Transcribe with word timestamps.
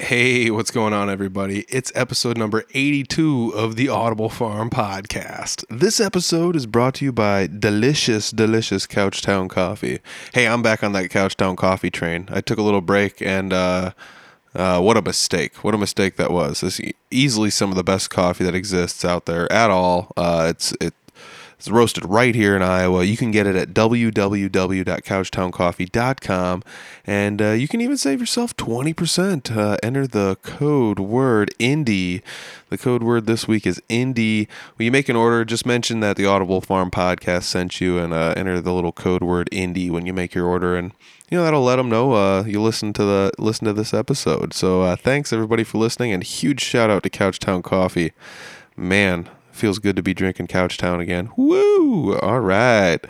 Hey, 0.00 0.48
what's 0.52 0.70
going 0.70 0.92
on, 0.92 1.10
everybody? 1.10 1.66
It's 1.68 1.90
episode 1.92 2.38
number 2.38 2.62
82 2.72 3.50
of 3.50 3.74
the 3.74 3.88
Audible 3.88 4.28
Farm 4.28 4.70
podcast. 4.70 5.64
This 5.68 5.98
episode 5.98 6.54
is 6.54 6.66
brought 6.66 6.94
to 6.94 7.04
you 7.04 7.10
by 7.10 7.48
delicious, 7.48 8.30
delicious 8.30 8.86
Couchtown 8.86 9.50
coffee. 9.50 9.98
Hey, 10.32 10.46
I'm 10.46 10.62
back 10.62 10.84
on 10.84 10.92
that 10.92 11.10
Couchtown 11.10 11.56
coffee 11.56 11.90
train. 11.90 12.28
I 12.30 12.40
took 12.40 12.58
a 12.58 12.62
little 12.62 12.80
break 12.80 13.20
and, 13.20 13.52
uh, 13.52 13.90
uh, 14.54 14.80
what 14.80 14.96
a 14.96 15.02
mistake. 15.02 15.64
What 15.64 15.74
a 15.74 15.78
mistake 15.78 16.14
that 16.14 16.30
was. 16.30 16.60
This 16.60 16.78
is 16.78 16.92
easily 17.10 17.50
some 17.50 17.70
of 17.70 17.76
the 17.76 17.82
best 17.82 18.08
coffee 18.08 18.44
that 18.44 18.54
exists 18.54 19.04
out 19.04 19.26
there 19.26 19.50
at 19.52 19.68
all. 19.68 20.12
Uh, 20.16 20.46
it's, 20.50 20.72
it, 20.80 20.94
it's 21.58 21.68
roasted 21.68 22.04
right 22.04 22.36
here 22.36 22.54
in 22.54 22.62
Iowa. 22.62 23.02
You 23.02 23.16
can 23.16 23.32
get 23.32 23.48
it 23.48 23.56
at 23.56 23.70
www.couchtowncoffee.com. 23.70 26.62
And 27.04 27.42
uh, 27.42 27.50
you 27.50 27.66
can 27.66 27.80
even 27.80 27.96
save 27.96 28.20
yourself 28.20 28.56
20%. 28.56 29.56
Uh, 29.56 29.76
enter 29.82 30.06
the 30.06 30.36
code 30.42 31.00
word 31.00 31.52
INDIE. 31.58 32.22
The 32.68 32.78
code 32.78 33.02
word 33.02 33.26
this 33.26 33.48
week 33.48 33.66
is 33.66 33.82
INDIE. 33.88 34.46
When 34.76 34.84
you 34.84 34.92
make 34.92 35.08
an 35.08 35.16
order, 35.16 35.44
just 35.44 35.66
mention 35.66 35.98
that 35.98 36.16
the 36.16 36.26
Audible 36.26 36.60
Farm 36.60 36.92
podcast 36.92 37.42
sent 37.44 37.80
you 37.80 37.98
and 37.98 38.14
uh, 38.14 38.34
enter 38.36 38.60
the 38.60 38.72
little 38.72 38.92
code 38.92 39.24
word 39.24 39.48
INDIE 39.50 39.90
when 39.90 40.06
you 40.06 40.12
make 40.12 40.36
your 40.36 40.46
order. 40.46 40.76
And 40.76 40.92
you 41.28 41.36
know 41.36 41.44
that'll 41.44 41.64
let 41.64 41.76
them 41.76 41.88
know 41.88 42.12
uh, 42.12 42.44
you 42.44 42.62
listen 42.62 42.92
to 42.94 43.04
the 43.04 43.32
listen 43.36 43.66
to 43.66 43.72
this 43.72 43.92
episode. 43.92 44.54
So 44.54 44.82
uh, 44.82 44.96
thanks 44.96 45.32
everybody 45.32 45.64
for 45.64 45.78
listening, 45.78 46.12
and 46.12 46.22
huge 46.22 46.62
shout 46.62 46.88
out 46.88 47.02
to 47.02 47.10
Couchtown 47.10 47.62
Coffee. 47.62 48.12
Man, 48.76 49.28
feels 49.58 49.78
good 49.78 49.96
to 49.96 50.02
be 50.02 50.14
drinking 50.14 50.46
Couchtown 50.46 51.00
again. 51.00 51.30
Woo! 51.36 52.16
All 52.18 52.40
right. 52.40 53.04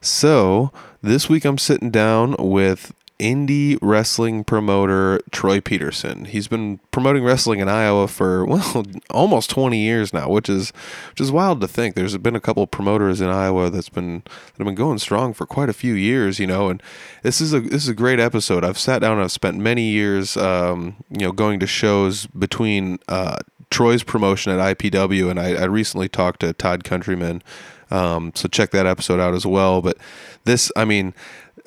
So 0.00 0.72
this 1.02 1.28
week 1.28 1.44
I'm 1.44 1.58
sitting 1.58 1.90
down 1.90 2.36
with 2.38 2.92
indie 3.18 3.78
wrestling 3.80 4.42
promoter 4.42 5.20
Troy 5.30 5.60
Peterson. 5.60 6.24
He's 6.24 6.48
been 6.48 6.80
promoting 6.90 7.24
wrestling 7.24 7.60
in 7.60 7.68
Iowa 7.68 8.08
for 8.08 8.44
well 8.46 8.84
almost 9.10 9.50
20 9.50 9.78
years 9.78 10.12
now, 10.12 10.28
which 10.28 10.48
is 10.48 10.72
which 11.10 11.20
is 11.20 11.30
wild 11.30 11.60
to 11.60 11.68
think. 11.68 11.94
There's 11.94 12.16
been 12.18 12.36
a 12.36 12.40
couple 12.40 12.66
promoters 12.66 13.20
in 13.20 13.28
Iowa 13.28 13.70
that's 13.70 13.88
been 13.88 14.22
that 14.24 14.58
have 14.58 14.66
been 14.66 14.74
going 14.74 14.98
strong 14.98 15.32
for 15.32 15.46
quite 15.46 15.68
a 15.68 15.74
few 15.74 15.94
years, 15.94 16.38
you 16.38 16.46
know. 16.46 16.68
And 16.68 16.82
this 17.22 17.40
is 17.40 17.52
a 17.52 17.60
this 17.60 17.84
is 17.84 17.88
a 17.88 17.94
great 17.94 18.20
episode. 18.20 18.64
I've 18.64 18.78
sat 18.78 19.00
down 19.00 19.20
I've 19.20 19.32
spent 19.32 19.58
many 19.58 19.84
years, 19.90 20.36
um, 20.36 20.96
you 21.10 21.26
know, 21.26 21.32
going 21.32 21.60
to 21.60 21.66
shows 21.66 22.26
between 22.26 22.98
uh, 23.08 23.38
Troy's 23.74 24.04
promotion 24.04 24.52
at 24.52 24.78
IPW, 24.78 25.28
and 25.28 25.40
I, 25.40 25.54
I 25.54 25.64
recently 25.64 26.08
talked 26.08 26.42
to 26.42 26.52
Todd 26.52 26.84
Countryman. 26.84 27.42
Um, 27.90 28.30
so 28.36 28.46
check 28.46 28.70
that 28.70 28.86
episode 28.86 29.18
out 29.18 29.34
as 29.34 29.44
well. 29.44 29.82
But 29.82 29.96
this, 30.44 30.70
I 30.76 30.84
mean, 30.84 31.12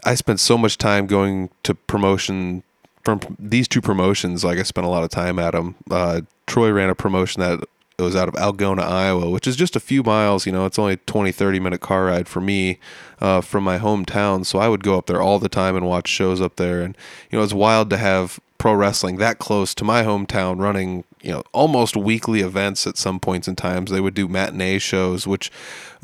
I 0.06 0.16
spent 0.16 0.40
so 0.40 0.58
much 0.58 0.78
time 0.78 1.06
going 1.06 1.50
to 1.64 1.76
promotion 1.76 2.64
from 3.04 3.20
these 3.38 3.68
two 3.68 3.82
promotions. 3.82 4.46
Like 4.46 4.58
I 4.58 4.64
spent 4.64 4.88
a 4.88 4.90
lot 4.90 5.04
of 5.04 5.10
time 5.10 5.38
at 5.38 5.52
them. 5.52 5.76
Uh, 5.92 6.22
Troy 6.46 6.72
ran 6.72 6.90
a 6.90 6.96
promotion 6.96 7.42
that 7.42 7.68
was 8.00 8.16
out 8.16 8.30
of 8.30 8.36
Algona, 8.36 8.84
Iowa, 8.84 9.30
which 9.30 9.46
is 9.46 9.58
just 9.58 9.76
a 9.76 9.82
few 9.82 10.02
miles. 10.02 10.46
You 10.46 10.54
know, 10.54 10.66
it's 10.66 10.80
only 10.80 10.94
a 10.94 10.98
20, 10.98 11.34
30 11.34 11.60
minute 11.60 11.82
car 11.82 12.06
ride 12.06 12.30
for 12.30 12.40
me 12.40 12.80
uh, 13.20 13.42
from 13.42 13.66
my 13.66 13.80
hometown. 13.80 14.46
So 14.46 14.60
I 14.60 14.70
would 14.70 14.82
go 14.82 14.98
up 14.98 15.08
there 15.08 15.22
all 15.22 15.40
the 15.40 15.50
time 15.50 15.76
and 15.76 15.86
watch 15.86 16.08
shows 16.08 16.40
up 16.40 16.56
there. 16.56 16.82
And, 16.84 16.96
you 17.30 17.38
know, 17.38 17.44
it's 17.44 17.52
wild 17.52 17.90
to 17.90 17.98
have 17.98 18.40
pro 18.58 18.74
wrestling 18.74 19.18
that 19.18 19.40
close 19.40 19.76
to 19.76 19.84
my 19.84 20.04
hometown 20.04 20.62
running 20.62 21.04
you 21.22 21.32
know 21.32 21.44
almost 21.54 21.96
weekly 21.96 22.42
events 22.42 22.86
at 22.86 22.98
some 22.98 23.20
points 23.20 23.48
in 23.48 23.56
times 23.56 23.92
they 23.92 24.02
would 24.02 24.14
do 24.14 24.28
matinee 24.28 24.78
shows 24.78 25.26
which 25.28 25.52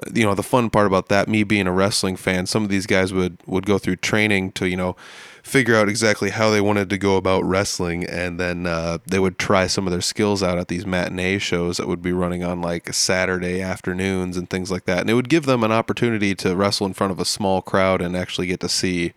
uh, 0.05 0.09
you 0.13 0.23
know 0.23 0.33
the 0.33 0.43
fun 0.43 0.69
part 0.69 0.87
about 0.87 1.09
that 1.09 1.27
me 1.27 1.43
being 1.43 1.67
a 1.67 1.71
wrestling 1.71 2.15
fan 2.15 2.45
some 2.45 2.63
of 2.63 2.69
these 2.69 2.85
guys 2.85 3.13
would 3.13 3.37
would 3.45 3.65
go 3.65 3.77
through 3.77 3.95
training 3.95 4.51
to 4.51 4.67
you 4.67 4.77
know 4.77 4.95
figure 5.43 5.75
out 5.75 5.89
exactly 5.89 6.29
how 6.29 6.49
they 6.49 6.61
wanted 6.61 6.89
to 6.89 6.97
go 6.97 7.17
about 7.17 7.43
wrestling. 7.43 8.05
And 8.05 8.39
then 8.39 8.65
uh, 8.65 8.99
they 9.05 9.19
would 9.19 9.37
try 9.37 9.67
some 9.67 9.85
of 9.85 9.91
their 9.91 10.01
skills 10.01 10.41
out 10.41 10.57
at 10.57 10.69
these 10.69 10.85
matinee 10.85 11.37
shows 11.37 11.77
that 11.77 11.87
would 11.87 12.01
be 12.01 12.13
running 12.13 12.43
on 12.45 12.61
like 12.61 12.93
saturday 12.93 13.61
afternoons 13.61 14.37
and 14.37 14.49
things 14.49 14.71
like 14.71 14.85
that. 14.85 15.01
And 15.01 15.09
it 15.09 15.15
would 15.15 15.29
give 15.29 15.45
them 15.45 15.63
an 15.63 15.71
opportunity 15.73 16.33
to 16.35 16.55
wrestle 16.55 16.87
in 16.87 16.93
front 16.93 17.11
of 17.11 17.19
a 17.19 17.25
small 17.25 17.61
crowd 17.61 18.01
and 18.01 18.15
actually 18.15 18.47
get 18.47 18.61
to 18.61 18.69
see 18.69 19.13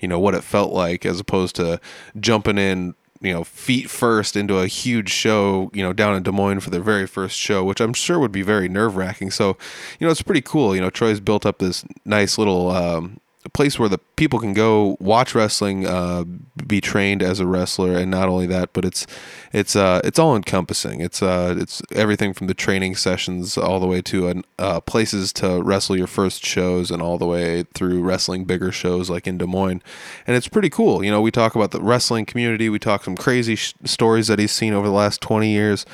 you 0.00 0.06
know 0.06 0.18
what 0.18 0.34
it 0.34 0.44
felt 0.44 0.72
like 0.72 1.04
as 1.04 1.18
opposed 1.18 1.56
to 1.56 1.80
jumping 2.20 2.58
in 2.58 2.94
you 3.20 3.32
know 3.32 3.44
feet 3.44 3.90
first 3.90 4.36
into 4.36 4.58
a 4.58 4.66
huge 4.66 5.10
show 5.10 5.70
you 5.74 5.82
know 5.82 5.92
down 5.92 6.14
in 6.14 6.22
Des 6.22 6.30
Moines 6.30 6.60
for 6.60 6.70
their 6.70 6.80
very 6.80 7.06
first 7.06 7.36
show 7.36 7.64
which 7.64 7.80
I'm 7.80 7.92
sure 7.92 8.18
would 8.18 8.32
be 8.32 8.42
very 8.42 8.68
nerve 8.68 8.96
wracking 8.96 9.30
so 9.30 9.56
you 9.98 10.06
know 10.06 10.10
it's 10.10 10.22
pretty 10.22 10.42
cool. 10.42 10.74
You 10.74 10.80
know 10.80 10.90
Troy's 10.90 11.20
built 11.20 11.44
up 11.46 11.58
this 11.58 11.84
nice 12.04 12.38
little 12.38 12.70
um, 12.70 13.20
place 13.52 13.78
where 13.78 13.88
the 13.88 14.00
people 14.18 14.40
can 14.40 14.52
go 14.52 14.96
watch 14.98 15.32
wrestling, 15.32 15.86
uh, 15.86 16.24
be 16.66 16.80
trained 16.80 17.22
as 17.22 17.38
a 17.38 17.46
wrestler, 17.46 17.96
and 17.96 18.10
not 18.10 18.28
only 18.28 18.46
that, 18.48 18.72
but 18.72 18.84
it's 18.84 19.06
it's 19.52 19.76
uh, 19.76 20.00
it's 20.02 20.18
all 20.18 20.34
encompassing. 20.34 21.00
It's 21.00 21.22
uh, 21.22 21.54
it's 21.56 21.80
everything 21.94 22.34
from 22.34 22.48
the 22.48 22.54
training 22.54 22.96
sessions 22.96 23.56
all 23.56 23.78
the 23.78 23.86
way 23.86 24.02
to 24.02 24.42
uh, 24.58 24.80
places 24.80 25.32
to 25.34 25.62
wrestle 25.62 25.96
your 25.96 26.08
first 26.08 26.44
shows, 26.44 26.90
and 26.90 27.00
all 27.00 27.16
the 27.16 27.26
way 27.26 27.62
through 27.74 28.02
wrestling 28.02 28.44
bigger 28.44 28.72
shows 28.72 29.08
like 29.08 29.28
in 29.28 29.38
Des 29.38 29.46
Moines, 29.46 29.82
and 30.26 30.36
it's 30.36 30.48
pretty 30.48 30.68
cool. 30.68 31.04
You 31.04 31.12
know, 31.12 31.22
we 31.22 31.30
talk 31.30 31.54
about 31.54 31.70
the 31.70 31.80
wrestling 31.80 32.26
community, 32.26 32.68
we 32.68 32.80
talk 32.80 33.04
some 33.04 33.16
crazy 33.16 33.54
sh- 33.54 33.74
stories 33.84 34.26
that 34.26 34.40
he's 34.40 34.52
seen 34.52 34.74
over 34.74 34.88
the 34.88 34.92
last 34.92 35.20
twenty 35.20 35.52
years. 35.52 35.86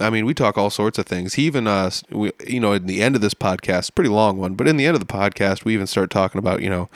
I 0.00 0.08
mean, 0.08 0.24
we 0.24 0.32
talk 0.32 0.56
all 0.56 0.70
sorts 0.70 0.98
of 0.98 1.04
things. 1.04 1.34
He 1.34 1.42
even, 1.42 1.66
uh, 1.66 1.90
we, 2.08 2.32
you 2.46 2.60
know, 2.60 2.72
in 2.72 2.86
the 2.86 3.02
end 3.02 3.14
of 3.14 3.20
this 3.20 3.34
podcast, 3.34 3.94
pretty 3.94 4.08
long 4.08 4.38
one, 4.38 4.54
but 4.54 4.66
in 4.66 4.78
the 4.78 4.86
end 4.86 4.94
of 4.94 5.06
the 5.06 5.12
podcast, 5.12 5.66
we 5.66 5.74
even 5.74 5.86
start 5.86 6.08
talking 6.08 6.38
about, 6.38 6.62
you 6.62 6.70
know, 6.70 6.88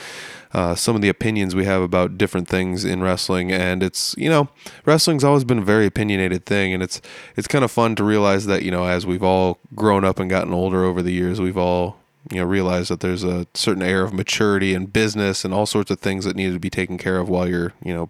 uh, 0.57 0.75
some 0.75 0.97
of 0.97 1.03
the 1.03 1.11
opinions 1.11 1.55
we 1.55 1.67
have 1.67 1.83
about 1.83 2.17
different 2.17 2.49
things 2.49 2.83
in 2.83 3.03
wrestling. 3.03 3.53
And 3.53 3.83
it's, 3.83 4.15
you 4.17 4.31
know, 4.31 4.49
wrestling's 4.87 5.23
always 5.23 5.45
been 5.45 5.59
a 5.59 5.63
very 5.65 5.85
opinionated 5.85 6.47
thing, 6.47 6.73
and 6.73 6.83
it's 6.83 7.03
it's 7.37 7.47
kind 7.47 7.63
of 7.63 7.71
fun 7.71 7.95
to 7.97 8.03
realize 8.03 8.47
that, 8.47 8.63
you 8.63 8.71
know, 8.71 8.87
as 8.87 9.05
we've 9.05 9.23
all 9.23 9.59
grown 9.75 10.03
up 10.03 10.19
and 10.19 10.31
gotten 10.31 10.55
older 10.55 10.83
over 10.83 11.03
the 11.03 11.13
years, 11.13 11.43
we've 11.43 11.59
all 11.59 11.99
you 12.33 12.39
know 12.39 12.47
realized 12.47 12.91
that 12.91 13.01
there's 13.01 13.23
a 13.23 13.47
certain 13.53 13.83
air 13.83 14.03
of 14.03 14.15
maturity 14.15 14.73
and 14.73 14.95
business 14.95 15.45
and 15.45 15.53
all 15.53 15.67
sorts 15.67 15.91
of 15.91 16.01
things 16.01 16.25
that 16.25 16.35
need 16.35 16.55
to 16.55 16.59
be 16.59 16.71
taken 16.71 16.97
care 16.97 17.19
of 17.19 17.29
while 17.29 17.47
you're 17.47 17.75
you 17.85 17.93
know 17.93 18.09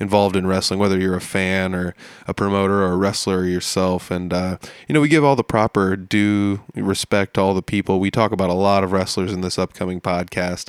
involved 0.00 0.36
in 0.36 0.46
wrestling, 0.46 0.80
whether 0.80 0.98
you're 0.98 1.16
a 1.16 1.20
fan 1.20 1.74
or 1.74 1.94
a 2.26 2.34
promoter 2.34 2.82
or 2.82 2.92
a 2.92 2.96
wrestler 2.96 3.44
yourself. 3.44 4.10
And, 4.10 4.32
uh, 4.32 4.58
you 4.88 4.92
know, 4.92 5.00
we 5.00 5.08
give 5.08 5.24
all 5.24 5.36
the 5.36 5.44
proper 5.44 5.96
due 5.96 6.60
respect 6.74 7.34
to 7.34 7.40
all 7.40 7.54
the 7.54 7.62
people. 7.62 8.00
We 8.00 8.10
talk 8.10 8.32
about 8.32 8.50
a 8.50 8.54
lot 8.54 8.84
of 8.84 8.92
wrestlers 8.92 9.32
in 9.32 9.40
this 9.40 9.58
upcoming 9.58 10.00
podcast. 10.00 10.68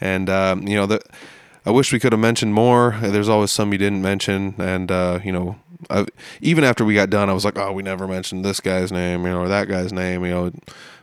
And, 0.00 0.28
um, 0.30 0.66
you 0.66 0.76
know, 0.76 0.86
the, 0.86 1.00
I 1.66 1.70
wish 1.70 1.92
we 1.92 1.98
could 1.98 2.12
have 2.12 2.20
mentioned 2.20 2.54
more. 2.54 2.96
There's 3.00 3.28
always 3.28 3.50
some 3.50 3.72
you 3.72 3.78
didn't 3.78 4.02
mention. 4.02 4.54
And, 4.58 4.90
uh, 4.90 5.20
you 5.24 5.32
know, 5.32 5.56
I, 5.90 6.06
even 6.40 6.64
after 6.64 6.84
we 6.84 6.94
got 6.94 7.10
done, 7.10 7.28
I 7.28 7.32
was 7.32 7.44
like, 7.44 7.58
oh, 7.58 7.72
we 7.72 7.82
never 7.82 8.06
mentioned 8.06 8.44
this 8.44 8.60
guy's 8.60 8.92
name, 8.92 9.24
you 9.24 9.30
know, 9.30 9.40
or 9.40 9.48
that 9.48 9.68
guy's 9.68 9.92
name, 9.92 10.24
you 10.24 10.30
know. 10.30 10.52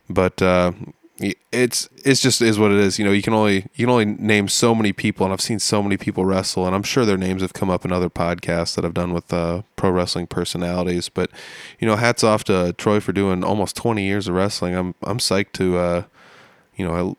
But, 0.10 0.42
uh, 0.42 0.72
it's 1.18 1.88
it's 2.04 2.22
just 2.22 2.42
is 2.42 2.60
what 2.60 2.72
it 2.72 2.78
is. 2.78 3.00
You 3.00 3.06
know, 3.06 3.12
you 3.12 3.22
can 3.22 3.34
only 3.34 3.68
you 3.76 3.86
can 3.86 3.90
only 3.90 4.06
name 4.06 4.50
so 4.50 4.76
many 4.76 4.92
people, 4.92 5.26
and 5.26 5.32
I've 5.32 5.42
seen 5.42 5.60
so 5.60 5.82
many 5.82 5.96
people 5.96 6.26
wrestle, 6.26 6.66
and 6.66 6.76
I'm 6.76 6.84
sure 6.84 7.06
their 7.06 7.18
names 7.18 7.42
have 7.42 7.54
come 7.54 7.70
up 7.70 7.86
in 7.86 7.92
other 7.94 8.10
podcasts 8.10 8.76
that 8.76 8.84
I've 8.84 8.94
done 8.94 9.14
with 9.14 9.32
uh, 9.32 9.62
pro 9.78 9.92
wrestling 9.92 10.28
personalities. 10.28 11.08
But 11.08 11.32
you 11.80 11.88
know, 11.88 11.96
hats 11.96 12.24
off 12.24 12.44
to 12.46 12.74
Troy 12.78 13.00
for 13.00 13.14
doing 13.14 13.44
almost 13.44 13.78
20 13.78 14.04
years 14.04 14.28
of 14.28 14.36
wrestling. 14.36 14.76
I'm 14.76 14.94
I'm 15.04 15.20
psyched 15.20 15.54
to 15.54 15.78
uh, 15.78 16.04
you 16.76 16.86
know 16.86 17.16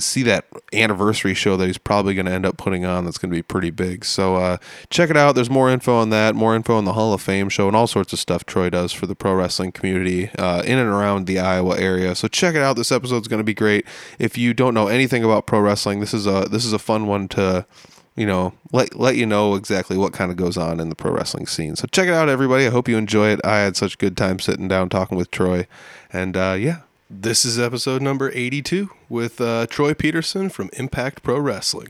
see 0.00 0.22
that 0.22 0.46
anniversary 0.72 1.34
show 1.34 1.56
that 1.56 1.66
he's 1.66 1.78
probably 1.78 2.14
going 2.14 2.26
to 2.26 2.32
end 2.32 2.46
up 2.46 2.56
putting 2.56 2.84
on 2.84 3.04
that's 3.04 3.18
going 3.18 3.30
to 3.30 3.36
be 3.36 3.42
pretty 3.42 3.70
big. 3.70 4.04
So 4.04 4.36
uh, 4.36 4.58
check 4.90 5.10
it 5.10 5.16
out. 5.16 5.34
There's 5.34 5.50
more 5.50 5.68
info 5.70 5.96
on 5.96 6.10
that, 6.10 6.34
more 6.34 6.54
info 6.54 6.76
on 6.76 6.84
the 6.84 6.92
Hall 6.92 7.12
of 7.12 7.20
Fame 7.20 7.48
show, 7.48 7.66
and 7.66 7.76
all 7.76 7.86
sorts 7.86 8.12
of 8.12 8.18
stuff 8.18 8.46
Troy 8.46 8.70
does 8.70 8.92
for 8.92 9.06
the 9.06 9.16
pro 9.16 9.34
wrestling 9.34 9.72
community 9.72 10.30
uh, 10.38 10.62
in 10.64 10.78
and 10.78 10.88
around 10.88 11.26
the 11.26 11.38
Iowa 11.38 11.78
area. 11.78 12.14
So 12.14 12.28
check 12.28 12.54
it 12.54 12.62
out. 12.62 12.76
This 12.76 12.92
episode's 12.92 13.28
going 13.28 13.40
to 13.40 13.44
be 13.44 13.54
great. 13.54 13.86
If 14.18 14.38
you 14.38 14.54
don't 14.54 14.74
know 14.74 14.88
anything 14.88 15.24
about 15.24 15.46
pro 15.46 15.60
wrestling, 15.60 16.00
this 16.00 16.14
is 16.14 16.26
a 16.26 16.46
this 16.50 16.64
is 16.64 16.72
a 16.72 16.78
fun 16.78 17.06
one 17.06 17.28
to 17.28 17.66
you 18.14 18.26
know 18.26 18.52
let 18.72 18.94
let 18.98 19.16
you 19.16 19.26
know 19.26 19.54
exactly 19.54 19.96
what 19.96 20.12
kind 20.12 20.30
of 20.30 20.36
goes 20.36 20.56
on 20.56 20.80
in 20.80 20.88
the 20.88 20.94
pro 20.94 21.12
wrestling 21.12 21.46
scene. 21.46 21.74
So 21.74 21.86
check 21.90 22.06
it 22.08 22.14
out, 22.14 22.28
everybody. 22.28 22.66
I 22.66 22.70
hope 22.70 22.88
you 22.88 22.96
enjoy 22.96 23.30
it. 23.30 23.40
I 23.44 23.58
had 23.58 23.76
such 23.76 23.94
a 23.94 23.98
good 23.98 24.16
time 24.16 24.38
sitting 24.38 24.68
down 24.68 24.88
talking 24.88 25.18
with 25.18 25.30
Troy, 25.30 25.66
and 26.12 26.36
uh, 26.36 26.56
yeah, 26.58 26.80
this 27.10 27.44
is 27.44 27.58
episode 27.58 28.02
number 28.02 28.30
82 28.34 28.90
with 29.08 29.40
uh, 29.40 29.66
Troy 29.66 29.94
Peterson 29.94 30.48
from 30.50 30.68
Impact 30.74 31.22
Pro 31.22 31.38
Wrestling. 31.38 31.88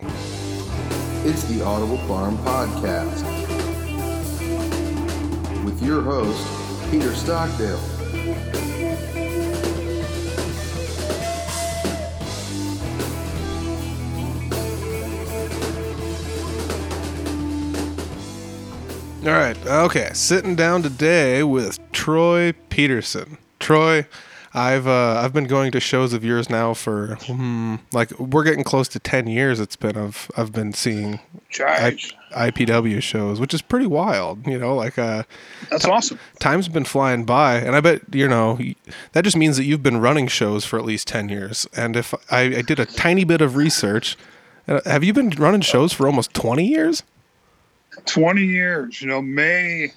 It's 1.25 1.43
the 1.45 1.63
Audible 1.65 1.99
Farm 2.07 2.39
Podcast 2.39 3.25
with 5.65 5.83
your 5.83 6.03
host, 6.03 6.91
Peter 6.91 7.13
Stockdale. 7.15 7.81
All 19.27 19.35
right. 19.35 19.57
Okay. 19.67 20.11
Sitting 20.15 20.55
down 20.55 20.83
today 20.83 21.43
with 21.43 21.79
Troy 21.93 22.53
Peterson. 22.71 23.37
Troy, 23.59 24.07
I've 24.59 24.89
uh, 24.89 25.21
I've 25.23 25.33
been 25.33 25.47
going 25.47 25.71
to 25.73 25.81
shows 25.81 26.13
of 26.13 26.25
yours 26.25 26.51
now 26.51 26.75
for 26.75 27.17
hmm, 27.23 27.77
like 27.93 28.11
we're 28.19 28.43
getting 28.43 28.65
close 28.65 28.89
to 28.89 28.99
ten 28.99 29.29
years. 29.29 29.61
It's 29.61 29.77
been 29.77 29.97
of 29.97 30.31
I've 30.37 30.53
been 30.53 30.73
seeing 30.73 31.21
I, 32.35 32.51
IPW 32.51 33.01
shows, 33.01 33.39
which 33.39 33.55
is 33.55 33.63
pretty 33.63 33.87
wild. 33.87 34.47
You 34.47 34.59
know, 34.59 34.75
like 34.75 34.99
uh, 34.99 35.23
That's 35.71 35.85
awesome. 35.85 36.19
time's 36.41 36.69
been 36.69 36.85
flying 36.85 37.25
by, 37.25 37.57
and 37.57 37.77
I 37.77 37.81
bet 37.81 38.03
you 38.13 38.27
know 38.27 38.59
that 39.13 39.23
just 39.23 39.37
means 39.37 39.57
that 39.59 39.65
you've 39.65 39.83
been 39.83 40.01
running 40.01 40.27
shows 40.27 40.65
for 40.65 40.77
at 40.77 40.85
least 40.85 41.07
ten 41.07 41.29
years. 41.29 41.69
And 41.77 41.95
if 41.95 42.13
I, 42.31 42.41
I 42.41 42.63
did 42.63 42.81
a 42.81 42.87
tiny 42.87 43.23
bit 43.23 43.41
of 43.41 43.55
research, 43.55 44.17
uh, 44.67 44.81
have 44.87 45.05
you 45.05 45.13
been 45.13 45.31
running 45.31 45.61
shows 45.61 45.93
for 45.93 46.07
almost 46.07 46.35
twenty 46.35 46.67
years? 46.67 47.05
20 48.07 48.43
years. 48.45 49.01
You 49.01 49.09
know, 49.09 49.21
May, 49.21 49.93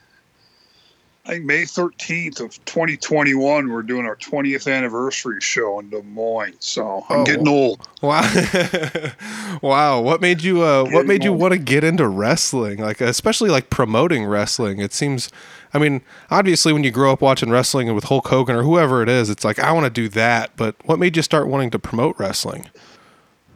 I 1.23 1.33
think 1.33 1.45
May 1.45 1.61
13th 1.63 2.39
of 2.39 2.65
2021, 2.65 3.69
we're 3.69 3.83
doing 3.83 4.07
our 4.07 4.15
20th 4.15 4.71
anniversary 4.71 5.39
show 5.39 5.77
in 5.79 5.91
Des 5.91 6.01
Moines. 6.01 6.55
So 6.59 7.05
I'm 7.09 7.19
Oh. 7.19 7.23
getting 7.25 7.47
old. 7.47 7.87
Wow, 8.01 8.23
wow! 9.61 10.01
What 10.01 10.19
made 10.21 10.41
you? 10.41 10.63
Uh, 10.63 10.85
what 10.85 11.05
made 11.05 11.23
you 11.23 11.31
want 11.31 11.51
to 11.53 11.59
get 11.59 11.83
into 11.83 12.07
wrestling? 12.07 12.79
Like, 12.79 12.99
especially 13.01 13.51
like 13.51 13.69
promoting 13.69 14.25
wrestling. 14.25 14.79
It 14.79 14.91
seems. 14.93 15.29
I 15.75 15.77
mean, 15.77 16.01
obviously, 16.31 16.73
when 16.73 16.83
you 16.83 16.89
grow 16.89 17.11
up 17.13 17.21
watching 17.21 17.51
wrestling 17.51 17.87
and 17.87 17.93
with 17.95 18.05
Hulk 18.05 18.27
Hogan 18.27 18.55
or 18.55 18.63
whoever 18.63 19.03
it 19.03 19.09
is, 19.09 19.29
it's 19.29 19.45
like 19.45 19.59
I 19.59 19.71
want 19.73 19.83
to 19.85 19.91
do 19.91 20.09
that. 20.09 20.55
But 20.55 20.75
what 20.85 20.97
made 20.97 21.15
you 21.15 21.21
start 21.21 21.47
wanting 21.47 21.69
to 21.69 21.79
promote 21.79 22.17
wrestling? 22.17 22.67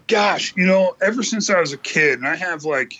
Gosh, 0.07 0.53
you 0.55 0.67
know, 0.67 0.95
ever 1.01 1.23
since 1.23 1.49
I 1.49 1.59
was 1.59 1.73
a 1.73 1.77
kid, 1.77 2.19
and 2.19 2.27
I 2.27 2.35
have 2.35 2.63
like, 2.65 2.93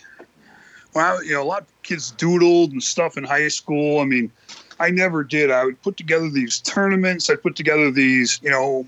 well, 0.96 1.24
you 1.24 1.34
know, 1.34 1.44
a 1.44 1.46
lot 1.46 1.62
of 1.62 1.68
kids 1.84 2.12
doodled 2.18 2.72
and 2.72 2.82
stuff 2.82 3.16
in 3.18 3.24
high 3.24 3.48
school. 3.50 4.00
I 4.00 4.06
mean, 4.06 4.32
I 4.80 4.90
never 4.90 5.24
did. 5.24 5.52
I 5.52 5.66
would 5.66 5.82
put 5.82 5.98
together 5.98 6.30
these 6.30 6.60
tournaments. 6.60 7.30
I'd 7.30 7.42
put 7.42 7.56
together 7.56 7.92
these, 7.92 8.40
you 8.44 8.50
know, 8.50 8.86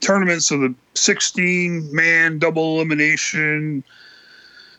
tournaments 0.00 0.50
of 0.50 0.60
the 0.60 0.74
16 0.94 1.94
man 1.94 2.38
double 2.38 2.76
elimination 2.76 3.82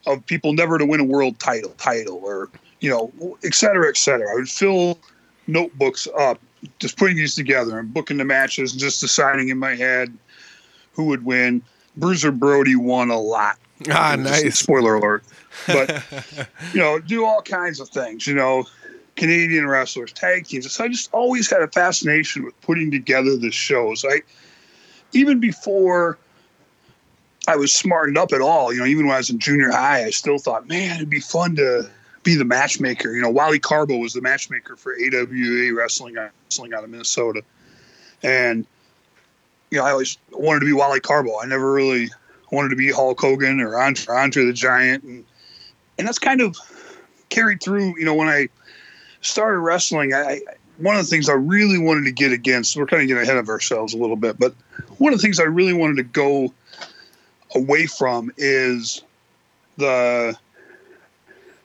of 0.06 0.26
people 0.26 0.54
never 0.54 0.78
to 0.78 0.86
win 0.86 1.00
a 1.00 1.06
world 1.06 1.40
title, 1.40 1.72
title, 1.78 2.22
or, 2.24 2.50
you 2.82 2.90
know, 2.90 3.38
et 3.44 3.54
cetera, 3.54 3.88
et 3.88 3.98
cetera. 3.98 4.32
I 4.32 4.36
would 4.36 4.50
fill 4.50 5.00
notebooks 5.48 6.08
up 6.18 6.40
just 6.80 6.98
putting 6.98 7.18
these 7.18 7.36
together 7.36 7.80
and 7.80 7.94
booking 7.94 8.18
the 8.18 8.26
matches 8.26 8.72
and 8.72 8.80
just 8.80 9.02
deciding 9.02 9.50
in 9.50 9.58
my 9.58 9.76
head 9.76 10.16
who 10.94 11.06
would 11.06 11.26
win. 11.26 11.62
Bruiser 11.98 12.32
Brody 12.32 12.76
won 12.76 13.10
a 13.12 13.20
lot. 13.20 13.58
Ah, 13.92 14.16
Just 14.16 14.44
nice. 14.44 14.60
Spoiler 14.60 14.96
alert. 14.96 15.24
But 15.68 16.04
you 16.74 16.80
know, 16.80 17.00
do 17.00 17.26
all 17.26 17.42
kinds 17.42 17.80
of 17.80 17.90
things. 17.90 18.26
You 18.26 18.36
know, 18.36 18.66
Canadian 19.16 19.68
wrestlers, 19.68 20.12
tag 20.12 20.48
teams. 20.48 20.72
So 20.72 20.84
I 20.84 20.88
just 20.88 21.14
always 21.14 21.50
had 21.50 21.62
a 21.62 21.68
fascination 21.68 22.44
with 22.44 22.60
putting 22.62 22.92
together 22.92 23.38
the 23.38 23.52
shows. 23.52 24.06
I 24.08 24.22
even 25.14 25.40
before 25.40 26.18
I 27.48 27.56
was 27.56 27.74
smartened 27.74 28.18
up 28.18 28.32
at 28.32 28.42
all. 28.42 28.74
You 28.74 28.80
know, 28.80 28.86
even 28.86 29.06
when 29.06 29.16
I 29.16 29.18
was 29.18 29.30
in 29.30 29.40
junior 29.40 29.72
high, 29.72 30.06
I 30.06 30.10
still 30.12 30.38
thought, 30.38 30.68
man, 30.68 30.96
it'd 30.96 31.10
be 31.10 31.20
fun 31.20 31.56
to 31.58 31.90
be 32.24 32.36
the 32.36 32.46
matchmaker. 32.46 33.14
You 33.14 33.22
know, 33.22 33.30
Wally 33.30 33.60
Karbo 33.60 34.00
was 34.00 34.14
the 34.14 34.22
matchmaker 34.22 34.78
for 34.78 34.94
AWA 34.94 35.74
wrestling, 35.74 36.16
wrestling 36.16 36.74
out 36.74 36.84
of 36.84 36.90
Minnesota, 36.90 37.44
and 38.22 38.66
you 39.72 39.80
know, 39.80 39.86
I 39.86 39.92
always 39.92 40.18
wanted 40.32 40.62
to 40.62 40.66
be 40.66 40.74
Wally 40.74 41.00
Karbo. 41.00 41.32
I 41.42 41.48
never 41.48 41.74
really 41.74 42.10
wanted 42.52 42.70
to 42.70 42.76
be 42.76 42.92
Hulk 42.92 43.20
Hogan 43.20 43.60
or 43.60 43.78
Andre, 43.78 44.16
Andre 44.16 44.46
the 44.46 44.54
Giant, 44.54 45.04
and 45.04 45.26
and 45.98 46.08
that's 46.08 46.20
kind 46.20 46.42
of 46.42 46.56
carried 47.30 47.62
through. 47.62 47.98
You 47.98 48.06
know, 48.06 48.14
when 48.14 48.30
I 48.30 48.48
started 49.24 49.60
wrestling, 49.60 50.14
I, 50.14 50.42
one 50.78 50.96
of 50.96 51.04
the 51.04 51.10
things 51.10 51.30
I 51.30 51.34
really 51.34 51.80
wanted 51.80 52.06
to 52.06 52.12
get 52.12 52.32
against. 52.32 52.76
We're 52.76 52.86
kind 52.86 53.02
of 53.02 53.08
getting 53.08 53.24
ahead 53.24 53.38
of 53.38 53.50
ourselves 53.50 53.94
a 53.94 53.98
little 53.98 54.16
bit, 54.16 54.38
but 54.40 54.54
one 54.98 55.14
of 55.14 55.20
the 55.20 55.24
things 55.24 55.40
I 55.40 55.44
really 55.44 55.74
wanted 55.74 55.98
to 55.98 56.04
go 56.04 56.54
away 57.56 57.88
from 57.88 58.32
is 58.38 59.02
the 59.78 60.36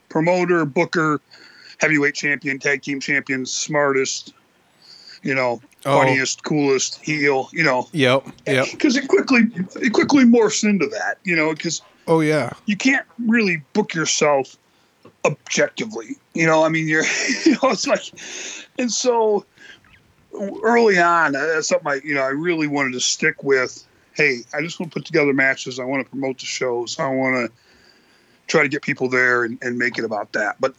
promoter, 0.09 0.65
booker, 0.65 1.21
heavyweight 1.79 2.15
champion, 2.15 2.59
tag 2.59 2.81
team 2.81 2.99
champion, 2.99 3.45
smartest, 3.45 4.33
you 5.21 5.35
know, 5.35 5.61
Oh. 5.85 5.93
funniest, 5.95 6.43
coolest 6.43 6.99
heel, 7.01 7.49
you 7.53 7.63
know, 7.63 7.87
Yep. 7.93 8.27
Yep. 8.45 8.67
because 8.71 8.97
it 8.97 9.07
quickly 9.07 9.43
it 9.81 9.93
quickly 9.93 10.25
morphs 10.25 10.67
into 10.67 10.87
that, 10.87 11.19
you 11.23 11.35
know, 11.35 11.53
because 11.53 11.81
Oh 12.05 12.19
yeah. 12.19 12.51
you 12.65 12.75
can't 12.75 13.05
really 13.27 13.61
book 13.73 13.93
yourself 13.93 14.57
objectively. 15.25 16.17
You 16.33 16.45
know, 16.45 16.63
I 16.63 16.69
mean, 16.69 16.87
you're, 16.87 17.03
you 17.45 17.53
know, 17.53 17.69
it's 17.69 17.87
like, 17.87 18.03
and 18.77 18.91
so 18.91 19.45
early 20.63 20.99
on, 20.99 21.35
uh, 21.35 21.45
that's 21.45 21.67
something 21.67 21.91
I, 21.91 22.01
you 22.03 22.13
know, 22.13 22.23
I 22.23 22.29
really 22.29 22.67
wanted 22.67 22.93
to 22.93 22.99
stick 22.99 23.43
with. 23.43 23.85
Hey, 24.13 24.39
I 24.53 24.61
just 24.61 24.79
want 24.79 24.91
to 24.91 24.99
put 24.99 25.05
together 25.05 25.33
matches. 25.33 25.79
I 25.79 25.85
want 25.85 26.03
to 26.03 26.09
promote 26.09 26.39
the 26.39 26.45
shows. 26.45 26.99
I 26.99 27.07
want 27.07 27.35
to 27.35 27.51
try 28.47 28.63
to 28.63 28.69
get 28.69 28.81
people 28.81 29.09
there 29.09 29.43
and, 29.43 29.57
and 29.61 29.77
make 29.77 29.97
it 29.97 30.03
about 30.03 30.33
that. 30.33 30.57
But, 30.59 30.75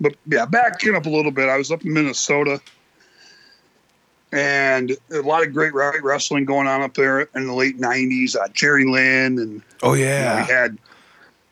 but 0.00 0.14
yeah, 0.26 0.44
backing 0.46 0.94
up 0.94 1.06
a 1.06 1.10
little 1.10 1.32
bit, 1.32 1.48
I 1.48 1.56
was 1.56 1.72
up 1.72 1.84
in 1.84 1.92
Minnesota 1.92 2.60
and 4.32 4.96
a 5.10 5.20
lot 5.20 5.44
of 5.44 5.52
great 5.52 5.72
wrestling 5.74 6.44
going 6.44 6.68
on 6.68 6.82
up 6.82 6.94
there 6.94 7.22
in 7.34 7.46
the 7.46 7.52
late 7.52 7.78
90s. 7.78 8.36
Uh, 8.36 8.48
Jerry 8.52 8.84
Lynn 8.84 9.38
and 9.38 9.62
Oh 9.82 9.94
you 9.94 10.04
know, 10.04 10.10
yeah. 10.10 10.46
we 10.46 10.52
had, 10.52 10.78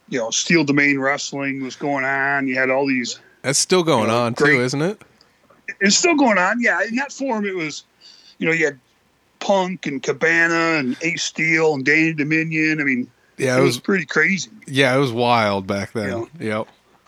you 0.08 0.18
know, 0.18 0.30
Steel 0.30 0.64
Domain 0.64 0.98
Wrestling 0.98 1.62
was 1.62 1.76
going 1.76 2.04
on. 2.04 2.48
You 2.48 2.54
had 2.56 2.70
all 2.70 2.86
these. 2.86 3.20
That's 3.42 3.58
still 3.58 3.82
going 3.82 4.02
you 4.02 4.06
know, 4.08 4.22
on 4.22 4.32
great- 4.32 4.56
too, 4.56 4.62
isn't 4.62 4.82
it? 4.82 5.02
It's 5.80 5.96
still 5.96 6.14
going 6.16 6.38
on. 6.38 6.60
Yeah, 6.60 6.82
in 6.82 6.96
that 6.96 7.12
form, 7.12 7.44
it 7.46 7.54
was, 7.54 7.84
you 8.38 8.46
know, 8.46 8.52
you 8.52 8.64
had 8.64 8.78
Punk 9.38 9.86
and 9.86 10.02
Cabana 10.02 10.78
and 10.78 10.96
Ace 11.02 11.22
Steel 11.22 11.74
and 11.74 11.84
Danny 11.84 12.12
Dominion. 12.14 12.80
I 12.80 12.84
mean, 12.84 13.10
Yeah, 13.36 13.56
it 13.56 13.60
it 13.60 13.62
was 13.62 13.76
was. 13.76 13.80
pretty 13.80 14.06
crazy. 14.06 14.50
Yeah, 14.66 14.96
it 14.96 14.98
was 14.98 15.12
wild 15.12 15.66
back 15.66 15.92
then. 15.92 16.26
Yep. 16.40 16.66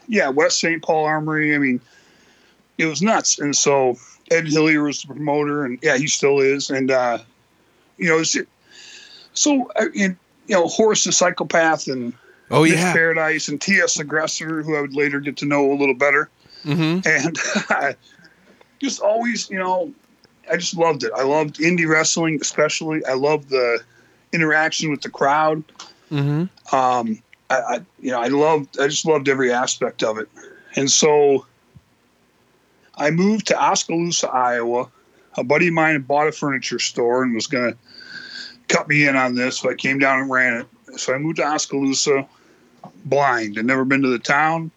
Yeah, 0.08 0.29
West 0.29 0.61
St. 0.61 0.82
Paul 0.82 1.05
Armory. 1.06 1.55
I 1.55 1.58
mean, 1.58 1.81
it 2.79 2.85
was 2.87 3.00
nuts. 3.02 3.38
And 3.38 3.56
so 3.56 3.97
Ed 4.31 4.47
Hillier 4.47 4.82
was 4.85 5.02
the 5.02 5.08
promoter, 5.08 5.64
and 5.64 5.79
yeah, 5.82 5.97
he 5.97 6.06
still 6.06 6.38
is. 6.41 6.69
And 6.70 6.91
uh, 6.91 7.19
you 7.97 8.08
know, 8.08 8.19
it's, 8.19 8.37
so 9.32 9.70
uh, 9.76 9.87
and, 9.99 10.17
you 10.47 10.55
know, 10.55 10.67
Horace 10.69 11.05
the 11.05 11.12
Psychopath 11.12 11.88
and 11.88 12.12
Oh 12.50 12.62
Mitch 12.62 12.73
yeah. 12.75 12.93
Paradise 12.93 13.49
and 13.49 13.61
T.S. 13.61 13.99
Aggressor, 13.99 14.62
who 14.62 14.76
I 14.76 14.81
would 14.81 14.94
later 14.94 15.20
get 15.20 15.37
to 15.38 15.47
know 15.47 15.73
a 15.73 15.75
little 15.75 15.94
better. 15.94 16.29
Mm-hmm. 16.64 17.06
And 17.08 17.97
just 18.81 19.00
always, 19.00 19.49
you 19.50 19.58
know, 19.58 19.93
I 20.50 20.56
just 20.56 20.76
loved 20.76 21.05
it. 21.05 21.12
I 21.17 21.23
loved 21.23 21.58
indie 21.58 21.88
wrestling, 21.88 22.38
especially. 22.41 23.05
I 23.05 23.14
loved 23.14 23.50
the 23.50 23.81
interaction 24.32 24.91
with 24.91 25.02
the 25.02 25.11
crowd. 25.11 25.62
Mm-hmm. 26.11 26.75
Um, 26.75 27.23
I, 27.50 27.61
I, 27.61 27.81
you 28.00 28.11
know, 28.11 28.20
I 28.20 28.29
loved, 28.29 28.81
I 28.81 28.88
just 28.88 29.06
loved 29.06 29.29
every 29.29 29.52
aspect 29.52 30.02
of 30.02 30.19
it. 30.19 30.29
And 30.76 30.91
so 30.91 31.47
I 32.97 33.11
moved 33.11 33.47
to 33.49 33.62
Oskaloosa, 33.62 34.28
Iowa. 34.28 34.88
A 35.37 35.45
buddy 35.45 35.69
of 35.69 35.75
mine 35.75 35.92
had 35.92 36.09
bought 36.09 36.26
a 36.26 36.33
furniture 36.33 36.80
store 36.80 37.23
and 37.23 37.35
was 37.35 37.47
going 37.47 37.73
to 37.73 37.78
cut 38.69 38.88
me 38.88 39.07
in 39.07 39.14
on 39.14 39.37
this. 39.37 39.59
So 39.59 39.71
I 39.71 39.75
came 39.75 39.99
down 39.99 40.21
and 40.21 40.30
ran 40.30 40.61
it. 40.61 40.99
So 40.99 41.14
I 41.14 41.19
moved 41.19 41.37
to 41.37 41.45
Oskaloosa 41.45 42.26
blind. 43.04 43.58
I'd 43.58 43.64
never 43.64 43.84
been 43.84 44.02
to 44.02 44.08
the 44.08 44.18
town. 44.18 44.70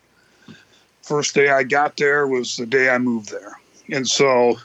First 1.01 1.35
day 1.35 1.49
I 1.49 1.63
got 1.63 1.97
there 1.97 2.27
was 2.27 2.57
the 2.57 2.65
day 2.65 2.89
I 2.89 2.97
moved 2.97 3.29
there. 3.29 3.59
And 3.91 4.07
so 4.07 4.57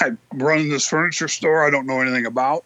I 0.00 0.12
run 0.34 0.68
this 0.68 0.88
furniture 0.88 1.28
store 1.28 1.64
I 1.66 1.70
don't 1.70 1.86
know 1.86 2.00
anything 2.00 2.26
about. 2.26 2.64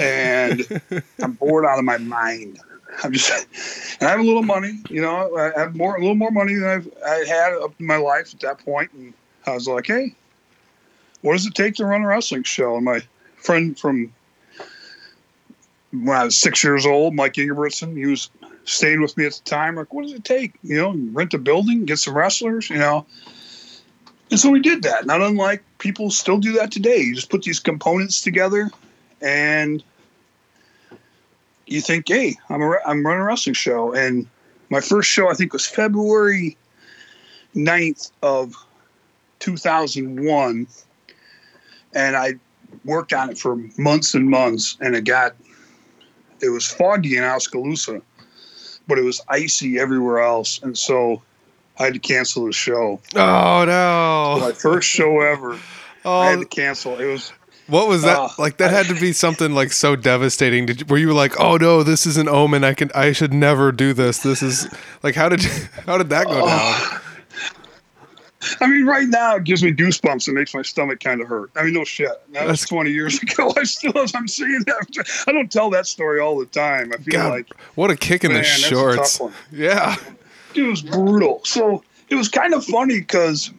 And 0.00 0.82
I'm 1.22 1.32
bored 1.32 1.64
out 1.64 1.78
of 1.78 1.84
my 1.84 1.98
mind. 1.98 2.60
I'm 3.02 3.12
just, 3.12 3.30
and 4.00 4.08
I 4.08 4.10
have 4.12 4.20
a 4.20 4.22
little 4.22 4.42
money, 4.42 4.80
you 4.88 5.02
know, 5.02 5.36
I 5.36 5.58
have 5.58 5.76
more, 5.76 5.96
a 5.96 6.00
little 6.00 6.14
more 6.14 6.30
money 6.30 6.54
than 6.54 6.68
I've 6.68 6.90
I 7.04 7.24
had 7.26 7.52
up 7.54 7.74
in 7.78 7.86
my 7.86 7.96
life 7.96 8.32
at 8.32 8.40
that 8.40 8.64
point. 8.64 8.92
And 8.92 9.12
I 9.46 9.52
was 9.52 9.68
like, 9.68 9.86
hey, 9.86 10.14
what 11.22 11.32
does 11.32 11.46
it 11.46 11.54
take 11.54 11.74
to 11.76 11.84
run 11.84 12.02
a 12.02 12.06
wrestling 12.06 12.44
show? 12.44 12.76
And 12.76 12.84
my 12.84 13.00
friend 13.36 13.78
from 13.78 14.12
when 15.92 16.16
I 16.16 16.24
was 16.24 16.36
six 16.36 16.62
years 16.62 16.86
old, 16.86 17.14
Mike 17.14 17.34
Ingebrigtsen, 17.34 17.96
he 17.96 18.06
was 18.06 18.30
staying 18.64 19.00
with 19.00 19.16
me 19.16 19.26
at 19.26 19.32
the 19.32 19.42
time. 19.44 19.76
Like, 19.76 19.92
what 19.94 20.02
does 20.02 20.12
it 20.12 20.24
take? 20.24 20.54
You 20.62 20.76
know, 20.76 20.94
rent 21.12 21.34
a 21.34 21.38
building, 21.38 21.84
get 21.84 21.98
some 21.98 22.16
wrestlers, 22.16 22.68
you 22.68 22.78
know. 22.78 23.06
And 24.30 24.40
so 24.40 24.50
we 24.50 24.60
did 24.60 24.82
that. 24.82 25.06
Not 25.06 25.22
unlike 25.22 25.62
people 25.78 26.10
still 26.10 26.38
do 26.38 26.52
that 26.54 26.72
today. 26.72 26.98
You 26.98 27.14
just 27.14 27.30
put 27.30 27.42
these 27.42 27.60
components 27.60 28.20
together 28.20 28.70
and 29.20 29.82
you 31.66 31.80
think, 31.80 32.08
hey, 32.08 32.36
I'm, 32.48 32.62
a, 32.62 32.78
I'm 32.84 33.06
running 33.06 33.22
a 33.22 33.24
wrestling 33.24 33.54
show. 33.54 33.92
And 33.92 34.26
my 34.68 34.80
first 34.80 35.08
show, 35.08 35.30
I 35.30 35.34
think, 35.34 35.52
was 35.52 35.66
February 35.66 36.56
9th 37.54 38.10
of 38.22 38.54
2001. 39.38 40.66
And 41.94 42.16
I 42.16 42.34
worked 42.84 43.12
on 43.12 43.30
it 43.30 43.38
for 43.38 43.56
months 43.78 44.14
and 44.14 44.28
months. 44.28 44.76
And 44.80 44.96
it 44.96 45.04
got, 45.04 45.36
it 46.40 46.50
was 46.50 46.66
foggy 46.66 47.16
in 47.16 47.24
Oskaloosa, 47.24 48.02
but 48.86 48.98
it 48.98 49.02
was 49.02 49.20
icy 49.28 49.78
everywhere 49.78 50.20
else. 50.20 50.60
And 50.62 50.76
so 50.76 51.22
I 51.78 51.84
had 51.84 51.94
to 51.94 52.00
cancel 52.00 52.46
the 52.46 52.52
show. 52.52 53.00
Oh 53.14 53.64
no. 53.66 54.38
My 54.40 54.52
first 54.52 54.88
show 54.88 55.20
ever. 55.20 55.58
Oh. 56.08 56.20
I 56.20 56.30
had 56.30 56.38
to 56.38 56.46
cancel. 56.46 57.00
It 57.00 57.06
was 57.06 57.32
what 57.68 57.88
was 57.88 58.02
that? 58.02 58.16
Oh, 58.16 58.28
like 58.38 58.58
that 58.58 58.70
had 58.70 58.86
to 58.86 58.94
be 58.94 59.12
something 59.12 59.52
like 59.52 59.72
so 59.72 59.96
devastating. 59.96 60.66
Did 60.66 60.80
you, 60.80 60.86
were 60.86 60.98
you 60.98 61.12
like, 61.12 61.40
oh 61.40 61.56
no, 61.56 61.82
this 61.82 62.06
is 62.06 62.16
an 62.16 62.28
omen. 62.28 62.62
I 62.62 62.74
can, 62.74 62.92
I 62.94 63.10
should 63.10 63.34
never 63.34 63.72
do 63.72 63.92
this. 63.92 64.20
This 64.20 64.40
is 64.40 64.68
like, 65.02 65.16
how 65.16 65.28
did 65.28 65.42
you, 65.42 65.50
how 65.86 65.98
did 65.98 66.10
that 66.10 66.26
go 66.26 66.42
oh. 66.44 66.46
down? 66.46 67.00
I 68.60 68.66
mean, 68.66 68.86
right 68.86 69.08
now 69.08 69.36
it 69.36 69.44
gives 69.44 69.62
me 69.62 69.72
goosebumps. 69.72 70.28
It 70.28 70.32
makes 70.32 70.54
my 70.54 70.62
stomach 70.62 71.00
kind 71.00 71.20
of 71.20 71.28
hurt. 71.28 71.50
I 71.56 71.62
mean, 71.64 71.74
no 71.74 71.84
shit. 71.84 72.08
That 72.32 72.46
was 72.46 72.60
That's- 72.60 72.68
20 72.68 72.90
years 72.90 73.18
ago. 73.22 73.52
I 73.56 73.64
still, 73.64 73.92
I'm 74.14 74.28
saying 74.28 74.64
that, 74.66 75.24
I 75.26 75.32
don't 75.32 75.50
tell 75.50 75.70
that 75.70 75.86
story 75.86 76.20
all 76.20 76.38
the 76.38 76.46
time. 76.46 76.92
I 76.92 76.98
feel 76.98 77.12
God, 77.20 77.30
like 77.30 77.54
what 77.74 77.90
a 77.90 77.96
kick 77.96 78.24
in 78.24 78.32
Man, 78.32 78.42
the 78.42 78.44
shorts. 78.44 79.20
Yeah. 79.52 79.96
it 80.54 80.62
was 80.62 80.82
brutal. 80.82 81.40
So 81.44 81.82
it 82.08 82.14
was 82.14 82.28
kind 82.28 82.54
of 82.54 82.64
funny 82.64 83.00
because 83.00 83.50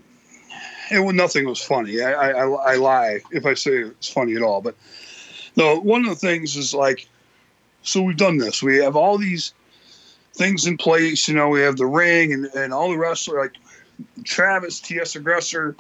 it 0.92 1.00
was 1.00 1.14
nothing 1.16 1.46
was 1.46 1.62
funny. 1.62 2.02
I, 2.02 2.12
I, 2.14 2.30
I, 2.30 2.46
I 2.46 2.76
lie 2.76 3.20
if 3.32 3.46
I 3.46 3.54
say 3.54 3.72
it's 3.80 4.10
funny 4.10 4.36
at 4.36 4.42
all. 4.42 4.62
But 4.62 4.76
no, 5.56 5.80
one 5.80 6.04
of 6.04 6.10
the 6.10 6.16
things 6.16 6.56
is 6.56 6.74
like, 6.74 7.08
so 7.82 8.02
we've 8.02 8.18
done 8.18 8.38
this. 8.38 8.62
We 8.64 8.78
have 8.78 8.96
all 8.96 9.18
these 9.18 9.54
things 10.34 10.66
in 10.68 10.78
place. 10.78 11.28
You 11.28 11.34
know, 11.36 11.50
we 11.50 11.62
have 11.62 11.78
the 11.78 11.86
ring 11.86 12.32
and, 12.34 12.46
and 12.48 12.74
all 12.74 12.90
the 12.92 12.98
wrestlers 12.98 13.38
like 13.40 13.54
Travis, 14.24 14.80
TS 14.80 15.16
Aggressor, 15.16 15.76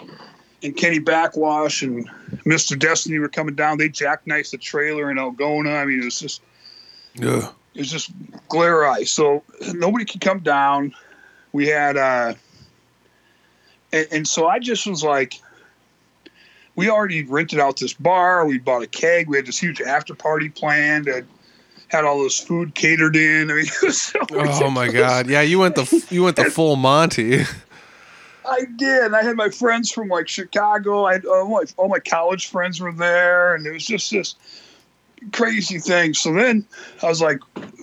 and 0.63 0.75
Kenny 0.75 0.99
Backwash 0.99 1.83
and 1.83 2.09
Mr. 2.45 2.77
Destiny 2.77 3.19
were 3.19 3.29
coming 3.29 3.55
down. 3.55 3.77
They 3.77 3.89
jackknifed 3.89 4.51
the 4.51 4.57
trailer 4.57 5.11
in 5.11 5.17
Algona. 5.17 5.81
I 5.81 5.85
mean, 5.85 6.01
it 6.01 6.05
was 6.05 6.19
just 6.19 6.41
Ugh. 7.21 7.53
it 7.75 7.79
was 7.79 7.91
just 7.91 8.11
glare 8.49 8.87
ice. 8.87 9.11
So 9.11 9.43
nobody 9.73 10.05
could 10.05 10.21
come 10.21 10.39
down. 10.39 10.93
We 11.53 11.67
had, 11.67 11.97
uh, 11.97 12.33
and, 13.91 14.07
and 14.11 14.27
so 14.27 14.47
I 14.47 14.59
just 14.59 14.85
was 14.87 15.03
like, 15.03 15.39
we 16.75 16.89
already 16.89 17.23
rented 17.23 17.59
out 17.59 17.77
this 17.77 17.93
bar. 17.93 18.45
We 18.45 18.59
bought 18.59 18.83
a 18.83 18.87
keg. 18.87 19.27
We 19.27 19.37
had 19.37 19.47
this 19.47 19.57
huge 19.57 19.81
after 19.81 20.13
party 20.13 20.49
planned. 20.49 21.07
Had, 21.07 21.25
had 21.87 22.03
all 22.03 22.21
this 22.21 22.39
food 22.39 22.75
catered 22.75 23.15
in. 23.15 23.49
I 23.49 23.53
mean, 23.55 23.65
so 23.91 24.19
Oh 24.29 24.69
my. 24.69 24.87
God. 24.89 25.27
Yeah. 25.27 25.41
You 25.41 25.59
went 25.59 25.75
the, 25.75 26.05
you 26.09 26.23
went 26.23 26.35
the 26.35 26.45
full 26.45 26.75
Monty. 26.75 27.43
I 28.47 28.65
did. 28.77 29.13
I 29.13 29.23
had 29.23 29.35
my 29.35 29.49
friends 29.49 29.91
from 29.91 30.07
like 30.07 30.27
Chicago. 30.27 31.05
I 31.05 31.13
had 31.13 31.25
all 31.25 31.49
my, 31.49 31.63
all 31.77 31.89
my 31.89 31.99
college 31.99 32.47
friends 32.47 32.79
were 32.79 32.93
there, 32.93 33.55
and 33.55 33.65
it 33.65 33.71
was 33.71 33.85
just 33.85 34.11
this 34.11 34.35
crazy 35.33 35.79
thing. 35.79 36.13
So 36.13 36.33
then 36.33 36.65
I 37.03 37.07
was 37.07 37.21
like, 37.21 37.39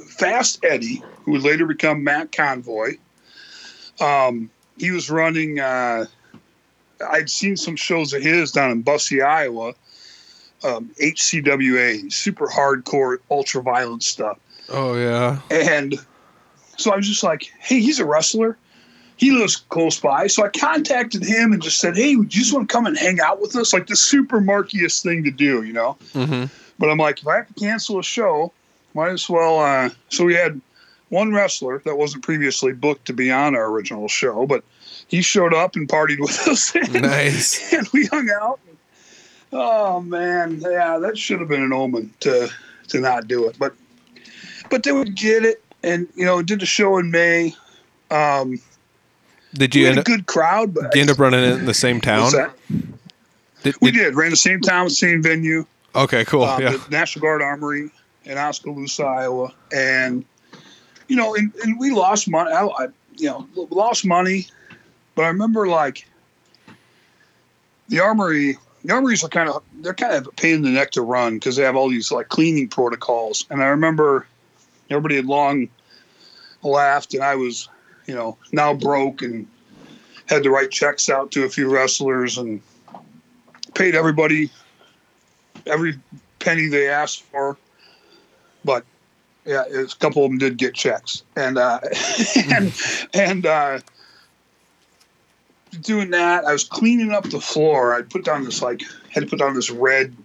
Fast 0.06 0.64
Eddie, 0.64 1.02
who 1.24 1.32
would 1.32 1.42
later 1.42 1.66
become 1.66 2.04
Matt 2.04 2.32
Convoy. 2.32 2.96
Um, 4.00 4.50
he 4.78 4.90
was 4.90 5.10
running. 5.10 5.60
Uh, 5.60 6.06
I'd 7.08 7.30
seen 7.30 7.56
some 7.56 7.76
shows 7.76 8.12
of 8.12 8.22
his 8.22 8.52
down 8.52 8.70
in 8.70 8.82
Bussey, 8.82 9.22
Iowa. 9.22 9.74
Um, 10.62 10.90
HCWA, 10.98 12.10
super 12.10 12.46
hardcore, 12.46 13.18
ultra 13.30 13.62
violent 13.62 14.02
stuff. 14.02 14.38
Oh 14.70 14.96
yeah. 14.96 15.40
And 15.50 15.94
so 16.78 16.90
I 16.90 16.96
was 16.96 17.06
just 17.06 17.22
like, 17.22 17.52
hey, 17.58 17.80
he's 17.80 18.00
a 18.00 18.06
wrestler. 18.06 18.56
He 19.24 19.30
lives 19.30 19.56
close 19.56 19.98
by. 19.98 20.26
So 20.26 20.44
I 20.44 20.50
contacted 20.50 21.24
him 21.24 21.54
and 21.54 21.62
just 21.62 21.80
said, 21.80 21.96
hey, 21.96 22.14
would 22.14 22.34
you 22.34 22.42
just 22.42 22.52
want 22.52 22.68
to 22.68 22.72
come 22.74 22.84
and 22.84 22.94
hang 22.94 23.20
out 23.20 23.40
with 23.40 23.56
us? 23.56 23.72
Like 23.72 23.86
the 23.86 23.96
super 23.96 24.38
markiest 24.38 25.02
thing 25.02 25.24
to 25.24 25.30
do, 25.30 25.62
you 25.62 25.72
know? 25.72 25.96
Mm-hmm. 26.12 26.44
But 26.78 26.90
I'm 26.90 26.98
like, 26.98 27.20
if 27.22 27.26
I 27.26 27.36
have 27.36 27.48
to 27.48 27.54
cancel 27.54 27.98
a 27.98 28.02
show, 28.02 28.52
might 28.92 29.12
as 29.12 29.26
well. 29.26 29.60
Uh, 29.60 29.88
so 30.10 30.26
we 30.26 30.34
had 30.34 30.60
one 31.08 31.32
wrestler 31.32 31.80
that 31.86 31.96
wasn't 31.96 32.22
previously 32.22 32.74
booked 32.74 33.06
to 33.06 33.14
be 33.14 33.32
on 33.32 33.56
our 33.56 33.70
original 33.70 34.08
show, 34.08 34.44
but 34.46 34.62
he 35.08 35.22
showed 35.22 35.54
up 35.54 35.74
and 35.74 35.88
partied 35.88 36.20
with 36.20 36.38
us. 36.46 36.74
and, 36.74 36.92
Nice. 37.00 37.72
and 37.72 37.88
we 37.94 38.04
hung 38.04 38.28
out. 38.28 38.60
Oh 39.54 40.02
man, 40.02 40.60
yeah, 40.60 40.98
that 40.98 41.16
should 41.16 41.40
have 41.40 41.48
been 41.48 41.62
an 41.62 41.72
omen 41.72 42.12
to 42.20 42.50
to 42.88 43.00
not 43.00 43.26
do 43.26 43.48
it. 43.48 43.56
But 43.58 43.72
but 44.68 44.82
they 44.82 44.92
would 44.92 45.14
get 45.14 45.46
it, 45.46 45.64
and 45.82 46.08
you 46.14 46.26
know, 46.26 46.42
did 46.42 46.60
the 46.60 46.66
show 46.66 46.98
in 46.98 47.10
May. 47.10 47.54
Um, 48.10 48.60
Did 49.54 49.74
you 49.74 49.88
end 49.88 49.98
a 49.98 50.00
up, 50.00 50.06
good 50.06 50.26
crowd, 50.26 50.74
but 50.74 50.90
did 50.92 50.94
you 50.94 51.00
end 51.02 51.10
up 51.10 51.18
running 51.18 51.42
it 51.42 51.58
in 51.60 51.66
the 51.66 51.74
same 51.74 52.00
town? 52.00 52.30
Did- 53.62 53.74
we 53.80 53.90
did- 53.90 53.98
did 53.98 54.14
ran 54.14 54.30
the 54.30 54.36
same 54.36 54.60
town, 54.60 54.90
same 54.90 55.22
venue. 55.22 55.64
okay. 55.94 56.24
Cool. 56.24 56.44
um, 56.44 56.60
yeah. 56.60 56.70
the 56.72 56.84
National 56.90 57.22
Guard 57.22 57.40
Armory 57.42 57.90
in 58.24 58.36
Oskaloosa, 58.38 59.04
Iowa, 59.04 59.52
and 59.72 60.24
you 61.08 61.16
know, 61.16 61.34
and, 61.34 61.54
and 61.62 61.78
we 61.78 61.90
lost 61.90 62.28
money. 62.28 62.50
I, 62.52 62.66
I, 62.66 62.86
you 63.16 63.26
know, 63.26 63.46
lost 63.70 64.04
money, 64.04 64.46
but 65.14 65.24
I 65.24 65.28
remember 65.28 65.66
like 65.68 66.06
the 67.88 68.00
Armory. 68.00 68.58
The 68.86 68.92
armories 68.92 69.24
are 69.24 69.28
kind 69.28 69.48
of 69.48 69.62
they're 69.80 69.94
kind 69.94 70.12
of 70.12 70.26
a 70.26 70.30
pain 70.32 70.56
in 70.56 70.62
the 70.62 70.68
neck 70.68 70.90
to 70.90 71.00
run 71.00 71.34
because 71.36 71.56
they 71.56 71.62
have 71.62 71.74
all 71.74 71.88
these 71.88 72.12
like 72.12 72.28
cleaning 72.28 72.68
protocols. 72.68 73.46
And 73.48 73.62
I 73.62 73.68
remember 73.68 74.26
everybody 74.90 75.16
had 75.16 75.24
long 75.24 75.70
laughed, 76.62 77.14
and 77.14 77.22
I 77.22 77.34
was, 77.34 77.70
you 78.06 78.14
know, 78.14 78.36
now 78.52 78.74
broke 78.74 79.22
and 79.22 79.46
had 80.26 80.42
to 80.42 80.50
write 80.50 80.70
checks 80.70 81.08
out 81.08 81.30
to 81.32 81.44
a 81.44 81.48
few 81.48 81.70
wrestlers 81.70 82.38
and 82.38 82.60
paid 83.74 83.94
everybody 83.94 84.50
every 85.66 85.98
penny 86.38 86.66
they 86.68 86.88
asked 86.88 87.22
for. 87.22 87.56
But 88.64 88.84
yeah, 89.44 89.64
a 89.64 89.86
couple 89.98 90.24
of 90.24 90.30
them 90.30 90.38
did 90.38 90.56
get 90.56 90.74
checks, 90.74 91.22
and 91.36 91.58
uh, 91.58 91.80
and 92.50 92.72
and 93.12 93.46
uh, 93.46 93.80
doing 95.80 96.10
that, 96.10 96.44
I 96.44 96.52
was 96.52 96.64
cleaning 96.64 97.12
up 97.12 97.28
the 97.28 97.40
floor. 97.40 97.94
I 97.94 98.02
put 98.02 98.24
down 98.24 98.44
this 98.44 98.62
like 98.62 98.82
had 99.10 99.24
to 99.24 99.26
put 99.26 99.38
down 99.38 99.54
this 99.54 99.70
red 99.70 100.16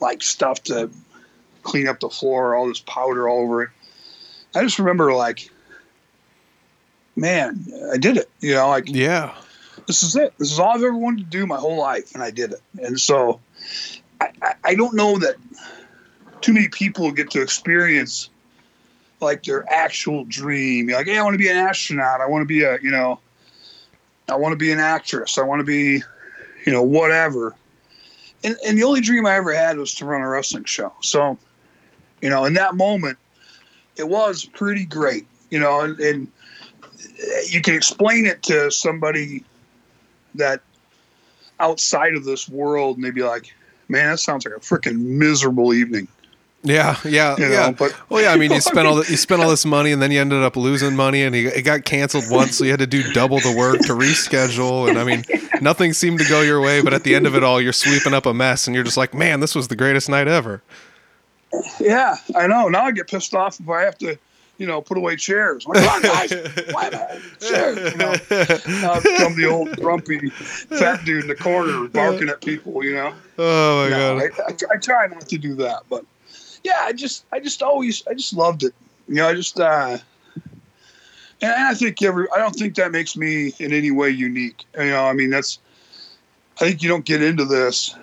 like 0.00 0.22
stuff 0.22 0.62
to 0.64 0.90
clean 1.62 1.88
up 1.88 2.00
the 2.00 2.10
floor, 2.10 2.54
all 2.54 2.68
this 2.68 2.80
powder 2.80 3.28
all 3.28 3.42
over 3.42 3.62
it. 3.64 3.70
I 4.54 4.62
just 4.62 4.78
remember 4.78 5.12
like, 5.12 5.50
man, 7.18 7.66
I 7.92 7.96
did 7.96 8.16
it. 8.16 8.30
You 8.40 8.54
know, 8.54 8.68
like 8.68 8.88
yeah. 8.88 9.34
this 9.86 10.02
is 10.02 10.16
it. 10.16 10.32
This 10.38 10.52
is 10.52 10.58
all 10.58 10.70
I've 10.70 10.82
ever 10.82 10.96
wanted 10.96 11.30
to 11.30 11.38
do 11.38 11.46
my 11.46 11.56
whole 11.56 11.76
life, 11.76 12.14
and 12.14 12.22
I 12.22 12.30
did 12.30 12.52
it. 12.52 12.62
And 12.80 12.98
so, 12.98 13.40
I, 14.20 14.30
I, 14.40 14.54
I 14.64 14.74
don't 14.74 14.94
know 14.94 15.18
that 15.18 15.36
too 16.40 16.52
many 16.52 16.68
people 16.68 17.10
get 17.10 17.30
to 17.32 17.42
experience 17.42 18.30
like 19.20 19.42
their 19.42 19.70
actual 19.72 20.24
dream. 20.24 20.88
You're 20.88 20.98
like, 20.98 21.08
hey, 21.08 21.18
I 21.18 21.22
want 21.22 21.34
to 21.34 21.38
be 21.38 21.48
an 21.48 21.56
astronaut. 21.56 22.20
I 22.20 22.26
want 22.26 22.42
to 22.42 22.46
be 22.46 22.62
a, 22.62 22.78
you 22.80 22.90
know, 22.90 23.18
I 24.28 24.36
want 24.36 24.52
to 24.52 24.56
be 24.56 24.70
an 24.70 24.78
actress. 24.78 25.38
I 25.38 25.42
want 25.42 25.60
to 25.60 25.64
be, 25.64 26.02
you 26.64 26.72
know, 26.72 26.82
whatever. 26.82 27.54
And 28.44 28.56
and 28.64 28.78
the 28.78 28.84
only 28.84 29.00
dream 29.00 29.26
I 29.26 29.34
ever 29.34 29.52
had 29.52 29.76
was 29.76 29.94
to 29.96 30.04
run 30.04 30.22
a 30.22 30.28
wrestling 30.28 30.64
show. 30.64 30.92
So, 31.02 31.36
you 32.22 32.30
know, 32.30 32.44
in 32.44 32.54
that 32.54 32.76
moment, 32.76 33.18
it 33.96 34.08
was 34.08 34.44
pretty 34.44 34.84
great. 34.84 35.26
You 35.50 35.58
know, 35.58 35.80
and, 35.80 35.98
and 35.98 36.28
you 37.48 37.60
can 37.62 37.74
explain 37.74 38.26
it 38.26 38.42
to 38.44 38.70
somebody 38.70 39.44
that 40.34 40.60
outside 41.60 42.14
of 42.14 42.24
this 42.24 42.48
world 42.48 42.96
and 42.96 43.04
they'd 43.04 43.14
be 43.14 43.22
like, 43.22 43.52
man, 43.88 44.10
that 44.10 44.18
sounds 44.18 44.44
like 44.44 44.54
a 44.54 44.60
freaking 44.60 44.98
miserable 45.00 45.72
evening. 45.74 46.06
Yeah, 46.64 46.96
yeah, 47.04 47.36
You 47.38 47.46
know, 47.46 47.52
yeah. 47.52 47.70
but- 47.70 47.96
well, 48.10 48.20
yeah. 48.22 48.32
I 48.32 48.36
mean, 48.36 48.50
you 48.52 48.60
spent 48.60 48.86
all 48.86 48.96
the, 48.96 49.08
you 49.08 49.16
spent 49.16 49.40
all 49.40 49.48
this 49.48 49.64
money, 49.64 49.92
and 49.92 50.02
then 50.02 50.10
you 50.10 50.20
ended 50.20 50.42
up 50.42 50.56
losing 50.56 50.94
money, 50.96 51.22
and 51.22 51.34
you, 51.34 51.48
it 51.48 51.62
got 51.62 51.84
canceled 51.84 52.24
once, 52.30 52.58
so 52.58 52.64
you 52.64 52.70
had 52.70 52.80
to 52.80 52.86
do 52.86 53.04
double 53.12 53.38
the 53.38 53.54
work 53.56 53.78
to 53.82 53.92
reschedule. 53.92 54.88
And 54.88 54.98
I 54.98 55.04
mean, 55.04 55.24
nothing 55.62 55.92
seemed 55.92 56.18
to 56.18 56.28
go 56.28 56.42
your 56.42 56.60
way. 56.60 56.82
But 56.82 56.94
at 56.94 57.04
the 57.04 57.14
end 57.14 57.26
of 57.28 57.36
it 57.36 57.44
all, 57.44 57.60
you're 57.60 57.72
sweeping 57.72 58.12
up 58.12 58.26
a 58.26 58.34
mess, 58.34 58.66
and 58.66 58.74
you're 58.74 58.84
just 58.84 58.96
like, 58.96 59.14
man, 59.14 59.38
this 59.38 59.54
was 59.54 59.68
the 59.68 59.76
greatest 59.76 60.08
night 60.08 60.26
ever. 60.26 60.60
Yeah, 61.80 62.16
I 62.36 62.48
know. 62.48 62.68
Now 62.68 62.86
I 62.86 62.92
get 62.92 63.06
pissed 63.08 63.34
off 63.34 63.58
if 63.60 63.68
I 63.68 63.82
have 63.82 63.96
to, 63.98 64.18
you 64.58 64.66
know, 64.66 64.82
put 64.82 64.98
away 64.98 65.16
chairs. 65.16 65.66
Like, 65.66 65.82
come 65.82 65.88
on, 65.88 66.02
guys, 66.02 66.32
why 66.72 66.90
I 66.92 67.20
chairs? 67.40 67.92
You 67.92 67.98
know, 67.98 68.14
now 68.80 69.00
become 69.00 69.36
the 69.36 69.48
old 69.50 69.76
grumpy 69.76 70.30
fat 70.30 71.04
dude 71.04 71.22
in 71.22 71.28
the 71.28 71.34
corner 71.34 71.88
barking 71.88 72.28
at 72.28 72.40
people. 72.40 72.84
You 72.84 72.94
know, 72.94 73.14
Oh 73.38 73.84
my 73.84 73.90
no, 73.90 74.18
god. 74.18 74.30
I, 74.38 74.42
I, 74.42 74.74
I 74.74 74.76
try 74.78 75.06
not 75.06 75.28
to 75.28 75.38
do 75.38 75.54
that, 75.56 75.82
but 75.88 76.04
yeah, 76.64 76.80
I 76.80 76.92
just, 76.92 77.24
I 77.32 77.40
just 77.40 77.62
always, 77.62 78.06
I 78.06 78.14
just 78.14 78.34
loved 78.34 78.64
it. 78.64 78.74
You 79.06 79.14
know, 79.14 79.28
I 79.28 79.34
just, 79.34 79.58
uh, 79.58 79.98
and 81.40 81.52
I 81.52 81.74
think 81.74 82.02
every, 82.02 82.26
I 82.34 82.38
don't 82.38 82.54
think 82.54 82.74
that 82.74 82.90
makes 82.90 83.16
me 83.16 83.54
in 83.60 83.72
any 83.72 83.92
way 83.92 84.10
unique. 84.10 84.64
You 84.76 84.86
know, 84.90 85.04
I 85.04 85.12
mean, 85.12 85.30
that's, 85.30 85.60
I 86.60 86.64
think 86.64 86.82
you 86.82 86.88
don't 86.88 87.04
get 87.04 87.22
into 87.22 87.44
this 87.44 87.94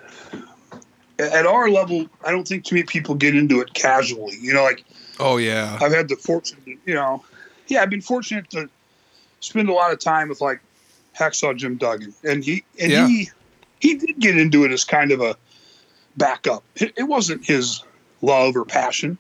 at 1.20 1.46
our 1.46 1.70
level. 1.70 2.08
I 2.26 2.32
don't 2.32 2.48
think 2.48 2.64
too 2.64 2.76
many 2.76 2.86
people 2.86 3.16
get 3.16 3.36
into 3.36 3.60
it 3.60 3.74
casually. 3.74 4.38
You 4.40 4.54
know, 4.54 4.64
like 4.64 4.86
Oh 5.20 5.38
yeah. 5.38 5.78
I've 5.82 5.94
had 5.94 6.10
the 6.10 6.16
fortune, 6.16 6.58
you 6.86 6.94
know, 6.94 7.24
yeah, 7.68 7.82
I've 7.82 7.90
been 7.90 8.02
fortunate 8.02 8.50
to 8.52 8.70
spend 9.40 9.70
a 9.70 9.74
lot 9.74 9.92
of 9.92 10.00
time 10.00 10.30
with 10.30 10.42
like 10.42 10.60
Hacksaw 11.18 11.56
Jim 11.56 11.78
Duggan, 11.78 12.14
and 12.24 12.44
he 12.44 12.64
and 12.80 12.92
Yeah. 12.92 13.08
he 13.08 13.30
he 13.80 13.96
did 13.96 14.20
get 14.20 14.38
into 14.38 14.66
it 14.66 14.72
as 14.72 14.84
kind 14.84 15.12
of 15.12 15.22
a 15.22 15.36
backup. 16.18 16.64
It, 16.76 16.94
it 16.98 17.04
wasn't 17.04 17.46
his 17.46 17.84
love 18.22 18.56
or 18.56 18.66
passion, 18.66 19.18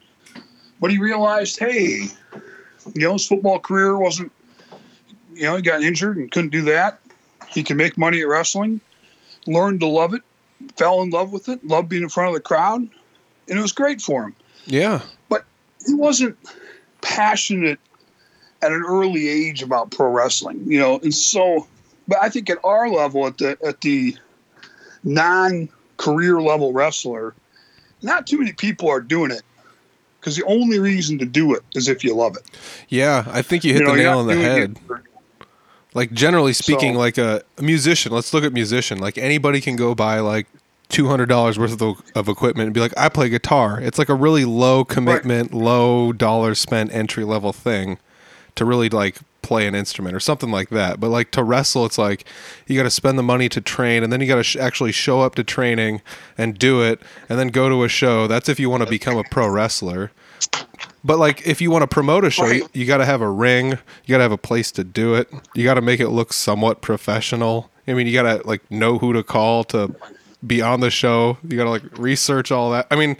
but 0.79 0.91
he 0.91 0.97
realized, 0.97 1.59
hey, 1.59 2.05
you 2.93 3.01
know, 3.01 3.13
his 3.13 3.27
football 3.27 3.59
career 3.59 3.97
wasn't, 3.97 4.31
you 5.33 5.43
know, 5.43 5.55
he 5.55 5.61
got 5.61 5.81
injured 5.83 6.17
and 6.17 6.31
couldn't 6.31 6.51
do 6.51 6.61
that. 6.63 6.99
He 7.49 7.63
can 7.63 7.77
make 7.77 7.97
money 7.97 8.21
at 8.21 8.27
wrestling, 8.27 8.81
learned 9.45 9.79
to 9.81 9.87
love 9.87 10.13
it, 10.13 10.21
fell 10.77 11.01
in 11.01 11.09
love 11.09 11.31
with 11.31 11.47
it, 11.49 11.65
loved 11.65 11.89
being 11.89 12.03
in 12.03 12.09
front 12.09 12.29
of 12.29 12.33
the 12.33 12.41
crowd, 12.41 12.81
and 12.81 13.59
it 13.59 13.61
was 13.61 13.71
great 13.71 14.01
for 14.01 14.23
him. 14.23 14.35
Yeah. 14.65 15.01
He 15.85 15.93
wasn't 15.93 16.37
passionate 17.01 17.79
at 18.61 18.71
an 18.71 18.83
early 18.87 19.27
age 19.27 19.61
about 19.61 19.91
pro 19.91 20.09
wrestling, 20.09 20.63
you 20.65 20.79
know, 20.79 20.99
and 20.99 21.13
so. 21.13 21.67
But 22.07 22.19
I 22.21 22.29
think 22.29 22.49
at 22.49 22.57
our 22.63 22.89
level, 22.89 23.25
at 23.27 23.37
the 23.37 23.57
at 23.65 23.81
the 23.81 24.15
non-career 25.03 26.41
level 26.41 26.73
wrestler, 26.73 27.33
not 28.01 28.27
too 28.27 28.37
many 28.39 28.53
people 28.53 28.89
are 28.89 29.01
doing 29.01 29.31
it 29.31 29.41
because 30.19 30.35
the 30.35 30.43
only 30.45 30.79
reason 30.79 31.17
to 31.19 31.25
do 31.25 31.53
it 31.53 31.63
is 31.75 31.87
if 31.87 32.03
you 32.03 32.13
love 32.15 32.35
it. 32.35 32.43
Yeah, 32.89 33.25
I 33.27 33.41
think 33.41 33.63
you 33.63 33.73
hit 33.73 33.81
You 33.81 33.87
know, 33.87 33.95
the 33.95 34.01
nail 34.03 34.19
on 34.19 34.27
the 34.27 34.35
head. 34.35 34.77
it 34.89 35.01
Like 35.93 36.11
generally 36.11 36.53
speaking, 36.53 36.93
So- 36.93 36.99
like 36.99 37.17
a, 37.17 37.43
a 37.57 37.61
musician. 37.63 38.11
Let's 38.11 38.33
look 38.33 38.43
at 38.43 38.51
musician. 38.53 38.97
Like 38.99 39.17
anybody 39.17 39.61
can 39.61 39.75
go 39.75 39.95
buy 39.95 40.19
like 40.19 40.47
two 40.89 41.07
hundred 41.07 41.27
dollars 41.27 41.57
worth 41.59 41.81
of, 41.81 42.01
of 42.15 42.27
equipment 42.29 42.67
and 42.67 42.73
be 42.73 42.79
like, 42.79 42.93
I 42.97 43.09
play 43.09 43.29
guitar. 43.29 43.79
It's 43.81 43.97
like 43.97 44.09
a 44.09 44.13
really 44.15 44.45
low 44.45 44.85
commitment, 44.85 45.53
low 45.53 46.13
dollar 46.13 46.55
spent 46.55 46.93
entry 46.93 47.23
level 47.23 47.53
thing 47.53 47.97
to 48.55 48.65
really 48.65 48.89
like 48.89 49.17
play 49.41 49.67
an 49.67 49.75
instrument 49.75 50.15
or 50.15 50.19
something 50.19 50.49
like 50.49 50.69
that. 50.69 50.99
But 50.99 51.09
like 51.09 51.29
to 51.31 51.43
wrestle, 51.43 51.85
it's 51.85 51.97
like 51.97 52.25
you 52.67 52.77
got 52.77 52.83
to 52.83 52.89
spend 52.89 53.17
the 53.19 53.23
money 53.23 53.49
to 53.49 53.61
train, 53.61 54.03
and 54.03 54.11
then 54.11 54.21
you 54.21 54.27
got 54.27 54.35
to 54.35 54.43
sh- 54.43 54.55
actually 54.57 54.91
show 54.91 55.21
up 55.21 55.35
to 55.35 55.43
training 55.43 56.01
and 56.37 56.57
do 56.57 56.81
it, 56.81 57.01
and 57.29 57.37
then 57.37 57.49
go 57.49 57.69
to 57.69 57.83
a 57.83 57.89
show. 57.89 58.27
That's 58.27 58.49
if 58.49 58.59
you 58.59 58.69
want 58.69 58.83
to 58.83 58.89
become 58.89 59.17
a 59.17 59.23
pro 59.23 59.47
wrestler. 59.47 60.11
But 61.03 61.19
like, 61.19 61.45
if 61.47 61.61
you 61.61 61.69
want 61.69 61.83
to 61.83 61.87
promote 61.87 62.23
a 62.25 62.31
show, 62.31 62.43
Right. 62.43 62.61
you, 62.61 62.69
you 62.73 62.85
got 62.85 62.97
to 62.97 63.05
have 63.05 63.21
a 63.21 63.29
ring. 63.29 63.71
You 63.71 64.09
got 64.09 64.17
to 64.17 64.23
have 64.23 64.31
a 64.31 64.37
place 64.37 64.71
to 64.73 64.83
do 64.83 65.13
it. 65.13 65.29
You 65.53 65.63
got 65.63 65.75
to 65.75 65.81
make 65.81 65.99
it 65.99 66.09
look 66.09 66.33
somewhat 66.33 66.81
professional. 66.81 67.69
I 67.87 67.93
mean, 67.93 68.07
you 68.07 68.13
got 68.13 68.23
to 68.41 68.47
like 68.47 68.69
know 68.71 68.97
who 68.97 69.13
to 69.13 69.21
call 69.23 69.63
to 69.65 69.95
be 70.45 70.61
on 70.61 70.79
the 70.79 70.89
show. 70.89 71.37
You 71.47 71.57
got 71.57 71.65
to 71.65 71.69
like 71.69 71.97
research 71.97 72.51
all 72.51 72.71
that. 72.71 72.87
I 72.91 72.95
mean, 72.95 73.17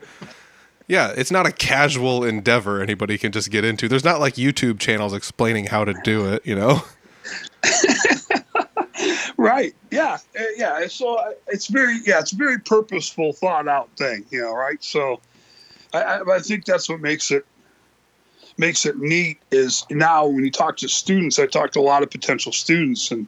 yeah, 0.87 1.13
it's 1.15 1.31
not 1.31 1.45
a 1.45 1.51
casual 1.51 2.23
endeavor 2.23 2.81
anybody 2.81 3.17
can 3.17 3.31
just 3.31 3.49
get 3.51 3.63
into. 3.63 3.87
There's 3.87 4.05
not 4.05 4.19
like 4.19 4.35
YouTube 4.35 4.79
channels 4.79 5.13
explaining 5.13 5.65
how 5.65 5.85
to 5.85 5.93
do 6.03 6.31
it. 6.31 6.45
You 6.45 6.55
know? 6.55 6.81
Right. 9.37 9.75
Yeah. 9.91 10.17
Uh, 10.37 10.43
Yeah. 10.55 10.87
So 10.87 11.15
uh, 11.15 11.31
it's 11.47 11.67
very, 11.67 11.99
yeah, 12.05 12.19
it's 12.19 12.33
a 12.33 12.35
very 12.35 12.59
purposeful, 12.59 13.33
thought 13.33 13.67
out 13.67 13.89
thing, 13.97 14.25
you 14.31 14.41
know, 14.41 14.53
right? 14.53 14.83
So 14.83 15.19
I, 15.93 16.01
I, 16.01 16.35
I 16.35 16.39
think 16.39 16.65
that's 16.65 16.89
what 16.89 17.01
makes 17.01 17.31
it 17.31 17.45
makes 18.57 18.85
it 18.85 18.97
neat 18.97 19.37
is 19.51 19.85
now 19.91 20.25
when 20.25 20.45
you 20.45 20.51
talk 20.51 20.77
to 20.77 20.87
students, 20.87 21.37
I 21.37 21.45
talk 21.45 21.71
to 21.73 21.79
a 21.79 21.81
lot 21.81 22.03
of 22.03 22.09
potential 22.09 22.51
students 22.51 23.11
and 23.11 23.27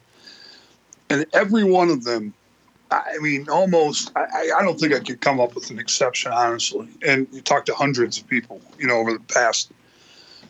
and 1.09 1.25
every 1.33 1.63
one 1.63 1.89
of 1.89 2.03
them, 2.03 2.33
I 2.89 3.17
mean, 3.19 3.49
almost, 3.49 4.11
I, 4.15 4.51
I 4.57 4.61
don't 4.61 4.79
think 4.79 4.93
I 4.93 4.99
could 4.99 5.19
come 5.19 5.39
up 5.39 5.55
with 5.55 5.69
an 5.69 5.79
exception, 5.79 6.31
honestly. 6.31 6.87
And 7.05 7.27
you 7.31 7.41
talk 7.41 7.65
to 7.65 7.73
hundreds 7.73 8.17
of 8.17 8.27
people, 8.27 8.61
you 8.79 8.87
know, 8.87 8.97
over 8.97 9.11
the 9.11 9.19
past 9.19 9.71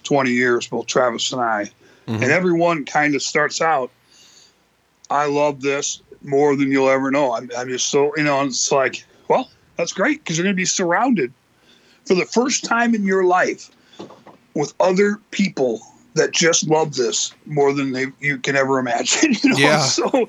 20 0.03 0.32
years, 0.32 0.67
both 0.67 0.86
Travis 0.88 1.32
and 1.32 1.41
I, 1.41 1.72
Mhm. 2.08 2.24
and 2.24 2.32
everyone 2.32 2.86
kind 2.86 3.15
of 3.15 3.22
starts 3.22 3.60
out, 3.60 3.91
I 5.10 5.25
love 5.25 5.62
this 5.62 6.01
more 6.24 6.56
than 6.56 6.72
you'll 6.72 6.89
ever 6.89 7.12
know. 7.12 7.34
I'm, 7.34 7.50
I'm 7.58 7.67
just 7.70 7.89
so, 7.89 8.12
you 8.15 8.24
know, 8.24 8.41
it's 8.44 8.72
like, 8.72 9.03
well, 9.29 9.50
that's 9.77 9.94
great 9.94 10.20
because 10.20 10.38
you're 10.38 10.46
going 10.46 10.56
to 10.56 10.58
be 10.58 10.65
surrounded 10.65 11.34
for 12.06 12.15
the 12.15 12.25
first 12.25 12.63
time 12.63 12.96
in 12.96 13.03
your 13.03 13.24
life 13.24 13.70
with 14.53 14.74
other 14.79 15.20
people 15.32 15.82
that 16.15 16.32
just 16.32 16.67
love 16.67 16.96
this 16.96 17.34
more 17.46 17.74
than 17.74 17.91
they, 17.91 18.08
you 18.20 18.38
can 18.38 18.56
ever 18.56 18.79
imagine. 18.79 19.36
You 19.44 19.50
know? 19.51 19.58
Yeah. 19.58 19.77
So, 19.79 20.27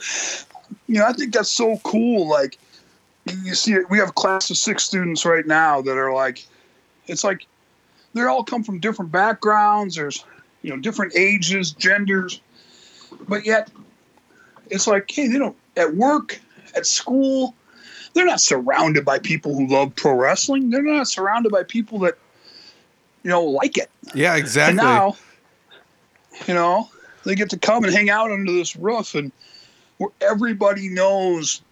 you 0.88 0.94
know, 0.94 1.04
I 1.04 1.12
think 1.12 1.32
that's 1.32 1.50
so 1.50 1.78
cool. 1.84 2.28
Like, 2.28 2.58
you 3.44 3.54
see, 3.54 3.74
it, 3.74 3.88
we 3.90 3.98
have 3.98 4.08
a 4.08 4.12
class 4.12 4.50
of 4.50 4.56
six 4.56 4.82
students 4.82 5.24
right 5.24 5.46
now 5.46 5.82
that 5.82 5.96
are 5.96 6.12
like, 6.12 6.44
it's 7.06 7.22
like 7.22 7.46
they 8.14 8.22
all 8.22 8.42
come 8.42 8.64
from 8.64 8.80
different 8.80 9.12
backgrounds. 9.12 9.96
There's, 9.96 10.24
you 10.62 10.70
know, 10.70 10.78
different 10.78 11.14
ages, 11.14 11.72
genders, 11.72 12.40
but 13.28 13.44
yet 13.44 13.70
it's 14.70 14.86
like, 14.86 15.10
hey, 15.10 15.28
they 15.28 15.38
don't 15.38 15.56
at 15.76 15.94
work, 15.94 16.40
at 16.74 16.86
school, 16.86 17.54
they're 18.14 18.26
not 18.26 18.40
surrounded 18.40 19.04
by 19.04 19.18
people 19.18 19.54
who 19.54 19.66
love 19.68 19.94
pro 19.94 20.14
wrestling. 20.14 20.70
They're 20.70 20.82
not 20.82 21.06
surrounded 21.06 21.52
by 21.52 21.62
people 21.62 21.98
that, 22.00 22.16
you 23.22 23.30
know, 23.30 23.44
like 23.44 23.76
it. 23.76 23.90
Yeah, 24.14 24.36
exactly. 24.36 24.78
And 24.78 24.88
now, 24.88 25.16
you 26.46 26.54
know, 26.54 26.88
they 27.24 27.34
get 27.34 27.50
to 27.50 27.58
come 27.58 27.84
and 27.84 27.92
hang 27.92 28.08
out 28.08 28.30
under 28.30 28.50
this 28.50 28.74
roof 28.74 29.14
and 29.14 29.30
where 29.98 30.10
everybody 30.20 30.88
knows, 30.88 31.62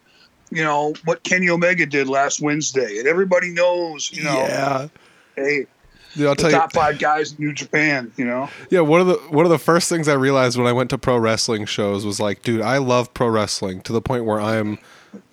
you 0.51 0.63
know, 0.63 0.95
what 1.05 1.23
Kenny 1.25 1.49
Omega 1.49 1.87
did 1.87 2.09
last 2.09 2.41
Wednesday. 2.41 2.99
And 2.99 3.09
everybody 3.09 3.51
knows, 3.51 4.11
you 4.13 4.23
know, 4.25 4.35
yeah. 4.35 4.89
hey, 5.37 5.67
Yeah, 6.15 6.29
I'll 6.29 6.35
the 6.35 6.43
tell 6.43 6.51
you. 6.51 6.57
top 6.57 6.73
five 6.73 6.99
guys 6.99 7.33
in 7.33 7.45
New 7.45 7.53
Japan, 7.53 8.13
you 8.17 8.25
know. 8.25 8.49
Yeah, 8.71 8.81
one 8.81 9.01
of 9.01 9.07
the 9.07 9.15
one 9.31 9.45
of 9.45 9.51
the 9.51 9.59
first 9.59 9.89
things 9.89 10.09
I 10.09 10.15
realized 10.15 10.57
when 10.59 10.67
I 10.67 10.73
went 10.73 10.91
to 10.91 10.99
pro 10.99 11.17
wrestling 11.19 11.67
shows 11.67 12.05
was 12.07 12.21
like, 12.21 12.43
dude, 12.43 12.61
I 12.61 12.79
love 12.79 13.13
pro 13.15 13.29
wrestling 13.29 13.81
to 13.83 13.93
the 13.93 14.01
point 14.03 14.25
where 14.25 14.41
I'm 14.41 14.79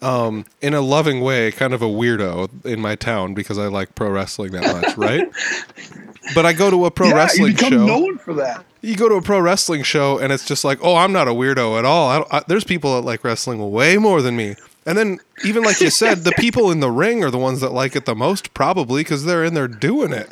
um 0.02 0.46
in 0.62 0.74
a 0.74 0.80
loving 0.82 1.20
way 1.22 1.52
kind 1.52 1.74
of 1.74 1.82
a 1.82 1.86
weirdo 1.88 2.66
in 2.66 2.80
my 2.80 2.96
town 2.96 3.34
because 3.34 3.58
I 3.58 3.68
like 3.68 3.96
pro 3.96 4.10
wrestling 4.10 4.52
that 4.54 4.82
much, 4.82 4.98
right? 4.98 5.28
But 6.34 6.46
I 6.46 6.54
go 6.54 6.70
to 6.72 6.86
a 6.86 6.92
pro 6.92 7.08
yeah, 7.08 7.14
you 7.14 7.18
wrestling 7.18 7.54
become 7.54 7.74
show. 7.74 7.86
known 7.86 8.18
for 8.18 8.34
that. 8.36 8.66
you 8.82 8.96
go 8.96 9.10
to 9.10 9.16
a 9.16 9.22
pro 9.22 9.40
wrestling 9.42 9.84
show 9.84 10.18
and 10.20 10.32
it's 10.32 10.46
just 10.46 10.64
like, 10.64 10.80
oh, 10.82 10.96
I'm 10.96 11.12
not 11.12 11.28
a 11.28 11.32
weirdo 11.32 11.78
at 11.78 11.86
all. 11.86 12.10
I, 12.10 12.18
don't- 12.20 12.34
I, 12.34 12.44
there's 12.48 12.64
people 12.64 12.96
that 12.96 13.02
like 13.06 13.24
wrestling 13.24 13.72
way 13.72 13.98
more 13.98 14.22
than 14.22 14.36
me. 14.36 14.56
And 14.86 14.98
then, 14.98 15.20
even 15.46 15.64
like 15.64 15.80
you 15.80 15.90
said, 15.90 16.20
the 16.26 16.34
people 16.34 16.70
in 16.72 16.82
the 16.82 16.92
ring 16.92 17.24
are 17.24 17.32
the 17.32 17.38
ones 17.38 17.62
that 17.62 17.72
like 17.72 17.96
it 17.96 18.06
the 18.06 18.16
most, 18.16 18.54
probably 18.54 19.02
because 19.02 19.24
they're 19.26 19.44
in 19.46 19.54
there 19.54 19.68
doing 19.70 20.12
it. 20.12 20.30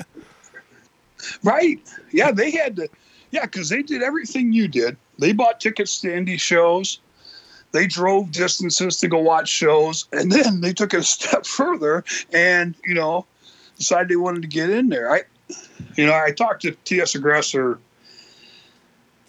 Right. 1.44 1.80
Yeah, 2.12 2.32
they 2.32 2.52
had 2.52 2.76
to. 2.78 2.90
Yeah, 3.32 3.44
because 3.46 3.70
they 3.70 3.82
did 3.82 4.02
everything 4.04 4.52
you 4.52 4.68
did. 4.68 4.98
They 5.20 5.32
bought 5.32 5.62
tickets 5.62 6.02
to 6.02 6.08
indie 6.10 6.40
shows. 6.40 7.00
They 7.72 7.88
drove 7.88 8.32
distances 8.32 8.98
to 8.98 9.08
go 9.08 9.20
watch 9.20 9.48
shows, 9.48 10.06
and 10.12 10.30
then 10.32 10.60
they 10.60 10.74
took 10.74 10.94
it 10.94 11.00
a 11.00 11.04
step 11.04 11.46
further 11.58 12.04
and 12.34 12.76
you 12.86 12.94
know 12.94 13.26
decided 13.78 14.10
they 14.10 14.16
wanted 14.18 14.42
to 14.42 14.48
get 14.50 14.70
in 14.70 14.90
there. 14.90 15.10
I, 15.12 15.22
you 15.96 16.06
know, 16.06 16.14
I 16.14 16.32
talked 16.32 16.62
to 16.64 16.72
TS 16.72 17.16
Aggressor 17.16 17.80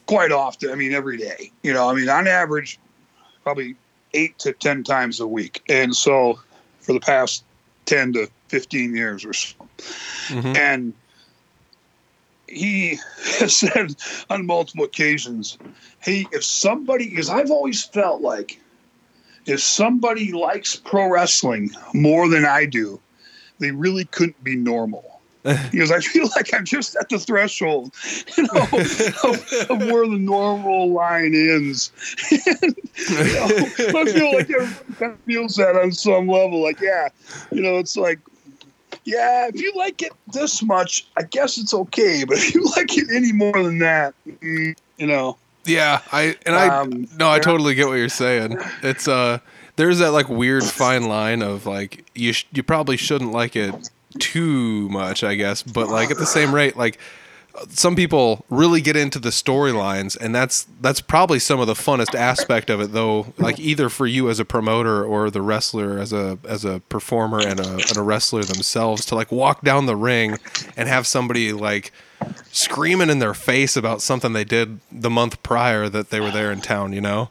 quite 0.07 0.33
often. 0.33 0.71
I 0.71 0.75
mean, 0.75 0.93
every 0.93 1.17
day. 1.17 1.51
You 1.63 1.73
know, 1.73 1.89
I 1.91 1.95
mean, 1.95 2.09
on 2.09 2.27
average, 2.27 2.79
probably 3.43 3.77
eight 4.15 4.39
to 4.41 4.53
ten 4.53 4.85
times 4.85 5.21
a 5.21 5.27
week, 5.27 5.63
and 5.69 5.95
so 5.95 6.39
for 6.81 6.93
the 6.93 7.01
past 7.01 7.45
ten 7.87 8.13
to 8.15 8.29
fifteen 8.49 8.95
years 8.95 9.25
or 9.25 9.33
so 9.33 9.55
Mhm. 10.29 10.57
and 10.57 10.93
he 12.47 12.99
has 13.41 13.57
said 13.57 13.97
on 14.31 14.47
multiple 14.47 14.85
occasions, 14.85 15.59
"Hey, 16.01 16.27
if 16.33 16.45
somebody, 16.45 17.09
because 17.09 17.31
I've 17.31 17.51
always 17.51 17.83
felt 17.85 18.21
like 18.21 18.61
if 19.47 19.63
somebody 19.63 20.33
likes 20.33 20.77
pro 20.77 21.09
wrestling 21.09 21.71
more 21.95 22.29
than 22.29 22.45
I 22.45 22.67
do, 22.67 23.01
they 23.59 23.71
really 23.71 24.05
couldn't 24.05 24.45
be 24.45 24.55
normal." 24.55 25.12
Because 25.43 25.91
I 25.91 26.01
feel 26.01 26.29
like 26.37 26.55
I'm 26.55 26.65
just 26.65 26.97
at 26.97 27.09
the 27.09 27.19
threshold, 27.19 27.93
you 28.37 28.45
know, 28.45 28.63
of, 28.63 29.71
of 29.71 29.91
where 29.91 30.07
the 30.07 30.19
normal 30.19 30.93
line 30.93 31.35
ends. 31.35 31.91
And, 32.63 32.77
you 33.09 33.35
know, 33.35 34.01
I 34.01 34.05
feel 34.05 34.33
like 34.33 34.51
everybody 34.51 34.95
kind 34.99 35.13
of 35.13 35.21
feels 35.21 35.57
that 35.57 35.77
on 35.77 35.93
some 35.93 36.29
level. 36.29 36.63
Like, 36.63 36.81
yeah, 36.81 37.09
you 37.51 37.63
know, 37.63 37.79
it's 37.79 37.97
like, 37.97 38.21
yeah, 39.05 39.49
if 39.49 39.61
you 39.61 39.73
like 39.75 40.03
it 40.03 40.13
this 40.33 40.63
much, 40.63 41.07
I 41.17 41.23
guess 41.23 41.59
it's 41.59 41.75
okay. 41.75 42.25
But 42.25 42.37
if 42.37 42.55
you 42.55 42.65
like 42.77 42.97
it 42.97 43.09
any 43.11 43.33
more 43.33 43.63
than 43.63 43.79
that, 43.79 44.15
mm, 44.27 44.77
you 44.99 45.07
know, 45.07 45.39
Yeah, 45.65 46.03
I 46.13 46.37
and 46.47 46.55
I 46.55 46.69
Um, 46.69 47.09
no, 47.19 47.31
I 47.31 47.39
totally 47.39 47.75
get 47.75 47.89
what 47.89 47.95
you're 47.95 48.09
saying. 48.09 48.59
It's 48.83 49.09
uh, 49.09 49.39
there's 49.77 49.99
that 49.99 50.13
like 50.13 50.29
weird 50.29 50.65
fine 50.65 51.09
line 51.09 51.43
of 51.43 51.67
like 51.67 52.05
you 52.15 52.33
sh- 52.33 52.47
you 52.53 52.63
probably 52.63 52.97
shouldn't 52.97 53.33
like 53.33 53.57
it 53.57 53.91
too 54.19 54.89
much, 54.89 55.25
I 55.25 55.35
guess, 55.35 55.63
but 55.63 55.89
like 55.89 56.11
at 56.11 56.19
the 56.19 56.27
same 56.27 56.55
rate, 56.55 56.77
like 56.77 56.99
some 57.69 57.95
people 57.95 58.45
really 58.49 58.81
get 58.81 58.97
into 58.97 59.19
the 59.19 59.29
storylines, 59.29 60.17
and 60.17 60.35
that's 60.35 60.67
that's 60.81 61.01
probably 61.01 61.39
some 61.39 61.61
of 61.61 61.67
the 61.67 61.75
funnest 61.75 62.15
aspect 62.15 62.71
of 62.71 62.81
it, 62.81 62.93
though. 62.93 63.33
Like 63.39 63.59
either 63.59 63.89
for 63.89 64.07
you 64.07 64.31
as 64.31 64.41
a 64.41 64.45
promoter 64.45 65.05
or 65.05 65.31
the 65.31 65.43
wrestler 65.43 65.99
as 65.99 66.13
a 66.13 66.39
as 66.49 66.65
a 66.65 66.81
performer 66.89 67.41
and 67.41 67.61
a 67.61 67.75
and 67.75 67.97
a 67.97 68.03
wrestler 68.03 68.43
themselves 68.43 69.05
to 69.07 69.15
like 69.15 69.31
walk 69.31 69.63
down 69.63 69.87
the 69.87 69.97
ring 69.97 70.39
and 70.77 70.89
have 70.89 71.07
somebody 71.07 71.53
like 71.53 71.93
screaming 72.53 73.11
in 73.11 73.19
their 73.19 73.35
face 73.35 73.77
about 73.77 74.01
something 74.01 74.33
they 74.33 74.45
did 74.45 74.81
the 74.91 75.11
month 75.11 75.43
prior 75.43 75.89
that 75.89 76.11
they 76.11 76.21
were 76.21 76.31
there 76.31 76.53
in 76.53 76.61
town, 76.61 76.93
you 76.93 77.01
know? 77.01 77.29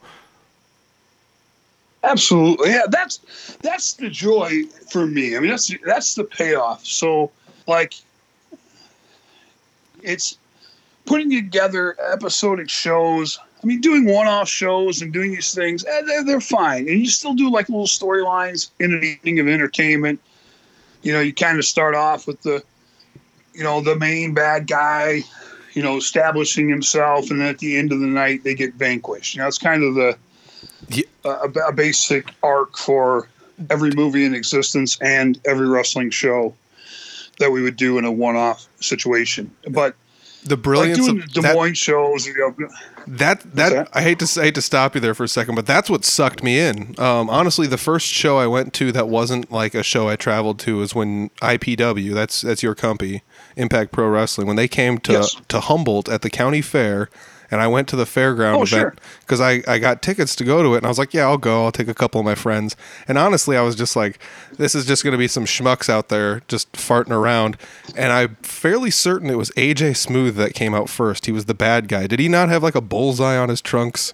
Absolutely, 2.03 2.71
yeah. 2.71 2.83
That's 2.89 3.17
that's 3.61 3.93
the 3.93 4.09
joy 4.09 4.63
for 4.89 5.05
me. 5.05 5.35
I 5.35 5.39
mean, 5.39 5.51
that's 5.51 5.71
that's 5.85 6.15
the 6.15 6.23
payoff. 6.23 6.85
So, 6.85 7.31
like, 7.67 7.93
it's 10.01 10.37
putting 11.05 11.29
together 11.29 11.95
episodic 12.11 12.69
shows 12.69 13.39
I 13.63 13.67
mean, 13.67 13.79
doing 13.79 14.05
one-off 14.05 14.49
shows 14.49 15.01
and 15.01 15.13
doing 15.13 15.31
these 15.31 15.53
things, 15.53 15.85
eh, 15.85 16.01
they're, 16.01 16.23
they're 16.23 16.41
fine, 16.41 16.89
and 16.89 16.99
you 16.99 17.07
still 17.07 17.33
do 17.33 17.51
like 17.51 17.69
little 17.69 17.85
storylines 17.85 18.71
in 18.79 18.93
an 18.93 19.03
evening 19.03 19.39
of 19.39 19.47
entertainment. 19.47 20.19
You 21.03 21.13
know, 21.13 21.19
you 21.19 21.33
kind 21.33 21.59
of 21.59 21.65
start 21.65 21.93
off 21.93 22.25
with 22.25 22.41
the, 22.41 22.63
you 23.53 23.63
know, 23.63 23.81
the 23.81 23.95
main 23.95 24.33
bad 24.33 24.65
guy, 24.67 25.21
you 25.73 25.83
know, 25.83 25.97
establishing 25.97 26.69
himself, 26.69 27.29
and 27.29 27.39
then 27.39 27.47
at 27.47 27.59
the 27.59 27.77
end 27.77 27.91
of 27.91 27.99
the 27.99 28.07
night 28.07 28.43
they 28.43 28.55
get 28.55 28.73
vanquished. 28.75 29.35
You 29.35 29.41
know, 29.41 29.47
it's 29.47 29.59
kind 29.59 29.83
of 29.83 29.93
the. 29.93 30.17
A, 31.25 31.49
a 31.67 31.71
basic 31.73 32.31
arc 32.43 32.77
for 32.77 33.27
every 33.69 33.91
movie 33.91 34.25
in 34.25 34.33
existence 34.33 34.97
and 35.01 35.39
every 35.45 35.67
wrestling 35.67 36.09
show 36.09 36.53
that 37.39 37.51
we 37.51 37.61
would 37.61 37.75
do 37.77 37.97
in 37.97 38.05
a 38.05 38.11
one-off 38.11 38.67
situation. 38.79 39.49
But 39.69 39.95
The 40.43 40.55
like 40.55 40.63
brilliance 40.63 40.97
doing 41.05 41.21
of 41.21 41.27
the 41.27 41.33
Des 41.33 41.41
that, 41.41 41.55
Moines 41.55 41.77
shows, 41.77 42.25
you 42.25 42.35
know, 42.37 42.67
that 43.07 43.41
that 43.55 43.69
that? 43.71 43.89
I 43.93 44.01
hate 44.01 44.19
to 44.19 44.27
say, 44.27 44.43
hate 44.45 44.55
to 44.55 44.61
stop 44.61 44.93
you 44.95 45.01
there 45.01 45.13
for 45.15 45.23
a 45.23 45.27
second, 45.27 45.55
but 45.55 45.65
that's 45.65 45.89
what 45.89 46.05
sucked 46.05 46.43
me 46.43 46.59
in. 46.59 46.95
Um, 46.99 47.29
honestly, 47.29 47.65
the 47.67 47.77
first 47.77 48.07
show 48.07 48.37
I 48.37 48.47
went 48.47 48.73
to 48.75 48.91
that 48.91 49.07
wasn't 49.07 49.51
like 49.51 49.73
a 49.75 49.83
show 49.83 50.07
I 50.09 50.15
traveled 50.15 50.59
to 50.59 50.77
was 50.77 50.93
when 50.95 51.29
IPW, 51.41 52.13
that's 52.13 52.41
that's 52.41 52.61
your 52.63 52.75
company, 52.75 53.23
Impact 53.55 53.91
Pro 53.91 54.07
Wrestling, 54.07 54.47
when 54.47 54.55
they 54.55 54.67
came 54.67 54.97
to 54.99 55.13
Yes. 55.13 55.35
to 55.47 55.59
Humboldt 55.59 56.09
at 56.09 56.21
the 56.21 56.29
county 56.29 56.61
fair, 56.61 57.09
and 57.51 57.61
I 57.61 57.67
went 57.67 57.87
to 57.89 57.95
the 57.95 58.05
fairground 58.05 58.55
Oh, 58.55 58.63
event 58.63 58.69
sure. 58.69 58.95
because 59.19 59.39
I 59.41 59.61
I 59.67 59.77
got 59.77 60.01
tickets 60.01 60.35
to 60.37 60.43
go 60.43 60.63
to 60.63 60.73
it, 60.73 60.77
and 60.77 60.85
I 60.85 60.89
was 60.89 60.97
like, 60.97 61.13
yeah, 61.13 61.23
I'll 61.25 61.37
go. 61.37 61.65
I'll 61.65 61.71
take 61.71 61.87
a 61.89 61.93
couple 61.93 62.19
of 62.19 62.25
my 62.25 62.35
friends, 62.35 62.75
and 63.07 63.17
honestly, 63.17 63.57
I 63.57 63.61
was 63.61 63.75
just 63.75 63.95
like, 63.95 64.17
this 64.57 64.73
is 64.73 64.85
just 64.85 65.03
going 65.03 65.11
to 65.11 65.17
be 65.17 65.27
some 65.27 65.45
schmucks 65.45 65.89
out 65.89 66.09
there 66.09 66.41
just 66.47 66.71
farting 66.71 67.11
around, 67.11 67.57
and 67.95 68.11
I'm 68.13 68.35
fairly 68.41 68.89
certain 68.91 69.29
it 69.29 69.37
was 69.37 69.51
AJ 69.51 69.97
Smooth 69.97 70.35
that 70.37 70.53
came 70.53 70.73
out 70.73 70.89
first. 70.89 71.25
He 71.27 71.31
was 71.31 71.45
the 71.45 71.53
bad 71.53 71.87
guy. 71.87 72.07
Did 72.07 72.19
he 72.19 72.27
not 72.27 72.49
have 72.49 72.63
like 72.63 72.75
a 72.75 72.81
bullseye 72.81 73.37
on 73.37 73.49
his 73.49 73.61
trunks 73.61 74.13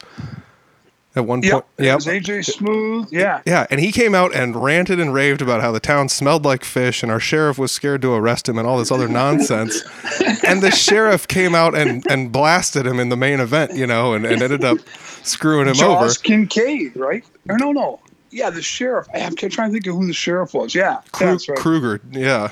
at 1.18 1.26
one 1.26 1.42
point? 1.42 1.66
Yep. 1.78 1.88
It 1.88 1.96
was 1.96 2.06
AJ 2.06 2.46
Smooth. 2.46 3.08
Yeah. 3.12 3.42
Yeah, 3.46 3.68
and 3.70 3.80
he 3.80 3.92
came 3.92 4.16
out 4.16 4.36
and 4.36 4.56
ranted 4.56 5.00
and 5.00 5.14
raved 5.14 5.42
about 5.42 5.62
how 5.62 5.72
the 5.72 5.80
town 5.80 6.10
smelled 6.10 6.46
like 6.46 6.64
fish 6.64 7.04
and 7.04 7.12
our 7.12 7.20
sheriff 7.20 7.58
was 7.58 7.72
scared 7.72 8.02
to 8.04 8.14
arrest 8.14 8.48
him 8.48 8.58
and 8.58 8.68
all 8.68 8.78
this 8.78 8.92
other 8.92 9.08
nonsense. 9.08 9.82
and 10.44 10.62
the 10.62 10.72
sheriff 10.72 11.28
came 11.28 11.56
out 11.56 11.76
and, 11.76 12.06
and 12.10 12.32
blasted 12.32 12.86
him 12.86 13.00
in 13.00 13.10
the 13.10 13.18
main 13.18 13.40
event, 13.40 13.74
you 13.74 13.88
know, 13.88 14.14
and, 14.14 14.26
and 14.26 14.42
ended 14.42 14.64
up 14.64 14.78
screwing 15.24 15.68
him 15.68 15.76
Jaws 15.76 16.18
over. 16.18 16.24
Kincaid, 16.24 16.96
right? 16.96 17.24
Or 17.50 17.58
no, 17.58 17.72
no. 17.72 18.00
Yeah, 18.30 18.50
the 18.50 18.62
sheriff. 18.62 19.08
I'm 19.14 19.36
trying 19.36 19.70
to 19.70 19.74
think 19.74 19.88
of 19.88 19.96
who 19.96 20.06
the 20.06 20.14
sheriff 20.14 20.54
was. 20.54 20.76
Yeah. 20.76 21.02
Kru- 21.12 21.28
that's 21.28 21.48
right. 21.48 21.58
Kruger, 21.58 22.02
yeah. 22.12 22.52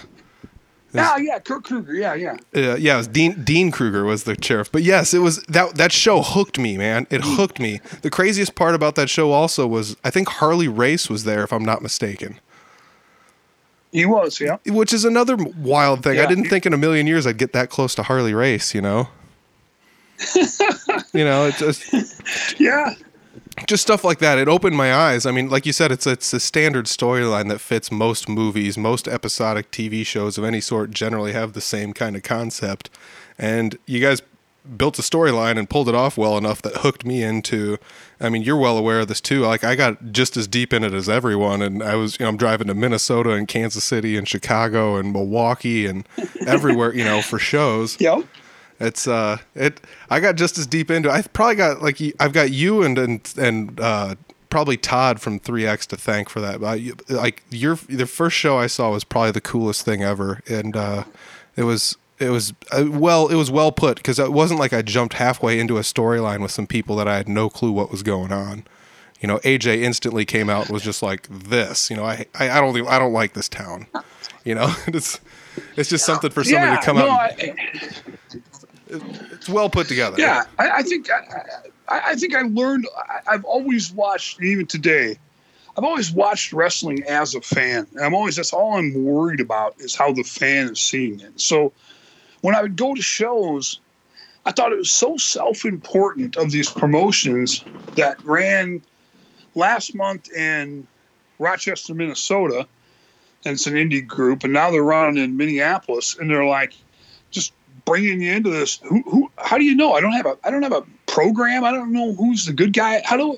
Yeah, 0.96 1.18
yeah, 1.18 1.40
Kurt 1.40 1.64
Kruger. 1.64 1.94
Yeah, 1.94 2.14
yeah. 2.14 2.38
Uh, 2.56 2.76
yeah, 2.76 2.96
it 2.96 2.98
was 2.98 3.08
Dean 3.08 3.44
Dean 3.44 3.72
Kruger 3.72 4.04
was 4.04 4.24
the 4.24 4.36
sheriff. 4.42 4.72
But 4.72 4.84
yes, 4.84 5.14
it 5.14 5.20
was 5.20 5.44
that 5.44 5.76
that 5.76 5.92
show 5.92 6.22
hooked 6.22 6.58
me, 6.58 6.78
man. 6.78 7.08
It 7.10 7.22
hooked 7.24 7.60
me. 7.60 7.82
The 8.02 8.10
craziest 8.10 8.56
part 8.56 8.76
about 8.76 8.96
that 8.96 9.10
show 9.10 9.32
also 9.32 9.68
was 9.68 9.96
I 10.04 10.10
think 10.10 10.28
Harley 10.30 10.68
Race 10.68 11.10
was 11.10 11.24
there 11.24 11.44
if 11.44 11.52
I'm 11.54 11.66
not 11.66 11.82
mistaken. 11.82 12.40
He 13.92 14.06
was, 14.06 14.42
yeah. 14.42 14.58
which 14.66 14.92
is 14.92 15.06
another 15.06 15.38
wild 15.38 16.04
thing. 16.04 16.20
I 16.20 16.26
didn't 16.26 16.50
think 16.50 16.66
in 16.66 16.74
a 16.74 16.78
million 16.78 17.08
years 17.08 17.26
I'd 17.26 17.38
get 17.38 17.54
that 17.54 17.70
close 17.70 17.96
to 17.96 18.04
Harley 18.04 18.34
Race. 18.34 18.76
You 18.76 18.82
know, 18.82 19.08
you 20.36 21.24
know, 21.24 21.46
it's 21.46 21.60
just 21.60 22.60
Yeah. 22.60 22.94
Just 23.68 23.84
stuff 23.84 24.04
like 24.04 24.20
that. 24.20 24.38
It 24.38 24.48
opened 24.48 24.76
my 24.76 24.94
eyes. 24.94 25.26
I 25.26 25.32
mean, 25.32 25.50
like 25.50 25.66
you 25.66 25.74
said, 25.74 25.92
it's 25.92 26.06
it's 26.06 26.34
a 26.34 26.40
standard 26.40 26.86
storyline 26.86 27.50
that 27.50 27.60
fits 27.60 27.92
most 27.92 28.28
movies, 28.28 28.78
most 28.78 29.08
episodic 29.08 29.72
TV 29.72 30.06
shows 30.06 30.38
of 30.38 30.44
any 30.44 30.62
sort. 30.62 30.92
Generally, 30.92 31.34
have 31.34 31.54
the 31.54 31.62
same 31.62 31.94
kind 31.94 32.16
of 32.16 32.24
concept, 32.24 32.90
and 33.38 33.78
you 33.86 34.00
guys 34.00 34.22
built 34.78 34.98
a 34.98 35.02
storyline 35.04 35.60
and 35.60 35.70
pulled 35.70 35.88
it 35.88 35.94
off 35.94 36.18
well 36.18 36.38
enough 36.40 36.60
that 36.64 36.78
hooked 36.78 37.06
me 37.06 37.22
into 37.22 37.78
I 38.20 38.30
mean 38.30 38.42
you're 38.42 38.58
well 38.58 38.80
aware 38.80 39.02
of 39.02 39.08
this 39.08 39.22
too 39.22 39.42
like 39.42 39.64
I 39.64 39.76
got 39.76 40.12
just 40.12 40.36
as 40.38 40.48
deep 40.48 40.74
in 40.74 40.84
it 40.84 40.92
as 40.92 41.08
everyone 41.08 41.62
and 41.62 41.84
I 41.84 41.94
was 41.94 42.20
you 42.20 42.24
know 42.24 42.30
I'm 42.30 42.38
driving 42.38 42.66
to 42.70 42.74
Minnesota 42.74 43.30
and 43.34 43.48
Kansas 43.48 43.84
City 43.84 44.18
and 44.18 44.28
Chicago 44.28 44.96
and 44.96 45.14
Milwaukee 45.14 45.86
and 45.86 46.08
everywhere 46.48 46.96
you 46.96 47.04
know 47.04 47.22
for 47.22 47.38
shows 47.38 47.96
Yep. 48.00 48.26
It's 48.80 49.08
uh 49.08 49.38
it 49.56 49.80
I 50.10 50.20
got 50.20 50.36
just 50.36 50.58
as 50.58 50.68
deep 50.68 50.92
into 50.92 51.10
it. 51.10 51.14
I 51.14 51.22
probably 51.22 51.56
got 51.56 51.82
like 51.82 52.00
I've 52.20 52.34
got 52.34 52.52
you 52.52 52.84
and 52.84 52.98
and 52.98 53.34
and 53.38 53.80
uh 53.80 54.16
probably 54.50 54.78
Todd 54.78 55.20
from 55.20 55.40
3X 55.40 55.86
to 55.88 55.98
thank 55.98 56.30
for 56.30 56.40
that. 56.42 56.60
But 56.62 56.80
you- 56.82 56.96
like 57.10 57.44
your 57.52 57.76
the 57.90 58.06
first 58.06 58.36
show 58.38 58.58
I 58.58 58.68
saw 58.68 58.92
was 58.92 59.04
probably 59.04 59.32
the 59.32 59.42
coolest 59.42 59.84
thing 59.86 60.04
ever 60.04 60.42
and 60.48 60.76
uh 60.76 61.04
it 61.56 61.64
was 61.64 61.98
it 62.20 62.30
was 62.30 62.54
uh, 62.72 62.86
well 62.90 63.28
it 63.28 63.36
was 63.36 63.52
well 63.52 63.72
put 63.72 63.98
because 63.98 64.20
it 64.20 64.32
wasn't 64.32 64.60
like 64.60 64.72
I 64.74 64.82
jumped 64.82 65.16
halfway 65.16 65.60
into 65.60 65.78
a 65.78 65.82
storyline 65.82 66.42
with 66.42 66.52
some 66.52 66.68
people 66.68 66.96
that 66.98 67.08
I 67.08 67.18
had 67.18 67.28
no 67.28 67.50
clue 67.50 67.72
what 67.74 67.92
was 67.92 68.04
going 68.04 68.32
on. 68.32 68.64
You 69.22 69.28
know, 69.28 69.40
AJ 69.40 69.82
instantly 69.82 70.24
came 70.26 70.50
out 70.50 70.66
and 70.66 70.72
was 70.74 70.84
just 70.84 71.02
like 71.02 71.28
this. 71.30 71.90
You 71.90 71.96
know, 71.98 72.06
I 72.06 72.26
I, 72.36 72.50
I 72.52 72.62
don't 72.62 72.74
think- 72.74 72.88
I 72.88 73.00
don't 73.00 73.14
like 73.14 73.34
this 73.34 73.50
town. 73.50 73.88
You 74.46 74.56
know, 74.56 74.74
it's 74.88 75.20
it's 75.76 75.90
just 75.90 76.06
something 76.06 76.30
for 76.32 76.44
somebody 76.44 76.72
yeah, 76.74 76.80
to 76.80 76.86
come 76.86 76.98
no, 76.98 77.10
out. 77.10 77.32
I, 77.42 77.56
it's 79.32 79.50
well 79.50 79.70
put 79.70 79.88
together. 79.88 80.18
yeah, 80.20 80.44
I, 80.58 80.70
I 80.70 80.82
think 80.84 81.10
I, 81.10 82.12
I, 82.12 82.16
think 82.16 82.36
I 82.36 82.42
learned. 82.42 82.88
I, 82.98 83.20
I've 83.28 83.46
always 83.46 83.92
watched, 83.92 84.42
even 84.42 84.66
today. 84.66 85.18
I've 85.78 85.84
always 85.84 86.12
watched 86.12 86.54
wrestling 86.54 87.04
as 87.04 87.36
a 87.36 87.42
fan. 87.42 87.86
And 87.96 88.02
I'm 88.02 88.16
always 88.16 88.38
that's 88.38 88.54
all 88.54 88.78
I'm 88.78 88.94
worried 89.04 89.42
about 89.42 89.76
is 89.80 89.96
how 89.96 90.14
the 90.14 90.24
fan 90.24 90.70
is 90.70 90.82
seeing 90.82 91.20
it. 91.20 91.40
So 91.40 91.74
when 92.42 92.56
I 92.56 92.62
would 92.62 92.78
go 92.78 92.96
to 92.96 93.02
shows, 93.02 93.80
I 94.46 94.52
thought 94.52 94.72
it 94.72 94.78
was 94.78 94.92
so 94.92 95.18
self-important 95.18 96.38
of 96.38 96.52
these 96.52 96.70
promotions 96.70 97.64
that 97.96 98.24
ran 98.24 98.82
last 99.56 99.96
month 99.96 100.32
in 100.32 100.88
Rochester, 101.40 101.94
Minnesota, 101.94 102.68
and 103.44 103.54
it's 103.54 103.68
an 103.68 103.74
indie 103.74 104.06
group, 104.06 104.44
and 104.44 104.54
now 104.54 104.72
they're 104.72 104.84
running 104.84 105.24
in 105.24 105.38
Minneapolis, 105.38 106.18
and 106.18 106.30
they're 106.30 106.46
like 106.46 106.74
bringing 107.86 108.22
you 108.22 108.34
into 108.34 108.50
this. 108.50 108.80
Who, 108.84 109.02
who, 109.04 109.32
how 109.38 109.58
do 109.58 109.64
you 109.64 109.76
know? 109.76 109.94
I 109.94 110.02
don't 110.02 110.12
have 110.12 110.26
a, 110.26 110.38
I 110.44 110.52
don't 110.52 110.64
have 110.64 110.74
a 110.74 110.84
program. 111.06 111.64
I 111.64 111.72
don't 111.72 111.92
know 111.94 112.14
who's 112.14 112.46
the 112.46 112.54
good 112.54 112.74
guy. 112.74 113.02
How 113.06 113.18
do? 113.18 113.38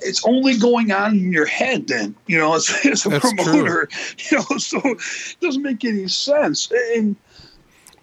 It's 0.00 0.24
only 0.24 0.56
going 0.56 0.92
on 0.92 1.16
in 1.16 1.32
your 1.32 1.46
head. 1.46 1.88
Then 1.88 2.14
you 2.26 2.38
know, 2.38 2.54
as, 2.54 2.68
as 2.84 3.06
a 3.06 3.08
That's 3.08 3.32
promoter, 3.32 3.88
you 4.30 4.38
know, 4.38 4.58
so 4.58 4.80
it 4.84 5.36
doesn't 5.40 5.62
make 5.62 5.84
any 5.84 6.08
sense. 6.08 6.70
And 6.94 7.16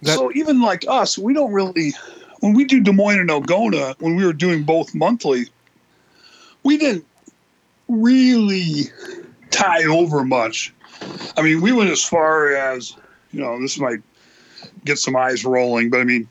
That- 0.02 0.16
so 0.16 0.30
even 0.32 0.60
like 0.60 0.84
us, 0.88 1.16
we 1.16 1.32
don't 1.32 1.52
really. 1.52 1.92
When 2.40 2.52
we 2.52 2.64
do 2.66 2.82
Des 2.82 2.92
Moines 2.92 3.18
and 3.18 3.30
Algona, 3.30 3.94
when 3.98 4.14
we 4.14 4.24
were 4.26 4.34
doing 4.34 4.62
both 4.62 4.94
monthly, 4.94 5.46
we 6.64 6.76
didn't 6.76 7.06
really 7.88 8.82
tie 9.50 9.84
over 9.84 10.22
much. 10.22 10.74
I 11.36 11.42
mean, 11.42 11.62
we 11.62 11.72
went 11.72 11.90
as 11.90 12.04
far 12.04 12.54
as, 12.54 12.94
you 13.32 13.40
know, 13.40 13.58
this 13.60 13.78
might 13.78 14.00
get 14.86 14.98
some 14.98 15.16
eyes 15.16 15.44
rolling, 15.44 15.90
but 15.90 16.00
I 16.00 16.04
mean, 16.04 16.28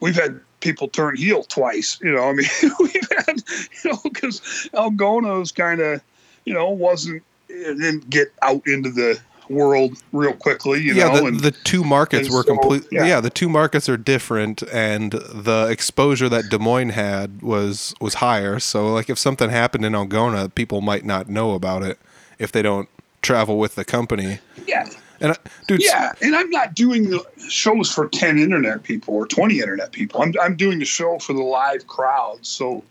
we've 0.00 0.14
had 0.14 0.40
people 0.60 0.88
turn 0.88 1.16
heel 1.16 1.42
twice. 1.44 1.98
You 2.02 2.12
know, 2.12 2.28
I 2.28 2.32
mean, 2.32 2.46
we've 2.80 3.08
had, 3.26 3.42
you 3.84 3.90
know, 3.90 3.98
because 4.04 4.40
Algona 4.74 5.38
was 5.38 5.52
kind 5.52 5.80
of, 5.80 6.00
you 6.44 6.54
know, 6.54 6.70
wasn't, 6.70 7.22
didn't 7.48 8.08
get 8.08 8.32
out 8.42 8.62
into 8.66 8.90
the 8.90 9.20
world 9.50 10.00
real 10.12 10.32
quickly, 10.32 10.80
you 10.80 10.94
yeah, 10.94 11.08
know. 11.08 11.16
the, 11.16 11.26
and 11.26 11.40
the 11.40 11.50
two 11.50 11.82
markets 11.82 12.30
were 12.30 12.44
so, 12.44 12.54
complete. 12.54 12.84
Yeah. 12.92 13.04
yeah. 13.04 13.20
the 13.20 13.30
two 13.30 13.48
markets 13.48 13.88
are 13.88 13.96
different, 13.96 14.62
and 14.72 15.12
the 15.12 15.66
exposure 15.68 16.28
that 16.28 16.48
Des 16.50 16.58
Moines 16.58 16.90
had 16.90 17.42
was 17.42 17.94
was 18.00 18.14
higher. 18.14 18.60
So, 18.60 18.92
like, 18.92 19.10
if 19.10 19.18
something 19.18 19.50
happened 19.50 19.84
in 19.84 19.92
Algona, 19.92 20.54
people 20.54 20.80
might 20.80 21.04
not 21.04 21.28
know 21.28 21.52
about 21.52 21.82
it 21.82 21.98
if 22.38 22.52
they 22.52 22.62
don't 22.62 22.88
travel 23.22 23.58
with 23.58 23.74
the 23.74 23.84
company. 23.84 24.38
yeah. 24.66 24.88
And, 25.20 25.32
I, 25.32 25.36
dude, 25.66 25.82
Yeah, 25.82 26.12
and 26.22 26.34
I'm 26.34 26.50
not 26.50 26.74
doing 26.74 27.10
the 27.10 27.24
shows 27.48 27.92
for 27.92 28.08
ten 28.08 28.38
internet 28.38 28.82
people 28.82 29.14
or 29.14 29.26
twenty 29.26 29.60
internet 29.60 29.92
people. 29.92 30.22
I'm 30.22 30.34
I'm 30.40 30.56
doing 30.56 30.78
the 30.78 30.84
show 30.84 31.18
for 31.18 31.32
the 31.32 31.42
live 31.42 31.86
crowd. 31.86 32.38
So 32.42 32.82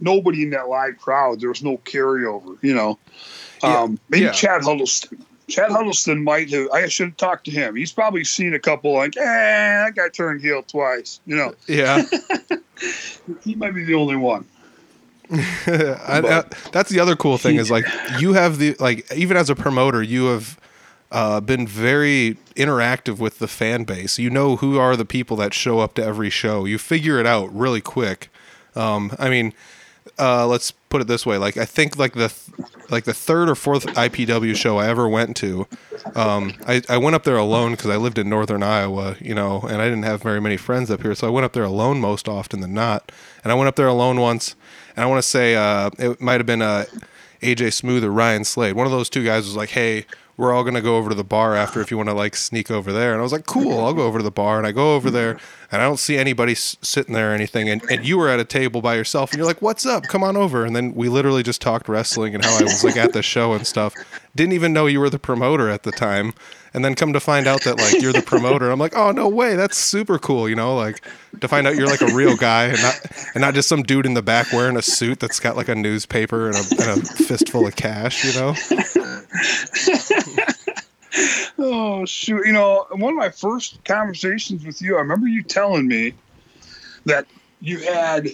nobody 0.00 0.42
in 0.42 0.50
that 0.50 0.68
live 0.68 0.98
crowd, 0.98 1.40
there 1.40 1.48
was 1.48 1.62
no 1.62 1.78
carryover. 1.78 2.56
You 2.62 2.74
know, 2.74 2.98
Yeah, 3.62 3.82
um, 3.82 3.98
maybe 4.08 4.24
yeah. 4.24 4.32
Chad 4.32 4.62
Huddleston. 4.62 5.24
Chad 5.48 5.70
Huddleston 5.70 6.24
might 6.24 6.50
have. 6.50 6.68
I 6.70 6.88
should 6.88 7.08
have 7.08 7.16
talked 7.16 7.44
to 7.44 7.50
him. 7.50 7.76
He's 7.76 7.92
probably 7.92 8.24
seen 8.24 8.52
a 8.54 8.58
couple 8.58 8.94
like, 8.94 9.16
eh, 9.16 9.22
that 9.22 9.94
guy 9.94 10.08
turned 10.08 10.40
heel 10.40 10.62
twice. 10.62 11.20
You 11.24 11.36
know, 11.36 11.54
yeah. 11.68 12.02
he 13.44 13.54
might 13.54 13.74
be 13.74 13.84
the 13.84 13.94
only 13.94 14.16
one. 14.16 14.46
I, 15.30 16.22
I, 16.24 16.44
that's 16.70 16.90
the 16.90 17.00
other 17.00 17.16
cool 17.16 17.36
thing 17.36 17.56
is 17.56 17.68
like 17.68 17.84
you 18.20 18.34
have 18.34 18.58
the 18.58 18.76
like 18.78 19.12
even 19.12 19.36
as 19.36 19.50
a 19.50 19.56
promoter 19.56 20.00
you 20.00 20.26
have 20.26 20.56
uh, 21.12 21.40
been 21.40 21.66
very 21.66 22.36
interactive 22.56 23.18
with 23.18 23.38
the 23.38 23.48
fan 23.48 23.84
base 23.84 24.18
you 24.18 24.30
know 24.30 24.56
who 24.56 24.78
are 24.78 24.96
the 24.96 25.04
people 25.04 25.36
that 25.36 25.54
show 25.54 25.78
up 25.78 25.94
to 25.94 26.04
every 26.04 26.30
show 26.30 26.64
you 26.64 26.78
figure 26.78 27.18
it 27.18 27.26
out 27.26 27.52
really 27.54 27.80
quick 27.80 28.28
um, 28.74 29.12
i 29.18 29.28
mean 29.28 29.52
uh, 30.18 30.46
let's 30.46 30.70
put 30.70 31.00
it 31.00 31.06
this 31.06 31.26
way 31.26 31.36
like 31.36 31.56
i 31.56 31.64
think 31.64 31.96
like 31.96 32.14
the 32.14 32.28
th- 32.28 32.70
like 32.90 33.04
the 33.04 33.14
third 33.14 33.48
or 33.48 33.54
fourth 33.54 33.86
ipw 33.86 34.56
show 34.56 34.78
i 34.78 34.86
ever 34.86 35.08
went 35.08 35.36
to 35.36 35.66
um, 36.14 36.54
I, 36.66 36.82
I 36.88 36.98
went 36.98 37.16
up 37.16 37.24
there 37.24 37.36
alone 37.36 37.72
because 37.72 37.90
I 37.90 37.96
lived 37.96 38.18
in 38.18 38.28
northern 38.28 38.62
Iowa, 38.62 39.16
you 39.20 39.34
know, 39.34 39.60
and 39.62 39.82
I 39.82 39.84
didn't 39.84 40.04
have 40.04 40.22
very 40.22 40.40
many 40.40 40.56
friends 40.56 40.90
up 40.90 41.02
here. 41.02 41.14
So 41.14 41.26
I 41.26 41.30
went 41.30 41.44
up 41.44 41.52
there 41.52 41.64
alone 41.64 42.00
most 42.00 42.28
often 42.28 42.60
than 42.60 42.74
not. 42.74 43.10
And 43.42 43.52
I 43.52 43.54
went 43.54 43.68
up 43.68 43.76
there 43.76 43.88
alone 43.88 44.20
once. 44.20 44.54
And 44.94 45.04
I 45.04 45.06
want 45.06 45.18
to 45.18 45.28
say 45.28 45.56
uh, 45.56 45.90
it 45.98 46.20
might 46.20 46.38
have 46.38 46.46
been 46.46 46.62
uh, 46.62 46.84
AJ 47.42 47.72
Smooth 47.72 48.04
or 48.04 48.10
Ryan 48.10 48.44
Slade. 48.44 48.74
One 48.74 48.86
of 48.86 48.92
those 48.92 49.10
two 49.10 49.24
guys 49.24 49.44
was 49.46 49.56
like, 49.56 49.70
hey, 49.70 50.06
we're 50.36 50.52
all 50.52 50.64
gonna 50.64 50.82
go 50.82 50.96
over 50.96 51.08
to 51.08 51.14
the 51.14 51.24
bar 51.24 51.54
after 51.54 51.80
if 51.80 51.90
you 51.90 51.96
want 51.96 52.08
to 52.08 52.14
like 52.14 52.36
sneak 52.36 52.70
over 52.70 52.92
there. 52.92 53.12
And 53.12 53.20
I 53.20 53.22
was 53.22 53.32
like, 53.32 53.46
cool, 53.46 53.80
I'll 53.84 53.94
go 53.94 54.02
over 54.02 54.18
to 54.18 54.24
the 54.24 54.30
bar. 54.30 54.58
And 54.58 54.66
I 54.66 54.72
go 54.72 54.94
over 54.94 55.10
there, 55.10 55.38
and 55.72 55.80
I 55.80 55.84
don't 55.84 55.98
see 55.98 56.16
anybody 56.18 56.52
s- 56.52 56.76
sitting 56.82 57.14
there 57.14 57.30
or 57.32 57.34
anything. 57.34 57.68
And, 57.68 57.82
and 57.90 58.06
you 58.06 58.18
were 58.18 58.28
at 58.28 58.38
a 58.40 58.44
table 58.44 58.80
by 58.82 58.94
yourself, 58.96 59.30
and 59.32 59.38
you're 59.38 59.46
like, 59.46 59.62
what's 59.62 59.86
up? 59.86 60.04
Come 60.04 60.22
on 60.22 60.36
over. 60.36 60.64
And 60.64 60.76
then 60.76 60.94
we 60.94 61.08
literally 61.08 61.42
just 61.42 61.60
talked 61.62 61.88
wrestling 61.88 62.34
and 62.34 62.44
how 62.44 62.58
I 62.58 62.62
was 62.62 62.84
like 62.84 62.96
at 62.96 63.12
the 63.12 63.22
show 63.22 63.52
and 63.54 63.66
stuff. 63.66 63.94
Didn't 64.34 64.52
even 64.52 64.72
know 64.72 64.86
you 64.86 65.00
were 65.00 65.10
the 65.10 65.18
promoter 65.18 65.68
at 65.70 65.82
the 65.84 65.92
time. 65.92 66.34
And 66.76 66.84
then 66.84 66.94
come 66.94 67.12
to 67.14 67.20
find 67.20 67.46
out 67.46 67.64
that 67.64 67.78
like 67.78 68.02
you're 68.02 68.12
the 68.12 68.20
promoter. 68.22 68.70
I'm 68.70 68.78
like, 68.78 68.94
oh 68.94 69.10
no 69.10 69.28
way, 69.28 69.56
that's 69.56 69.76
super 69.78 70.18
cool. 70.18 70.46
You 70.48 70.54
know, 70.54 70.76
like 70.76 71.02
to 71.40 71.48
find 71.48 71.66
out 71.66 71.74
you're 71.74 71.88
like 71.88 72.02
a 72.02 72.14
real 72.14 72.36
guy 72.36 72.66
and 72.66 72.82
not 72.82 73.00
and 73.34 73.40
not 73.40 73.54
just 73.54 73.68
some 73.68 73.82
dude 73.82 74.04
in 74.06 74.12
the 74.12 74.22
back 74.22 74.52
wearing 74.52 74.76
a 74.76 74.82
suit 74.82 75.18
that's 75.18 75.40
got 75.40 75.56
like 75.56 75.68
a 75.68 75.74
newspaper 75.74 76.48
and 76.48 76.56
a, 76.56 76.60
and 76.90 77.02
a 77.02 77.04
fistful 77.04 77.66
of 77.66 77.74
cash. 77.76 78.24
You 78.24 78.40
know. 78.40 78.54
Oh 81.58 82.04
shoot! 82.04 82.44
You 82.46 82.52
know, 82.52 82.86
one 82.90 83.14
of 83.14 83.16
my 83.18 83.30
first 83.30 83.82
conversations 83.84 84.66
with 84.66 84.82
you, 84.82 84.96
I 84.96 84.98
remember 84.98 85.26
you 85.26 85.42
telling 85.42 85.88
me 85.88 86.12
that 87.06 87.26
you 87.62 87.78
had 87.78 88.28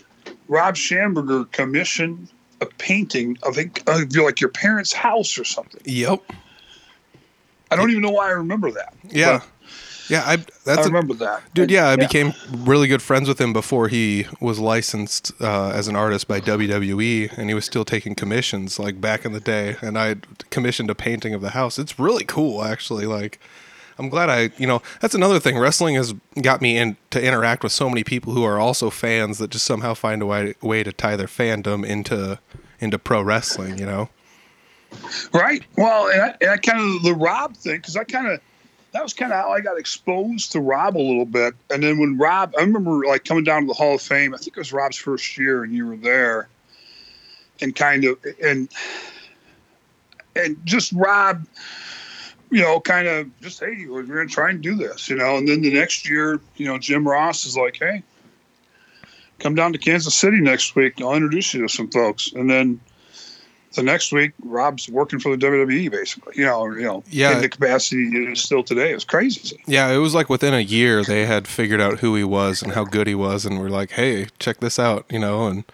Rob 0.49 0.75
Schamberger 0.75 1.51
commission 1.53 2.29
a 2.61 2.67
painting 2.67 3.39
of, 3.45 3.59
it- 3.59 3.87
of 3.89 4.15
like 4.17 4.41
your 4.41 4.51
parents' 4.51 4.93
house 4.93 5.39
or 5.39 5.45
something. 5.45 5.81
Yep. 5.85 6.23
I 7.73 7.77
don't 7.77 7.91
even 7.91 8.03
know 8.03 8.11
why 8.11 8.29
I 8.29 8.33
remember 8.33 8.71
that. 8.73 8.95
Yeah. 9.09 9.41
Yeah, 10.09 10.25
I 10.27 10.33
I 10.33 10.37
that's 10.65 10.87
a, 10.87 10.91
remember 10.91 11.15
that, 11.15 11.43
dude. 11.55 11.71
Yeah, 11.71 11.89
I 11.89 11.97
became 11.97 12.35
really 12.51 12.89
good 12.89 13.01
friends 13.01 13.29
with 13.29 13.41
him 13.41 13.53
before 13.53 13.89
he 13.89 14.27
was 14.41 14.59
licensed 14.59 15.33
uh, 15.41 15.71
as 15.71 15.89
an 15.89 15.97
artist 15.97 16.29
by 16.29 16.41
WWE, 16.41 17.37
and 17.39 17.49
he 17.49 17.55
was 17.55 17.65
still 17.65 17.85
taking 17.85 18.15
commissions 18.15 18.79
like 18.79 19.01
back 19.01 19.25
in 19.25 19.33
the 19.33 19.41
day. 19.41 19.77
And 19.81 19.99
I 19.99 20.17
commissioned 20.51 20.91
a 20.91 20.95
painting 20.95 21.35
of 21.35 21.41
the 21.41 21.51
house. 21.51 21.79
It's 21.79 21.99
really 21.99 22.25
cool, 22.25 22.65
actually. 22.65 23.07
Like, 23.07 23.41
I'm 23.99 24.09
glad 24.09 24.29
I, 24.29 24.51
you 24.59 24.67
know, 24.67 24.83
that's 25.01 25.15
another 25.15 25.39
thing. 25.39 25.59
Wrestling 25.59 25.95
has 25.95 26.15
got 26.41 26.61
me 26.61 26.77
in 26.77 26.97
to 27.11 27.25
interact 27.25 27.63
with 27.63 27.73
so 27.73 27.89
many 27.89 28.05
people 28.05 28.33
who 28.33 28.45
are 28.45 28.59
also 28.59 28.91
fans 28.91 29.39
that 29.39 29.51
just 29.51 29.65
somehow 29.65 29.95
find 29.95 30.21
a 30.21 30.27
way, 30.27 30.55
way 30.61 30.83
to 30.83 30.93
tie 30.93 31.17
their 31.17 31.27
fandom 31.27 31.87
into 31.87 32.39
into 32.81 32.99
pro 32.99 33.23
wrestling. 33.23 33.79
You 33.79 33.87
know. 33.87 34.09
Right. 35.33 35.65
Well, 35.77 36.09
and 36.09 36.23
I, 36.23 36.37
and 36.41 36.51
I 36.51 36.57
kind 36.57 36.97
of 36.97 37.03
the 37.03 37.15
Rob 37.15 37.57
thing 37.57 37.77
because 37.77 37.97
I 37.97 38.05
kind 38.05 38.27
of 38.27 38.41
that 38.93 39.03
was 39.03 39.15
kind 39.15 39.33
of 39.33 39.39
how 39.39 39.51
I 39.51 39.61
got 39.61 39.79
exposed 39.79 40.53
to 40.53 40.61
Rob 40.61 40.97
a 40.97 40.99
little 40.99 41.25
bit. 41.25 41.55
And 41.71 41.83
then 41.83 41.99
when 41.99 42.19
Rob, 42.19 42.55
I 42.59 42.61
remember 42.61 43.07
like 43.07 43.25
coming 43.25 43.45
down 43.45 43.63
to 43.63 43.69
the 43.69 43.75
Hall 43.75 43.95
of 43.95 44.03
Fame. 44.03 44.35
I 44.35 44.37
think 44.37 44.49
it 44.49 44.59
was 44.59 44.73
Rob's 44.73 44.97
first 44.97 45.39
year, 45.39 45.65
and 45.65 45.73
you 45.73 45.87
were 45.87 45.97
there, 45.97 46.49
and 47.61 47.75
kind 47.75 48.05
of 48.05 48.19
and 48.43 48.69
and 50.37 50.57
just 50.65 50.93
Rob, 50.93 51.47
you 52.51 52.61
know, 52.61 52.81
kind 52.81 53.09
of 53.09 53.41
just 53.41 53.61
hey, 53.61 53.87
we're 53.89 54.03
going 54.03 54.29
to 54.29 54.33
try 54.33 54.51
and 54.51 54.63
do 54.63 54.75
this, 54.75 55.09
you 55.09 55.17
know. 55.17 55.37
And 55.37 55.49
then 55.49 55.63
the 55.63 55.73
next 55.73 56.09
year, 56.09 56.41
you 56.57 56.67
know, 56.67 56.79
Jim 56.79 57.07
Ross 57.07 57.47
is 57.47 57.57
like, 57.57 57.77
hey. 57.79 58.03
Come 59.39 59.57
down 59.57 59.73
to 59.73 59.79
Kansas 59.79 60.15
City 60.15 60.41
next 60.41 60.77
week. 60.77 61.01
I'll 61.01 61.15
introduce 61.15 61.53
you 61.53 61.63
to 61.63 61.69
some 61.69 61.91
folks. 61.91 62.33
And 62.33 62.49
then 62.49 62.79
the 63.75 63.83
next 63.83 64.13
week, 64.13 64.33
Rob's 64.45 64.89
working 64.89 65.19
for 65.21 65.35
the 65.37 65.47
WWE, 65.47 65.91
basically. 65.91 66.35
You 66.37 66.45
know, 66.47 66.67
you 66.73 66.83
know, 66.83 67.05
Yeah. 67.11 67.33
in 67.37 67.43
the 67.43 67.49
capacity 67.49 68.11
he 68.11 68.17
is 68.33 68.41
still 68.41 68.63
today. 68.63 68.93
It's 68.93 69.05
crazy. 69.05 69.61
Yeah, 69.67 69.91
it 69.91 69.99
was 69.99 70.15
like 70.15 70.29
within 70.29 70.55
a 70.55 70.61
year 70.61 71.03
they 71.05 71.27
had 71.27 71.47
figured 71.49 71.81
out 71.81 72.01
who 72.01 72.15
he 72.17 72.25
was 72.25 72.63
and 72.63 72.73
how 72.73 72.85
good 72.85 73.07
he 73.07 73.15
was, 73.15 73.45
and 73.45 73.61
we're 73.61 73.69
like, 73.69 73.93
"Hey, 73.93 74.27
check 74.39 74.61
this 74.61 74.79
out," 74.79 75.05
you 75.11 75.19
know, 75.19 75.47
and 75.47 75.65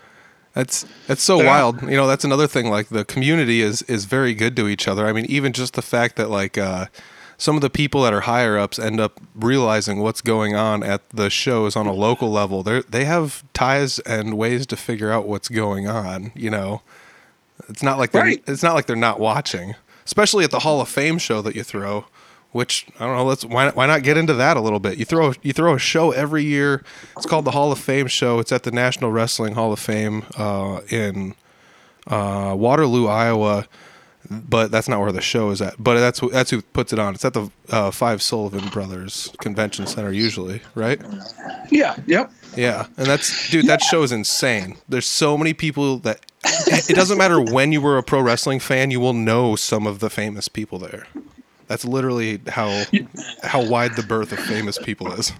that's 0.55 0.87
that's 1.07 1.23
so 1.23 1.41
Yeah. 1.41 1.47
wild. 1.47 1.83
You 1.83 1.97
know, 1.97 2.07
that's 2.07 2.25
another 2.25 2.47
thing. 2.47 2.69
Like 2.71 2.89
the 2.89 3.05
community 3.05 3.61
is 3.63 3.83
is 3.83 4.05
very 4.07 4.35
good 4.35 4.57
to 4.57 4.69
each 4.69 4.89
other. 4.89 5.07
I 5.07 5.13
mean, 5.13 5.27
even 5.27 5.53
just 5.53 5.75
the 5.75 5.83
fact 5.83 6.17
that 6.17 6.31
like 6.31 6.57
uh, 6.59 6.87
some 7.41 7.55
of 7.55 7.61
the 7.63 7.71
people 7.71 8.03
that 8.03 8.13
are 8.13 8.23
higher 8.23 8.59
ups 8.59 8.81
end 8.81 8.99
up 8.99 9.21
realizing 9.37 10.01
what's 10.01 10.21
going 10.21 10.57
on 10.57 10.83
at 10.83 11.09
the 11.11 11.31
shows 11.31 11.77
on 11.77 11.87
a 11.87 11.93
local 11.93 12.31
level. 12.33 12.63
They 12.65 12.83
they 12.89 13.05
have 13.05 13.45
ties 13.53 14.01
and 14.01 14.37
ways 14.37 14.67
to 14.67 14.77
figure 14.77 15.13
out 15.13 15.29
what's 15.29 15.49
going 15.49 15.87
on. 15.87 16.33
You 16.35 16.51
know, 16.51 16.83
it's 17.69 17.83
not 17.83 17.99
like 17.99 18.13
they're 18.13 18.23
Right. 18.23 18.43
it's 18.47 18.63
not 18.63 18.75
like 18.75 18.87
they're 18.87 18.97
not 18.97 19.21
watching, 19.21 19.75
especially 20.05 20.45
at 20.45 20.51
the 20.51 20.61
Hall 20.61 20.81
of 20.81 20.89
Fame 20.89 21.19
show 21.19 21.43
that 21.43 21.55
you 21.57 21.63
throw. 21.63 22.05
Which 22.51 22.87
I 22.99 23.05
don't 23.07 23.15
know. 23.17 23.25
Let's 23.27 23.45
why 23.45 23.67
not, 23.67 23.77
why 23.77 23.87
not 23.87 24.03
get 24.03 24.17
into 24.17 24.33
that 24.35 24.57
a 24.57 24.61
little 24.61 24.79
bit? 24.81 24.97
You 24.97 25.05
throw 25.05 25.35
you 25.43 25.53
throw 25.53 25.75
a 25.75 25.79
show 25.79 26.13
every 26.13 26.45
year. 26.45 26.83
It's 27.15 27.27
called 27.27 27.45
the 27.45 27.51
Hall 27.51 27.71
of 27.71 27.79
Fame 27.79 28.07
show. 28.07 28.39
It's 28.39 28.53
at 28.53 28.63
the 28.63 28.71
National 28.71 29.13
Wrestling 29.13 29.55
Hall 29.55 29.71
of 29.71 29.79
Fame 29.79 30.25
uh, 30.39 30.81
in 30.89 31.35
uh, 32.07 32.55
Waterloo, 32.57 33.07
Iowa. 33.07 33.67
But 34.31 34.71
that's 34.71 34.89
not 34.89 35.01
where 35.01 35.13
the 35.13 35.21
show 35.21 35.51
is 35.51 35.61
at. 35.63 35.75
But 35.83 36.01
that's 36.01 36.19
who, 36.19 36.31
that's 36.31 36.51
who 36.51 36.61
puts 36.61 36.93
it 36.93 36.99
on. 36.99 37.15
It's 37.15 37.25
at 37.25 37.33
the 37.35 37.51
uh, 37.71 37.91
Five 37.91 38.21
Sullivan 38.23 38.69
Brothers 38.69 39.31
Convention 39.41 39.87
Center 39.87 40.13
usually, 40.13 40.61
right? 40.75 41.01
Yeah. 41.71 41.97
Yep. 42.07 42.31
Yeah, 42.59 42.87
and 42.97 43.07
that's 43.07 43.51
dude. 43.51 43.67
That 43.67 43.81
show 43.81 44.03
is 44.03 44.11
insane. 44.11 44.79
There's 44.89 45.07
so 45.07 45.39
many 45.39 45.55
people 45.55 45.99
that 45.99 46.27
it 46.67 46.97
doesn't 46.97 47.17
matter 47.17 47.41
when 47.41 47.71
you 47.71 47.81
were 47.81 47.99
a 47.99 48.03
pro 48.03 48.21
wrestling 48.21 48.59
fan, 48.59 48.91
you 48.91 48.99
will 48.99 49.13
know 49.13 49.55
some 49.55 49.87
of 49.87 50.01
the 50.01 50.11
famous 50.11 50.49
people 50.49 50.81
there. 50.81 51.07
That's 51.69 51.85
literally 51.85 52.41
how 52.49 52.83
how 53.45 53.65
wide 53.65 53.95
the 53.95 54.03
berth 54.03 54.33
of 54.33 54.41
famous 54.41 54.77
people 54.77 55.13
is. 55.13 55.33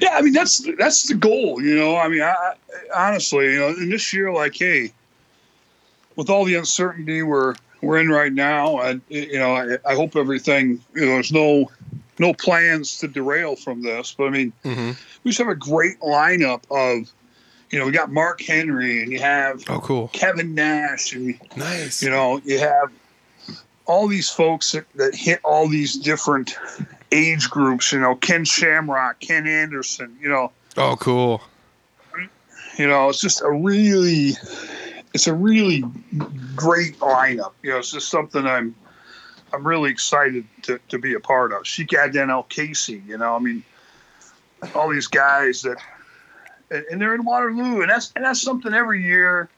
Yeah. 0.00 0.10
I 0.12 0.22
mean, 0.22 0.32
that's 0.32 0.64
that's 0.78 1.08
the 1.08 1.14
goal. 1.14 1.60
You 1.60 1.76
know, 1.76 1.96
I 1.96 2.06
mean, 2.06 2.22
I, 2.22 2.54
I 2.94 3.08
honestly, 3.08 3.54
you 3.54 3.58
know, 3.58 3.68
in 3.70 3.90
this 3.90 4.12
year, 4.12 4.32
like, 4.32 4.54
hey, 4.54 4.92
with 6.14 6.30
all 6.30 6.44
the 6.44 6.54
uncertainty 6.54 7.24
we're 7.24 7.56
we're 7.82 7.98
in 7.98 8.08
right 8.08 8.32
now, 8.32 8.78
and 8.82 9.00
you 9.08 9.38
know, 9.40 9.56
I, 9.56 9.78
I 9.84 9.96
hope 9.96 10.14
everything. 10.14 10.80
You 10.94 11.06
know, 11.06 11.06
there's 11.06 11.32
no 11.32 11.72
no 12.18 12.32
plans 12.32 12.98
to 12.98 13.08
derail 13.08 13.56
from 13.56 13.82
this, 13.82 14.14
but 14.16 14.26
I 14.26 14.30
mean, 14.30 14.52
hmm 14.62 14.92
we 15.26 15.30
just 15.32 15.38
have 15.40 15.48
a 15.48 15.56
great 15.56 15.98
lineup 16.00 16.62
of. 16.70 17.12
You 17.68 17.80
know, 17.80 17.86
we 17.86 17.90
got 17.90 18.12
Mark 18.12 18.40
Henry, 18.40 19.02
and 19.02 19.10
you 19.10 19.18
have 19.18 19.64
Oh, 19.68 19.80
cool. 19.80 20.06
Kevin 20.12 20.54
Nash, 20.54 21.12
and 21.12 21.36
Nice. 21.56 22.00
you 22.00 22.08
know 22.10 22.40
you 22.44 22.60
have 22.60 22.92
all 23.86 24.06
these 24.06 24.30
folks 24.30 24.70
that, 24.70 24.84
that 24.94 25.16
hit 25.16 25.40
all 25.42 25.66
these 25.68 25.96
different 25.96 26.56
age 27.10 27.50
groups 27.50 27.92
you 27.92 27.98
know 28.00 28.14
ken 28.16 28.44
shamrock 28.44 29.18
ken 29.20 29.46
anderson 29.48 30.16
you 30.20 30.28
know 30.28 30.50
Oh, 30.76 30.96
cool. 30.98 31.40
you 32.78 32.86
know 32.86 33.08
it's 33.08 33.20
just 33.20 33.42
a 33.42 33.50
really 33.50 34.32
it's 35.14 35.26
a 35.28 35.34
really 35.34 35.84
great 36.56 36.98
lineup 36.98 37.52
you 37.62 37.70
know 37.70 37.78
it's 37.78 37.92
just 37.92 38.08
something 38.10 38.44
i'm 38.46 38.74
i'm 39.52 39.64
really 39.66 39.90
excited 39.90 40.44
to, 40.62 40.80
to 40.88 40.98
be 40.98 41.14
a 41.14 41.20
part 41.20 41.52
of 41.52 41.64
Sheik 41.66 41.90
Adnan 41.90 42.48
Casey, 42.48 43.02
you 43.06 43.18
know 43.18 43.34
i 43.36 43.38
mean 43.38 43.62
all 44.74 44.88
these 44.88 45.06
guys 45.06 45.62
that 45.62 45.78
and, 46.70 47.00
they're 47.00 47.14
in 47.14 47.24
waterloo 47.24 47.80
and 47.82 47.90
that's 47.90 48.12
and 48.16 48.24
that's 48.24 48.40
something 48.40 48.74
every 48.74 49.02
year 49.02 49.48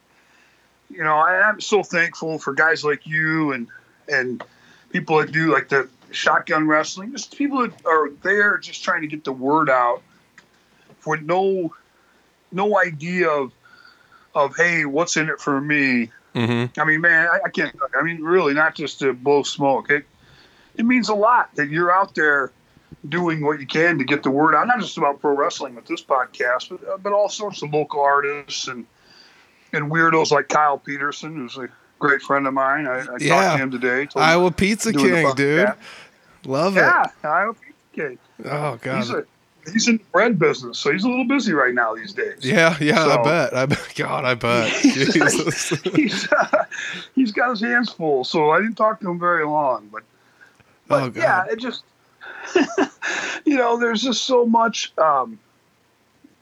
you 0.90 1.02
know 1.02 1.16
I, 1.16 1.48
i'm 1.48 1.60
so 1.60 1.82
thankful 1.82 2.38
for 2.38 2.52
guys 2.52 2.84
like 2.84 3.06
you 3.06 3.52
and 3.52 3.68
and 4.08 4.42
people 4.90 5.18
that 5.18 5.32
do 5.32 5.52
like 5.52 5.68
the 5.68 5.88
shotgun 6.10 6.66
wrestling 6.66 7.12
just 7.12 7.36
people 7.36 7.62
that 7.62 7.86
are 7.86 8.10
there 8.22 8.58
just 8.58 8.82
trying 8.82 9.02
to 9.02 9.06
get 9.06 9.24
the 9.24 9.32
word 9.32 9.70
out 9.70 10.02
for 11.00 11.16
no 11.16 11.74
no 12.50 12.78
idea 12.78 13.28
of 13.28 13.52
of 14.34 14.56
hey 14.56 14.84
what's 14.84 15.16
in 15.16 15.28
it 15.28 15.40
for 15.40 15.60
me 15.60 16.10
Mm-hmm. 16.34 16.78
i 16.78 16.84
mean 16.84 17.00
man 17.00 17.26
i, 17.26 17.40
I 17.46 17.48
can't 17.48 17.74
i 17.98 18.02
mean 18.02 18.22
really 18.22 18.52
not 18.52 18.74
just 18.74 18.98
to 19.00 19.14
blow 19.14 19.42
smoke 19.42 19.90
it 19.90 20.04
it 20.76 20.84
means 20.84 21.08
a 21.08 21.14
lot 21.14 21.52
that 21.56 21.68
you're 21.68 21.90
out 21.90 22.14
there 22.14 22.52
doing 23.08 23.44
what 23.44 23.60
you 23.60 23.66
can 23.66 23.98
to 23.98 24.04
get 24.04 24.22
the 24.22 24.30
word 24.30 24.54
out 24.54 24.66
not 24.66 24.80
just 24.80 24.96
about 24.98 25.20
pro 25.20 25.34
wrestling 25.36 25.74
with 25.74 25.86
this 25.86 26.02
podcast 26.02 26.68
but, 26.70 26.88
uh, 26.88 26.96
but 26.96 27.12
all 27.12 27.28
sorts 27.28 27.62
of 27.62 27.72
local 27.72 28.00
artists 28.00 28.66
and 28.68 28.86
and 29.72 29.90
weirdos 29.90 30.30
like 30.32 30.48
kyle 30.48 30.78
peterson 30.78 31.36
who's 31.36 31.56
a 31.58 31.68
great 32.00 32.20
friend 32.22 32.46
of 32.46 32.54
mine 32.54 32.86
i, 32.86 32.98
I 33.00 33.16
Yeah. 33.20 33.28
talked 33.40 33.56
to 33.58 33.62
him 33.62 33.70
today 33.70 34.08
Iowa 34.16 34.50
Pizza 34.50 34.92
King, 34.92 35.32
dude. 35.36 35.66
podcast. 35.68 35.76
Love 36.44 36.74
yeah 36.76 37.06
iowa 37.22 37.54
pizza 37.54 37.72
King. 37.92 38.18
it. 38.40 38.46
Oh 38.46 38.78
god. 38.82 38.96
he's 38.96 39.10
a 39.10 39.24
he's 39.72 39.86
in 39.88 39.98
the 39.98 40.04
bread 40.12 40.38
business 40.38 40.78
so 40.78 40.90
he's 40.90 41.04
a 41.04 41.08
little 41.08 41.26
busy 41.26 41.52
right 41.52 41.74
now 41.74 41.94
these 41.94 42.12
days 42.14 42.38
yeah, 42.42 42.76
yeah. 42.80 43.04
I 43.04 43.22
bet. 43.22 43.54
I 43.54 43.66
bet. 43.66 43.92
God, 43.94 44.24
I 44.24 44.34
bet. 44.34 44.72
Jesus. 44.82 45.68
he's 45.94 46.32
uh, 46.32 46.64
he's 47.14 47.30
got 47.32 47.50
his 47.50 47.60
hands 47.60 47.90
full, 47.92 48.24
so 48.24 48.50
I 48.50 48.60
didn't 48.60 48.76
talk 48.76 48.98
to 49.00 49.10
him 49.10 49.18
very 49.20 49.44
long. 49.44 49.88
But, 49.92 50.04
but 50.86 51.02
Oh, 51.02 51.10
God. 51.10 51.16
yeah, 51.20 51.44
it 51.52 51.58
just 51.58 51.82
you 53.44 53.56
know, 53.56 53.78
there's 53.78 54.02
just 54.02 54.24
so 54.24 54.46
much. 54.46 54.92
Um, 54.98 55.38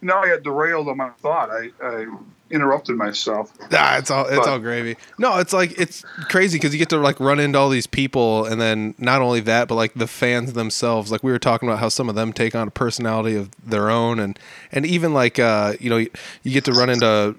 now 0.03 0.21
I 0.23 0.29
got 0.29 0.43
derailed 0.43 0.89
on 0.89 0.97
my 0.97 1.11
thought. 1.11 1.51
I, 1.51 1.71
I 1.83 2.07
interrupted 2.51 2.97
myself. 2.97 3.53
Ah, 3.73 3.99
it's 3.99 4.11
all 4.11 4.27
it's 4.27 4.39
But- 4.39 4.49
all 4.49 4.59
gravy. 4.59 4.97
No, 5.19 5.39
it's 5.39 5.53
like 5.53 5.79
it's 5.81 6.03
crazy 6.29 6.59
because 6.59 6.73
you 6.73 6.79
get 6.79 6.91
to 6.91 6.99
like 6.99 7.19
run 7.19 7.41
into 7.41 7.59
all 7.59 7.69
these 7.71 7.87
people, 7.87 8.45
and 8.45 8.61
then 8.61 8.95
not 8.99 9.21
only 9.23 9.41
that, 9.41 9.69
but 9.69 9.75
like 9.75 9.95
the 9.95 10.07
fans 10.07 10.53
themselves. 10.53 11.11
Like 11.11 11.23
we 11.25 11.33
were 11.33 11.39
talking 11.39 11.69
about 11.69 11.81
how 11.81 11.89
some 11.89 12.09
of 12.09 12.15
them 12.15 12.33
take 12.33 12.55
on 12.55 12.69
a 12.69 12.71
personality 12.71 13.37
of 13.37 13.51
their 13.65 13.91
own, 13.91 14.21
and 14.21 14.39
and 14.71 14.87
even 14.87 15.13
like 15.13 15.39
uh, 15.39 15.75
you 15.81 15.91
know 15.91 15.97
you, 15.97 16.11
you 16.43 16.53
get 16.53 16.65
to 16.67 16.73
run 16.73 16.91
into. 16.91 17.35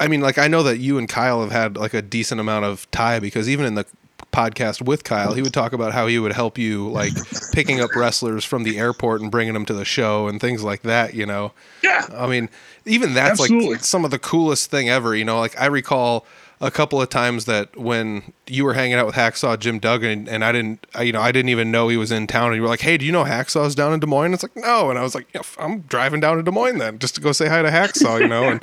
I 0.00 0.08
mean, 0.08 0.20
like 0.20 0.38
I 0.38 0.48
know 0.48 0.62
that 0.64 0.78
you 0.78 0.98
and 0.98 1.08
Kyle 1.08 1.42
have 1.42 1.52
had 1.52 1.76
like 1.76 1.94
a 1.94 2.02
decent 2.02 2.40
amount 2.40 2.64
of 2.64 2.90
tie 2.90 3.20
because 3.20 3.48
even 3.48 3.66
in 3.66 3.74
the 3.74 3.84
podcast 4.32 4.82
with 4.82 5.04
Kyle, 5.04 5.34
he 5.34 5.42
would 5.42 5.54
talk 5.54 5.72
about 5.72 5.92
how 5.92 6.06
he 6.06 6.18
would 6.18 6.32
help 6.32 6.58
you 6.58 6.88
like 6.88 7.12
picking 7.52 7.80
up 7.80 7.94
wrestlers 7.94 8.44
from 8.44 8.64
the 8.64 8.78
airport 8.78 9.20
and 9.20 9.30
bringing 9.30 9.54
them 9.54 9.66
to 9.66 9.74
the 9.74 9.84
show 9.84 10.28
and 10.28 10.40
things 10.40 10.62
like 10.62 10.82
that. 10.82 11.14
You 11.14 11.26
know. 11.26 11.52
Yeah. 11.82 12.06
I 12.12 12.26
mean, 12.26 12.48
even 12.86 13.14
that's 13.14 13.40
Absolutely. 13.40 13.74
like 13.74 13.84
some 13.84 14.04
of 14.04 14.10
the 14.10 14.18
coolest 14.18 14.70
thing 14.70 14.88
ever. 14.88 15.14
You 15.14 15.24
know, 15.24 15.38
like 15.38 15.60
I 15.60 15.66
recall 15.66 16.26
a 16.62 16.70
couple 16.70 17.02
of 17.02 17.08
times 17.08 17.44
that 17.46 17.76
when 17.76 18.32
you 18.46 18.64
were 18.64 18.72
hanging 18.74 18.94
out 18.94 19.04
with 19.04 19.16
Hacksaw 19.16 19.58
Jim 19.58 19.80
Duggan, 19.80 20.28
and 20.28 20.44
I 20.44 20.52
didn't, 20.52 20.86
I, 20.94 21.02
you 21.02 21.12
know, 21.12 21.20
I 21.20 21.32
didn't 21.32 21.48
even 21.48 21.72
know 21.72 21.88
he 21.88 21.96
was 21.96 22.12
in 22.12 22.28
town, 22.28 22.46
and 22.46 22.56
you 22.56 22.62
were 22.62 22.68
like, 22.68 22.80
"Hey, 22.82 22.96
do 22.96 23.04
you 23.04 23.10
know 23.10 23.24
Hacksaw's 23.24 23.74
down 23.74 23.92
in 23.92 23.98
Des 23.98 24.06
Moines?" 24.06 24.32
It's 24.32 24.44
like, 24.44 24.56
"No," 24.56 24.88
and 24.88 24.96
I 24.98 25.02
was 25.02 25.12
like, 25.14 25.26
yeah, 25.34 25.42
"I'm 25.58 25.80
driving 25.80 26.20
down 26.20 26.36
to 26.36 26.42
Des 26.44 26.52
Moines 26.52 26.78
then, 26.78 27.00
just 27.00 27.16
to 27.16 27.20
go 27.20 27.32
say 27.32 27.48
hi 27.48 27.62
to 27.62 27.68
Hacksaw," 27.68 28.20
you 28.20 28.28
know, 28.28 28.44
and, 28.44 28.62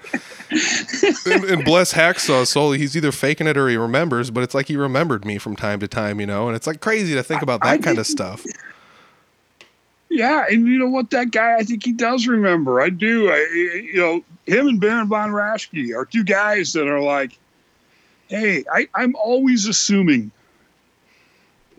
and, 1.25 1.43
and 1.43 1.65
bless 1.65 1.93
Hacksaw's 1.93 2.49
soul, 2.49 2.71
he's 2.71 2.95
either 2.95 3.11
faking 3.11 3.47
it 3.47 3.57
or 3.57 3.67
he 3.67 3.75
remembers, 3.75 4.31
but 4.31 4.43
it's 4.43 4.55
like 4.55 4.67
he 4.69 4.77
remembered 4.77 5.25
me 5.25 5.37
from 5.37 5.57
time 5.57 5.81
to 5.81 5.87
time, 5.89 6.21
you 6.21 6.25
know, 6.25 6.47
and 6.47 6.55
it's 6.55 6.65
like 6.67 6.79
crazy 6.79 7.13
to 7.15 7.21
think 7.21 7.41
about 7.41 7.59
that 7.61 7.67
I 7.67 7.77
kind 7.79 7.97
of 7.99 8.05
didn't- 8.07 8.17
stuff. 8.17 8.45
Yeah, 10.11 10.45
and 10.49 10.65
you 10.67 10.79
know 10.79 10.89
what? 10.89 11.11
That 11.11 11.31
guy, 11.31 11.57
I 11.57 11.63
think 11.63 11.83
he 11.83 11.91
does 11.91 12.25
remember. 12.27 12.81
I 12.81 12.89
do. 12.89 13.29
I, 13.29 13.37
you 13.93 13.97
know, 13.97 14.23
him 14.47 14.67
and 14.67 14.79
Baron 14.79 15.07
von 15.07 15.29
Raschke 15.29 15.95
are 15.95 16.05
two 16.05 16.23
guys 16.23 16.73
that 16.73 16.87
are 16.87 16.99
like, 16.99 17.37
hey, 18.29 18.63
I, 18.71 18.87
I'm 18.95 19.15
always 19.15 19.67
assuming 19.67 20.31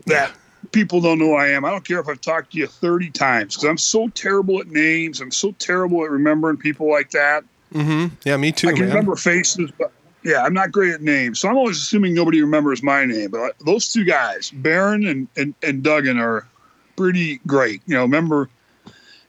that 0.05 0.31
people 0.71 1.01
don't 1.01 1.19
know 1.19 1.27
who 1.27 1.35
I 1.35 1.47
am. 1.47 1.65
I 1.65 1.71
don't 1.71 1.85
care 1.85 1.99
if 1.99 2.07
I've 2.07 2.21
talked 2.21 2.51
to 2.51 2.57
you 2.57 2.67
30 2.67 3.09
times 3.11 3.55
because 3.55 3.69
I'm 3.69 3.77
so 3.77 4.09
terrible 4.09 4.59
at 4.59 4.67
names. 4.67 5.21
I'm 5.21 5.31
so 5.31 5.51
terrible 5.53 6.03
at 6.03 6.11
remembering 6.11 6.57
people 6.57 6.89
like 6.89 7.11
that. 7.11 7.43
Mm-hmm. 7.73 8.15
Yeah, 8.25 8.37
me 8.37 8.51
too, 8.51 8.67
I 8.67 8.71
can 8.73 8.81
man. 8.81 8.89
remember 8.89 9.15
faces, 9.15 9.71
but 9.77 9.91
yeah, 10.23 10.43
I'm 10.43 10.53
not 10.53 10.71
great 10.71 10.93
at 10.93 11.01
names. 11.01 11.39
So 11.39 11.49
I'm 11.49 11.57
always 11.57 11.77
assuming 11.77 12.13
nobody 12.13 12.41
remembers 12.41 12.83
my 12.83 13.05
name. 13.05 13.31
But 13.31 13.57
those 13.59 13.91
two 13.91 14.03
guys, 14.03 14.51
Baron 14.51 15.05
and, 15.05 15.27
and, 15.37 15.55
and 15.63 15.81
Duggan, 15.81 16.19
are 16.19 16.47
pretty 16.95 17.39
great. 17.47 17.81
You 17.85 17.95
know, 17.95 18.01
remember 18.01 18.49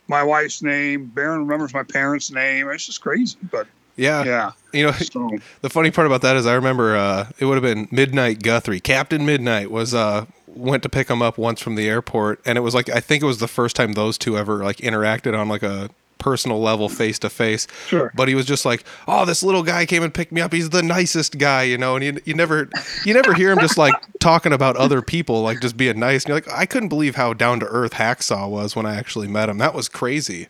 my 0.09 0.23
wife's 0.23 0.61
name. 0.61 1.07
Baron 1.07 1.41
remembers 1.41 1.73
my 1.73 1.85
parents' 1.85 2.31
name. 2.31 2.69
It's 2.69 2.87
just 2.87 3.01
crazy. 3.01 3.39
But 3.51 3.69
yeah. 3.97 4.25
yeah. 4.25 4.53
You 4.73 4.87
know, 4.87 4.93
So 4.93 5.31
The 5.61 5.71
funny 5.71 5.91
part 5.91 6.07
about 6.07 6.23
that 6.23 6.37
is 6.37 6.47
I 6.47 6.55
remember 6.55 6.97
uh, 6.97 7.29
it 7.39 7.45
would 7.45 7.55
have 7.55 7.63
been 7.63 7.89
Midnight 7.91 8.43
Guthrie. 8.43 8.81
Captain 8.81 9.25
Midnight 9.27 9.71
was 9.71 9.95
uh, 9.95 10.27
went 10.47 10.83
to 10.83 10.89
pick 10.89 11.09
him 11.09 11.23
up 11.23 11.39
once 11.39 11.61
from 11.61 11.75
the 11.75 11.89
airport, 11.89 12.41
and 12.45 12.57
it 12.59 12.63
was 12.63 12.75
like 12.75 12.89
I 12.89 13.01
think 13.01 13.23
it 13.23 13.27
was 13.27 13.39
the 13.39 13.49
first 13.49 13.77
time 13.77 13.93
those 13.93 14.19
two 14.19 14.37
ever 14.37 14.63
like 14.65 14.79
interacted 14.79 15.39
on 15.39 15.49
like 15.49 15.63
a 15.63 15.91
personal 16.23 16.61
level 16.61 16.89
face 16.89 17.19
to 17.19 17.29
face. 17.29 17.67
Sure. 17.89 18.13
But 18.15 18.29
he 18.29 18.35
was 18.35 18.47
just 18.47 18.65
like, 18.65 18.85
"Oh, 19.09 19.25
this 19.25 19.43
little 19.43 19.63
guy 19.63 19.85
came 19.85 20.03
and 20.03 20.15
picked 20.15 20.33
me 20.33 20.41
up. 20.41 20.53
He's 20.53 20.71
the 20.71 20.83
nicest 20.83 21.37
guy," 21.37 21.65
you 21.65 21.77
know. 21.77 21.97
And 21.97 22.05
you, 22.05 22.19
you 22.25 22.35
never 22.35 22.71
you 23.05 23.13
never 23.13 23.35
hear 23.35 23.51
him 23.51 23.59
just 23.59 23.77
like 23.77 23.95
talking 24.21 24.53
about 24.53 24.77
other 24.77 25.03
people, 25.03 25.43
like 25.43 25.61
just 25.61 25.77
being 25.77 25.99
nice. 25.99 26.25
And 26.25 26.29
you're 26.29 26.37
like, 26.37 26.53
I 26.53 26.65
couldn't 26.65 26.89
believe 26.89 27.17
how 27.17 27.35
down 27.35 27.61
to 27.61 27.67
earth 27.67 27.95
Hacksaw 27.95 28.49
was 28.49 28.75
when 28.75 28.87
I 28.87 28.95
actually 28.95 29.29
met 29.29 29.49
him. 29.49 29.59
That 29.59 29.75
was 29.75 29.89
crazy. 29.89 30.49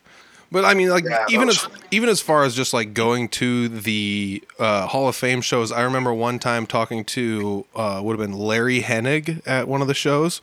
But 0.52 0.64
I 0.66 0.74
mean, 0.74 0.90
like 0.90 1.04
Yeah, 1.04 1.24
even 1.30 1.48
as 1.48 1.66
even 1.90 2.08
as 2.08 2.20
far 2.20 2.44
as 2.44 2.54
just 2.54 2.72
like 2.74 2.92
going 2.94 3.28
to 3.30 3.68
the 3.68 4.44
uh, 4.58 4.86
Hall 4.86 5.08
of 5.08 5.16
Fame 5.16 5.40
shows, 5.40 5.72
I 5.72 5.80
remember 5.82 6.12
one 6.12 6.38
time 6.38 6.66
talking 6.66 7.04
to 7.06 7.64
uh, 7.74 8.00
would 8.04 8.18
have 8.18 8.30
been 8.30 8.38
Larry 8.38 8.82
Hennig 8.82 9.40
at 9.46 9.66
one 9.66 9.80
of 9.80 9.88
the 9.88 9.94
shows, 9.94 10.40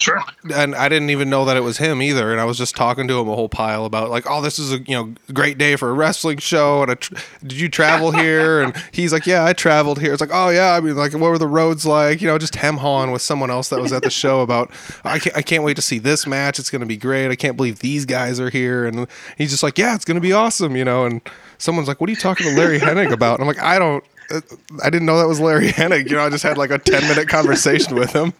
sure. 0.00 0.20
and 0.54 0.74
I 0.74 0.88
didn't 0.88 1.10
even 1.10 1.30
know 1.30 1.44
that 1.44 1.56
it 1.56 1.60
was 1.60 1.78
him 1.78 2.02
either. 2.02 2.32
And 2.32 2.40
I 2.40 2.44
was 2.44 2.58
just 2.58 2.74
talking 2.74 3.06
to 3.08 3.20
him 3.20 3.28
a 3.28 3.34
whole 3.34 3.48
pile 3.48 3.84
about 3.84 4.10
like, 4.10 4.24
oh, 4.28 4.40
this 4.40 4.58
is 4.58 4.72
a 4.72 4.78
you 4.80 4.94
know 4.94 5.14
great 5.32 5.58
day 5.58 5.76
for 5.76 5.90
a 5.90 5.92
wrestling 5.92 6.38
show. 6.38 6.82
And 6.82 6.98
did 7.42 7.52
you 7.52 7.68
travel 7.68 8.10
here? 8.10 8.62
And 8.62 8.74
he's 8.92 9.12
like, 9.12 9.26
yeah, 9.26 9.44
I 9.44 9.52
traveled 9.52 10.00
here. 10.00 10.12
It's 10.12 10.20
like, 10.20 10.30
oh 10.32 10.48
yeah, 10.48 10.72
I 10.74 10.80
mean, 10.80 10.96
like, 10.96 11.12
what 11.12 11.30
were 11.30 11.38
the 11.38 11.46
roads 11.46 11.86
like? 11.86 12.20
You 12.20 12.28
know, 12.28 12.38
just 12.38 12.56
hem 12.56 12.78
hawing 12.78 13.12
with 13.12 13.22
someone 13.22 13.50
else 13.50 13.68
that 13.68 13.80
was 13.80 13.92
at 13.92 14.02
the 14.02 14.10
show 14.10 14.40
about, 14.40 14.70
I 15.04 15.18
can't, 15.18 15.36
I 15.36 15.42
can't 15.42 15.62
wait 15.62 15.74
to 15.76 15.82
see 15.82 15.98
this 15.98 16.26
match. 16.26 16.58
It's 16.58 16.70
gonna 16.70 16.86
be 16.86 16.96
great. 16.96 17.30
I 17.30 17.36
can't 17.36 17.56
believe 17.56 17.78
these 17.80 18.04
guys 18.06 18.40
are 18.40 18.50
here. 18.50 18.86
And 18.86 19.06
he's 19.38 19.50
just 19.50 19.62
like, 19.62 19.78
yeah, 19.78 19.94
it's 19.94 20.04
gonna 20.04 20.20
be 20.20 20.32
awesome. 20.32 20.76
You 20.76 20.84
know, 20.84 21.04
and 21.04 21.20
someone's 21.58 21.88
like, 21.88 22.00
what 22.00 22.08
are 22.08 22.12
you 22.12 22.18
talking 22.18 22.46
to 22.48 22.56
Larry 22.56 22.78
Hennig 22.78 23.12
about? 23.12 23.40
And 23.40 23.42
I'm 23.42 23.46
like, 23.54 23.62
I 23.62 23.78
don't. 23.78 24.02
uh, 24.30 24.40
I 24.82 24.90
didn't 24.90 25.06
know 25.06 25.18
that 25.18 25.26
was 25.28 25.40
Larry 25.40 25.68
Hennig. 25.68 26.08
You 26.08 26.16
know, 26.16 26.24
I 26.24 26.30
just 26.30 26.42
had 26.44 26.56
like 26.56 26.70
a 26.70 26.78
10 26.78 27.02
minute 27.08 27.28
conversation 27.28 27.96
with 27.96 28.12
him. 28.12 28.32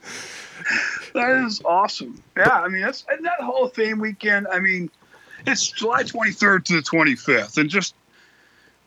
That 1.14 1.44
is 1.44 1.60
awesome. 1.64 2.22
Yeah, 2.36 2.48
I 2.48 2.68
mean 2.68 2.82
that's 2.82 3.04
and 3.10 3.24
that 3.24 3.40
Hall 3.40 3.64
of 3.64 3.74
Fame 3.74 3.98
weekend. 3.98 4.46
I 4.48 4.60
mean, 4.60 4.90
it's 5.46 5.68
July 5.68 6.02
23rd 6.02 6.64
to 6.66 6.74
the 6.76 6.82
25th, 6.82 7.58
and 7.58 7.68
just 7.70 7.94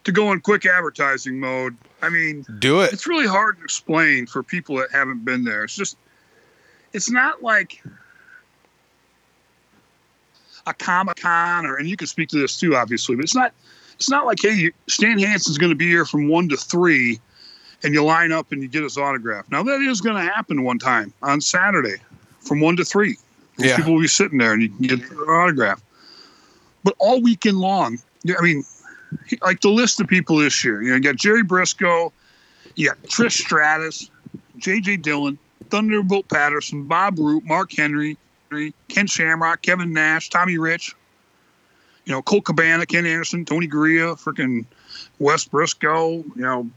to 0.03 0.11
go 0.11 0.31
in 0.31 0.41
quick 0.41 0.65
advertising 0.65 1.39
mode. 1.39 1.75
I 2.01 2.09
mean, 2.09 2.45
Do 2.59 2.81
it. 2.81 2.91
it's 2.91 3.07
really 3.07 3.27
hard 3.27 3.57
to 3.57 3.63
explain 3.63 4.25
for 4.27 4.43
people 4.43 4.75
that 4.77 4.91
haven't 4.91 5.23
been 5.23 5.45
there. 5.45 5.63
It's 5.63 5.75
just, 5.75 5.97
it's 6.91 7.09
not 7.09 7.41
like 7.41 7.81
a 10.67 10.73
Comic 10.73 11.17
Con, 11.17 11.65
or 11.65 11.77
and 11.77 11.87
you 11.87 11.95
can 11.97 12.07
speak 12.07 12.29
to 12.29 12.39
this 12.39 12.59
too, 12.59 12.75
obviously, 12.75 13.15
but 13.15 13.23
it's 13.23 13.35
not. 13.35 13.53
It's 13.95 14.09
not 14.09 14.25
like, 14.25 14.39
hey, 14.41 14.71
Stan 14.87 15.19
Hansen's 15.19 15.57
going 15.59 15.69
to 15.69 15.75
be 15.75 15.87
here 15.87 16.03
from 16.03 16.27
one 16.27 16.49
to 16.49 16.57
three, 16.57 17.21
and 17.83 17.93
you 17.93 18.03
line 18.03 18.31
up 18.31 18.51
and 18.51 18.61
you 18.61 18.67
get 18.67 18.83
his 18.83 18.97
autograph. 18.97 19.49
Now 19.51 19.63
that 19.63 19.79
is 19.81 20.01
going 20.01 20.15
to 20.15 20.33
happen 20.33 20.63
one 20.63 20.79
time 20.79 21.13
on 21.21 21.39
Saturday, 21.39 21.97
from 22.43 22.59
one 22.59 22.75
to 22.77 22.85
three. 22.85 23.17
Yeah. 23.57 23.77
People 23.77 23.93
will 23.93 24.01
be 24.01 24.07
sitting 24.07 24.37
there 24.37 24.53
and 24.53 24.61
you 24.61 24.69
can 24.69 24.87
get 24.87 25.09
their 25.09 25.41
autograph. 25.41 25.81
But 26.83 26.95
all 26.99 27.21
weekend 27.21 27.57
long, 27.57 27.99
I 28.27 28.41
mean, 28.41 28.63
like 29.41 29.61
the 29.61 29.69
list 29.69 29.99
of 30.01 30.07
people 30.07 30.37
this 30.37 30.63
year, 30.63 30.81
you 30.81 30.89
know, 30.89 30.95
you 30.95 31.01
got 31.01 31.15
Jerry 31.15 31.43
Brisco, 31.43 32.11
you 32.75 32.89
got 32.89 33.01
Trish 33.03 33.41
Stratus, 33.41 34.09
J.J. 34.57 34.97
Dillon, 34.97 35.37
Thunderbolt 35.69 36.27
Patterson, 36.29 36.83
Bob 36.83 37.19
Roop, 37.19 37.43
Mark 37.45 37.71
Henry, 37.71 38.17
Ken 38.87 39.07
Shamrock, 39.07 39.61
Kevin 39.61 39.93
Nash, 39.93 40.29
Tommy 40.29 40.57
Rich, 40.57 40.95
you 42.05 42.11
know, 42.11 42.21
Colt 42.21 42.45
Cabana, 42.45 42.85
Ken 42.85 43.05
Anderson, 43.05 43.45
Tony 43.45 43.67
Garea, 43.67 44.19
freaking 44.19 44.65
Wes 45.19 45.45
Brisco, 45.45 46.23
you 46.35 46.41
know, 46.41 46.69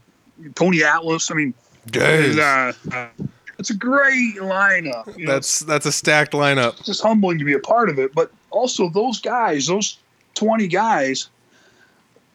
Tony 0.55 0.83
Atlas. 0.83 1.29
I 1.31 1.33
mean, 1.35 1.53
Jeez. 1.87 2.39
and, 2.39 2.93
uh, 2.93 3.25
it's 3.59 3.69
a 3.69 3.75
great 3.75 4.35
lineup. 4.37 5.17
You 5.17 5.25
know, 5.25 5.33
That's 5.33 5.59
that's 5.59 5.85
a 5.85 5.91
stacked 5.91 6.33
lineup. 6.33 6.73
it's 6.77 6.85
just 6.85 7.01
humbling 7.01 7.39
to 7.39 7.45
be 7.45 7.53
a 7.53 7.59
part 7.59 7.89
of 7.89 7.97
it. 7.99 8.13
But 8.13 8.31
also, 8.51 8.89
those 8.89 9.19
guys, 9.19 9.67
those 9.67 9.97
20 10.35 10.67
guys, 10.67 11.29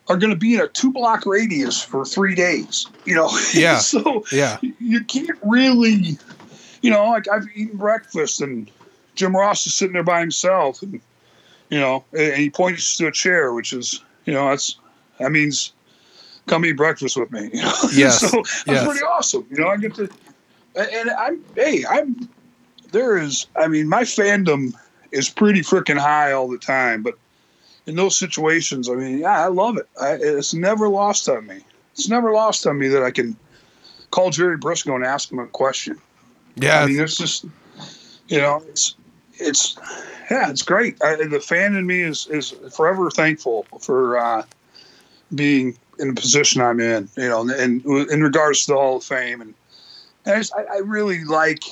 are 0.08 0.16
going 0.16 0.30
to 0.32 0.36
be 0.38 0.54
in 0.54 0.60
a 0.60 0.68
two 0.68 0.92
block 0.92 1.24
radius 1.26 1.82
for 1.82 2.04
three 2.04 2.34
days. 2.34 2.86
You 3.04 3.14
know, 3.14 3.30
Yeah. 3.54 3.78
so 3.78 4.24
Yeah. 4.32 4.58
you 4.80 5.04
can't 5.04 5.38
really, 5.44 6.18
you 6.82 6.90
know, 6.90 7.04
like 7.10 7.28
I've 7.28 7.46
eaten 7.54 7.76
breakfast 7.78 8.40
and 8.40 8.70
Jim 9.14 9.34
Ross 9.36 9.66
is 9.66 9.74
sitting 9.74 9.92
there 9.92 10.02
by 10.02 10.20
himself, 10.20 10.82
and 10.82 11.00
you 11.70 11.78
know, 11.80 12.04
and 12.12 12.34
he 12.34 12.50
points 12.50 12.96
to 12.96 13.06
a 13.06 13.12
chair, 13.12 13.52
which 13.52 13.72
is, 13.72 14.00
you 14.26 14.32
know, 14.32 14.48
that's 14.48 14.76
that 15.18 15.30
means 15.30 15.72
come 16.46 16.64
eat 16.66 16.72
breakfast 16.72 17.16
with 17.16 17.30
me. 17.30 17.50
You 17.52 17.62
know? 17.62 17.72
Yes. 17.94 18.18
so 18.20 18.28
that's 18.42 18.64
Yes. 18.66 18.84
pretty 18.86 19.04
awesome. 19.04 19.46
You 19.50 19.58
know, 19.58 19.68
I 19.68 19.76
get 19.76 19.94
to, 19.94 20.08
and 20.74 21.10
I'm 21.10 21.44
hey, 21.54 21.84
I'm 21.88 22.28
there 22.92 23.16
is. 23.18 23.46
I 23.56 23.68
mean, 23.68 23.88
my 23.88 24.02
fandom 24.02 24.74
is 25.10 25.28
pretty 25.28 25.60
freaking 25.60 25.98
high 25.98 26.32
all 26.32 26.48
the 26.48 26.58
time, 26.58 27.02
but 27.02 27.18
in 27.86 27.96
those 27.96 28.18
situations, 28.18 28.88
I 28.88 28.94
mean, 28.94 29.18
yeah, 29.18 29.44
I 29.44 29.48
love 29.48 29.76
it. 29.76 29.88
I, 30.00 30.12
it's 30.12 30.54
never 30.54 30.88
lost 30.88 31.28
on 31.28 31.46
me. 31.46 31.64
It's 31.92 32.08
never 32.08 32.32
lost 32.32 32.66
on 32.66 32.78
me 32.78 32.88
that 32.88 33.02
I 33.02 33.10
can 33.10 33.36
call 34.10 34.30
Jerry 34.30 34.56
Brisco 34.58 34.94
and 34.94 35.04
ask 35.04 35.30
him 35.30 35.38
a 35.38 35.46
question. 35.46 36.00
Yeah. 36.54 36.82
I 36.82 36.86
mean, 36.86 37.00
it's 37.00 37.16
just, 37.16 37.44
you 38.28 38.38
know, 38.38 38.62
it's, 38.68 38.94
it's, 39.34 39.76
yeah, 40.30 40.50
it's 40.50 40.62
great. 40.62 41.02
I, 41.02 41.16
the 41.16 41.40
fan 41.40 41.74
in 41.74 41.86
me 41.86 42.00
is 42.00 42.26
is 42.28 42.50
forever 42.74 43.10
thankful 43.10 43.66
for 43.80 44.16
uh, 44.16 44.44
being 45.34 45.76
in 45.98 46.14
the 46.14 46.20
position 46.20 46.62
I'm 46.62 46.80
in. 46.80 47.08
You 47.16 47.28
know, 47.28 47.48
and 47.50 47.84
in 47.84 48.22
regards 48.22 48.64
to 48.64 48.72
the 48.72 48.78
Hall 48.78 48.96
of 48.96 49.04
Fame, 49.04 49.40
and 49.42 49.54
I, 50.26 50.36
just, 50.36 50.54
I, 50.54 50.64
I 50.64 50.78
really 50.78 51.24
like 51.24 51.64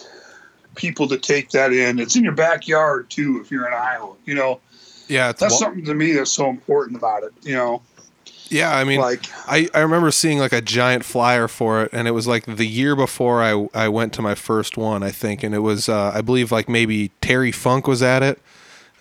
people 0.74 1.08
to 1.08 1.18
take 1.18 1.50
that 1.50 1.72
in. 1.72 1.98
It's 1.98 2.16
in 2.16 2.24
your 2.24 2.34
backyard 2.34 3.10
too, 3.10 3.40
if 3.40 3.50
you're 3.50 3.66
in 3.66 3.72
Iowa. 3.72 4.14
You 4.24 4.34
know, 4.34 4.60
yeah. 5.08 5.30
It's 5.30 5.40
that's 5.40 5.58
something 5.58 5.84
to 5.84 5.94
me 5.94 6.12
that's 6.12 6.32
so 6.32 6.48
important 6.48 6.96
about 6.96 7.22
it. 7.24 7.32
You 7.42 7.54
know, 7.54 7.82
yeah. 8.48 8.74
I 8.74 8.84
mean, 8.84 9.00
like 9.00 9.26
I, 9.46 9.68
I 9.74 9.80
remember 9.80 10.10
seeing 10.10 10.38
like 10.38 10.52
a 10.52 10.60
giant 10.60 11.04
flyer 11.04 11.48
for 11.48 11.82
it, 11.84 11.90
and 11.92 12.08
it 12.08 12.12
was 12.12 12.26
like 12.26 12.44
the 12.46 12.66
year 12.66 12.96
before 12.96 13.42
I 13.42 13.68
I 13.74 13.88
went 13.88 14.12
to 14.14 14.22
my 14.22 14.34
first 14.34 14.76
one, 14.76 15.02
I 15.02 15.10
think, 15.10 15.42
and 15.42 15.54
it 15.54 15.60
was 15.60 15.88
uh, 15.88 16.12
I 16.14 16.20
believe 16.20 16.52
like 16.52 16.68
maybe 16.68 17.10
Terry 17.20 17.52
Funk 17.52 17.86
was 17.86 18.02
at 18.02 18.22
it, 18.22 18.40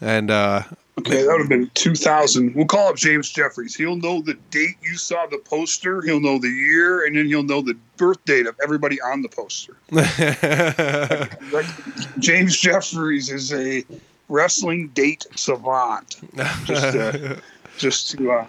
and 0.02 0.32
uh, 0.32 0.64
Okay, 1.00 1.24
that 1.24 1.32
would 1.32 1.40
have 1.42 1.50
been 1.50 1.70
2000. 1.76 2.54
We'll 2.56 2.66
call 2.66 2.90
up 2.90 2.96
James 2.96 3.30
Jeffries. 3.30 3.76
He'll 3.76 3.96
know 3.96 4.22
the 4.22 4.34
date 4.52 4.76
you 4.82 4.98
saw 4.98 5.26
the 5.28 5.38
poster, 5.40 6.02
he'll 6.02 6.20
know 6.20 6.38
the 6.40 6.50
year, 6.50 7.06
and 7.06 7.16
then 7.16 7.26
he'll 7.28 7.44
know 7.44 7.62
the 7.62 7.76
birth 7.98 8.24
date 8.26 8.48
of 8.48 8.56
everybody 8.64 9.00
on 9.02 9.22
the 9.22 9.30
poster. 9.30 9.76
Like, 9.92 11.66
James 12.20 12.58
Jeffries 12.60 13.30
is 13.30 13.54
a 13.54 13.86
wrestling 14.28 14.90
date 14.90 15.26
savant. 15.36 16.18
Just 16.66 16.94
to, 16.94 17.42
just 17.78 18.12
to 18.18 18.32
uh, 18.32 18.46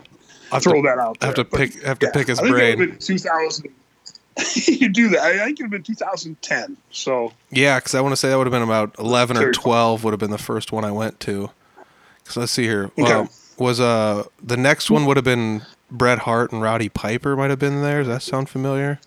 throw 0.60 0.82
to, 0.82 0.88
that 0.88 0.98
out 0.98 1.18
I 1.20 1.26
have 1.26 1.34
there. 1.36 1.44
to 1.44 1.50
But, 1.50 1.58
pick 1.58 1.82
have 1.82 1.98
to 2.00 2.06
yeah, 2.06 2.12
pick 2.12 2.28
his 2.28 2.38
I 2.38 2.42
think 2.42 2.54
brain. 2.54 2.78
been 2.78 2.98
2000. 2.98 3.68
you 4.66 4.88
do 4.88 5.08
that. 5.10 5.20
I 5.20 5.44
think 5.44 5.60
it 5.60 5.64
would 5.64 5.72
have 5.72 5.84
been 5.84 5.94
2010. 5.94 6.76
So 6.90 7.32
Yeah, 7.50 7.78
because 7.78 7.94
I 7.94 8.00
want 8.00 8.12
to 8.12 8.16
say 8.16 8.28
that 8.30 8.38
would 8.38 8.46
have 8.46 8.52
been 8.52 8.62
about 8.62 8.94
eleven 8.98 9.36
or 9.36 9.52
twelve. 9.52 10.04
Would 10.04 10.12
have 10.12 10.20
been 10.20 10.30
the 10.30 10.38
first 10.38 10.72
one 10.72 10.84
I 10.84 10.92
went 10.92 11.20
to. 11.20 11.50
So 12.30 12.40
let's 12.40 12.52
see 12.52 12.64
here. 12.64 12.90
Okay. 12.98 13.02
Well, 13.02 13.28
was 13.58 13.80
uh 13.80 14.24
the 14.42 14.56
next 14.56 14.90
one 14.90 15.04
would 15.06 15.16
have 15.16 15.24
been 15.24 15.62
Bret 15.90 16.20
Hart 16.20 16.52
and 16.52 16.62
Roddy 16.62 16.88
Piper 16.88 17.36
might 17.36 17.50
have 17.50 17.58
been 17.58 17.82
there. 17.82 17.98
Does 18.02 18.08
that 18.08 18.22
sound 18.22 18.48
familiar? 18.48 19.00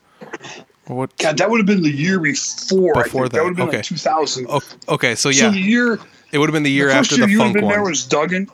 What? 0.85 1.17
God, 1.17 1.37
that 1.37 1.49
would 1.49 1.59
have 1.59 1.65
been 1.65 1.81
the 1.81 1.89
year 1.89 2.19
before. 2.19 2.93
Before 2.93 3.29
that, 3.29 3.37
that 3.37 3.43
would 3.43 3.57
have 3.57 3.57
been 3.57 3.67
okay. 3.69 3.77
like 3.77 3.85
2000. 3.85 4.45
Oh, 4.49 4.61
okay, 4.89 5.15
so 5.15 5.29
yeah, 5.29 5.43
So 5.43 5.51
the 5.51 5.59
year 5.59 5.97
it 6.31 6.37
would 6.37 6.49
have 6.49 6.53
been 6.53 6.63
the 6.63 6.71
year 6.71 6.87
the 6.87 6.95
after 6.95 7.15
year 7.15 7.25
the 7.25 7.31
you 7.31 7.37
would 7.39 7.43
Funk 7.45 7.55
been 7.55 7.65
one. 7.65 7.73
there 7.73 7.83
was 7.83 8.03
Duggan. 8.05 8.49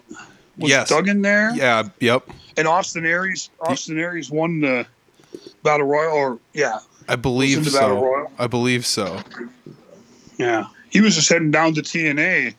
Was 0.58 0.70
Yes. 0.70 0.90
Duggan 0.90 1.22
there? 1.22 1.56
yeah. 1.56 1.84
Yep. 2.00 2.30
And 2.58 2.68
Austin 2.68 3.06
Aries. 3.06 3.50
Austin 3.62 3.98
Aries 4.00 4.30
won 4.30 4.62
the 4.62 4.86
Battle 5.64 5.88
Royal, 5.88 6.14
or 6.14 6.40
yeah, 6.54 6.80
I 7.08 7.16
believe 7.16 7.60
in 7.60 7.64
the 7.64 7.72
Battle 7.72 8.00
so. 8.00 8.06
Royal? 8.06 8.32
I 8.38 8.48
believe 8.48 8.86
so. 8.86 9.22
yeah. 10.38 10.68
He 10.90 11.02
was 11.02 11.16
just 11.16 11.30
heading 11.30 11.52
down 11.52 11.74
to 11.76 11.82
TNA. 11.82 12.54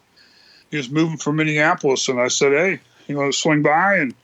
He 0.71 0.77
was 0.77 0.91
moving 0.91 1.17
from 1.19 1.37
Minneapolis, 1.37 2.09
and 2.09 2.21
I 2.21 2.29
said, 2.29 2.53
"Hey, 2.53 2.81
you 3.09 3.17
want 3.17 3.33
to 3.33 3.39
swing 3.39 3.63
by?" 3.63 3.97
And 3.97 4.15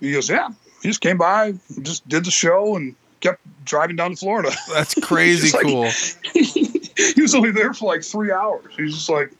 he 0.00 0.12
goes, 0.12 0.28
"Yeah." 0.28 0.48
He 0.82 0.88
just 0.88 1.00
came 1.00 1.16
by, 1.16 1.54
just 1.80 2.06
did 2.08 2.24
the 2.26 2.30
show, 2.30 2.76
and 2.76 2.94
kept 3.20 3.40
driving 3.64 3.96
down 3.96 4.10
to 4.10 4.16
Florida. 4.16 4.50
That's 4.72 4.94
crazy 4.96 5.50
like- 5.56 5.62
cool. 5.64 5.88
he 6.34 7.22
was 7.22 7.34
only 7.34 7.50
there 7.52 7.72
for 7.72 7.86
like 7.86 8.02
three 8.04 8.30
hours. 8.30 8.66
He's 8.76 8.94
just 8.94 9.08
like, 9.08 9.32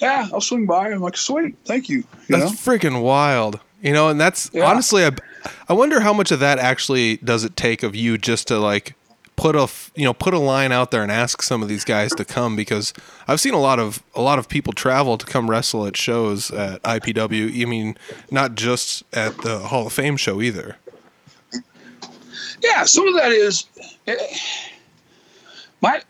"Yeah, 0.00 0.28
I'll 0.32 0.40
swing 0.40 0.66
by." 0.66 0.90
I'm 0.92 1.00
like, 1.00 1.16
"Sweet, 1.16 1.56
thank 1.64 1.88
you." 1.88 1.98
You 2.28 2.36
That's 2.38 2.52
know? 2.66 2.72
freaking 2.72 3.02
wild. 3.02 3.58
You 3.82 3.92
know, 3.92 4.08
and 4.08 4.20
that's 4.20 4.50
Yeah. 4.52 4.68
honestly, 4.70 5.04
I, 5.04 5.10
I 5.68 5.72
wonder 5.72 6.00
how 6.00 6.12
much 6.12 6.30
of 6.32 6.40
that 6.40 6.58
actually 6.58 7.16
does 7.18 7.44
it 7.44 7.56
take 7.56 7.82
of 7.84 7.94
you 7.96 8.18
just 8.18 8.48
to 8.48 8.58
like 8.58 8.94
put 9.38 9.54
a 9.54 9.68
you 9.94 10.04
know 10.04 10.12
put 10.12 10.34
a 10.34 10.38
line 10.38 10.72
out 10.72 10.90
there 10.90 11.02
and 11.02 11.12
ask 11.12 11.42
some 11.42 11.62
of 11.62 11.68
these 11.68 11.84
guys 11.84 12.10
to 12.12 12.24
come 12.24 12.56
because 12.56 12.92
I've 13.28 13.40
seen 13.40 13.54
a 13.54 13.60
lot 13.60 13.78
of 13.78 14.02
a 14.14 14.20
lot 14.20 14.38
of 14.38 14.48
people 14.48 14.72
travel 14.72 15.16
to 15.16 15.24
come 15.24 15.48
wrestle 15.48 15.86
at 15.86 15.96
shows 15.96 16.50
at 16.50 16.82
IPW. 16.82 17.62
I 17.62 17.64
mean, 17.64 17.96
not 18.32 18.56
just 18.56 19.04
at 19.14 19.38
the 19.38 19.60
Hall 19.60 19.86
of 19.86 19.92
Fame 19.92 20.16
show 20.16 20.42
either. 20.42 20.76
Yeah, 22.62 22.84
some 22.84 23.06
of 23.06 23.14
that 23.14 23.30
is 23.30 23.64
eh, 24.06 24.16
my. 25.80 26.02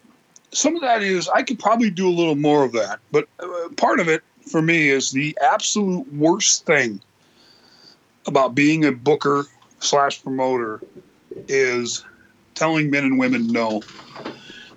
Some 0.51 0.75
of 0.75 0.81
that 0.81 1.03
is 1.03 1.29
I 1.29 1.43
could 1.43 1.59
probably 1.59 1.91
do 1.91 2.09
a 2.09 2.11
little 2.11 2.35
more 2.35 2.65
of 2.65 2.73
that, 2.73 3.01
but 3.13 3.29
uh, 3.39 3.69
part 3.77 4.01
of 4.01 4.09
it 4.09 4.23
for 4.51 4.63
me 4.63 4.89
is 4.89 5.11
the 5.11 5.37
absolute 5.43 6.11
worst 6.15 6.65
thing 6.65 7.03
about 8.27 8.55
being 8.55 8.87
a 8.87 8.93
booker 8.93 9.45
slash 9.81 10.23
promoter 10.23 10.81
is 11.49 12.03
telling 12.59 12.91
men 12.91 13.05
and 13.05 13.19
women 13.19 13.47
no. 13.47 13.83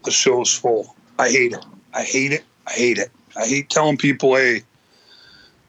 The 0.04 0.12
show's 0.12 0.54
full. 0.54 0.96
I 1.18 1.30
hate 1.30 1.54
it. 1.54 1.66
I 1.94 2.04
hate 2.04 2.32
it. 2.32 2.44
I 2.68 2.72
hate 2.74 2.98
it. 2.98 3.12
I 3.36 3.46
hate 3.46 3.70
telling 3.70 3.98
people, 3.98 4.36
hey, 4.36 4.64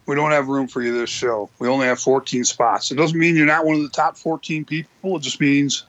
we 0.07 0.15
don't 0.15 0.31
have 0.31 0.49
room 0.49 0.69
for 0.69 0.83
you 0.83 0.99
this 0.99 1.11
show. 1.11 1.49
We 1.59 1.69
only 1.69 1.87
have 1.87 2.01
14 2.01 2.45
spots. 2.45 2.91
It 2.91 2.97
doesn't 2.97 3.19
mean 3.19 3.37
you're 3.37 3.47
not 3.47 3.65
one 3.65 3.77
of 3.77 3.83
the 3.83 3.89
top 3.89 4.17
14 4.17 4.65
people. 4.65 5.17
It 5.17 5.23
just 5.23 5.41
means 5.41 5.85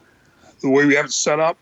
the 0.62 0.70
way 0.70 0.86
we 0.86 0.96
have 0.96 1.06
it 1.06 1.12
set 1.12 1.40
up, 1.40 1.58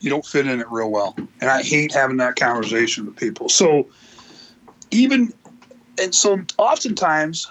you 0.00 0.10
don't 0.10 0.24
fit 0.24 0.46
in 0.46 0.60
it 0.60 0.66
real 0.70 0.90
well. 0.90 1.14
And 1.40 1.50
I 1.50 1.62
hate 1.62 1.92
having 1.92 2.16
that 2.18 2.36
conversation 2.36 3.06
with 3.06 3.16
people. 3.16 3.48
So 3.48 3.88
even 4.90 5.32
and 6.00 6.14
so 6.14 6.40
oftentimes 6.58 7.50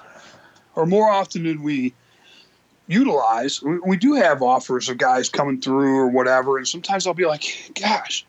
or 0.75 0.85
more 0.85 1.09
often 1.09 1.43
than 1.43 1.63
we 1.63 1.93
utilize, 2.87 3.61
we, 3.61 3.79
we 3.79 3.97
do 3.97 4.13
have 4.13 4.41
offers 4.41 4.89
of 4.89 4.97
guys 4.97 5.29
coming 5.29 5.59
through 5.61 5.97
or 5.97 6.07
whatever. 6.07 6.57
And 6.57 6.67
sometimes 6.67 7.07
I'll 7.07 7.13
be 7.13 7.25
like, 7.25 7.71
gosh, 7.79 8.25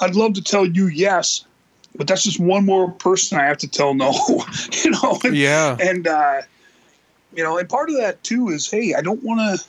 I'd 0.00 0.14
love 0.14 0.34
to 0.34 0.42
tell 0.42 0.66
you 0.66 0.86
yes, 0.88 1.44
but 1.94 2.06
that's 2.06 2.22
just 2.24 2.40
one 2.40 2.64
more 2.66 2.90
person 2.90 3.38
I 3.38 3.44
have 3.44 3.58
to 3.58 3.68
tell 3.68 3.94
no. 3.94 4.12
you 4.84 4.90
know, 4.90 5.18
and, 5.24 5.36
Yeah. 5.36 5.76
and 5.80 6.06
uh, 6.06 6.42
you 7.34 7.42
know, 7.42 7.58
and 7.58 7.68
part 7.68 7.90
of 7.90 7.96
that 7.96 8.22
too 8.22 8.48
is, 8.48 8.70
hey, 8.70 8.94
I 8.94 9.02
don't 9.02 9.22
want 9.22 9.60
to. 9.60 9.66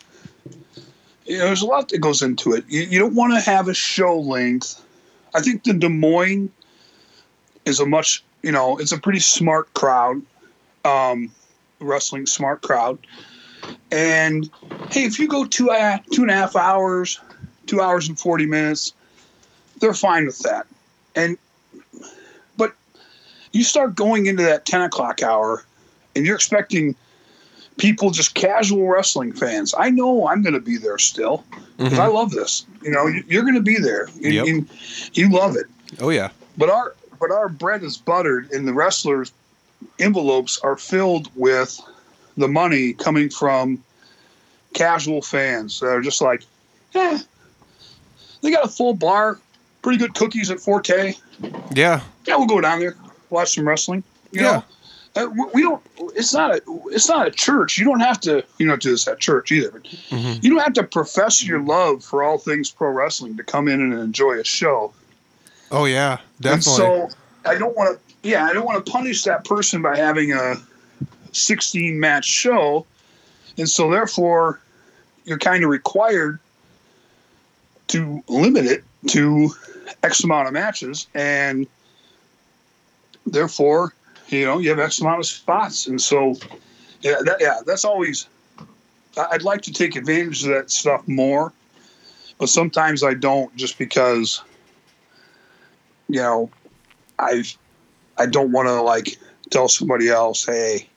You 1.26 1.40
know, 1.40 1.46
there's 1.46 1.62
a 1.62 1.66
lot 1.66 1.90
that 1.90 1.98
goes 1.98 2.22
into 2.22 2.54
it. 2.54 2.64
You, 2.70 2.82
you 2.84 3.00
don't 3.00 3.14
want 3.14 3.34
to 3.34 3.42
have 3.42 3.68
a 3.68 3.74
show 3.74 4.18
length. 4.18 4.82
I 5.36 5.42
think 5.42 5.66
the 5.66 5.74
Des 5.74 5.90
Moines 5.90 6.50
is 7.66 7.82
a 7.82 7.86
much, 7.86 8.24
you 8.42 8.54
know, 8.54 8.78
it's 8.78 8.94
a 8.94 8.98
pretty 8.98 9.20
smart 9.20 9.74
crowd, 9.74 10.22
um, 10.86 11.30
wrestling 11.82 12.26
smart 12.28 12.62
crowd. 12.62 12.98
And 13.92 14.50
hey, 14.92 15.04
if 15.04 15.20
you 15.20 15.28
go 15.28 15.46
two 15.46 15.70
uh, 15.72 15.98
two 16.12 16.22
and 16.24 16.32
a 16.32 16.34
half 16.34 16.56
hours, 16.56 17.20
two 17.66 17.82
hours 17.82 18.08
and 18.08 18.20
forty 18.20 18.46
minutes, 18.46 18.94
they're 19.80 19.94
fine 19.94 20.26
with 20.26 20.40
that. 20.40 20.68
And 21.16 21.38
but 22.58 22.74
you 23.54 23.64
start 23.64 23.96
going 23.96 24.26
into 24.26 24.44
that 24.44 24.66
ten 24.66 24.82
o'clock 24.82 25.22
hour, 25.24 25.64
and 26.16 26.26
you're 26.26 26.36
expecting 26.36 26.96
people 27.78 28.10
just 28.10 28.34
casual 28.34 28.88
wrestling 28.88 29.32
fans. 29.32 29.74
I 29.78 29.90
know 29.90 30.28
I'm 30.28 30.42
going 30.42 30.54
to 30.56 30.60
be 30.60 30.78
there 30.78 30.98
still 30.98 31.46
because 31.78 31.94
Mhm. 31.94 32.00
I 32.00 32.08
love 32.08 32.32
this. 32.32 32.66
You 32.82 32.90
know, 32.92 33.06
you- 33.06 33.24
you're 33.28 33.44
going 33.44 33.54
to 33.54 33.62
be 33.62 33.78
there. 33.78 34.10
You, 34.20 34.32
Yep. 34.32 34.46
you, 34.48 34.66
you 35.14 35.30
love 35.32 35.56
it. 35.56 35.68
Oh 36.00 36.10
yeah. 36.10 36.30
But 36.58 36.70
our 36.72 36.96
but 37.20 37.32
our 37.32 37.50
bread 37.50 37.84
is 37.84 37.98
buttered, 37.98 38.52
and 38.52 38.68
the 38.68 38.74
wrestlers' 38.74 39.32
envelopes 40.00 40.60
are 40.64 40.76
filled 40.76 41.30
with 41.36 41.80
the 42.38 42.48
money 42.48 42.94
coming 42.94 43.30
from 43.30 43.84
casual 44.74 45.22
fans 45.22 45.80
that 45.80 45.88
are 45.88 46.02
just 46.02 46.22
like, 46.22 46.44
eh, 46.96 47.20
they 48.42 48.52
got 48.52 48.66
a 48.66 48.70
full 48.70 48.94
bar, 48.94 49.40
pretty 49.82 49.98
good 49.98 50.14
cookies 50.14 50.52
at 50.52 50.60
Forte. 50.60 51.16
Yeah. 51.74 52.02
Yeah, 52.26 52.36
we'll 52.38 52.46
go 52.48 52.62
down 52.62 52.80
there, 52.80 52.96
watch 53.30 53.56
some 53.56 53.68
wrestling. 53.68 54.04
You 54.32 54.42
Yeah. 54.42 54.52
know, 54.52 54.64
Uh, 55.16 55.26
we- 55.52 55.64
don't. 55.64 55.82
It's 56.16 56.32
not 56.32 56.52
a. 56.52 56.62
It's 56.92 57.10
not 57.10 57.26
a 57.26 57.32
church. 57.32 57.80
You 57.80 57.86
don't 57.86 58.02
have 58.02 58.20
to. 58.22 58.44
You 58.60 58.68
don't 58.68 58.80
do 58.80 58.92
this 58.92 59.08
at 59.08 59.20
church 59.20 59.52
either. 59.52 59.72
But 59.72 59.82
Mhm. 59.86 60.44
you 60.44 60.52
don't 60.52 60.60
have 60.60 60.74
to 60.74 60.84
profess 60.84 61.44
your 61.44 61.60
love 61.60 62.04
for 62.04 62.22
all 62.22 62.38
things 62.38 62.70
pro 62.70 62.92
wrestling 62.92 63.36
to 63.38 63.44
come 63.44 63.68
in 63.68 63.82
and 63.82 63.94
enjoy 63.94 64.34
a 64.40 64.44
show. 64.44 64.94
Oh 65.72 65.86
yeah. 65.86 66.20
Definitely. 66.40 66.86
And 66.86 67.12
so 67.12 67.18
I 67.50 67.56
don't 67.56 67.76
want 67.76 67.98
to. 67.98 68.30
Yeah, 68.30 68.46
I 68.46 68.54
don't 68.54 68.64
want 68.66 68.86
to 68.86 68.92
punish 68.92 69.24
that 69.24 69.44
person 69.44 69.82
by 69.82 69.98
having 69.98 70.34
a 70.34 70.58
16 71.38 72.00
match 72.00 72.26
show, 72.26 72.86
and 73.58 73.70
so 73.70 73.90
therefore 73.90 74.60
you're 75.26 75.38
kind 75.38 75.64
of 75.64 75.70
required 75.70 76.40
to 77.88 78.24
limit 78.28 78.66
it 78.66 78.84
to 79.08 79.50
X 80.04 80.24
amount 80.24 80.48
of 80.48 80.54
matches, 80.54 81.08
and 81.14 81.68
therefore 83.26 83.94
you 84.28 84.46
know 84.46 84.60
you 84.60 84.70
have 84.70 84.80
X 84.80 85.00
amount 85.00 85.20
of 85.20 85.26
spots, 85.26 85.88
and 85.88 86.02
so 86.02 86.36
yeah, 87.02 87.16
that, 87.24 87.38
yeah, 87.40 87.60
that's 87.66 87.86
always. 87.86 88.28
I'd 89.32 89.42
like 89.42 89.62
to 89.64 89.74
take 89.74 89.96
advantage 89.96 90.44
of 90.44 90.50
that 90.50 90.70
stuff 90.70 91.08
more, 91.08 91.52
but 92.38 92.50
sometimes 92.50 93.04
I 93.04 93.16
don't, 93.16 93.56
just 93.56 93.80
because 93.80 94.44
you 96.08 96.22
know, 96.22 96.50
I've, 97.20 97.58
I 98.18 98.26
don't 98.26 98.52
want 98.52 98.68
to 98.68 98.82
like 98.82 99.18
tell 99.50 99.68
somebody 99.68 100.10
else, 100.10 100.46
hey, 100.46 100.90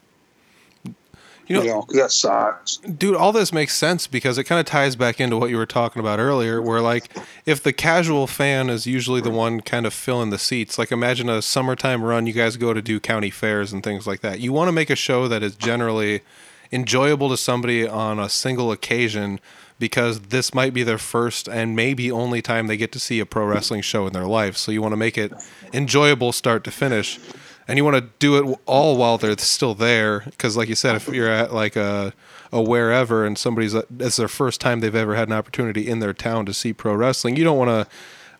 you 1.50 1.56
know- 1.58 1.62
know, 1.64 1.82
'cause 1.82 1.96
that 1.96 2.12
sucks. 2.12 2.76
dude 2.76 3.14
all 3.16 3.32
this 3.32 3.52
makes 3.52 3.74
sense 3.76 4.06
because 4.06 4.38
it 4.38 4.44
kind 4.44 4.60
of 4.60 4.66
ties 4.66 4.96
back 4.96 5.20
into 5.20 5.36
what 5.36 5.50
you 5.50 5.56
were 5.56 5.66
talking 5.66 6.00
about 6.00 6.18
earlier 6.18 6.62
where 6.62 6.80
like 6.80 7.10
if 7.44 7.62
the 7.62 7.72
casual 7.72 8.26
fan 8.26 8.70
is 8.70 8.86
usually 8.86 9.20
the 9.20 9.30
one 9.30 9.60
kind 9.60 9.84
of 9.86 9.92
filling 9.92 10.30
the 10.30 10.38
seats 10.38 10.78
like 10.78 10.92
imagine 10.92 11.28
a 11.28 11.42
summertime 11.42 12.02
run 12.04 12.26
you 12.26 12.32
guys 12.32 12.56
go 12.56 12.72
to 12.72 12.80
do 12.80 13.00
county 13.00 13.30
fairs 13.30 13.72
and 13.72 13.82
things 13.82 14.06
like 14.06 14.20
that. 14.20 14.40
You 14.40 14.52
want 14.52 14.68
to 14.68 14.72
make 14.72 14.90
a 14.90 14.96
show 14.96 15.26
that 15.28 15.42
is 15.42 15.54
generally 15.56 16.20
enjoyable 16.72 17.28
to 17.28 17.36
somebody 17.36 17.86
on 17.86 18.20
a 18.20 18.28
single 18.28 18.70
occasion 18.70 19.40
because 19.80 20.20
this 20.28 20.54
might 20.54 20.72
be 20.74 20.82
their 20.82 20.98
first 20.98 21.48
and 21.48 21.74
maybe 21.74 22.12
only 22.12 22.40
time 22.42 22.66
they 22.68 22.76
get 22.76 22.92
to 22.92 23.00
see 23.00 23.18
a 23.18 23.26
pro 23.26 23.44
wrestling 23.46 23.80
show 23.80 24.06
in 24.06 24.12
their 24.12 24.26
life. 24.26 24.56
So 24.56 24.70
you 24.70 24.80
want 24.82 24.92
to 24.92 24.96
make 24.96 25.16
it 25.18 25.32
enjoyable 25.72 26.32
start 26.32 26.62
to 26.64 26.70
finish 26.70 27.18
and 27.70 27.78
you 27.78 27.84
want 27.84 27.96
to 27.96 28.10
do 28.18 28.36
it 28.52 28.58
all 28.66 28.96
while 28.96 29.16
they're 29.16 29.38
still 29.38 29.74
there 29.74 30.20
because 30.20 30.56
like 30.56 30.68
you 30.68 30.74
said 30.74 30.96
if 30.96 31.06
you're 31.08 31.30
at 31.30 31.54
like 31.54 31.76
a, 31.76 32.12
a 32.52 32.60
wherever 32.60 33.24
and 33.24 33.38
somebody's 33.38 33.74
uh, 33.74 33.82
it's 34.00 34.16
their 34.16 34.28
first 34.28 34.60
time 34.60 34.80
they've 34.80 34.94
ever 34.94 35.14
had 35.14 35.28
an 35.28 35.34
opportunity 35.34 35.88
in 35.88 36.00
their 36.00 36.12
town 36.12 36.44
to 36.44 36.52
see 36.52 36.72
pro 36.72 36.92
wrestling 36.94 37.36
you 37.36 37.44
don't 37.44 37.56
want 37.56 37.70
to 37.70 37.86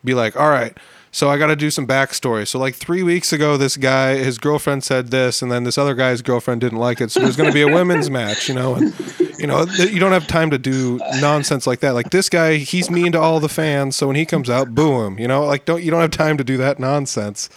be 0.05 0.15
like 0.15 0.37
all 0.37 0.51
right 0.51 0.77
So 1.13 1.29
I 1.29 1.39
got 1.39 1.49
to 1.49 1.57
do 1.57 1.71
some 1.71 1.87
backstory. 1.89 2.47
So 2.47 2.59
like 2.59 2.77
three 2.77 3.03
weeks 3.03 3.33
ago, 3.33 3.57
this 3.57 3.77
guy, 3.77 4.17
his 4.17 4.39
girlfriend 4.39 4.85
said 4.85 5.11
this, 5.11 5.43
and 5.43 5.51
then 5.51 5.65
this 5.65 5.77
other 5.77 5.95
guy's 5.95 6.23
girlfriend 6.23 6.61
didn't 6.61 6.79
like 6.79 7.01
it. 7.01 7.11
So 7.11 7.19
there's 7.19 7.37
going 7.37 7.51
to 7.51 7.55
be 7.55 7.63
a 7.63 7.69
women's 7.69 8.09
match, 8.09 8.49
you 8.49 8.55
know, 8.55 8.77
and 8.77 8.95
you 9.37 9.47
know 9.49 9.65
you 9.65 9.99
don't 9.99 10.13
have 10.13 10.29
time 10.29 10.51
to 10.51 10.59
do 10.59 11.01
nonsense 11.21 11.67
like 11.67 11.81
that. 11.81 11.95
Like 11.95 12.11
this 12.11 12.29
guy, 12.29 12.57
he's 12.59 12.91
mean 12.91 13.11
to 13.13 13.21
all 13.21 13.41
the 13.41 13.49
fans, 13.49 13.97
so 13.97 14.07
when 14.07 14.15
he 14.15 14.25
comes 14.25 14.49
out, 14.49 14.73
boo 14.73 15.05
him. 15.05 15.19
You 15.19 15.27
know, 15.27 15.45
like 15.45 15.65
don't 15.65 15.83
you 15.83 15.91
don't 15.91 16.01
have 16.01 16.13
time 16.13 16.37
to 16.37 16.45
do 16.45 16.57
that 16.59 16.79
nonsense. 16.79 17.49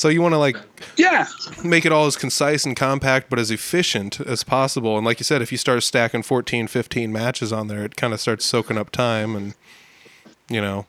So 0.00 0.08
you 0.08 0.22
want 0.22 0.32
to 0.32 0.38
like 0.38 0.56
Yeah. 0.96 1.26
make 1.62 1.84
it 1.84 1.92
all 1.92 2.06
as 2.06 2.16
concise 2.16 2.64
and 2.64 2.74
compact 2.74 3.28
but 3.28 3.38
as 3.38 3.50
efficient 3.50 4.18
as 4.18 4.42
possible 4.42 4.96
and 4.96 5.04
like 5.04 5.20
you 5.20 5.24
said 5.24 5.42
if 5.42 5.52
you 5.52 5.58
start 5.58 5.82
stacking 5.82 6.22
14 6.22 6.68
15 6.68 7.12
matches 7.12 7.52
on 7.52 7.68
there 7.68 7.84
it 7.84 7.96
kind 7.96 8.14
of 8.14 8.18
starts 8.20 8.46
soaking 8.46 8.78
up 8.78 8.88
time 8.90 9.36
and 9.36 9.52
you 10.48 10.58
know 10.58 10.86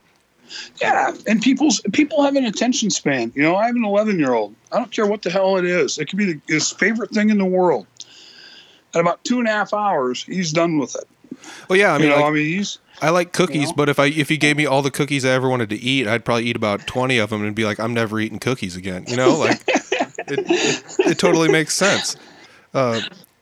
Yeah, 0.81 1.13
and 1.27 1.41
people's 1.41 1.81
people 1.91 2.23
have 2.23 2.37
an 2.37 2.45
attention 2.45 2.89
span. 2.89 3.33
You 3.35 3.41
know, 3.41 3.57
I 3.57 3.65
have 3.65 3.75
an 3.75 3.83
11 3.83 4.17
year 4.17 4.33
old. 4.33 4.55
I 4.71 4.77
don't 4.77 4.91
care 4.91 5.05
what 5.05 5.23
the 5.23 5.29
hell 5.29 5.57
it 5.57 5.65
is. 5.65 5.97
It 5.97 6.07
could 6.07 6.17
be 6.17 6.25
the, 6.33 6.41
his 6.47 6.71
favorite 6.71 7.11
thing 7.11 7.29
in 7.29 7.37
the 7.37 7.45
world. 7.45 7.87
At 8.95 9.01
about 9.01 9.21
two 9.25 9.39
and 9.39 9.47
a 9.47 9.51
half 9.51 9.73
hours, 9.73 10.23
he's 10.23 10.53
done 10.53 10.77
with 10.77 10.95
it. 10.95 11.05
well 11.67 11.77
yeah 11.77 11.91
i 11.93 11.97
You 11.97 12.03
mean 12.03 12.09
know, 12.11 12.15
like, 12.15 12.25
I 12.25 12.31
mean, 12.31 12.45
he's 12.45 12.77
I 13.01 13.09
like 13.09 13.33
cookies, 13.33 13.69
know? 13.69 13.73
but 13.75 13.89
if 13.89 13.99
I 13.99 14.05
if 14.07 14.29
you 14.29 14.37
gave 14.37 14.57
me 14.57 14.65
all 14.65 14.81
the 14.81 14.91
cookies 14.91 15.25
I 15.25 15.29
ever 15.29 15.49
wanted 15.49 15.69
to 15.69 15.75
eat, 15.77 16.07
I'd 16.07 16.23
probably 16.23 16.45
eat 16.45 16.55
about 16.55 16.85
twenty 16.85 17.17
of 17.17 17.31
them 17.31 17.43
and 17.43 17.55
be 17.55 17.65
like, 17.65 17.79
I'm 17.79 17.93
never 17.93 18.19
eating 18.19 18.39
cookies 18.39 18.75
again. 18.75 19.05
You 19.07 19.17
know, 19.17 19.37
like 19.37 19.61
it, 19.67 19.79
it, 20.27 20.83
it 20.99 21.19
totally 21.19 21.51
makes 21.51 21.73
sense. 21.73 22.15
Uh, 22.73 23.01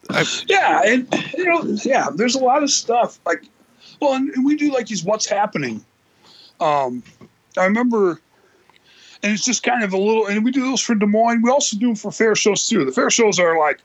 I, 0.10 0.26
yeah, 0.48 0.82
and 0.86 1.08
you 1.38 1.46
know, 1.46 1.64
yeah. 1.84 2.08
There's 2.14 2.36
a 2.36 2.40
lot 2.40 2.64
of 2.64 2.72
stuff 2.72 3.20
like, 3.26 3.44
well, 4.02 4.14
and, 4.14 4.30
and 4.30 4.46
we 4.46 4.56
do 4.56 4.72
like 4.72 4.88
these 4.88 5.04
what's 5.04 5.28
happening. 5.28 5.84
Um, 6.60 7.04
I 7.58 7.66
remember, 7.66 8.22
and 9.24 9.34
it's 9.34 9.46
just 9.46 9.64
kind 9.64 9.84
of 9.84 9.94
a 9.94 9.98
little, 9.98 10.28
and 10.28 10.44
we 10.44 10.52
do 10.52 10.62
those 10.62 10.82
for 10.82 10.96
Des 10.96 11.06
Moines. 11.06 11.42
We 11.42 11.52
also 11.52 11.78
do 11.78 11.88
them 11.88 11.96
for 11.96 12.12
fair 12.12 12.36
shows 12.36 12.68
too. 12.68 12.86
The 12.86 12.92
fair 12.92 13.10
shows 13.10 13.40
are 13.40 13.60
like, 13.60 13.82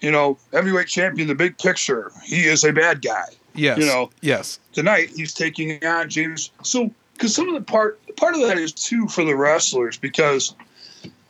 you 0.00 0.10
know, 0.10 0.38
heavyweight 0.52 0.88
champion, 0.88 1.28
the 1.28 1.34
big 1.34 1.58
picture. 1.58 2.12
He 2.24 2.44
is 2.44 2.64
a 2.64 2.72
bad 2.72 3.02
guy. 3.02 3.26
Yes, 3.58 3.78
You 3.78 3.86
know. 3.86 4.10
yes, 4.20 4.58
Tonight 4.72 5.10
he's 5.14 5.34
taking 5.34 5.84
on 5.84 6.08
James. 6.08 6.50
So, 6.62 6.90
because 7.14 7.34
some 7.34 7.48
of 7.48 7.54
the 7.54 7.60
part 7.60 7.98
part 8.16 8.34
of 8.34 8.40
that 8.42 8.58
is 8.58 8.72
too 8.72 9.08
for 9.08 9.24
the 9.24 9.34
wrestlers 9.34 9.96
because 9.96 10.54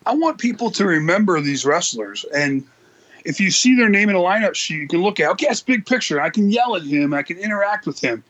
I 0.07 0.15
want 0.15 0.39
people 0.39 0.71
to 0.73 0.85
remember 0.87 1.41
these 1.41 1.65
wrestlers 1.65 2.25
and. 2.35 2.67
If 3.25 3.41
you 3.41 3.51
see 3.51 3.77
their 3.77 3.91
name 3.91 4.09
in 4.09 4.17
a 4.17 4.21
lineup 4.21 4.55
sheet, 4.55 4.77
you 4.81 4.89
can 4.89 5.03
look 5.03 5.21
at. 5.21 5.29
Okay, 5.33 5.47
that's 5.49 5.61
big 5.61 5.85
picture. 5.85 6.19
I 6.19 6.31
can 6.31 6.51
yell 6.51 6.77
at 6.77 6.83
him. 6.83 7.13
I 7.13 7.23
can 7.23 7.37
interact 7.37 7.85
with 7.85 8.01
him. 8.01 8.23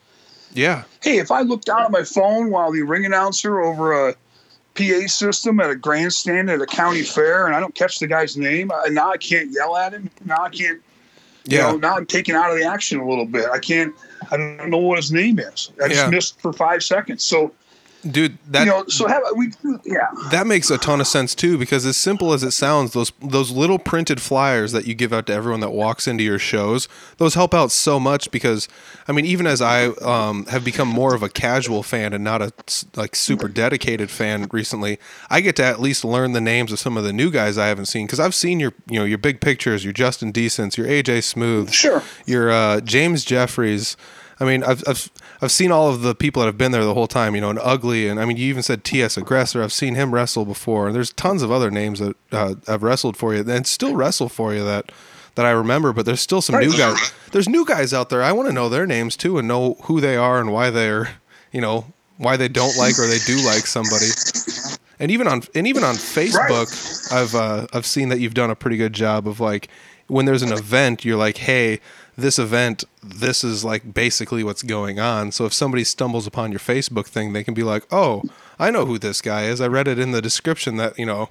yeah, 0.53 0.83
Hey, 1.01 1.19
if 1.19 1.31
I 1.31 1.41
look 1.41 1.61
down 1.61 1.83
at 1.83 1.91
my 1.91 2.03
phone 2.03 2.49
while 2.49 2.69
the 2.71 2.81
ring 2.81 3.05
announcer 3.05 3.61
over 3.61 4.09
a 4.09 4.15
PA 4.75 5.07
system 5.07 5.59
at 5.61 5.69
a 5.69 5.75
grandstand 5.75 6.49
at 6.49 6.59
a 6.59 6.65
county 6.65 7.03
fair, 7.03 7.45
and 7.45 7.55
I 7.55 7.61
don't 7.61 7.73
catch 7.75 7.99
the 7.99 8.07
guy's 8.07 8.35
name, 8.35 8.71
I, 8.73 8.89
now 8.89 9.11
I 9.11 9.17
can't 9.17 9.51
yell 9.51 9.77
at 9.77 9.93
him. 9.93 10.09
Now 10.25 10.43
I 10.43 10.49
can't. 10.49 10.81
You 11.49 11.57
yeah, 11.57 11.71
know, 11.71 11.77
now 11.77 11.95
I'm 11.95 12.05
taken 12.05 12.35
out 12.35 12.51
of 12.51 12.57
the 12.57 12.63
action 12.65 12.99
a 12.99 13.07
little 13.09 13.25
bit. 13.25 13.49
I 13.49 13.57
can't. 13.57 13.95
I 14.31 14.37
don't 14.37 14.69
know 14.69 14.77
what 14.77 14.97
his 14.97 15.11
name 15.11 15.39
is. 15.39 15.71
I 15.83 15.87
just 15.87 16.05
Yeah. 16.05 16.09
missed 16.09 16.39
for 16.39 16.53
five 16.53 16.83
seconds. 16.83 17.23
So 17.23 17.51
dude, 18.09 18.37
that 18.47 18.65
you 18.65 18.71
know, 18.71 18.85
so 18.87 19.07
have 19.07 19.23
we? 19.35 19.51
Yeah, 19.85 20.07
That 20.31 20.47
makes 20.47 20.69
a 20.69 20.77
ton 20.77 20.99
of 21.01 21.07
sense 21.07 21.33
too, 21.35 21.57
because 21.57 21.85
as 21.85 21.97
simple 21.97 22.33
as 22.33 22.43
it 22.43 22.51
sounds, 22.51 22.93
those 22.93 23.11
those 23.21 23.51
little 23.51 23.79
printed 23.79 24.21
flyers 24.21 24.71
that 24.71 24.85
you 24.87 24.93
give 24.95 25.11
out 25.13 25.25
to 25.27 25.33
everyone 25.33 25.59
that 25.61 25.71
walks 25.71 26.07
into 26.07 26.23
your 26.23 26.39
shows, 26.39 26.87
those 27.17 27.33
help 27.35 27.53
out 27.53 27.71
so 27.71 27.99
much. 27.99 28.31
Because 28.31 28.67
I 29.07 29.11
mean, 29.11 29.25
even 29.25 29.47
as 29.47 29.61
I 29.61 29.87
um, 29.87 30.45
have 30.47 30.63
become 30.63 30.87
more 30.87 31.13
of 31.15 31.23
a 31.23 31.29
casual 31.29 31.83
fan 31.83 32.13
and 32.13 32.23
not 32.23 32.41
a 32.41 32.51
like 32.95 33.15
super 33.15 33.47
dedicated 33.47 34.09
fan 34.09 34.47
recently, 34.51 34.99
I 35.29 35.41
get 35.41 35.55
to 35.57 35.63
at 35.63 35.79
least 35.79 36.03
learn 36.05 36.33
the 36.33 36.41
names 36.41 36.71
of 36.71 36.79
some 36.79 36.97
of 36.97 37.03
the 37.03 37.13
new 37.13 37.31
guys 37.31 37.57
I 37.57 37.67
haven't 37.67 37.85
seen. 37.85 38.05
Because 38.05 38.19
I've 38.19 38.35
seen 38.35 38.59
your 38.59 38.73
you 38.89 38.99
know 38.99 39.05
your 39.05 39.17
big 39.17 39.41
pictures, 39.41 39.83
your 39.83 39.93
Justin 39.93 40.31
Decents, 40.31 40.77
your 40.77 40.87
AJ 40.87 41.23
Smooth, 41.23 41.71
Sure. 41.71 42.03
your 42.25 42.51
uh, 42.51 42.81
James 42.81 43.23
Jeffries. 43.25 43.97
I 44.41 44.45
mean, 44.45 44.63
I've, 44.63 44.83
I've 44.87 45.11
I've 45.41 45.51
seen 45.51 45.71
all 45.71 45.89
of 45.89 46.01
the 46.01 46.13
people 46.13 46.41
that 46.41 46.47
have 46.47 46.57
been 46.57 46.71
there 46.71 46.83
the 46.83 46.93
whole 46.93 47.07
time, 47.07 47.33
you 47.33 47.41
know, 47.41 47.49
and 47.49 47.59
ugly, 47.61 48.07
and 48.09 48.19
I 48.19 48.25
mean, 48.25 48.37
you 48.37 48.47
even 48.47 48.63
said 48.63 48.83
T.S. 48.83 49.17
Aggressor. 49.17 49.63
I've 49.63 49.71
seen 49.71 49.95
him 49.95 50.13
wrestle 50.13 50.45
before, 50.45 50.87
and 50.87 50.95
there's 50.95 51.13
tons 51.13 51.41
of 51.41 51.51
other 51.51 51.71
names 51.71 51.99
that 51.99 52.15
uh, 52.31 52.55
have 52.67 52.83
wrestled 52.83 53.15
for 53.15 53.33
you 53.33 53.49
and 53.49 53.65
still 53.65 53.95
wrestle 53.95 54.27
for 54.27 54.53
you 54.53 54.63
that 54.65 54.91
that 55.35 55.45
I 55.45 55.51
remember. 55.51 55.93
But 55.93 56.05
there's 56.05 56.21
still 56.21 56.41
some 56.41 56.59
new 56.59 56.75
guys. 56.75 57.13
There's 57.31 57.47
new 57.47 57.63
guys 57.65 57.93
out 57.93 58.09
there. 58.09 58.21
I 58.21 58.31
want 58.33 58.49
to 58.49 58.53
know 58.53 58.67
their 58.67 58.85
names 58.85 59.15
too 59.15 59.37
and 59.37 59.47
know 59.47 59.75
who 59.83 60.01
they 60.01 60.17
are 60.17 60.41
and 60.41 60.51
why 60.51 60.69
they're, 60.71 61.19
you 61.51 61.61
know, 61.61 61.93
why 62.17 62.35
they 62.35 62.49
don't 62.49 62.75
like 62.77 62.99
or 62.99 63.07
they 63.07 63.19
do 63.19 63.37
like 63.45 63.65
somebody. 63.65 64.07
And 64.99 65.09
even 65.09 65.27
on 65.27 65.43
and 65.55 65.65
even 65.67 65.85
on 65.85 65.95
Facebook, 65.95 67.13
I've 67.13 67.33
uh, 67.33 67.67
I've 67.71 67.85
seen 67.85 68.09
that 68.09 68.19
you've 68.19 68.33
done 68.33 68.49
a 68.49 68.55
pretty 68.55 68.75
good 68.75 68.93
job 68.93 69.25
of 69.25 69.39
like 69.39 69.69
when 70.07 70.25
there's 70.25 70.41
an 70.41 70.51
event, 70.51 71.05
you're 71.05 71.17
like, 71.17 71.37
hey, 71.37 71.79
this 72.21 72.39
event, 72.39 72.83
this 73.03 73.43
is 73.43 73.65
like 73.65 73.93
basically 73.93 74.43
what's 74.43 74.63
going 74.63 74.99
on. 74.99 75.31
So 75.31 75.45
if 75.45 75.53
somebody 75.53 75.83
stumbles 75.83 76.27
upon 76.27 76.51
your 76.51 76.59
Facebook 76.59 77.07
thing, 77.07 77.33
they 77.33 77.43
can 77.43 77.53
be 77.53 77.63
like, 77.63 77.85
oh, 77.91 78.23
I 78.57 78.71
know 78.71 78.85
who 78.85 78.97
this 78.97 79.21
guy 79.21 79.45
is. 79.45 79.61
I 79.61 79.67
read 79.67 79.87
it 79.87 79.99
in 79.99 80.11
the 80.11 80.21
description 80.21 80.77
that 80.77 80.97
you 80.97 81.05
know, 81.05 81.29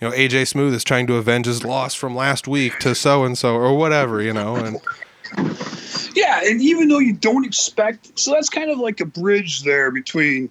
you 0.00 0.08
know, 0.08 0.14
AJ 0.14 0.48
Smooth 0.48 0.74
is 0.74 0.84
trying 0.84 1.06
to 1.08 1.16
avenge 1.16 1.46
his 1.46 1.64
loss 1.64 1.94
from 1.94 2.14
last 2.14 2.48
week 2.48 2.78
to 2.80 2.94
so 2.94 3.24
and 3.24 3.36
so 3.36 3.54
or 3.54 3.76
whatever, 3.76 4.22
you 4.22 4.32
know, 4.32 4.56
and 4.56 4.80
Yeah, 6.14 6.40
and 6.44 6.60
even 6.60 6.88
though 6.88 6.98
you 6.98 7.12
don't 7.12 7.44
expect, 7.44 8.18
so 8.18 8.32
that's 8.32 8.48
kind 8.48 8.70
of 8.70 8.78
like 8.78 9.00
a 9.00 9.06
bridge 9.06 9.62
there 9.62 9.90
between. 9.90 10.50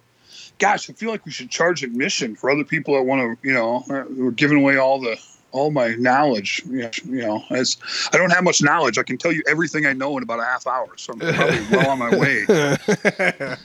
Gosh, 0.57 0.89
I 0.89 0.93
feel 0.93 1.09
like 1.09 1.25
we 1.25 1.31
should 1.31 1.49
charge 1.49 1.83
admission 1.83 2.35
for 2.35 2.49
other 2.49 2.65
people 2.65 2.93
that 2.95 3.03
want 3.03 3.21
to, 3.21 3.47
you 3.47 3.53
know, 3.53 3.81
we're 3.87 4.31
giving 4.31 4.57
away 4.57 4.75
all 4.75 4.99
the 4.99 5.17
all 5.51 5.71
my 5.71 5.95
knowledge. 5.95 6.61
You 6.65 6.89
know, 7.03 7.43
as 7.49 7.77
I 8.13 8.17
don't 8.17 8.31
have 8.31 8.43
much 8.43 8.61
knowledge, 8.61 8.97
I 8.97 9.03
can 9.03 9.17
tell 9.17 9.31
you 9.31 9.43
everything 9.47 9.85
I 9.85 9.93
know 9.93 10.17
in 10.17 10.23
about 10.23 10.39
a 10.39 10.43
half 10.45 10.67
hour. 10.67 10.89
So 10.97 11.13
I'm 11.13 11.19
probably 11.19 11.61
well 11.69 11.87
on 11.87 11.99
my 11.99 12.15
way 12.15 12.45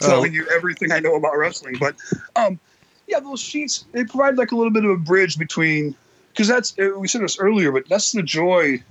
telling 0.00 0.32
you 0.32 0.46
everything 0.54 0.92
I 0.92 1.00
know 1.00 1.14
about 1.14 1.36
wrestling. 1.36 1.76
But 1.78 1.96
um, 2.36 2.58
yeah, 3.06 3.20
those 3.20 3.40
sheets 3.40 3.86
they 3.92 4.04
provide 4.04 4.36
like 4.36 4.52
a 4.52 4.56
little 4.56 4.72
bit 4.72 4.84
of 4.84 4.90
a 4.90 4.96
bridge 4.96 5.38
between 5.38 5.94
because 6.32 6.48
that's 6.48 6.74
uh, 6.78 6.98
we 6.98 7.08
said 7.08 7.22
this 7.22 7.38
earlier, 7.38 7.72
but 7.72 7.88
that's 7.88 8.12
the 8.12 8.22
joy 8.22 8.82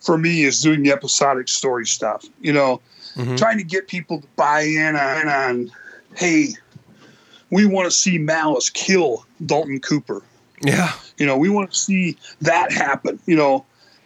for 0.00 0.16
me 0.16 0.42
is 0.42 0.60
doing 0.60 0.82
the 0.82 0.92
episodic 0.92 1.48
story 1.48 1.86
stuff. 1.86 2.24
You 2.40 2.52
know, 2.52 2.80
Mhm. 3.16 3.36
trying 3.36 3.58
to 3.58 3.64
get 3.64 3.88
people 3.88 4.20
to 4.20 4.26
buy 4.36 4.60
in 4.62 4.94
on, 4.94 5.28
on 5.28 5.72
hey, 6.16 6.54
we 7.50 7.66
want 7.66 7.86
to 7.86 7.90
see 7.90 8.18
Malice 8.18 8.70
kill 8.70 9.26
Dalton 9.44 9.80
Cooper. 9.80 10.22
Yeah, 10.62 10.92
You 11.18 11.26
know, 11.26 11.36
we 11.36 11.48
want 11.48 11.72
to 11.72 11.78
see 11.78 12.16
that 12.40 12.72
happen. 12.72 13.18
You 13.26 13.36
know, 13.36 13.64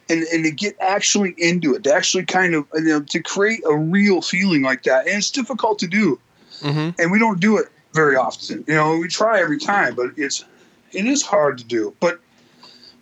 and 0.09 0.23
and 0.23 0.43
to 0.43 0.51
get 0.51 0.75
actually 0.79 1.33
into 1.37 1.73
it, 1.75 1.83
to 1.83 1.93
actually 1.93 2.25
kind 2.25 2.55
of 2.55 2.65
you 2.73 2.81
know 2.83 3.01
to 3.01 3.21
create 3.21 3.61
a 3.65 3.75
real 3.75 4.21
feeling 4.21 4.61
like 4.61 4.83
that, 4.83 5.07
and 5.07 5.17
it's 5.17 5.31
difficult 5.31 5.79
to 5.79 5.87
do, 5.87 6.19
hmm 6.61 6.89
and 6.99 7.11
we 7.11 7.19
don't 7.19 7.39
do 7.39 7.57
it 7.57 7.67
very 7.93 8.15
often. 8.15 8.63
You 8.67 8.75
know, 8.75 8.97
we 8.97 9.07
try 9.07 9.39
every 9.39 9.59
time, 9.59 9.95
but 9.95 10.11
it's 10.17 10.45
it 10.91 11.05
is 11.05 11.21
hard 11.23 11.57
to 11.59 11.63
do. 11.63 11.93
But 11.99 12.19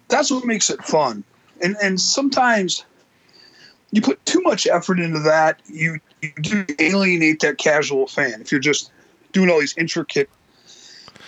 that's 0.08 0.32
what 0.32 0.46
makes 0.46 0.70
it 0.70 0.84
fun, 0.84 1.24
and 1.62 1.76
and 1.82 2.00
sometimes 2.00 2.86
you 3.92 4.02
put 4.02 4.26
too 4.26 4.42
much 4.42 4.68
effort 4.68 5.00
into 5.00 5.20
that, 5.20 5.62
you 5.68 6.00
you 6.22 6.32
do 6.42 6.66
alienate 6.80 7.40
that 7.42 7.58
casual 7.58 8.08
fan 8.08 8.42
if 8.42 8.52
you're 8.52 8.62
just 8.62 8.92
doing 9.32 9.50
all 9.50 9.60
these 9.60 9.78
intricate 9.78 10.30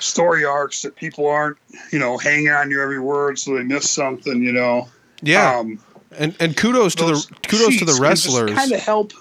story 0.03 0.43
arcs 0.45 0.81
that 0.81 0.95
people 0.95 1.27
aren't, 1.27 1.57
you 1.91 1.99
know, 1.99 2.17
hanging 2.17 2.49
on 2.49 2.69
your 2.69 2.83
every 2.83 2.99
word 2.99 3.39
so 3.39 3.55
they 3.55 3.63
miss 3.63 3.89
something, 3.89 4.43
you 4.43 4.51
know. 4.51 4.87
yeah, 5.21 5.57
Um, 5.59 5.79
and 6.17 6.35
and 6.39 6.55
kudos 6.57 6.93
to 6.95 7.05
the 7.05 7.25
kudos 7.47 7.77
to 7.79 7.85
the 7.85 7.97
wrestlers. 8.01 8.51
Kind 8.53 8.71
of 8.71 8.79
help 8.81 9.13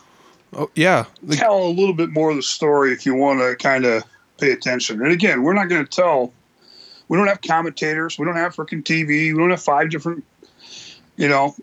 Oh, 0.55 0.69
yeah, 0.75 1.07
the- 1.23 1.37
tell 1.37 1.63
a 1.65 1.69
little 1.71 1.95
bit 1.95 2.11
more 2.11 2.31
of 2.31 2.37
the 2.37 2.43
story 2.43 2.93
if 2.93 3.07
you 3.07 3.15
want 3.15 3.41
to 3.41 3.57
kind 3.57 3.87
of 3.87 4.03
pay 4.39 4.51
attention. 4.53 5.01
And 5.03 5.11
again, 5.11 5.43
we're 5.43 5.55
not 5.55 5.69
going 5.71 5.83
to 5.85 5.91
tell. 5.91 6.33
We 7.09 7.17
don't 7.17 7.27
have 7.27 7.41
commentators. 7.41 8.19
We 8.19 8.27
don't 8.27 8.37
have 8.37 8.55
freaking 8.57 8.83
TV. 8.83 9.33
We 9.33 9.39
don't 9.39 9.51
have 9.51 9.63
five 9.63 9.89
different, 9.91 10.25
you 11.17 11.29
know, 11.29 11.55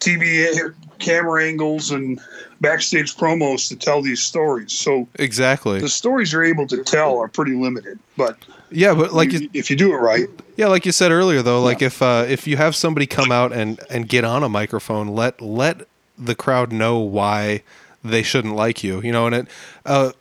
TV 0.00 0.72
camera 0.98 1.44
angles 1.44 1.90
and 1.90 2.18
backstage 2.60 3.16
promos 3.16 3.68
to 3.68 3.76
tell 3.76 4.00
these 4.00 4.22
stories. 4.22 4.72
So 4.72 5.06
exactly. 5.16 5.80
the 5.80 5.88
stories 5.88 6.32
you're 6.32 6.44
able 6.44 6.66
to 6.68 6.82
tell 6.84 7.18
are 7.18 7.28
pretty 7.28 7.54
limited. 7.54 7.98
But 8.16 8.38
Yeah, 8.70 8.94
but 8.94 9.12
like 9.12 9.32
you- 9.32 9.40
you, 9.40 9.50
if 9.54 9.70
you 9.70 9.76
do 9.76 9.92
it 9.92 9.96
right, 9.96 10.26
Yeah, 10.56 10.66
like 10.68 10.84
you 10.86 10.92
said 10.92 11.10
earlier, 11.12 11.42
though, 11.42 11.62
like 11.62 11.82
if 11.82 12.02
uh, 12.02 12.24
if 12.28 12.46
you 12.46 12.56
have 12.56 12.74
somebody 12.76 13.06
come 13.06 13.30
out 13.32 13.52
and 13.52 13.80
and 13.90 14.08
get 14.08 14.24
on 14.24 14.42
a 14.42 14.48
microphone, 14.48 15.08
let 15.08 15.40
let 15.40 15.86
the 16.18 16.34
crowd 16.34 16.72
know 16.72 16.98
why 16.98 17.62
they 18.04 18.22
shouldn't 18.22 18.54
like 18.54 18.82
you. 18.84 19.00
You 19.02 19.12
know, 19.12 19.26
and 19.26 19.34
it 19.34 19.48
uh, 19.86 20.12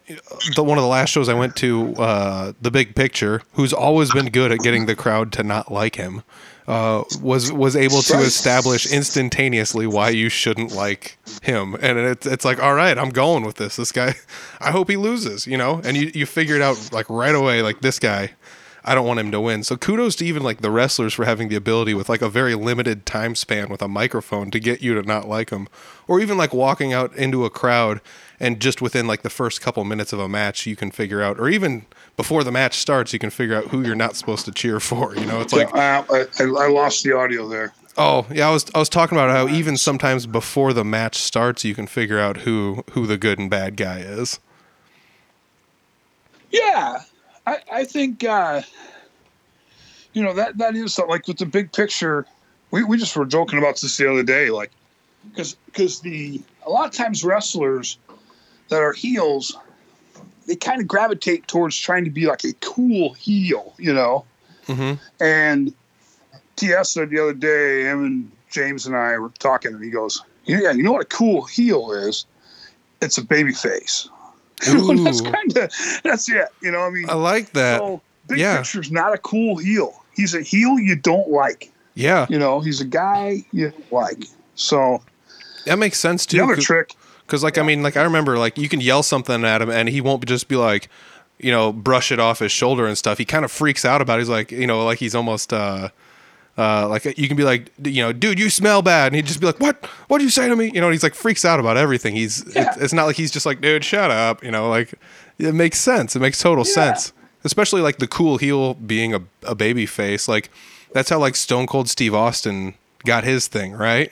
the 0.55 0.63
one 0.63 0.77
of 0.77 0.83
the 0.83 0.87
last 0.87 1.09
shows 1.09 1.27
I 1.29 1.33
went 1.33 1.55
to, 1.57 1.93
uh, 1.95 2.53
the 2.61 2.71
Big 2.71 2.95
Picture, 2.95 3.41
who's 3.53 3.73
always 3.73 4.11
been 4.13 4.29
good 4.29 4.51
at 4.51 4.59
getting 4.59 4.85
the 4.85 4.95
crowd 4.95 5.31
to 5.33 5.43
not 5.43 5.71
like 5.71 5.95
him. 5.95 6.23
Uh, 6.67 7.03
was 7.21 7.51
was 7.51 7.75
able 7.75 8.01
to 8.01 8.17
establish 8.17 8.91
instantaneously 8.91 9.87
why 9.87 10.09
you 10.09 10.27
shouldn't 10.27 10.73
like 10.73 11.17
him, 11.41 11.75
and 11.75 11.97
it's 11.97 12.25
it's 12.25 12.43
like, 12.43 12.61
all 12.61 12.73
right, 12.73 12.97
I'm 12.97 13.09
going 13.11 13.45
with 13.45 13.55
this. 13.55 13.77
This 13.77 13.93
guy, 13.93 14.15
I 14.59 14.71
hope 14.71 14.89
he 14.89 14.97
loses, 14.97 15.47
you 15.47 15.57
know, 15.57 15.81
and 15.85 15.95
you 15.95 16.11
you 16.13 16.25
figure 16.25 16.55
it 16.55 16.61
out 16.61 16.89
like 16.91 17.09
right 17.09 17.35
away, 17.35 17.61
like 17.61 17.81
this 17.81 17.99
guy. 17.99 18.31
I 18.83 18.95
don't 18.95 19.05
want 19.05 19.19
him 19.19 19.31
to 19.31 19.41
win. 19.41 19.63
So 19.63 19.75
kudos 19.75 20.15
to 20.15 20.25
even 20.25 20.43
like 20.43 20.61
the 20.61 20.71
wrestlers 20.71 21.13
for 21.13 21.25
having 21.25 21.49
the 21.49 21.57
ability 21.57 21.93
with 21.93 22.07
like 22.07 22.21
a 22.21 22.29
very 22.29 22.55
limited 22.55 23.05
time 23.05 23.35
span 23.35 23.67
with 23.67 23.81
a 23.81 23.89
microphone 23.89 24.49
to 24.51 24.61
get 24.61 24.81
you 24.81 24.93
to 24.93 25.05
not 25.05 25.27
like 25.27 25.49
him, 25.49 25.67
or 26.07 26.21
even 26.21 26.37
like 26.37 26.53
walking 26.53 26.93
out 26.93 27.13
into 27.17 27.43
a 27.43 27.49
crowd 27.49 27.99
and 28.39 28.61
just 28.61 28.81
within 28.81 29.05
like 29.05 29.23
the 29.23 29.29
first 29.29 29.59
couple 29.59 29.83
minutes 29.83 30.13
of 30.13 30.19
a 30.19 30.29
match 30.29 30.65
you 30.65 30.77
can 30.77 30.91
figure 30.91 31.21
out, 31.21 31.37
or 31.37 31.49
even 31.49 31.85
before 32.17 32.43
the 32.43 32.51
match 32.51 32.77
starts 32.77 33.13
you 33.13 33.19
can 33.19 33.29
figure 33.29 33.55
out 33.55 33.65
who 33.65 33.83
you're 33.83 33.95
not 33.95 34.15
supposed 34.15 34.43
to 34.45 34.51
cheer 34.51 34.79
for. 34.79 35.15
You 35.15 35.25
know, 35.25 35.39
it's 35.39 35.53
like 35.53 35.73
I, 35.73 36.03
I, 36.09 36.25
I 36.39 36.67
lost 36.67 37.03
the 37.03 37.13
audio 37.13 37.47
there. 37.47 37.73
oh 37.97 38.27
yeah, 38.31 38.49
I 38.49 38.51
was 38.51 38.65
I 38.75 38.79
was 38.79 38.89
talking 38.89 39.17
about 39.17 39.29
how 39.29 39.47
even 39.53 39.77
sometimes 39.77 40.25
before 40.25 40.73
the 40.73 40.83
match 40.83 41.15
starts 41.15 41.63
you 41.63 41.73
can 41.73 41.87
figure 41.87 42.19
out 42.19 42.37
who 42.37 42.83
who 42.91 43.07
the 43.07 43.17
good 43.17 43.39
and 43.39 43.49
bad 43.49 43.77
guy 43.77 43.99
is. 43.99 44.39
Yeah, 46.51 47.01
I, 47.45 47.59
I 47.71 47.83
think 47.85 48.23
uh, 48.23 48.61
you 50.13 50.23
know 50.23 50.33
that 50.33 50.57
that 50.57 50.75
is 50.75 50.93
something 50.93 51.11
like 51.11 51.27
with 51.27 51.37
the 51.37 51.45
big 51.45 51.71
picture. 51.71 52.25
We, 52.71 52.83
we 52.83 52.97
just 52.97 53.15
were 53.15 53.25
joking 53.25 53.59
about 53.59 53.79
this 53.79 53.95
the 53.95 54.11
other 54.11 54.23
day, 54.23 54.49
like 54.49 54.71
because 55.29 55.55
because 55.67 56.01
the 56.01 56.41
a 56.65 56.69
lot 56.69 56.87
of 56.87 56.93
times 56.93 57.23
wrestlers 57.23 57.97
that 58.69 58.81
are 58.81 58.91
heels, 58.91 59.55
they 60.47 60.55
kind 60.55 60.81
of 60.81 60.87
gravitate 60.87 61.47
towards 61.47 61.77
trying 61.77 62.03
to 62.05 62.09
be 62.09 62.25
like 62.25 62.43
a 62.43 62.53
cool 62.61 63.13
heel, 63.13 63.73
you 63.77 63.93
know. 63.93 64.25
hmm 64.65 64.93
And 65.19 65.73
TS 66.55 66.89
said 66.91 67.09
the 67.09 67.19
other 67.19 67.33
day, 67.33 67.83
him 67.83 68.05
and 68.05 68.31
James 68.49 68.85
and 68.87 68.95
I 68.95 69.17
were 69.17 69.29
talking, 69.39 69.73
and 69.73 69.83
he 69.83 69.89
goes, 69.89 70.21
"Yeah, 70.45 70.71
you 70.71 70.83
know 70.83 70.93
what 70.93 71.01
a 71.01 71.05
cool 71.05 71.43
heel 71.43 71.91
is? 71.91 72.25
It's 73.01 73.17
a 73.17 73.23
baby 73.23 73.51
face." 73.53 74.09
That's 74.65 75.21
kind 75.21 75.57
of 75.57 75.71
that's 76.03 76.29
it. 76.29 76.47
You 76.61 76.71
know, 76.71 76.79
I 76.79 76.89
mean, 76.89 77.09
I 77.09 77.13
like 77.13 77.51
that. 77.51 77.79
so 77.79 78.01
big 78.27 78.39
yeah. 78.39 78.57
picture's 78.57 78.91
not 78.91 79.13
a 79.13 79.17
cool 79.19 79.57
heel. 79.57 80.03
He's 80.13 80.33
a 80.33 80.41
heel 80.41 80.79
you 80.79 80.95
don't 80.95 81.29
like. 81.29 81.71
Yeah, 81.93 82.27
You 82.29 82.37
know, 82.37 82.59
he's 82.59 82.79
a 82.79 82.85
guy 82.85 83.43
you 83.51 83.71
don't 83.71 83.91
like. 83.91 84.25
So 84.55 85.01
that 85.65 85.77
makes 85.79 85.97
sense 85.99 86.25
too. 86.27 86.37
the 86.37 86.43
other 86.43 86.55
trick, 86.55 86.93
Because, 87.27 87.43
like, 87.43 87.57
I 87.57 87.61
mean, 87.63 87.83
like, 87.83 87.97
I 87.97 88.03
remember, 88.03 88.37
like, 88.39 88.57
you 88.57 88.69
can 88.69 88.79
yell 88.81 89.03
something 89.03 89.43
at 89.45 89.61
him 89.61 89.69
and 89.69 89.89
he 89.89 89.99
won't 90.01 90.25
just 90.25 90.47
be 90.47 90.55
like, 90.55 90.87
you 91.39 91.51
know, 91.51 91.71
brush 91.73 92.11
it 92.11 92.19
off 92.19 92.39
his 92.39 92.51
shoulder 92.53 92.87
and 92.87 92.97
stuff. 92.97 93.17
He 93.19 93.25
kind 93.25 93.43
of 93.45 93.51
freaks 93.51 93.83
out 93.85 94.01
about 94.01 94.17
it. 94.17 94.21
He's 94.21 94.29
like, 94.29 94.51
you 94.51 94.65
know, 94.65 94.83
like 94.85 94.97
he's 94.97 95.13
almost, 95.13 95.51
uh, 95.53 95.89
uh, 96.57 96.87
like 96.89 97.05
you 97.19 97.27
can 97.27 97.37
be 97.37 97.43
like, 97.43 97.69
you 97.83 98.01
know, 98.01 98.11
dude, 98.11 98.39
you 98.39 98.49
smell 98.49 98.81
bad, 98.81 99.07
and 99.07 99.15
he'd 99.15 99.27
just 99.27 99.39
be 99.39 99.45
like, 99.45 99.59
"What? 99.59 99.85
What 100.07 100.17
did 100.17 100.23
you 100.23 100.31
say 100.31 100.49
to 100.49 100.55
me?" 100.55 100.71
You 100.73 100.81
know, 100.81 100.87
and 100.87 100.93
he's 100.95 101.03
like 101.03 101.13
freaks 101.13 101.45
out 101.45 101.59
about 101.59 101.77
everything. 101.77 102.15
He's 102.15 102.43
Yeah. 102.55 102.69
it's, 102.69 102.77
it's 102.77 102.93
not 102.93 103.05
like 103.05 103.15
he's 103.15 103.29
just 103.29 103.45
like, 103.45 103.61
dude, 103.61 103.85
shut 103.85 104.09
up. 104.09 104.43
You 104.43 104.49
know, 104.49 104.67
like 104.67 104.95
it 105.37 105.53
makes 105.53 105.79
sense. 105.79 106.15
It 106.15 106.19
makes 106.19 106.39
total 106.41 106.65
Yeah. 106.65 106.73
sense, 106.73 107.13
especially 107.43 107.81
like 107.81 107.99
the 107.99 108.07
cool 108.07 108.37
heel 108.39 108.73
being 108.73 109.13
a 109.13 109.21
a 109.43 109.53
baby 109.53 109.85
face. 109.85 110.27
Like 110.27 110.49
that's 110.93 111.11
how 111.11 111.19
like 111.19 111.35
Stone 111.35 111.67
Cold 111.67 111.89
Steve 111.89 112.15
Austin 112.15 112.73
got 113.05 113.23
his 113.23 113.47
thing, 113.47 113.73
right? 113.73 114.11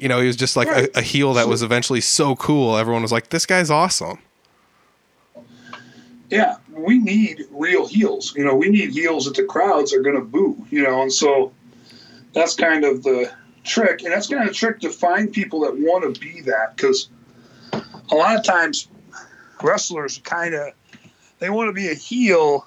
You 0.00 0.08
know, 0.08 0.20
he 0.20 0.26
was 0.26 0.36
just 0.36 0.56
like 0.56 0.68
Right. 0.68 0.88
a, 0.96 1.00
a 1.00 1.02
heel 1.02 1.34
that 1.34 1.46
was 1.46 1.62
eventually 1.62 2.00
so 2.00 2.34
cool. 2.36 2.76
Everyone 2.76 3.02
was 3.02 3.12
like, 3.12 3.28
"This 3.28 3.46
guy's 3.46 3.70
awesome." 3.70 4.18
yeah, 6.30 6.56
we 6.72 6.98
need 6.98 7.44
real 7.50 7.86
heels. 7.86 8.34
You 8.36 8.44
know, 8.44 8.54
we 8.54 8.68
need 8.68 8.90
heels 8.90 9.24
that 9.24 9.34
the 9.34 9.42
crowds 9.44 9.92
are 9.92 10.00
going 10.00 10.16
to 10.16 10.22
boo. 10.22 10.64
You 10.70 10.82
know, 10.82 11.02
and 11.02 11.12
so 11.12 11.52
that's 12.32 12.54
kind 12.54 12.84
of 12.84 13.02
the 13.02 13.30
trick, 13.64 14.02
and 14.02 14.12
that's 14.12 14.28
kind 14.28 14.42
of 14.42 14.48
the 14.48 14.54
trick 14.54 14.80
to 14.80 14.90
find 14.90 15.32
people 15.32 15.60
that 15.60 15.76
want 15.76 16.14
to 16.14 16.20
be 16.20 16.40
that 16.42 16.76
because 16.76 17.08
a 17.72 18.14
lot 18.14 18.36
of 18.36 18.44
times 18.44 18.88
wrestlers 19.62 20.18
kind 20.18 20.54
of 20.54 20.72
they 21.40 21.50
want 21.50 21.68
to 21.68 21.72
be 21.72 21.88
a 21.88 21.94
heel, 21.94 22.66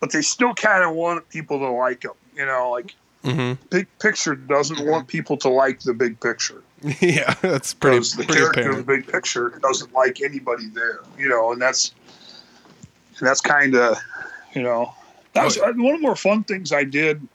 but 0.00 0.10
they 0.10 0.22
still 0.22 0.54
kind 0.54 0.82
of 0.82 0.94
want 0.94 1.28
people 1.28 1.58
to 1.58 1.68
like 1.70 2.00
them. 2.00 2.12
You 2.34 2.46
know, 2.46 2.70
like 2.70 2.94
hmm 3.22 3.52
big 3.68 3.86
picture 3.98 4.34
doesn't 4.34 4.86
want 4.86 5.06
people 5.06 5.36
to 5.36 5.48
like 5.48 5.80
the 5.80 5.94
big 5.94 6.20
picture. 6.20 6.62
Yeah, 7.00 7.34
that's 7.42 7.74
pretty 7.74 7.98
because 7.98 8.14
the 8.14 8.24
pretty 8.24 8.40
character 8.40 8.70
of 8.70 8.76
the 8.78 8.84
big 8.84 9.06
picture 9.06 9.50
doesn't 9.60 9.92
like 9.92 10.22
anybody 10.22 10.68
there. 10.68 11.00
You 11.18 11.28
know, 11.28 11.52
and 11.52 11.60
that's 11.60 11.92
and 13.18 13.28
that's 13.28 13.42
kind 13.42 13.74
of 13.74 13.98
you 14.54 14.62
know. 14.62 14.94
That 15.34 15.44
was 15.44 15.58
uh, 15.58 15.72
one 15.76 15.94
of 15.94 16.00
the 16.00 16.06
more 16.06 16.16
fun 16.16 16.42
things 16.42 16.72
I 16.72 16.84
did 16.84 17.26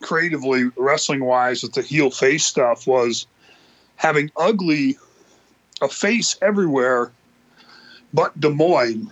creatively 0.00 0.70
wrestling 0.76 1.24
wise 1.24 1.62
with 1.62 1.72
the 1.72 1.82
heel 1.82 2.10
face 2.10 2.44
stuff 2.44 2.86
was 2.86 3.26
having 3.96 4.30
ugly 4.36 4.96
a 5.82 5.88
face 5.88 6.36
everywhere 6.42 7.10
but 8.12 8.38
Des 8.40 8.50
Moines 8.50 9.10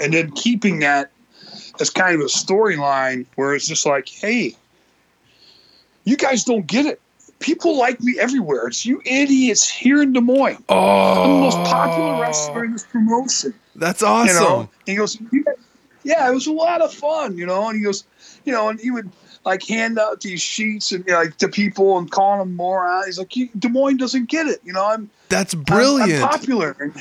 and 0.00 0.12
then 0.12 0.30
keeping 0.32 0.80
that 0.80 1.10
as 1.80 1.90
kind 1.90 2.14
of 2.14 2.20
a 2.20 2.24
storyline 2.24 3.26
where 3.34 3.54
it's 3.54 3.66
just 3.66 3.86
like 3.86 4.08
hey 4.08 4.56
you 6.04 6.16
guys 6.16 6.44
don't 6.44 6.66
get 6.66 6.86
it. 6.86 7.00
People 7.38 7.78
like 7.78 8.00
me 8.00 8.18
everywhere. 8.20 8.66
It's 8.66 8.84
you 8.84 9.00
idiots 9.06 9.66
here 9.68 10.02
in 10.02 10.12
Des 10.12 10.20
Moines. 10.20 10.62
Oh, 10.68 11.22
I'm 11.22 11.30
the 11.30 11.40
most 11.40 11.70
popular 11.70 12.20
wrestler 12.20 12.64
in 12.66 12.72
this 12.72 12.84
promotion. 12.84 13.54
That's 13.76 14.02
awesome. 14.02 14.34
you 14.34 14.40
know? 14.40 14.68
he 14.86 14.94
goes 14.94 15.18
yeah 16.02 16.30
it 16.30 16.34
was 16.34 16.46
a 16.46 16.52
lot 16.52 16.82
of 16.82 16.92
fun 16.92 17.38
you 17.38 17.46
know? 17.46 17.68
And 17.68 17.78
he 17.78 17.84
goes 17.84 18.04
you 18.44 18.52
know 18.52 18.68
and 18.68 18.78
he 18.78 18.90
would 18.90 19.10
like 19.44 19.66
hand 19.66 19.98
out 19.98 20.20
these 20.20 20.42
sheets 20.42 20.92
and 20.92 21.04
you 21.06 21.12
know, 21.12 21.20
like 21.20 21.36
to 21.38 21.48
people 21.48 21.96
and 21.98 22.10
calling 22.10 22.40
them 22.40 22.56
moron 22.56 23.04
he's 23.06 23.18
like 23.18 23.32
des 23.58 23.68
moines 23.68 23.96
doesn't 23.96 24.28
get 24.28 24.46
it 24.46 24.60
you 24.64 24.72
know? 24.72 24.84
I'm 24.84 25.08
That's 25.30 25.54
I'm- 25.54 25.62
brilliant. 25.62 26.22
I'm, 26.22 26.28
popular. 26.28 26.76
And 26.80 26.92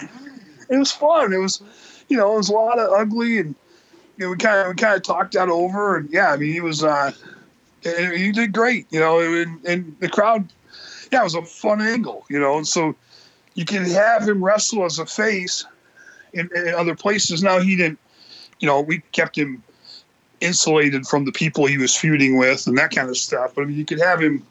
it 0.69 0.77
was 0.77 0.91
fun. 0.91 1.33
It 1.33 1.37
was 1.37 1.61
you 2.07 2.15
know 2.17 2.33
it 2.33 2.37
was 2.37 2.49
a 2.49 2.53
lot 2.53 2.79
of 2.79 2.91
ugly 2.91 3.39
and 3.39 3.55
you 4.17 4.25
know 4.25 4.31
we 4.31 4.37
kind 4.37 4.59
of 4.59 4.67
we 4.67 4.75
kind 4.75 4.95
of 4.95 5.03
talked 5.03 5.33
that 5.33 5.49
over 5.49 5.97
and 5.97 6.09
yeah 6.11 6.31
i 6.31 6.37
mean 6.37 6.51
he 6.51 6.61
was 6.61 6.83
uh 6.83 7.11
and 7.85 8.13
he 8.13 8.31
did 8.31 8.51
great 8.53 8.85
you 8.89 8.99
know 8.99 9.19
and, 9.19 9.65
and 9.65 9.95
the 9.99 10.09
crowd 10.09 10.51
yeah 11.11 11.21
it 11.21 11.23
was 11.23 11.35
a 11.35 11.41
fun 11.41 11.81
angle 11.81 12.25
you 12.29 12.39
know 12.39 12.57
and 12.57 12.67
so 12.67 12.95
you 13.55 13.65
can 13.65 13.83
have 13.83 14.27
him 14.27 14.43
wrestle 14.43 14.85
as 14.85 14.99
a 14.99 15.05
face 15.05 15.65
in, 16.33 16.49
in 16.55 16.73
other 16.73 16.95
places. 16.95 17.43
Now 17.43 17.59
he 17.59 17.75
didn't 17.75 17.99
you 18.59 18.67
know 18.67 18.81
we 18.81 18.99
kept 19.11 19.37
him 19.37 19.63
insulated 20.41 21.05
from 21.05 21.25
the 21.25 21.31
people 21.31 21.65
he 21.65 21.77
was 21.77 21.95
feuding 21.95 22.37
with 22.37 22.65
and 22.67 22.77
that 22.77 22.91
kind 22.91 23.09
of 23.09 23.17
stuff 23.17 23.53
but 23.53 23.63
I 23.63 23.65
mean, 23.65 23.77
you 23.77 23.83
could 23.83 23.99
have 23.99 24.21
him 24.21 24.45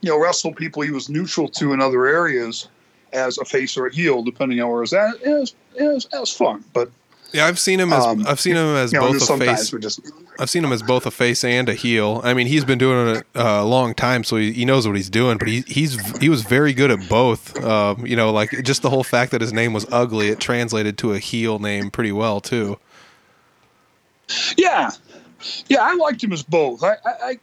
you 0.00 0.10
know 0.10 0.20
wrestle 0.20 0.54
people 0.54 0.82
he 0.82 0.92
was 0.92 1.08
neutral 1.08 1.48
to 1.48 1.72
in 1.72 1.80
other 1.80 2.06
areas 2.06 2.68
as 3.12 3.38
a 3.38 3.44
face 3.44 3.76
or 3.76 3.86
a 3.86 3.92
heel 3.92 4.22
depending 4.22 4.60
on 4.60 4.68
where 4.68 4.78
it 4.78 4.82
was 4.82 4.92
at. 4.92 5.16
It 5.24 5.28
was, 5.28 5.54
it 5.74 5.82
was, 5.82 6.08
it 6.12 6.20
was 6.20 6.32
fun 6.32 6.64
but 6.72 6.90
Yeah, 7.32 7.46
I've 7.46 7.58
seen 7.58 7.78
him 7.78 7.92
as 7.92 8.04
Um, 8.04 8.26
I've 8.26 8.40
seen 8.40 8.56
him 8.56 8.74
as 8.76 8.92
you 8.92 9.00
know 9.00 9.12
both 9.12 9.30
a 9.30 9.38
face. 9.38 9.70
just 9.70 10.00
I've 10.38 10.50
seen 10.50 10.64
him 10.64 10.72
as 10.72 10.82
both 10.82 11.06
a 11.06 11.10
face 11.10 11.44
and 11.44 11.68
a 11.68 11.74
heel. 11.74 12.20
I 12.24 12.34
mean, 12.34 12.46
he's 12.46 12.64
been 12.64 12.78
doing 12.78 13.16
it 13.16 13.26
uh, 13.36 13.60
a 13.62 13.64
long 13.64 13.94
time, 13.94 14.24
so 14.24 14.36
he, 14.36 14.52
he 14.52 14.64
knows 14.64 14.86
what 14.86 14.96
he's 14.96 15.10
doing. 15.10 15.38
But 15.38 15.48
he 15.48 15.62
he's 15.66 16.18
he 16.18 16.28
was 16.28 16.42
very 16.42 16.72
good 16.72 16.90
at 16.90 17.08
both. 17.08 17.56
Um, 17.62 18.06
you 18.06 18.16
know, 18.16 18.32
like 18.32 18.50
just 18.64 18.82
the 18.82 18.90
whole 18.90 19.04
fact 19.04 19.32
that 19.32 19.40
his 19.40 19.52
name 19.52 19.72
was 19.72 19.86
ugly, 19.92 20.28
it 20.28 20.40
translated 20.40 20.98
to 20.98 21.12
a 21.12 21.18
heel 21.18 21.58
name 21.58 21.90
pretty 21.90 22.12
well 22.12 22.40
too. 22.40 22.78
Yeah, 24.56 24.90
yeah, 25.68 25.82
I 25.82 25.94
liked 25.94 26.22
him 26.22 26.32
as 26.32 26.42
both. 26.42 26.82
I, 26.82 26.92
I, 27.04 27.10
I 27.22 27.38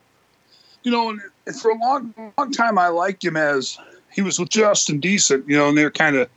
you 0.84 0.92
know, 0.92 1.10
and 1.10 1.22
and 1.46 1.56
for 1.56 1.72
a 1.72 1.78
long, 1.78 2.14
long 2.38 2.52
time, 2.52 2.78
I 2.78 2.88
liked 2.90 3.24
him 3.24 3.38
as 3.38 3.78
he 4.12 4.22
was 4.22 4.40
with 4.40 4.50
Justin 4.50 5.00
Decent. 5.00 5.48
You 5.48 5.58
know, 5.58 5.70
and 5.70 5.78
they're 5.78 5.92
kind 5.92 6.16
of, 6.16 6.30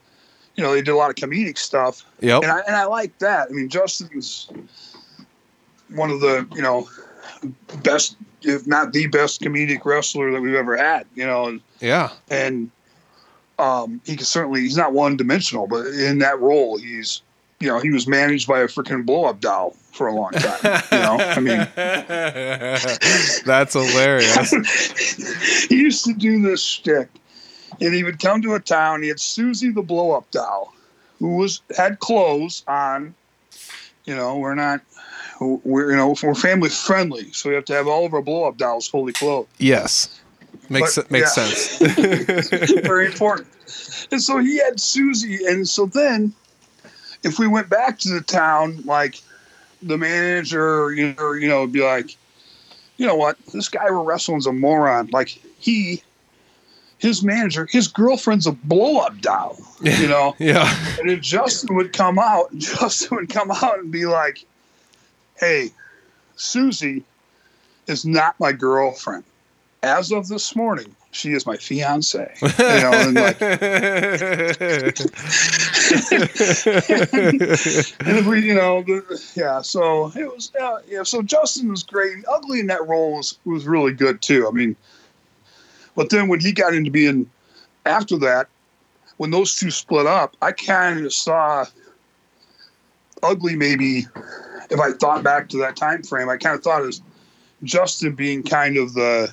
you 0.61 0.67
know, 0.67 0.73
they 0.75 0.83
did 0.83 0.91
a 0.91 0.97
lot 0.97 1.09
of 1.09 1.17
comedic 1.17 1.57
stuff, 1.57 2.05
Yep. 2.21 2.43
and 2.43 2.53
I 2.53 2.59
and 2.67 2.77
I 2.77 2.85
like 2.85 3.19
that. 3.21 3.49
I 3.49 3.53
mean, 3.55 3.71
Justin's 3.71 4.51
one 5.89 6.11
of 6.11 6.21
the 6.21 6.47
you 6.55 6.61
know 6.61 6.87
best, 7.83 8.15
if 8.43 8.67
not 8.67 8.93
the 8.93 9.07
best, 9.07 9.41
comedic 9.41 9.87
wrestler 9.87 10.31
that 10.33 10.43
we've 10.43 10.55
ever 10.55 10.77
had. 10.77 11.07
You 11.15 11.27
know, 11.27 11.47
and 11.47 11.61
Yeah. 11.81 12.11
and 12.29 12.71
um, 13.59 14.03
he 14.05 14.17
can 14.17 14.27
certainly 14.27 14.61
he's 14.61 14.77
not 14.77 14.93
one 14.93 15.17
dimensional, 15.17 15.67
but 15.67 15.87
in 15.87 16.19
that 16.19 16.39
role, 16.41 16.77
he's 16.77 17.23
you 17.59 17.69
know 17.69 17.79
he 17.81 17.89
was 17.89 18.07
managed 18.07 18.47
by 18.47 18.61
a 18.61 18.67
freaking 18.67 19.07
blow 19.07 19.25
up 19.25 19.41
doll 19.41 19.71
for 19.93 20.09
a 20.09 20.15
long 20.15 20.33
time. 20.33 20.83
You 20.93 20.99
know, 20.99 21.17
I 21.21 21.41
mean. 21.41 21.69
That's 23.47 23.73
hilarious. 23.73 24.51
he 25.71 25.77
used 25.77 26.05
to 26.05 26.13
do 26.13 26.43
this 26.43 26.63
shtick, 26.63 27.09
and 27.81 27.95
he 27.95 28.05
would 28.05 28.18
come 28.18 28.43
to 28.43 28.55
a 28.55 28.61
town. 28.61 29.03
He 29.03 29.09
had 29.09 29.20
Susie 29.20 29.70
the 29.70 29.83
blow 29.83 30.12
up 30.12 30.31
doll, 30.31 30.74
who 31.18 31.37
was 31.37 31.62
had 31.76 31.99
clothes 31.99 32.62
on. 32.66 33.14
You 34.05 34.16
know, 34.16 34.39
we're 34.39 34.55
not, 34.55 34.81
we're 35.41 35.91
you 35.91 35.97
know 35.97 36.14
we're 36.22 36.35
family 36.35 36.70
friendly, 36.70 37.33
so 37.33 37.49
we 37.49 37.55
have 37.55 37.64
to 37.66 37.74
have 37.74 37.87
all 37.87 38.07
of 38.07 38.14
our 38.14 38.22
blow 38.22 38.45
up 38.45 38.57
dolls 38.57 38.89
fully 38.89 39.12
clothed. 39.12 39.51
Yes. 39.59 40.20
Makes 40.68 40.97
But, 40.97 41.11
makes 41.11 41.37
yeah. 41.37 41.45
sense. 41.45 42.81
Very 42.87 43.07
important. 43.07 43.49
And 44.12 44.22
so 44.22 44.39
he 44.39 44.59
had 44.59 44.81
Susie, 44.81 45.45
and 45.45 45.68
so 45.68 45.87
then, 45.87 46.33
if 47.22 47.39
we 47.39 47.47
went 47.47 47.68
back 47.68 47.99
to 48.01 48.09
the 48.09 48.20
town, 48.20 48.83
like 48.85 49.20
the 49.83 49.99
manager, 49.99 50.93
you 50.93 51.14
know, 51.14 51.33
you 51.33 51.49
know, 51.49 51.62
would 51.62 51.72
be 51.72 51.83
like, 51.83 52.16
you 52.97 53.07
know 53.07 53.16
what? 53.16 53.39
This 53.53 53.68
guy 53.68 53.91
we're 53.91 54.03
wrestling's 54.03 54.47
a 54.47 54.53
moron. 54.53 55.09
Like 55.12 55.28
he, 55.59 56.03
his 57.01 57.23
manager, 57.23 57.67
his 57.71 57.89
girlfriend's 57.89 58.47
a 58.47 58.53
blow 58.53 58.99
up 58.99 59.19
doll. 59.21 59.59
You 59.81 60.07
know. 60.07 60.21
Yeah. 60.39 60.73
And 60.99 61.09
then 61.09 61.21
Justin 61.21 61.75
would 61.77 61.93
come 61.93 62.19
out, 62.19 62.55
Justin 62.57 63.17
would 63.17 63.31
come 63.31 63.51
out 63.51 63.79
and 63.79 63.91
be 63.91 64.07
like, 64.07 64.45
"Hey, 65.39 65.71
Susie 66.37 67.05
is 67.87 68.05
not 68.05 68.39
my 68.41 68.53
girlfriend. 68.53 69.25
As 69.83 70.13
of 70.13 70.29
this 70.29 70.55
morning, 70.57 70.95
she 71.11 71.33
is 71.33 71.47
my 71.47 71.57
fiance." 71.57 72.33
You 72.41 72.49
know, 72.49 72.91
and 72.93 73.15
like, 73.15 73.43
and 78.07 78.27
we, 78.27 78.47
you 78.47 78.55
know, 78.55 78.83
the, 78.83 79.23
yeah. 79.37 79.63
So 79.63 80.13
it 80.17 80.33
was, 80.33 80.53
uh, 80.61 80.79
yeah. 80.89 81.03
So 81.03 81.23
Justin 81.23 81.71
was 81.71 81.83
great. 81.83 82.25
Ugly 82.31 82.61
in 82.61 82.67
that 82.69 82.87
role 82.87 83.17
was 83.17 83.39
was 83.45 83.67
really 83.67 83.93
good 83.93 84.23
too. 84.23 84.47
I 84.49 84.53
mean, 84.53 84.77
but 85.95 86.11
then 86.11 86.28
when 86.28 86.41
he 86.41 86.53
got 86.53 86.74
into 86.74 86.91
being 86.91 87.30
after 87.86 88.16
that, 88.18 88.49
when 89.16 89.30
those 89.30 89.55
two 89.57 89.70
split 89.70 90.07
up, 90.07 90.36
I 90.41 90.53
kind 90.53 91.05
of 91.05 91.12
saw 91.12 91.66
Ugly 93.22 93.57
maybe. 93.57 94.07
If 94.70 94.80
I 94.80 94.93
thought 94.93 95.22
back 95.22 95.49
to 95.51 95.59
that 95.59 95.76
time 95.76 96.03
frame, 96.03 96.28
I 96.28 96.36
kind 96.36 96.55
of 96.55 96.62
thought 96.62 96.82
as 96.82 97.03
Justin 97.62 98.14
being 98.14 98.43
kind 98.43 98.76
of 98.76 98.95
the 98.95 99.32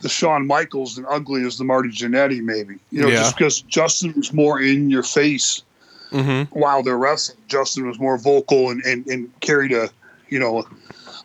the 0.00 0.08
Shawn 0.08 0.46
Michaels 0.46 0.96
and 0.96 1.06
Ugly 1.08 1.44
as 1.44 1.58
the 1.58 1.64
Marty 1.64 1.88
Jannetty, 1.88 2.40
maybe. 2.40 2.78
You 2.90 3.02
know, 3.02 3.08
Yeah. 3.08 3.18
just 3.18 3.36
because 3.36 3.60
Justin 3.62 4.14
was 4.16 4.32
more 4.32 4.60
in 4.60 4.90
your 4.90 5.02
face 5.02 5.62
hmm 6.10 6.44
while 6.50 6.82
they're 6.82 6.96
wrestling. 6.96 7.36
Justin 7.48 7.86
was 7.86 7.98
more 7.98 8.16
vocal 8.16 8.70
and, 8.70 8.82
and, 8.84 9.06
and 9.08 9.30
carried 9.40 9.72
a, 9.72 9.90
you 10.30 10.38
know, 10.38 10.66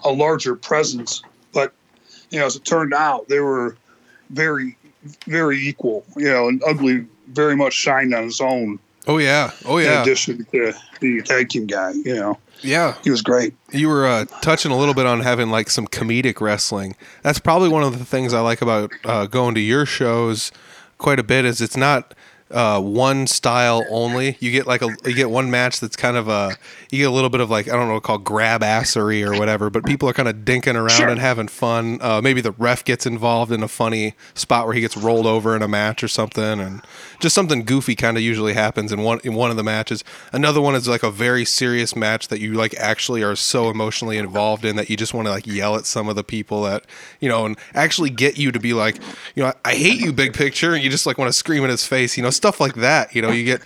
a 0.04 0.12
larger 0.12 0.56
presence. 0.56 1.22
But, 1.54 1.74
you 2.32 2.40
know, 2.40 2.46
as 2.48 2.56
it 2.56 2.66
turned 2.66 2.94
out, 2.94 3.30
they 3.30 3.40
were 3.40 3.78
very, 4.34 4.78
very 5.26 5.58
equal, 5.58 6.06
you 6.18 6.26
know, 6.26 6.48
and 6.48 6.62
Ugly 6.68 7.06
very 7.28 7.56
much 7.56 7.74
shined 7.74 8.14
on 8.14 8.24
his 8.24 8.42
own 8.42 8.80
Oh 9.08 9.18
yeah. 9.18 9.52
Oh 9.66 9.78
yeah. 9.78 9.98
in 9.98 10.02
addition 10.02 10.46
to 10.52 10.74
the 11.02 11.22
tag 11.24 11.50
team 11.50 11.68
guy, 11.68 11.92
you 11.92 12.16
know. 12.16 12.38
Yeah. 12.62 12.96
He 13.04 13.10
was 13.10 13.22
great. 13.22 13.54
You 13.72 13.90
were 13.90 14.08
uh, 14.08 14.26
touching 14.42 14.72
a 14.72 14.78
little 14.78 14.94
bit 14.94 15.06
on 15.06 15.20
having 15.20 15.50
like 15.50 15.70
some 15.70 15.88
comedic 15.88 16.40
wrestling. 16.40 16.96
That's 17.22 17.40
probably 17.40 17.68
one 17.68 17.84
of 17.84 18.00
the 18.00 18.06
things 18.06 18.34
I 18.34 18.40
like 18.40 18.62
about 18.62 18.92
uh, 19.04 19.26
going 19.26 19.56
to 19.56 19.62
your 19.62 19.86
shows 19.86 20.52
quite 20.98 21.20
a 21.20 21.24
bit. 21.24 21.44
Is 21.44 21.60
it's 21.60 21.76
not 21.76 22.14
uh, 22.54 22.80
one 22.80 23.28
style 23.28 23.84
only. 23.90 24.38
You 24.40 24.52
get 24.52 24.68
like 24.68 24.82
a 24.82 24.90
you 25.06 25.14
get 25.14 25.30
one 25.30 25.50
match 25.52 25.80
that's 25.80 25.96
kind 25.96 26.16
of 26.18 26.28
a 26.28 26.56
you 26.92 27.00
get 27.00 27.08
a 27.08 27.12
little 27.12 27.30
bit 27.30 27.42
of 27.42 27.50
like 27.50 27.68
I 27.68 27.74
don't 27.76 27.88
know 27.88 28.00
called 28.00 28.24
grab 28.24 28.62
assery 28.62 29.26
or 29.26 29.38
whatever, 29.40 29.70
but 29.70 29.84
people 29.86 30.08
are 30.08 30.14
kind 30.14 30.30
of 30.30 30.38
dinking 30.38 30.76
around 30.76 30.90
Sure. 30.90 31.08
and 31.10 31.20
having 31.20 31.48
fun. 31.48 31.98
Uh, 32.02 32.22
maybe 32.22 32.42
the 32.42 32.52
ref 32.54 32.86
gets 32.86 33.06
involved 33.06 33.52
in 33.52 33.64
a 33.64 33.68
funny 33.68 34.14
spot 34.36 34.66
where 34.66 34.76
he 34.76 34.82
gets 34.82 34.96
rolled 34.96 35.26
over 35.26 35.56
in 35.56 35.62
a 35.62 35.68
match 35.68 36.04
or 36.04 36.08
something, 36.08 36.60
and 36.60 36.82
just 37.20 37.34
something 37.36 37.64
goofy 37.64 37.96
kind 37.96 38.16
of 38.18 38.24
usually 38.24 38.54
happens 38.54 38.92
in 38.92 39.02
one 39.02 39.20
in 39.24 39.34
one 39.34 39.50
of 39.52 39.58
the 39.58 39.64
matches. 39.64 40.04
Another 40.32 40.62
one 40.62 40.76
is 40.76 40.88
like 40.88 41.04
a 41.04 41.12
very 41.12 41.46
serious 41.46 41.96
match 41.96 42.28
that 42.28 42.40
you 42.40 42.54
like 42.54 42.76
actually 42.78 43.24
are 43.24 43.36
so 43.36 43.70
emotionally 43.70 44.18
involved 44.18 44.64
in 44.66 44.76
that 44.76 44.90
you 44.90 44.98
just 44.98 45.14
want 45.14 45.26
to 45.28 45.32
like 45.32 45.48
yell 45.48 45.76
at 45.76 45.86
some 45.86 46.08
of 46.08 46.16
the 46.16 46.24
people 46.24 46.64
that 46.64 46.86
you 47.20 47.28
know 47.30 47.46
and 47.46 47.58
actually 47.74 48.10
get 48.10 48.38
you 48.38 48.52
to 48.52 48.60
be 48.60 48.74
like 48.74 48.98
you 49.36 49.42
know 49.44 49.48
I, 49.66 49.72
I 49.72 49.76
hate 49.76 50.00
you 50.00 50.14
big 50.14 50.34
picture 50.34 50.74
and 50.74 50.84
you 50.84 50.90
just 50.90 51.06
like 51.06 51.18
want 51.18 51.30
to 51.30 51.34
scream 51.34 51.64
in 51.64 51.70
his 51.70 51.86
face 51.86 52.16
you 52.18 52.24
know 52.24 52.30
stuff 52.44 52.60
like 52.60 52.76
that 52.76 53.16
you 53.16 53.22
know 53.22 53.32
you 53.32 53.46
get 53.46 53.62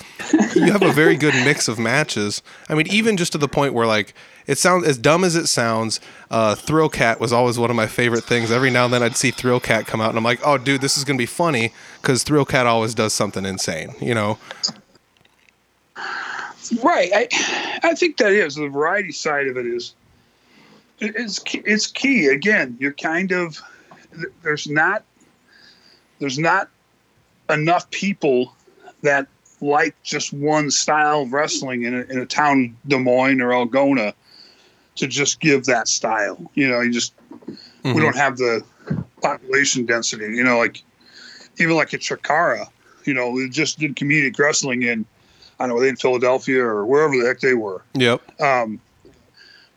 you 0.56 0.72
have 0.72 0.84
a 0.84 0.92
very 0.92 1.16
good 1.16 1.34
mix 1.34 1.68
of 1.68 1.80
matches 1.80 2.44
I 2.70 2.76
mean 2.76 2.86
even 2.92 3.18
just 3.18 3.32
to 3.32 3.40
the 3.40 3.48
point 3.48 3.74
where 3.74 3.88
like 3.88 4.14
it 4.46 4.60
sounds 4.60 4.86
as 4.86 5.00
dumb 5.00 5.24
as 5.24 5.36
it 5.36 5.48
sounds 5.48 6.00
uh, 6.30 6.54
Thrill 6.54 6.88
Cat 6.88 7.20
was 7.20 7.34
always 7.34 7.58
one 7.58 7.72
of 7.72 7.76
my 7.76 7.88
favorite 7.88 8.24
things 8.24 8.52
every 8.52 8.70
now 8.70 8.86
and 8.86 8.94
then 8.94 9.02
I'd 9.02 9.16
see 9.16 9.32
Thrill 9.32 9.60
Cat 9.60 9.88
come 9.88 10.00
out 10.00 10.10
and 10.10 10.18
I'm 10.20 10.24
like 10.24 10.40
oh 10.46 10.60
dude 10.60 10.82
this 10.82 10.96
is 10.96 11.04
gonna 11.06 11.18
be 11.18 11.26
funny 11.26 11.74
because 12.04 12.22
Thrill 12.22 12.46
Cat 12.46 12.68
always 12.68 12.94
does 12.94 13.14
something 13.14 13.46
insane 13.46 13.96
you 14.00 14.14
know 14.14 14.38
Right. 16.84 17.10
I 17.16 17.80
I 17.84 17.96
think 17.96 18.18
that 18.18 18.32
is 18.32 18.56
the 18.56 18.68
variety 18.68 19.12
side 19.12 19.48
of 19.48 19.58
it 19.58 19.66
is 19.66 19.96
it- 21.00 21.16
it's 21.16 21.42
it's 21.54 21.88
key. 21.88 22.28
Again, 22.28 22.78
you're 22.80 22.94
kind 22.94 23.32
of 23.32 23.60
there's 24.44 24.68
not 24.68 25.04
there's 26.20 26.38
not 26.38 26.70
enough 27.50 27.90
people 27.90 28.54
that 29.08 29.28
like 29.62 29.95
just 30.03 30.34
one 30.34 30.70
style 30.70 31.22
of 31.24 31.34
wrestling 31.34 31.84
in 31.84 31.95
a, 31.95 32.01
in 32.01 32.20
a 32.20 32.26
town 32.26 32.78
Des 32.88 32.99
Moines 32.99 33.41
or 33.41 33.49
Algona 33.49 34.14
to 34.97 35.08
just 35.08 35.39
give 35.39 35.66
that 35.66 35.88
style. 35.88 36.38
You 36.53 36.68
know, 36.68 36.82
you 36.82 36.91
just 36.91 37.14
we 37.47 37.55
Mhm. 37.84 38.01
don't 38.01 38.16
have 38.16 38.38
the 38.38 38.64
population 39.22 39.86
density. 39.86 40.26
You 40.36 40.43
know, 40.43 40.58
like 40.60 40.84
even 41.60 41.76
like 41.76 41.93
at 41.93 42.01
Chikara, 42.01 42.68
you 43.05 43.14
know, 43.14 43.32
we 43.32 43.49
just 43.49 43.80
did 43.80 43.95
comedic 43.95 44.38
wrestling 44.38 44.84
in 44.84 45.05
I 45.60 45.66
don't 45.66 45.76
know, 45.76 45.82
they 45.82 45.89
in 45.89 45.95
Philadelphia 45.95 46.64
or 46.64 46.86
wherever 46.86 47.18
the 47.18 47.26
heck 47.26 47.39
they 47.39 47.55
were. 47.55 47.82
yep 47.95 48.22
Um, 48.39 48.80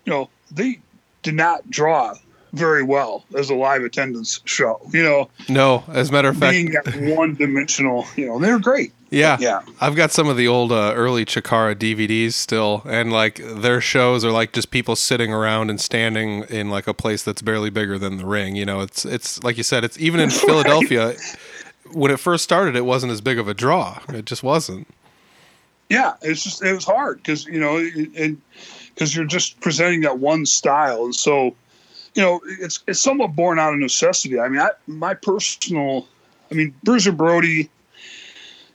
you 0.05 0.13
know, 0.13 0.29
they 0.51 0.81
did 1.23 1.35
not 1.35 1.71
draw 1.71 2.15
very 2.53 2.83
well 2.83 3.25
as 3.37 3.51
a 3.51 3.55
live 3.55 3.83
attendance 3.83 4.41
show. 4.45 4.81
You 4.93 5.03
know, 5.03 5.31
no 5.49 5.85
as 5.89 6.11
a 6.11 6.13
matter 6.13 6.29
of 6.29 6.37
fact 6.37 6.53
being 6.53 6.73
that 6.73 7.17
one 7.17 7.35
dimensional, 7.35 8.07
you 8.17 8.27
know, 8.27 8.39
they're 8.39 8.59
great. 8.59 8.93
yeah 9.11 9.37
Yeah. 9.41 9.63
I've 9.81 9.97
got 9.97 10.13
some 10.13 10.29
of 10.29 10.37
the 10.37 10.49
old 10.49 10.73
uh, 10.73 10.93
early 10.95 11.25
Chikara 11.25 11.75
DVDs 11.75 12.33
still, 12.33 12.83
and 12.87 13.13
like 13.13 13.37
their 13.37 13.81
shows 13.81 14.25
are 14.25 14.33
like 14.33 14.53
just 14.53 14.71
people 14.71 14.97
sitting 14.97 15.33
around 15.33 15.71
and 15.71 15.81
standing 15.81 16.45
in 16.45 16.71
like 16.71 16.87
a 16.87 16.95
place 16.95 17.23
that's 17.23 17.43
barely 17.43 17.71
bigger 17.71 17.99
than 17.99 18.17
the 18.17 18.27
ring. 18.27 18.57
You 18.57 18.67
know, 18.67 18.81
it's 18.81 19.05
it's 19.05 19.43
like 19.43 19.57
you 19.57 19.63
said, 19.63 19.85
it's 19.85 19.99
even 19.99 20.21
in 20.21 20.31
Philadelphia. 20.49 21.15
When 21.93 22.13
it 22.13 22.21
first 22.21 22.45
started, 22.45 22.77
it 22.77 22.85
wasn't 22.85 23.11
as 23.11 23.21
big 23.21 23.39
of 23.39 23.49
a 23.49 23.55
draw. 23.55 23.99
It 24.11 24.25
just 24.25 24.45
wasn't. 24.45 24.87
Yeah. 25.89 26.15
It's 26.23 26.45
just, 26.45 26.63
it 26.63 26.73
was 26.73 26.85
hard 26.85 27.17
because, 27.17 27.47
you 27.47 27.59
know, 27.59 27.79
and 27.79 28.41
because 28.95 29.15
you're 29.15 29.25
just 29.25 29.61
presenting 29.61 30.03
that 30.03 30.21
one 30.21 30.47
style. 30.47 31.05
And 31.05 31.15
so, 31.15 31.57
you 32.15 32.23
know, 32.23 32.41
it's, 32.45 32.81
it's 32.87 33.01
somewhat 33.01 33.35
born 33.37 33.59
out 33.59 33.73
of 33.73 33.79
necessity. 33.79 34.39
I 34.41 34.49
mean, 34.49 34.61
I, 34.61 34.71
my 34.87 35.15
personal, 35.15 36.09
I 36.51 36.55
mean, 36.55 36.75
Bruiser 36.83 37.13
Brody 37.13 37.71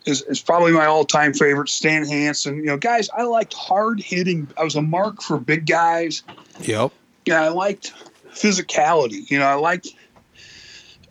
is, 0.05 0.21
is 0.23 0.41
probably 0.41 0.71
my 0.71 0.85
all 0.85 1.05
time 1.05 1.33
favorite. 1.33 1.69
Stan 1.69 2.05
Hansen, 2.05 2.57
you 2.57 2.65
know, 2.65 2.77
guys, 2.77 3.09
I 3.09 3.23
liked 3.23 3.53
hard 3.53 3.99
hitting. 3.99 4.47
I 4.57 4.63
was 4.63 4.75
a 4.75 4.81
mark 4.81 5.21
for 5.21 5.37
big 5.37 5.65
guys. 5.65 6.23
Yep. 6.61 6.91
yeah, 7.25 7.41
I 7.41 7.49
liked 7.49 7.93
physicality. 8.29 9.29
You 9.29 9.39
know, 9.39 9.45
I 9.45 9.55
liked, 9.55 9.89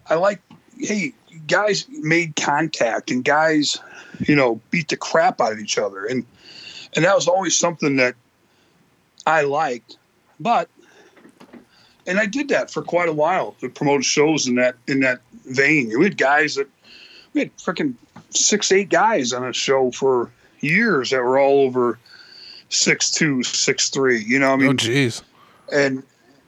I 0.09 0.14
liked, 0.14 0.43
hey, 0.79 1.12
guys 1.47 1.87
made 1.89 2.37
contact 2.37 3.11
and 3.11 3.25
guys, 3.25 3.79
you 4.20 4.37
know, 4.37 4.61
beat 4.70 4.89
the 4.89 4.97
crap 4.97 5.41
out 5.41 5.53
of 5.53 5.59
each 5.59 5.79
other, 5.79 6.05
and 6.07 6.25
and 6.95 7.05
that 7.05 7.14
was 7.14 7.27
always 7.27 7.59
something 7.59 7.97
that 7.97 8.14
I 9.27 9.43
liked. 9.43 9.97
But, 10.39 10.68
and 12.07 12.18
I 12.18 12.26
did 12.26 12.48
that 12.48 12.70
for 12.70 12.82
quite 12.82 13.09
a 13.09 13.12
while 13.12 13.52
to 13.61 13.68
promote 13.68 14.05
shows 14.05 14.46
in 14.46 14.55
that 14.57 14.76
in 14.88 15.00
that 15.00 15.20
vein. 15.46 15.92
We 15.98 16.05
had 16.05 16.16
guys 16.16 16.55
that 16.57 16.68
we 17.32 17.40
had 17.40 17.57
freaking 17.57 17.94
six, 18.30 18.70
eight 18.72 18.90
guys 18.90 19.32
on 19.32 19.44
a 19.44 19.52
show 19.52 19.90
for 19.90 20.30
years 20.61 21.11
that 21.11 21.22
were 21.22 21.38
all 21.38 21.61
over 21.66 21.98
six 22.68 23.11
two, 23.11 23.42
six 23.42 23.88
three. 23.90 24.22
You 24.22 24.38
know, 24.38 24.52
I 24.52 24.57
mean, 24.57 24.68
oh, 24.68 24.74
jeez. 24.74 25.22
and 25.72 26.02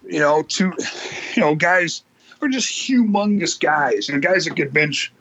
you 0.06 0.20
know, 0.20 0.42
two, 0.42 0.72
you 1.34 1.42
know, 1.42 1.54
guys 1.54 2.02
are 2.42 2.48
just 2.48 2.68
humongous 2.68 3.58
guys, 3.58 4.08
and 4.08 4.22
guys 4.22 4.44
that 4.44 4.56
could 4.56 4.72
bench 4.72 5.12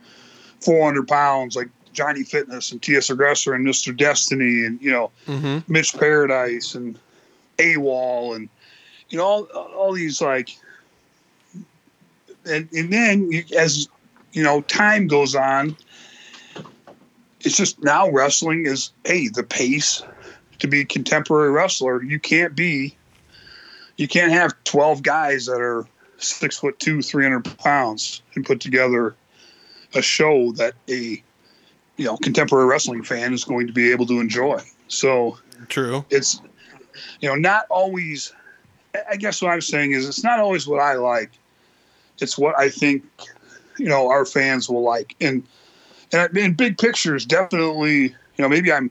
400 0.62 1.08
pounds, 1.08 1.56
like 1.56 1.70
Johnny 1.94 2.24
Fitness 2.24 2.72
and 2.72 2.82
T.S. 2.82 3.10
Aggressor 3.10 3.54
and 3.54 3.66
Mr. 3.66 3.96
Destiny, 3.96 4.66
and 4.66 4.82
you 4.82 4.92
know, 4.92 5.12
Mm-hmm. 5.28 5.72
Mitch 5.72 5.94
Paradise 5.98 6.76
and 6.76 7.00
AWOL, 7.58 8.36
and 8.36 8.50
you 9.10 9.18
know, 9.18 9.26
all, 9.26 9.44
all 9.54 9.94
these 9.94 10.22
like, 10.22 10.50
and 12.46 12.70
and 12.72 12.92
then 12.92 13.32
as 13.58 13.88
you 14.34 14.44
know, 14.44 14.62
time 14.62 15.08
goes 15.08 15.36
on, 15.36 15.76
it's 17.42 17.58
just 17.58 17.82
now 17.84 18.10
wrestling 18.10 18.66
is 18.66 18.92
hey 19.06 19.28
the 19.28 19.44
pace 19.44 20.04
to 20.60 20.68
be 20.68 20.82
a 20.82 20.86
contemporary 20.86 21.52
wrestler. 21.52 22.04
You 22.04 22.20
can't 22.20 22.56
be 22.56 22.96
you 23.98 24.08
can't 24.08 24.32
have 24.32 24.54
12 24.66 25.04
guys 25.04 25.46
that 25.46 25.62
are 25.62 25.86
six 26.18 26.58
foot 26.58 26.80
two, 26.80 27.02
300 27.02 27.58
pounds 27.58 28.22
and 28.36 28.46
put 28.46 28.60
together 28.60 29.16
a 29.94 30.02
show 30.02 30.52
that 30.54 30.74
a, 30.90 31.24
you 31.98 32.06
know, 32.06 32.18
contemporary 32.18 32.66
wrestling 32.66 33.04
fan 33.04 33.34
is 33.34 33.44
going 33.44 33.68
to 33.68 33.74
be 33.74 33.92
able 33.92 34.06
to 34.08 34.20
enjoy. 34.20 34.62
So 34.88 35.38
True. 35.70 36.06
it's, 36.10 36.42
you 37.22 37.30
know, 37.30 37.36
not 37.36 37.66
always, 37.70 38.34
I- 39.12 39.16
guess 39.18 39.42
what 39.42 39.52
I'm 39.52 39.62
saying 39.62 39.92
is 39.92 40.08
it's 40.08 40.24
not 40.24 40.40
always 40.40 40.68
what 40.68 40.80
I 40.80 40.94
like. 40.94 41.32
It's 42.20 42.38
what 42.38 42.58
I 42.58 42.70
think, 42.70 43.04
you 43.78 43.88
know, 43.88 44.10
our 44.10 44.26
fans 44.26 44.70
will 44.70 44.84
like. 44.84 45.16
And, 45.20 45.44
and 46.14 46.38
in 46.38 46.54
big 46.54 46.78
pictures, 46.78 47.26
definitely, 47.26 48.04
you 48.04 48.40
know, 48.40 48.50
maybe 48.50 48.72
I'm 48.72 48.90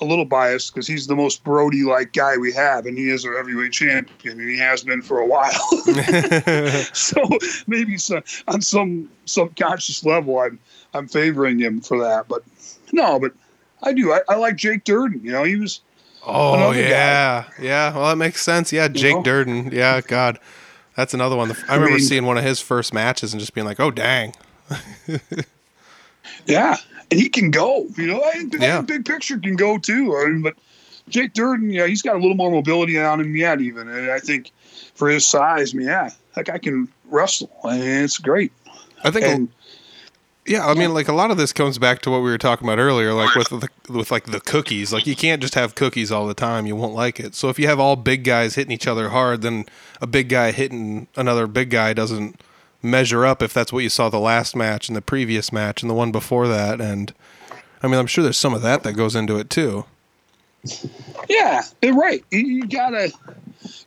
a 0.00 0.04
little 0.04 0.24
biased 0.24 0.74
because 0.74 0.86
he's 0.86 1.06
the 1.06 1.14
most 1.14 1.44
Brody 1.44 1.84
like 1.84 2.12
guy 2.12 2.36
we 2.36 2.52
have, 2.52 2.86
and 2.86 2.98
he 2.98 3.08
is 3.08 3.24
our 3.24 3.36
heavyweight 3.36 3.72
champion, 3.72 4.40
and 4.40 4.48
he 4.48 4.58
has 4.58 4.82
been 4.82 5.00
for 5.00 5.18
a 5.18 5.26
while. 5.26 5.52
so 6.92 7.22
maybe 7.66 7.96
so, 7.96 8.20
on 8.48 8.60
some 8.60 9.08
subconscious 9.24 10.04
level, 10.04 10.40
I'm 10.40 10.58
I'm 10.92 11.08
favoring 11.08 11.58
him 11.58 11.80
for 11.80 11.98
that. 12.00 12.28
But 12.28 12.42
no, 12.92 13.18
but 13.18 13.32
I 13.82 13.92
do. 13.92 14.12
I, 14.12 14.20
I 14.28 14.36
like 14.36 14.56
Jake 14.56 14.84
Durden. 14.84 15.20
You 15.24 15.32
know, 15.32 15.44
he 15.44 15.56
was. 15.56 15.80
Oh 16.24 16.70
yeah, 16.72 17.44
yeah. 17.60 17.92
Well, 17.94 18.08
that 18.08 18.16
makes 18.16 18.42
sense. 18.42 18.72
Yeah, 18.72 18.88
Jake 18.88 19.16
know? 19.16 19.22
Durden. 19.22 19.72
Yeah, 19.72 20.00
God, 20.00 20.38
that's 20.96 21.14
another 21.14 21.36
one. 21.36 21.50
I 21.68 21.74
remember 21.74 21.96
mean- 21.96 22.04
seeing 22.06 22.26
one 22.26 22.38
of 22.38 22.44
his 22.44 22.60
first 22.60 22.94
matches 22.94 23.32
and 23.32 23.40
just 23.40 23.54
being 23.54 23.66
like, 23.66 23.80
"Oh 23.80 23.90
dang." 23.90 24.34
Yeah, 26.46 26.76
and 27.10 27.20
he 27.20 27.28
can 27.28 27.50
go. 27.50 27.86
You 27.96 28.06
know, 28.06 28.20
I, 28.20 28.44
I 28.52 28.64
Yeah. 28.64 28.80
big 28.80 29.04
picture 29.04 29.38
can 29.38 29.54
go 29.56 29.78
too. 29.78 30.16
I 30.16 30.26
mean, 30.26 30.42
but 30.42 30.54
Jake 31.08 31.34
Durden, 31.34 31.70
yeah, 31.70 31.86
he's 31.86 32.02
got 32.02 32.16
a 32.16 32.18
little 32.18 32.34
more 32.36 32.50
mobility 32.50 32.98
on 32.98 33.20
him 33.20 33.36
yet, 33.36 33.60
even. 33.60 33.88
And 33.88 34.10
I 34.10 34.18
think 34.18 34.50
for 34.94 35.08
his 35.08 35.26
size, 35.26 35.74
I 35.74 35.78
mean, 35.78 35.86
yeah, 35.88 36.10
that 36.34 36.46
guy 36.46 36.58
can 36.58 36.88
wrestle, 37.06 37.50
and 37.64 37.82
it's 37.82 38.18
great. 38.18 38.52
I 39.04 39.10
think. 39.10 39.24
And 39.26 39.48
yeah, 40.46 40.66
I 40.66 40.74
mean, 40.74 40.92
like 40.92 41.08
a 41.08 41.12
lot 41.12 41.30
of 41.30 41.36
this 41.36 41.52
comes 41.52 41.78
back 41.78 42.02
to 42.02 42.10
what 42.10 42.18
we 42.18 42.30
were 42.30 42.38
talking 42.38 42.66
about 42.66 42.78
earlier, 42.78 43.12
like 43.14 43.34
with 43.34 43.48
the, 43.48 43.68
with 43.88 44.10
like 44.10 44.24
the 44.24 44.40
cookies. 44.40 44.92
Like 44.92 45.06
you 45.06 45.14
can't 45.14 45.40
just 45.40 45.54
have 45.54 45.74
cookies 45.74 46.10
all 46.10 46.26
the 46.26 46.34
time; 46.34 46.66
you 46.66 46.74
won't 46.74 46.94
like 46.94 47.20
it. 47.20 47.34
So 47.34 47.48
if 47.48 47.58
you 47.58 47.68
have 47.68 47.78
all 47.78 47.96
big 47.96 48.24
guys 48.24 48.56
hitting 48.56 48.72
each 48.72 48.86
other 48.86 49.10
hard, 49.10 49.42
then 49.42 49.66
a 50.00 50.06
big 50.06 50.28
guy 50.28 50.50
hitting 50.50 51.06
another 51.16 51.46
big 51.46 51.70
guy 51.70 51.92
doesn't 51.92 52.40
measure 52.82 53.24
up. 53.24 53.40
If 53.40 53.54
that's 53.54 53.72
what 53.72 53.84
you 53.84 53.88
saw 53.88 54.08
the 54.08 54.18
last 54.18 54.56
match 54.56 54.88
and 54.88 54.96
the 54.96 55.02
previous 55.02 55.52
match 55.52 55.82
and 55.82 55.88
the 55.88 55.94
one 55.94 56.10
before 56.10 56.48
that, 56.48 56.80
and 56.80 57.14
I 57.82 57.88
mean, 57.88 57.98
I'm 57.98 58.06
sure 58.06 58.22
there's 58.22 58.38
some 58.38 58.54
of 58.54 58.62
that 58.62 58.82
that 58.84 58.94
goes 58.94 59.16
into 59.16 59.38
it 59.38 59.50
too. 59.50 59.84
yeah, 61.28 61.62
you're 61.80 61.94
right. 61.96 62.24
You, 62.30 62.66
gotta, 62.66 63.12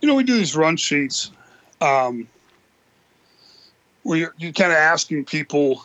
you 0.02 0.08
know, 0.08 0.16
we 0.16 0.24
do 0.24 0.36
these 0.36 0.56
run 0.56 0.76
sheets, 0.76 1.32
um, 1.80 2.28
where 4.04 4.18
you're, 4.18 4.34
you're 4.38 4.52
kind 4.52 4.72
of 4.72 4.78
asking 4.78 5.26
people, 5.26 5.84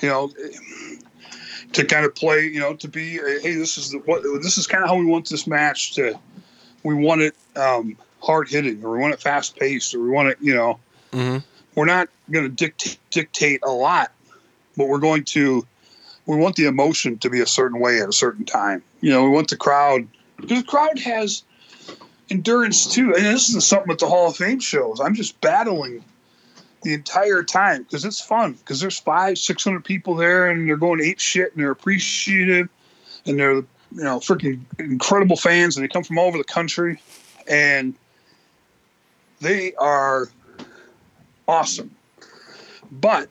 you 0.00 0.08
know, 0.08 0.30
to 1.72 1.84
kind 1.84 2.04
of 2.04 2.14
play, 2.14 2.46
you 2.46 2.60
know, 2.60 2.74
to 2.74 2.88
be, 2.88 3.12
hey, 3.12 3.54
this 3.54 3.78
is 3.78 3.90
the, 3.90 3.98
what 3.98 4.22
this 4.42 4.58
is 4.58 4.66
kind 4.66 4.82
of 4.82 4.90
how 4.90 4.96
we 4.96 5.04
want 5.04 5.28
this 5.28 5.46
match 5.46 5.94
to. 5.94 6.18
We 6.82 6.94
want 6.94 7.20
it 7.20 7.34
um, 7.56 7.96
hard 8.22 8.48
hitting, 8.48 8.82
or 8.84 8.92
we 8.92 8.98
want 8.98 9.14
it 9.14 9.20
fast 9.20 9.56
paced, 9.56 9.94
or 9.94 10.00
we 10.00 10.10
want 10.10 10.28
it, 10.28 10.38
you 10.40 10.54
know. 10.54 10.78
Mm-hmm. 11.12 11.38
We're 11.74 11.86
not 11.86 12.08
going 12.30 12.44
to 12.44 12.48
dictate 12.48 12.98
dictate 13.10 13.60
a 13.62 13.70
lot, 13.70 14.12
but 14.76 14.88
we're 14.88 14.98
going 14.98 15.24
to. 15.24 15.66
We 16.26 16.36
want 16.36 16.56
the 16.56 16.66
emotion 16.66 17.18
to 17.18 17.30
be 17.30 17.40
a 17.40 17.46
certain 17.46 17.80
way 17.80 18.00
at 18.00 18.08
a 18.08 18.12
certain 18.12 18.44
time. 18.44 18.82
You 19.00 19.10
know, 19.10 19.24
we 19.24 19.30
want 19.30 19.48
the 19.48 19.56
crowd 19.56 20.06
because 20.36 20.62
the 20.62 20.68
crowd 20.68 20.98
has 20.98 21.42
endurance 22.30 22.92
too. 22.92 23.14
And 23.14 23.24
this 23.24 23.48
is 23.48 23.66
something 23.66 23.88
with 23.88 23.98
the 23.98 24.06
Hall 24.06 24.28
of 24.28 24.36
Fame 24.36 24.60
shows. 24.60 25.00
I'm 25.00 25.14
just 25.14 25.40
battling 25.40 26.04
the 26.82 26.94
entire 26.94 27.42
time 27.42 27.82
because 27.82 28.04
it's 28.04 28.20
fun 28.20 28.52
because 28.52 28.80
there's 28.80 28.98
five, 28.98 29.38
six 29.38 29.62
hundred 29.62 29.84
people 29.84 30.14
there 30.14 30.48
and 30.48 30.68
they're 30.68 30.76
going 30.76 31.00
ape 31.00 31.20
shit 31.20 31.52
and 31.52 31.62
they're 31.62 31.70
appreciative 31.70 32.68
and 33.26 33.38
they're 33.38 33.54
you 33.54 33.66
know 33.92 34.18
freaking 34.18 34.60
incredible 34.78 35.36
fans 35.36 35.76
and 35.76 35.84
they 35.84 35.88
come 35.88 36.04
from 36.04 36.18
all 36.18 36.26
over 36.26 36.38
the 36.38 36.44
country 36.44 37.00
and 37.48 37.94
they 39.40 39.74
are 39.74 40.28
awesome. 41.48 41.94
But 42.92 43.28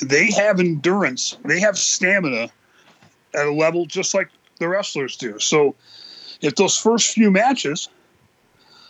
they 0.00 0.30
have 0.32 0.60
endurance, 0.60 1.36
they 1.44 1.60
have 1.60 1.78
stamina 1.78 2.50
at 3.34 3.46
a 3.46 3.52
level 3.52 3.86
just 3.86 4.14
like 4.14 4.28
the 4.58 4.68
wrestlers 4.68 5.16
do. 5.16 5.38
So 5.38 5.74
if 6.40 6.54
those 6.54 6.76
first 6.76 7.12
few 7.12 7.30
matches 7.30 7.88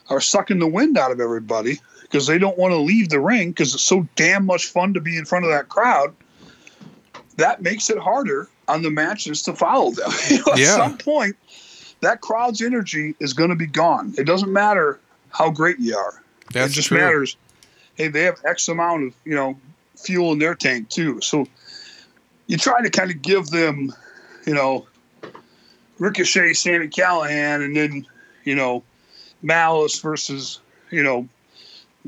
are 0.09 0.21
sucking 0.21 0.59
the 0.59 0.67
wind 0.67 0.97
out 0.99 1.11
of 1.11 1.21
everybody 1.21 1.81
because 2.07 2.27
they 2.27 2.39
don't 2.39 2.57
want 2.57 2.73
to 2.73 2.79
leave 2.79 3.09
the 3.09 3.21
ring 3.21 3.51
because 3.51 3.75
it's 3.75 3.83
so 3.83 4.07
damn 4.15 4.47
much 4.47 4.67
fun 4.67 4.95
to 4.95 5.01
be 5.01 5.17
in 5.17 5.25
front 5.25 5.45
of 5.45 5.51
that 5.51 5.69
crowd, 5.69 6.15
that 7.37 7.63
makes 7.63 7.91
it 7.91 7.99
harder 7.99 8.49
on 8.69 8.83
the 8.83 8.91
matches 8.91 9.43
to 9.43 9.53
follow 9.53 9.91
them. 9.91 10.11
You 10.31 10.39
know, 10.39 10.55
Yeah. 10.57 10.67
At 10.67 10.77
some 10.77 10.99
point, 10.99 11.37
that 12.01 12.21
crowd's 12.21 12.63
energy 12.63 13.15
is 13.21 13.33
going 13.33 13.51
to 13.51 13.57
be 13.57 13.67
gone. 13.67 14.15
It 14.17 14.25
doesn't 14.25 14.53
matter 14.53 15.01
how 15.31 15.51
great 15.51 15.79
you 15.79 15.97
are. 15.97 16.23
That's 16.53 16.73
it 16.73 16.77
just 16.77 16.89
true. 16.89 16.99
matters. 16.99 17.37
Hey, 17.97 18.09
they 18.09 18.23
have 18.23 18.41
X 18.45 18.69
amount 18.69 19.05
of 19.05 19.15
you 19.25 19.35
know 19.35 19.59
fuel 19.97 20.33
in 20.33 20.39
their 20.39 20.55
tank 20.55 20.91
too. 20.91 21.21
So 21.21 21.47
you 22.47 22.57
try 22.57 22.83
to 22.83 22.91
kind 22.91 23.11
of 23.11 23.23
give 23.23 23.49
them, 23.49 23.93
you 24.47 24.55
know, 24.55 24.87
Ricochet, 25.99 26.53
Sami 26.53 26.89
Callihan, 26.89 27.65
and 27.65 27.75
then 27.75 28.07
you 28.45 28.55
know 28.55 28.85
Malice 29.43 29.99
versus 30.01 30.61
you 30.91 31.03
know 31.03 31.29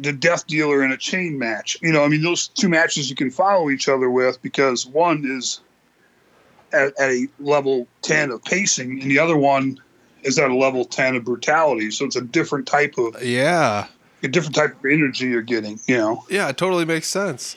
the 0.02 0.12
Death 0.12 0.46
Dealer 0.46 0.82
in 0.84 0.92
a 0.92 0.96
chain 0.96 1.38
match. 1.38 1.76
You 1.82 1.92
know, 1.92 2.04
I 2.04 2.08
mean 2.08 2.22
those 2.22 2.48
two 2.48 2.68
matches 2.68 3.08
you 3.10 3.16
can 3.16 3.30
follow 3.30 3.70
each 3.70 3.88
other 3.88 4.08
with 4.10 4.40
because 4.42 4.86
one 4.86 5.24
is 5.24 5.60
at, 6.72 6.98
at 6.98 7.10
a 7.10 7.26
level 7.40 7.86
ten 8.02 8.30
of 8.30 8.42
pacing, 8.44 9.02
and 9.02 9.10
the 9.10 9.18
other 9.18 9.36
one 9.36 9.80
is 10.22 10.38
at 10.38 10.50
a 10.50 10.54
level 10.54 10.84
ten 10.84 11.16
of 11.16 11.24
brutality. 11.24 11.90
So 11.90 12.04
it's 12.04 12.16
a 12.16 12.20
different 12.20 12.66
type 12.66 12.94
of 12.98 13.22
Yeah. 13.22 13.86
a 14.22 14.28
different 14.28 14.54
type 14.56 14.76
of 14.78 14.84
energy 14.84 15.26
you're 15.28 15.42
getting. 15.42 15.78
You 15.86 15.96
know. 15.96 16.24
Yeah, 16.28 16.48
it 16.48 16.56
totally 16.58 16.84
makes 16.84 17.06
sense. 17.08 17.56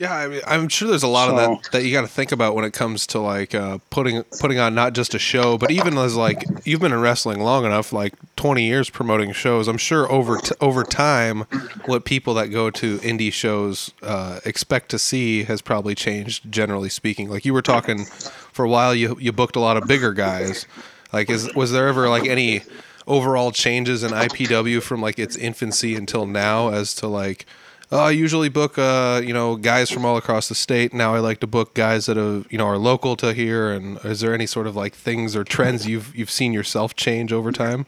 Yeah, 0.00 0.16
I 0.16 0.28
mean, 0.28 0.40
I'm 0.46 0.70
sure 0.70 0.88
there's 0.88 1.02
a 1.02 1.08
lot 1.08 1.28
of 1.28 1.36
that 1.36 1.72
that 1.72 1.84
you 1.84 1.92
got 1.92 2.00
to 2.00 2.08
think 2.08 2.32
about 2.32 2.54
when 2.54 2.64
it 2.64 2.72
comes 2.72 3.06
to 3.08 3.20
like 3.20 3.54
uh, 3.54 3.76
putting 3.90 4.22
putting 4.40 4.58
on 4.58 4.74
not 4.74 4.94
just 4.94 5.12
a 5.12 5.18
show, 5.18 5.58
but 5.58 5.70
even 5.70 5.98
as 5.98 6.16
like 6.16 6.42
you've 6.64 6.80
been 6.80 6.92
in 6.92 7.00
wrestling 7.02 7.40
long 7.40 7.66
enough, 7.66 7.92
like 7.92 8.14
20 8.36 8.64
years 8.64 8.88
promoting 8.88 9.32
shows. 9.32 9.68
I'm 9.68 9.76
sure 9.76 10.10
over 10.10 10.38
t- 10.38 10.54
over 10.58 10.84
time, 10.84 11.42
what 11.84 12.06
people 12.06 12.32
that 12.32 12.46
go 12.46 12.70
to 12.70 12.96
indie 13.00 13.30
shows 13.30 13.92
uh, 14.02 14.40
expect 14.46 14.88
to 14.92 14.98
see 14.98 15.44
has 15.44 15.60
probably 15.60 15.94
changed. 15.94 16.50
Generally 16.50 16.88
speaking, 16.88 17.28
like 17.28 17.44
you 17.44 17.52
were 17.52 17.60
talking 17.60 18.06
for 18.06 18.64
a 18.64 18.70
while, 18.70 18.94
you 18.94 19.18
you 19.20 19.32
booked 19.32 19.54
a 19.54 19.60
lot 19.60 19.76
of 19.76 19.86
bigger 19.86 20.14
guys. 20.14 20.64
Like, 21.12 21.28
is 21.28 21.54
was 21.54 21.72
there 21.72 21.88
ever 21.88 22.08
like 22.08 22.26
any 22.26 22.62
overall 23.06 23.52
changes 23.52 24.02
in 24.02 24.12
IPW 24.12 24.80
from 24.80 25.02
like 25.02 25.18
its 25.18 25.36
infancy 25.36 25.94
until 25.94 26.24
now 26.24 26.70
as 26.70 26.94
to 26.94 27.06
like 27.06 27.44
oh, 27.92 27.98
I 27.98 28.10
usually 28.10 28.48
book 28.48 28.78
uh, 28.78 29.20
you 29.24 29.32
know, 29.32 29.56
guys 29.56 29.90
from 29.90 30.04
all 30.04 30.16
across 30.16 30.48
the 30.48 30.54
state. 30.54 30.94
Now 30.94 31.14
I 31.14 31.18
like 31.18 31.40
to 31.40 31.46
book 31.46 31.74
guys 31.74 32.06
that 32.06 32.16
are, 32.16 32.44
you 32.50 32.58
know, 32.58 32.66
are 32.66 32.78
local 32.78 33.16
to 33.16 33.32
here 33.32 33.70
and 33.70 33.98
is 34.04 34.20
there 34.20 34.34
any 34.34 34.46
sort 34.46 34.66
of 34.66 34.76
like 34.76 34.94
things 34.94 35.34
or 35.34 35.44
trends 35.44 35.86
you've 35.86 36.14
you've 36.16 36.30
seen 36.30 36.52
yourself 36.52 36.94
change 36.96 37.32
over 37.32 37.52
time? 37.52 37.86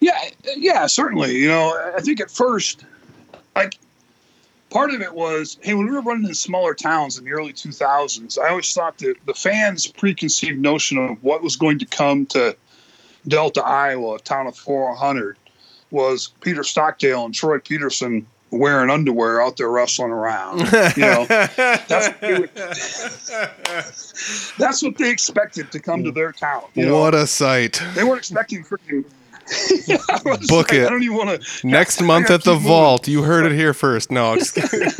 Yeah, 0.00 0.20
yeah, 0.56 0.86
certainly. 0.86 1.36
You 1.36 1.48
know, 1.48 1.92
I 1.96 2.00
think 2.00 2.20
at 2.20 2.30
first, 2.30 2.84
like, 3.54 3.78
part 4.70 4.90
of 4.90 5.00
it 5.00 5.14
was, 5.14 5.58
hey, 5.62 5.74
when 5.74 5.86
we 5.86 5.92
were 5.92 6.02
running 6.02 6.28
in 6.28 6.34
smaller 6.34 6.74
towns 6.74 7.18
in 7.18 7.24
the 7.24 7.32
early 7.32 7.52
2000s, 7.52 8.38
I 8.38 8.50
always 8.50 8.72
thought 8.72 8.98
that 8.98 9.14
the 9.24 9.34
fans' 9.34 9.86
preconceived 9.86 10.60
notion 10.60 10.98
of 10.98 11.22
what 11.24 11.42
was 11.42 11.56
going 11.56 11.78
to 11.78 11.86
come 11.86 12.26
to 12.26 12.56
Delta, 13.26 13.64
Iowa, 13.64 14.16
a 14.16 14.18
town 14.18 14.46
of 14.46 14.56
400, 14.56 15.36
was 15.90 16.32
Peter 16.40 16.64
Stockdale 16.64 17.24
and 17.24 17.34
Troy 17.34 17.58
Peterson 17.58 18.26
wearing 18.50 18.90
underwear 18.90 19.42
out 19.42 19.56
there 19.56 19.68
wrestling 19.70 20.10
around. 20.10 20.60
You 20.96 21.02
know, 21.02 21.26
that's 21.28 21.90
what 21.90 22.20
they, 22.20 22.38
would- 22.38 22.50
that's 24.58 24.82
what 24.82 24.96
they 24.98 25.10
expected 25.10 25.72
to 25.72 25.80
come 25.80 26.04
to 26.04 26.10
their 26.10 26.32
town. 26.32 26.64
You 26.74 26.86
know? 26.86 27.00
what 27.00 27.14
a 27.14 27.26
sight. 27.26 27.82
They 27.94 28.04
weren't 28.04 28.18
expecting 28.18 28.64
freaking. 28.64 29.04
Book 30.48 30.50
like, 30.50 30.72
it. 30.72 30.86
I 30.86 30.90
don't 30.90 31.04
even 31.04 31.16
want 31.16 31.40
to. 31.40 31.66
Next 31.66 32.00
month 32.00 32.30
at 32.30 32.42
the 32.42 32.56
vault. 32.56 33.06
You 33.06 33.22
heard 33.22 33.46
it 33.46 33.52
here 33.52 33.72
first. 33.72 34.10
No, 34.10 34.32
I'm 34.32 34.38
just 34.40 34.56
kidding. 34.56 34.90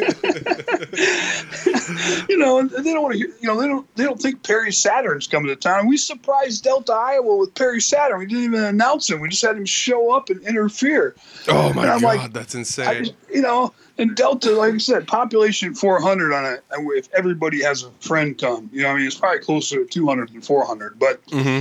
You 2.29 2.39
know, 2.39 2.59
and 2.59 2.71
they 2.71 2.93
don't 2.93 3.03
want 3.03 3.15
to. 3.15 3.19
hear 3.19 3.29
You 3.41 3.49
know, 3.49 3.61
they 3.61 3.69
don't. 3.69 3.95
They 3.97 4.05
don't 4.05 4.21
think 4.21 4.43
Perry 4.43 4.73
Saturn's 4.73 5.27
coming 5.27 5.49
to 5.49 5.57
town. 5.57 5.87
We 5.87 5.97
surprised 5.97 6.65
Delta, 6.65 6.93
Iowa, 6.93 7.37
with 7.37 7.55
Perry 7.55 7.81
Saturn. 7.81 8.19
We 8.19 8.27
didn't 8.27 8.45
even 8.45 8.65
announce 8.65 9.09
him. 9.09 9.21
We 9.21 9.29
just 9.29 9.43
had 9.43 9.57
him 9.57 9.65
show 9.65 10.13
up 10.15 10.29
and 10.29 10.43
interfere. 10.47 11.15
Oh 11.49 11.73
my 11.73 11.85
god, 11.85 12.03
like, 12.03 12.33
that's 12.33 12.55
insane. 12.55 13.05
just, 13.05 13.15
you 13.33 13.43
know, 13.43 13.73
and 13.99 14.17
Delta, 14.17 14.53
like 14.53 14.75
I 14.75 14.79
said, 14.79 15.07
population 15.07 15.75
400 15.75 16.33
on 16.33 16.53
it. 16.53 16.65
If 16.71 17.09
everybody 17.15 17.63
has 17.63 17.85
a 17.85 17.91
friend 18.01 18.37
come, 18.37 18.69
you 18.73 18.83
know, 18.83 18.91
I 18.91 18.97
mean, 18.97 19.07
it's 19.07 19.17
probably 19.17 19.41
closer 19.41 19.85
to 19.85 19.87
200 19.87 20.33
than 20.33 20.43
400. 20.43 20.99
But 20.99 21.21
hmm 21.31 21.61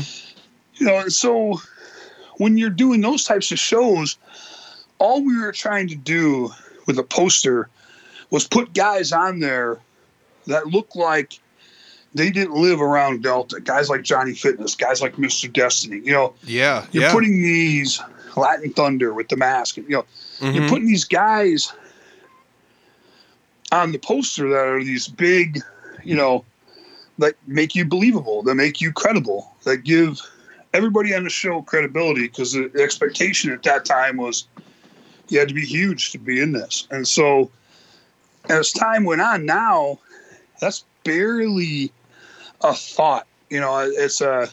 you 0.77 0.85
know, 0.85 1.07
so 1.07 1.59
when 2.37 2.57
you're 2.57 2.69
doing 2.69 3.01
those 3.01 3.23
types 3.23 3.51
of 3.51 3.59
shows, 3.59 4.17
all 4.99 5.23
we 5.23 5.37
were 5.37 5.51
trying 5.51 5.87
to 5.87 5.95
do 5.95 6.51
with 6.85 6.99
a 6.99 7.03
poster 7.03 7.69
was 8.29 8.47
put 8.47 8.73
guys 8.73 9.11
on 9.11 9.39
there 9.39 9.79
that 10.47 10.67
looked 10.67 10.95
like 10.95 11.39
they 12.13 12.31
didn't 12.31 12.55
live 12.55 12.81
around 12.81 13.23
Delta. 13.23 13.59
Guys 13.59 13.89
like 13.89 14.03
Johnny 14.03 14.33
Fitness, 14.33 14.75
guys 14.75 15.01
like 15.01 15.15
Mr. 15.15 15.51
Destiny. 15.51 16.01
You 16.03 16.13
know, 16.13 16.33
Yeah, 16.43 16.85
you're 16.91 17.03
yeah. 17.03 17.11
putting 17.11 17.41
these 17.41 18.01
Latin 18.37 18.71
Thunder 18.71 19.13
with 19.13 19.29
the 19.29 19.35
mask. 19.37 19.77
And, 19.77 19.87
You 19.89 19.97
know, 19.97 20.05
you're 20.51 20.63
Mhm. 20.63 20.69
putting 20.69 20.87
these 20.87 21.03
guys 21.05 21.71
on 23.71 23.91
the 23.91 23.97
poster 23.99 24.47
that 24.49 24.67
are 24.67 24.83
these 24.83 25.07
big, 25.07 25.61
you 26.03 26.15
know, 26.15 26.45
that 27.17 27.35
make 27.47 27.75
you 27.75 27.85
believable, 27.85 28.43
that 28.43 28.55
make 28.55 28.81
you 28.81 28.91
credible, 28.91 29.53
that 29.63 29.77
give 29.83 30.21
everybody 30.73 31.13
on 31.13 31.23
the 31.23 31.29
show 31.29 31.61
credibility 31.61 32.23
because 32.23 32.53
the 32.53 32.69
expectation 32.81 33.51
at 33.51 33.63
that 33.63 33.85
time 33.85 34.17
was 34.17 34.47
you 35.29 35.39
had 35.39 35.47
to 35.47 35.53
be 35.53 35.65
huge 35.65 36.11
to 36.11 36.17
be 36.17 36.39
in 36.39 36.51
this. 36.51 36.87
And 36.91 37.07
so 37.07 37.49
as 38.49 38.71
time 38.71 39.05
went 39.05 39.21
on 39.21 39.45
now, 39.45 39.99
that's 40.59 40.83
barely 41.03 41.91
a 42.61 42.73
thought. 42.73 43.27
You 43.49 43.59
know, 43.59 43.77
it's 43.79 44.21
a 44.21 44.49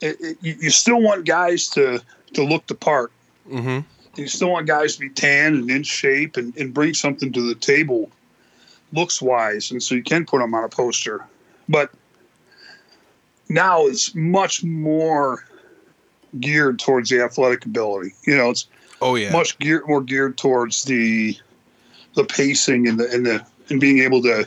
it, 0.00 0.16
it, 0.20 0.38
you 0.40 0.70
still 0.70 1.00
want 1.00 1.24
guys 1.24 1.68
to 1.70 2.00
to 2.34 2.44
look 2.44 2.66
the 2.66 2.74
part. 2.74 3.12
Mm-hmm. 3.48 3.80
You 4.16 4.28
still 4.28 4.50
want 4.50 4.66
guys 4.66 4.94
to 4.94 5.00
be 5.00 5.08
tan 5.08 5.54
and 5.54 5.70
in 5.70 5.82
shape 5.82 6.36
and, 6.36 6.56
and 6.56 6.74
bring 6.74 6.94
something 6.94 7.32
to 7.32 7.48
the 7.48 7.54
table, 7.54 8.10
looks 8.92 9.22
wise, 9.22 9.70
and 9.70 9.82
so 9.82 9.94
you 9.94 10.02
can 10.02 10.26
put 10.26 10.40
them 10.40 10.54
on 10.54 10.64
a 10.64 10.68
poster. 10.68 11.24
But 11.68 11.90
now 13.48 13.86
it's 13.86 14.14
much 14.14 14.64
more 14.64 15.44
geared 16.38 16.78
towards 16.78 17.10
the 17.10 17.22
athletic 17.22 17.64
ability. 17.64 18.14
You 18.26 18.36
know, 18.36 18.50
it's 18.50 18.66
Oh 19.02 19.14
yeah. 19.14 19.32
much 19.32 19.58
geared 19.58 19.86
more 19.86 20.02
geared 20.02 20.36
towards 20.36 20.84
the 20.84 21.36
the 22.14 22.24
pacing 22.24 22.86
and 22.86 23.00
the 23.00 23.10
and 23.10 23.24
the 23.24 23.44
and 23.70 23.80
being 23.80 24.00
able 24.00 24.22
to 24.22 24.46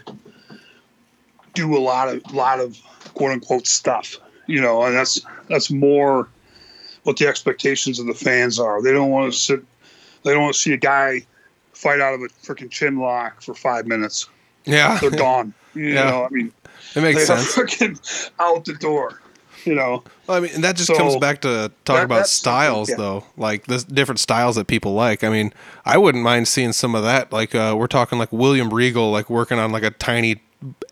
do 1.54 1.76
a 1.76 1.80
lot 1.80 2.10
of 2.10 2.34
lot 2.34 2.60
of 2.60 2.78
quote 3.14 3.32
unquote 3.32 3.68
stuff. 3.68 4.18
You 4.48 4.62
know, 4.62 4.84
and 4.84 4.96
that's 4.96 5.22
that's 5.50 5.72
more 5.72 6.28
what 7.04 7.18
the 7.18 7.28
expectations 7.28 8.00
of 8.00 8.08
the 8.08 8.14
fans 8.14 8.60
are. 8.60 8.82
They 8.82 8.92
don't 8.92 9.10
want 9.10 9.32
to 9.34 9.38
sit 9.40 9.64
they 10.24 10.32
don't 10.34 10.42
want 10.44 10.54
to 10.56 10.60
see 10.60 10.74
a 10.74 10.78
guy 10.78 11.26
fight 11.74 12.00
out 12.00 12.14
of 12.14 12.22
a 12.22 12.28
freaking 12.46 12.70
chin 12.72 12.98
lock 13.00 13.42
for 13.42 13.54
five 13.54 13.88
minutes. 13.88 14.28
yeah. 14.66 14.98
They're 15.00 15.12
gone. 15.12 15.54
You 15.76 15.86
Yeah. 15.88 16.04
know, 16.10 16.26
I 16.26 16.30
mean 16.30 16.52
it 16.96 17.02
makes 17.02 17.28
they're 17.28 17.38
sense. 17.40 17.56
freaking 17.56 18.30
out 18.40 18.64
the 18.66 18.74
door. 18.76 19.20
You 19.66 19.74
know. 19.76 20.04
Well, 20.28 20.38
I 20.38 20.40
mean, 20.42 20.52
and 20.56 20.64
that 20.66 20.76
just 20.76 20.88
So, 20.88 20.96
comes 20.98 21.16
back 21.16 21.40
to 21.42 21.72
talk 21.86 21.96
that- 21.96 22.04
about 22.04 22.28
styles, 22.28 22.90
yeah. 22.90 22.98
though. 22.98 23.24
Like 23.38 23.66
the 23.66 23.78
different 23.80 24.20
styles 24.20 24.56
that 24.58 24.68
people 24.68 24.94
like. 24.94 25.24
I 25.24 25.30
mean, 25.30 25.54
I 25.86 25.98
wouldn't 25.98 26.24
mind 26.24 26.48
seeing 26.50 26.74
some 26.74 26.94
of 26.96 27.04
that. 27.04 27.32
Like 27.32 27.56
uh, 27.56 27.74
we're 27.78 27.88
talking 27.88 28.20
like 28.20 28.32
William 28.34 28.72
Regal, 28.74 29.10
like 29.10 29.30
working 29.30 29.58
on 29.58 29.72
like 29.72 29.84
a 29.84 29.90
tiny, 29.92 30.42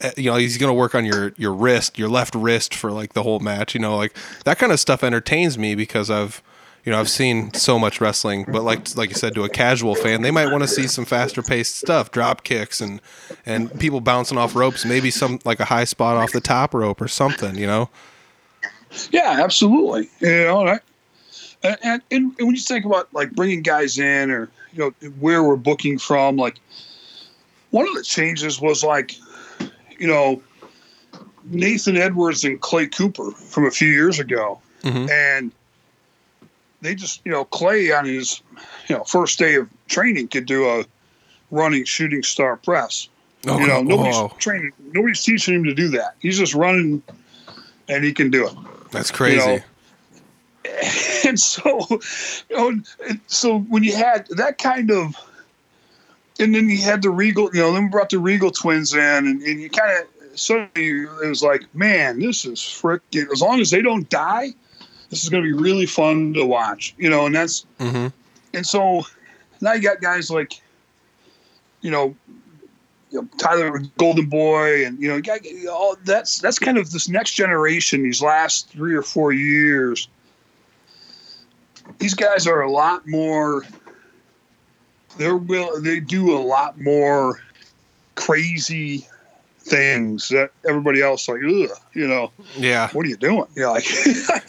Uh, 0.02 0.12
you 0.18 0.32
know, 0.32 0.38
he's 0.38 0.58
gonna 0.58 0.74
work 0.74 0.96
on 0.96 1.06
your 1.06 1.34
your 1.38 1.54
wrist, 1.54 1.98
your 1.98 2.10
left 2.10 2.36
wrist 2.36 2.74
for 2.74 2.92
like 2.92 3.14
the 3.14 3.24
whole 3.24 3.40
match. 3.40 3.74
You 3.74 3.82
know, 3.82 3.96
like 3.98 4.16
that 4.46 4.58
kind 4.58 4.72
of 4.72 4.80
stuff 4.80 5.04
entertains 5.04 5.58
me 5.58 5.76
because 5.76 6.10
I've. 6.10 6.42
You 6.84 6.92
know, 6.92 7.00
I've 7.00 7.12
seen 7.12 7.54
so 7.54 7.78
much 7.78 8.02
wrestling, 8.02 8.44
but 8.52 8.64
like 8.64 8.96
like 8.98 9.10
you 9.10 9.16
said, 9.16 9.36
to 9.36 9.44
a 9.44 9.50
casual 9.50 9.94
fan, 9.94 10.24
they 10.24 10.32
might 10.32 10.52
want 10.52 10.64
to 10.64 10.68
see 10.68 10.88
some 10.88 11.06
faster 11.06 11.44
paced 11.44 11.76
stuff, 11.76 12.10
drop 12.10 12.44
kicks 12.44 12.82
and 12.82 13.00
and 13.46 13.80
people 13.80 14.02
bouncing 14.02 14.36
off 14.36 14.56
ropes, 14.56 14.84
maybe 14.84 15.12
some 15.12 15.38
like 15.46 15.60
a 15.60 15.66
high 15.66 15.84
spot 15.84 16.18
off 16.18 16.32
the 16.32 16.42
top 16.42 16.74
rope 16.74 17.00
or 17.00 17.08
something. 17.08 17.54
You 17.56 17.68
know, 17.68 17.90
Yeah, 19.12 19.38
absolutely. 19.44 20.10
You 20.20 20.46
know, 20.46 20.64
right? 20.66 20.82
And, 21.64 21.78
and, 21.84 22.02
and 22.12 22.34
when 22.40 22.56
you 22.56 22.62
think 22.62 22.86
about 22.86 23.14
like 23.14 23.32
bringing 23.34 23.62
guys 23.62 24.00
in 24.00 24.32
or 24.32 24.50
you 24.74 24.80
know 24.80 25.10
where 25.20 25.44
we're 25.44 25.56
booking 25.56 26.00
from, 26.00 26.38
like 26.38 26.60
one 27.70 27.88
of 27.88 27.94
the 27.94 28.04
changes 28.04 28.60
was 28.60 28.84
like, 28.84 29.16
you 30.02 30.08
know, 30.08 30.42
Nathan 31.46 31.96
Edwards 31.96 32.44
and 32.44 32.60
Clay 32.60 32.88
Cooper 32.88 33.30
from 33.32 33.66
a 33.68 33.72
few 33.72 33.88
years 33.88 34.20
ago, 34.20 34.60
Mhm. 34.84 35.10
and 35.12 35.52
they 36.82 36.96
just 36.96 37.22
you 37.24 37.32
know 37.32 37.46
Clay 37.46 37.92
on 37.92 38.06
his 38.06 38.42
you 38.88 38.96
know 38.96 39.04
first 39.04 39.38
day 39.38 39.56
of 39.56 39.70
training 39.88 40.28
could 40.30 40.48
do 40.48 40.68
a 40.68 40.86
running 41.52 41.86
shooting 41.86 42.24
star 42.24 42.58
press. 42.58 43.08
oh, 43.48 43.60
you 43.60 43.68
know, 43.68 43.82
nobody's 43.82 44.16
whoa. 44.16 44.36
training, 44.40 44.72
nobody's 44.94 45.24
teaching 45.24 45.54
him 45.56 45.64
to 45.66 45.74
do 45.74 45.88
that. 45.90 46.16
He's 46.20 46.38
just 46.38 46.54
running, 46.56 47.02
and 47.88 48.04
he 48.04 48.12
can 48.14 48.30
do 48.32 48.48
it. 48.48 48.54
That's 48.92 49.12
crazy. 49.12 49.64
and 51.28 51.40
so 51.40 51.88
you 52.50 52.56
know 52.58 52.68
and 53.08 53.20
so 53.28 53.60
when 53.62 53.84
you 53.84 53.96
had 53.96 54.28
that 54.32 54.58
kind 54.58 54.90
of 54.92 55.16
and 56.42 56.54
then 56.56 56.70
you 56.70 56.82
had 56.82 57.02
the 57.02 57.10
regal 57.10 57.50
you 57.54 57.62
know 57.62 57.72
then 57.72 57.84
we 57.84 57.90
brought 57.90 58.10
the 58.10 58.20
regal 58.20 58.52
twins 58.52 58.94
in 58.94 59.00
and, 59.00 59.42
and 59.42 59.62
you 59.62 59.70
kind 59.70 59.92
of 60.02 60.40
suddenly 60.40 61.02
it 61.24 61.28
was 61.28 61.44
like 61.44 61.64
man 61.76 62.20
this 62.20 62.46
is 62.46 62.60
freaking 62.60 63.32
as 63.32 63.42
long 63.42 63.60
as 63.60 63.70
they 63.72 63.82
don't 63.82 64.10
die 64.10 64.50
this 65.10 65.24
is 65.24 65.30
going 65.30 65.44
to 65.44 65.48
be 65.48 65.54
really 65.54 65.86
fun 65.86 66.34
to 66.34 66.46
watch 66.46 66.94
you 66.98 67.10
know 67.10 67.26
and 67.26 67.36
that's 67.36 67.66
hmm 67.80 68.08
and 68.54 68.66
so 68.66 69.02
now 69.62 69.74
you 69.74 69.82
got 69.82 70.02
guys 70.02 70.30
like 70.30 70.62
you 71.82 71.92
know 71.92 72.16
you 73.12 73.22
know, 73.22 73.28
Tyler 73.38 73.80
Golden 73.98 74.28
Boy, 74.28 74.86
and 74.86 75.00
you 75.00 75.10
know, 75.10 75.20
got 75.22 75.42
all 75.70 75.98
that's 76.06 76.40
that's 76.40 76.58
kind 76.58 76.78
of 76.78 76.92
this 76.92 77.10
next 77.10 77.34
generation. 77.34 78.04
These 78.04 78.22
last 78.22 78.70
three 78.70 78.96
or 78.96 79.02
four 79.02 79.34
years, 79.34 80.08
these 82.00 82.14
guys 82.14 82.48
are 82.48 82.62
a 82.62 82.72
lot 82.72 83.08
more. 83.08 83.64
They're 85.22 85.38
will 85.38 85.80
they 85.80 86.00
do 86.00 86.36
a 86.36 86.42
lot 86.42 86.82
more 86.82 87.40
crazy 88.16 89.06
things 89.60 90.30
that 90.30 90.50
everybody 90.68 91.00
else 91.00 91.30
like. 91.30 91.42
Ugh, 91.48 91.70
you 91.94 92.08
know, 92.08 92.32
Yeah. 92.58 92.90
what 92.90 93.06
are 93.06 93.10
you 93.10 93.18
doing? 93.18 93.46
You're 93.56 93.70
like, 93.70 93.86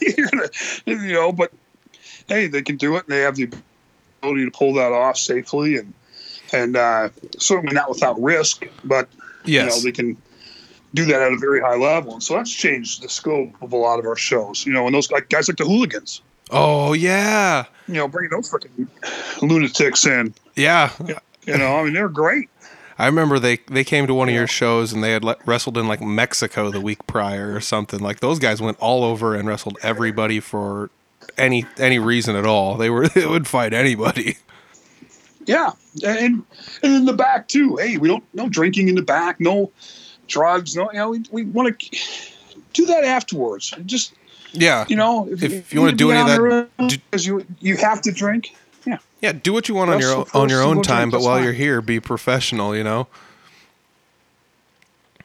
you're 0.01 0.27
gonna, 0.31 0.49
you 0.87 1.13
know, 1.13 1.31
but 1.31 1.51
hey, 2.27 2.47
they 2.47 2.63
can 2.63 2.77
do 2.77 2.95
it, 2.95 3.03
and 3.05 3.13
they 3.15 3.19
have 3.19 3.35
the 3.35 3.51
ability 4.23 4.45
to 4.45 4.51
pull 4.51 4.73
that 4.73 4.91
off 4.91 5.17
safely, 5.17 5.77
and 5.77 5.93
and 6.53 6.75
uh, 6.75 7.09
certainly 7.37 7.75
not 7.75 7.87
without 7.89 8.19
risk, 8.19 8.65
but 8.83 9.07
you 9.45 9.69
know 9.69 9.79
they 9.79 9.91
can 9.91 10.17
do 10.95 11.05
that 11.05 11.21
at 11.21 11.33
a 11.33 11.37
very 11.37 11.61
high 11.61 11.75
level, 11.75 12.13
and 12.13 12.23
so 12.23 12.33
that's 12.33 12.51
changed 12.51 13.03
the 13.03 13.09
scope 13.09 13.53
of 13.61 13.73
a 13.73 13.77
lot 13.77 13.99
of 13.99 14.05
our 14.07 14.15
shows. 14.15 14.65
You 14.65 14.73
know, 14.73 14.87
and 14.87 14.95
those 14.95 15.11
like 15.11 15.29
guys 15.29 15.47
like 15.47 15.57
the 15.57 15.65
hooligans, 15.65 16.23
oh 16.51 16.93
yeah. 16.93 17.65
you 17.87 17.95
know, 17.95 18.07
bring 18.07 18.29
those 18.29 18.51
freaking 18.51 18.87
lunatics 19.41 20.05
in. 20.05 20.33
Yeah. 20.55 20.91
You 21.45 21.57
know, 21.57 21.77
I 21.77 21.83
mean, 21.83 21.93
they're 21.93 22.09
great. 22.09 22.49
I 22.97 23.07
remember 23.07 23.39
they 23.39 23.57
they 23.67 23.83
came 23.83 24.07
to 24.07 24.13
one 24.13 24.29
of 24.29 24.35
your 24.35 24.47
shows 24.47 24.93
and 24.93 25.03
they 25.03 25.11
had 25.11 25.23
le- 25.23 25.37
wrestled 25.45 25.77
in 25.77 25.87
like 25.87 26.01
Mexico 26.01 26.69
the 26.69 26.81
week 26.81 27.05
prior 27.07 27.53
or 27.53 27.59
something. 27.59 27.99
Like 27.99 28.19
those 28.19 28.39
guys 28.39 28.61
went 28.61 28.77
all 28.79 29.03
over 29.03 29.35
and 29.35 29.47
wrestled 29.47 29.77
everybody 29.81 30.39
for 30.39 30.89
any 31.37 31.65
any 31.77 31.99
reason 31.99 32.35
at 32.35 32.45
all. 32.45 32.77
They 32.77 32.89
were 32.89 33.07
they 33.15 33.25
would 33.25 33.47
fight 33.47 33.73
anybody. 33.73 34.37
Yeah, 35.45 35.71
and 36.05 36.43
and 36.83 36.95
in 36.95 37.05
the 37.05 37.13
back 37.13 37.47
too. 37.47 37.77
Hey, 37.77 37.97
we 37.97 38.07
don't 38.07 38.23
no 38.33 38.47
drinking 38.47 38.89
in 38.89 38.95
the 38.95 39.01
back, 39.01 39.39
no 39.39 39.71
drugs, 40.27 40.75
no. 40.75 40.89
You 40.91 40.99
know, 40.99 41.09
we, 41.09 41.23
we 41.31 41.43
want 41.45 41.77
to 41.77 41.97
do 42.73 42.85
that 42.85 43.03
afterwards. 43.03 43.73
Just 43.85 44.13
Yeah. 44.53 44.85
you 44.87 44.95
know, 44.95 45.27
If 45.29 45.73
you 45.73 45.81
wanna 45.81 45.93
do 45.93 46.11
any 46.11 46.21
of 46.21 46.27
that, 46.27 46.99
because 47.09 47.25
you 47.25 47.45
you 47.59 47.77
have 47.77 48.01
to 48.01 48.11
drink. 48.11 48.55
Yeah, 48.85 48.97
Yeah, 49.21 49.31
do 49.31 49.53
what 49.53 49.67
you 49.67 49.75
want 49.75 49.91
on 49.91 49.99
your 49.99 50.13
own, 50.13 50.25
on 50.33 50.49
your 50.49 50.61
own 50.61 50.81
time, 50.81 51.09
but 51.09 51.21
while 51.21 51.37
fine. 51.37 51.43
you're 51.43 51.53
here, 51.53 51.81
be 51.81 51.99
professional. 51.99 52.75
You 52.75 52.83
know. 52.83 53.07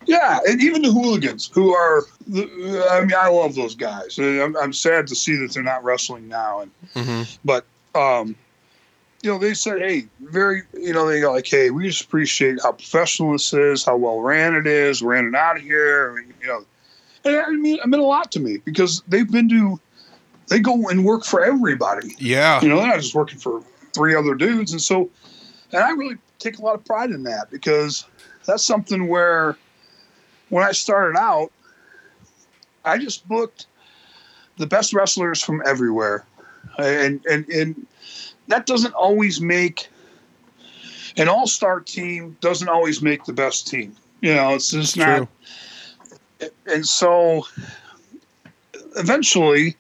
yeah, 0.07 0.39
and 0.47 0.63
even 0.63 0.83
the 0.83 0.93
hooligans 0.93 1.51
who 1.53 1.75
are. 1.75 2.05
I 2.31 3.01
mean, 3.01 3.15
I 3.17 3.29
love 3.29 3.55
those 3.55 3.75
guys. 3.75 4.19
I'm, 4.19 4.57
I'm 4.57 4.73
sad 4.73 5.07
to 5.09 5.15
see 5.15 5.37
that 5.37 5.53
they're 5.53 5.63
not 5.63 5.85
wrestling 5.85 6.29
now, 6.29 6.61
and 6.61 6.71
hmm 6.95 7.23
but 7.45 7.65
um, 7.95 8.37
you 9.23 9.31
know, 9.31 9.39
they 9.39 9.55
said, 9.55 9.81
hey, 9.81 10.07
very, 10.21 10.63
you 10.73 10.93
know, 10.93 11.07
they 11.07 11.21
go 11.21 11.33
like, 11.33 11.47
hey, 11.47 11.71
we 11.71 11.89
just 11.89 12.05
appreciate 12.05 12.59
how 12.63 12.73
professional 12.73 13.33
this 13.33 13.53
is, 13.53 13.85
how 13.85 13.97
well 13.97 14.21
ran 14.21 14.55
it 14.55 14.67
is, 14.67 15.03
We 15.03 15.09
ran 15.09 15.27
it 15.27 15.35
out 15.35 15.57
of 15.57 15.63
here, 15.63 16.25
you 16.41 16.47
know. 16.47 16.65
And 17.25 17.37
I 17.37 17.51
mean, 17.51 17.79
it 17.79 17.87
meant 17.87 18.03
a 18.03 18.07
lot 18.07 18.31
to 18.33 18.41
me 18.41 18.59
because 18.59 19.03
they've 19.09 19.31
been 19.31 19.49
to, 19.49 19.81
they 20.49 20.61
go 20.61 20.89
and 20.89 21.05
work 21.05 21.25
for 21.25 21.45
everybody. 21.45 22.15
Yeah. 22.19 22.61
You 22.61 22.69
know, 22.69 22.77
they're 22.77 22.87
not 22.87 23.01
just 23.01 23.15
working 23.15 23.39
for 23.39 23.63
three 23.93 24.15
other 24.15 24.35
dudes. 24.35 24.73
And 24.73 24.81
so, 24.81 25.11
and 25.73 25.83
I 25.83 25.91
really 25.91 26.17
take 26.39 26.59
a 26.59 26.63
lot 26.63 26.75
of 26.75 26.85
pride 26.85 27.11
in 27.11 27.25
that 27.25 27.51
because 27.51 28.05
that's 28.47 28.65
something 28.65 29.09
where 29.09 29.57
when 30.49 30.65
I 30.65 30.73
started 30.73 31.19
out, 31.19 31.53
I 32.85 32.99
just 32.99 33.27
booked 33.29 33.67
the 34.57 34.67
best 34.67 34.93
wrestlers 34.93 35.43
from 35.43 35.63
everywhere. 35.67 36.25
And, 36.79 37.25
and, 37.27 37.47
and 37.49 37.87
that 38.47 38.67
doesn't 38.67 38.95
always 38.95 39.41
make 39.41 39.89
an 41.17 41.29
all 41.29 41.47
star 41.47 41.81
team, 41.81 42.37
doesn't 42.41 42.69
always 42.69 43.03
make 43.03 43.25
the 43.25 43.33
best 43.33 43.67
team. 43.67 43.95
You 44.21 44.35
know, 44.35 44.55
it's 44.55 44.71
just 44.71 44.97
not. 44.97 45.29
And 46.67 46.87
so 46.87 47.47
eventually 48.97 49.77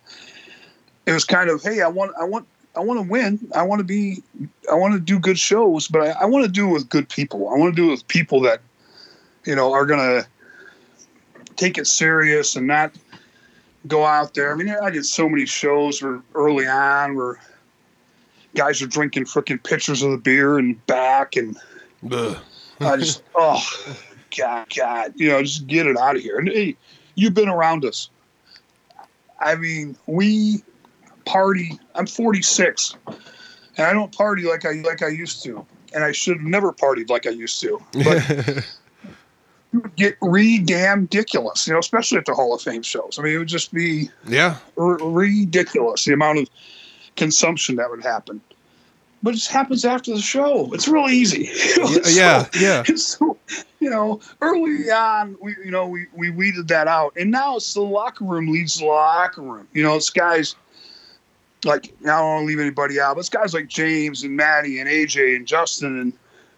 it 1.07 1.13
was 1.13 1.25
kind 1.25 1.51
of, 1.51 1.63
hey, 1.63 1.83
I 1.83 1.89
want, 1.89 2.13
I 2.21 2.25
want, 2.25 2.47
I 2.77 2.81
want 2.81 3.01
to 3.01 3.11
win. 3.11 3.39
I 3.55 3.63
want 3.63 3.81
to 3.81 3.85
be, 3.85 4.23
I 4.71 4.75
want 4.75 4.95
to 4.95 5.01
do 5.01 5.19
good 5.19 5.39
shows, 5.39 5.89
but 5.89 6.03
I, 6.03 6.11
I 6.23 6.25
want 6.27 6.45
to 6.45 6.51
do 6.51 6.69
it 6.69 6.73
with 6.73 6.89
good 6.89 7.09
people. 7.09 7.49
I 7.49 7.57
want 7.57 7.75
to 7.75 7.81
do 7.81 7.89
it 7.89 7.93
with 7.93 8.09
people 8.09 8.41
that, 8.43 8.61
you 9.45 9.55
know, 9.55 9.73
are 9.73 9.87
going 9.87 10.01
to 10.01 10.27
take 11.57 11.79
it 11.79 11.87
serious 11.87 12.57
and 12.57 12.67
not 12.67 12.93
go 13.87 14.05
out 14.05 14.35
there. 14.35 14.53
I 14.53 14.57
mean, 14.57 14.69
I 14.69 14.91
did 14.91 15.07
so 15.07 15.29
many 15.29 15.47
shows 15.47 16.03
where 16.03 16.21
early 16.35 16.67
on 16.67 17.17
where 17.17 17.41
guys 18.55 18.83
are 18.83 18.87
drinking 18.87 19.25
freaking 19.25 19.63
pitchers 19.63 20.03
of 20.03 20.11
the 20.11 20.19
beer 20.19 20.59
and 20.59 20.85
back 20.87 21.37
and 21.37 21.57
Ugh. 22.11 22.37
I 22.81 22.97
just, 22.97 23.23
oh, 23.35 23.63
God, 24.37 24.67
God, 24.77 25.13
you 25.17 25.29
know, 25.29 25.43
just 25.43 25.67
get 25.67 25.87
it 25.87 25.97
out 25.97 26.17
of 26.17 26.23
here. 26.23 26.39
And 26.39 26.49
hey, 26.49 26.77
you've 27.15 27.35
been 27.35 27.49
around 27.49 27.85
us. 27.85 28.11
I 29.41 29.55
mean, 29.55 29.97
we 30.07 30.63
party. 31.25 31.79
I'm 31.95 32.07
46, 32.07 32.97
and 33.07 33.87
I 33.87 33.93
don't 33.93 34.13
party 34.13 34.43
like 34.43 34.65
I 34.65 34.73
like 34.73 35.03
I 35.03 35.09
used 35.09 35.43
to, 35.45 35.65
and 35.95 36.05
I 36.05 36.13
should 36.13 36.39
have 36.39 36.47
never 36.47 36.73
partied 36.73 37.11
like 37.11 37.27
I 37.27 37.31
used 37.31 37.61
to. 37.61 37.81
But 37.93 38.65
get 39.97 40.17
re 40.21 40.59
damn 40.59 41.03
ridiculous, 41.03 41.67
you 41.67 41.73
know, 41.73 41.79
especially 41.79 42.19
at 42.19 42.25
the 42.25 42.35
Hall 42.35 42.55
of 42.55 42.63
Fame 42.63 42.83
shows. 42.83 43.19
I 43.19 43.23
mean, 43.23 43.35
it 43.35 43.39
would 43.39 43.49
just 43.49 43.73
be 43.73 44.11
yeah. 44.27 44.57
r- 44.77 44.99
ridiculous 44.99 46.05
the 46.05 46.13
amount 46.13 46.39
of 46.41 46.49
consumption 47.17 47.77
that 47.77 47.91
would 47.91 48.03
happen. 48.03 48.41
But 49.23 49.35
it 49.35 49.39
just 49.39 49.51
happens 49.51 49.85
after 49.85 50.15
the 50.15 50.21
show. 50.21 50.73
It's 50.73 50.87
real 50.87 51.09
easy. 51.09 51.51
Yeah, 52.09 52.45
so- 52.45 52.61
yeah. 52.61 52.83
so, 52.97 53.37
you 53.81 53.91
know, 53.91 54.21
early 54.41 54.91
on, 54.91 55.37
we 55.41 55.57
you 55.65 55.71
know 55.71 55.89
we 55.89 56.07
we 56.15 56.31
weeded 56.31 56.69
that 56.69 56.89
out, 56.89 57.13
and 57.17 57.31
now 57.31 57.57
it's 57.57 57.75
the 57.75 57.81
locker 57.81 58.25
room 58.25 58.49
leads 58.49 58.79
the 58.79 58.87
locker 58.87 59.43
room. 59.43 59.67
You 59.73 59.83
know, 59.83 59.97
it's 59.97 60.11
guys 60.11 60.55
like 61.65 61.93
I 62.03 62.07
don't 62.07 62.27
want 62.27 62.43
to 62.43 62.47
leave 62.47 62.61
anybody 62.61 63.01
out, 63.01 63.15
but 63.15 63.21
it's 63.21 63.29
guys 63.29 63.55
like 63.55 63.69
James 63.69 64.23
and 64.23 64.37
Maddie 64.37 64.79
and 64.79 64.89
AJ 64.89 65.37
and 65.37 65.47
Justin 65.47 65.99
and 65.99 66.13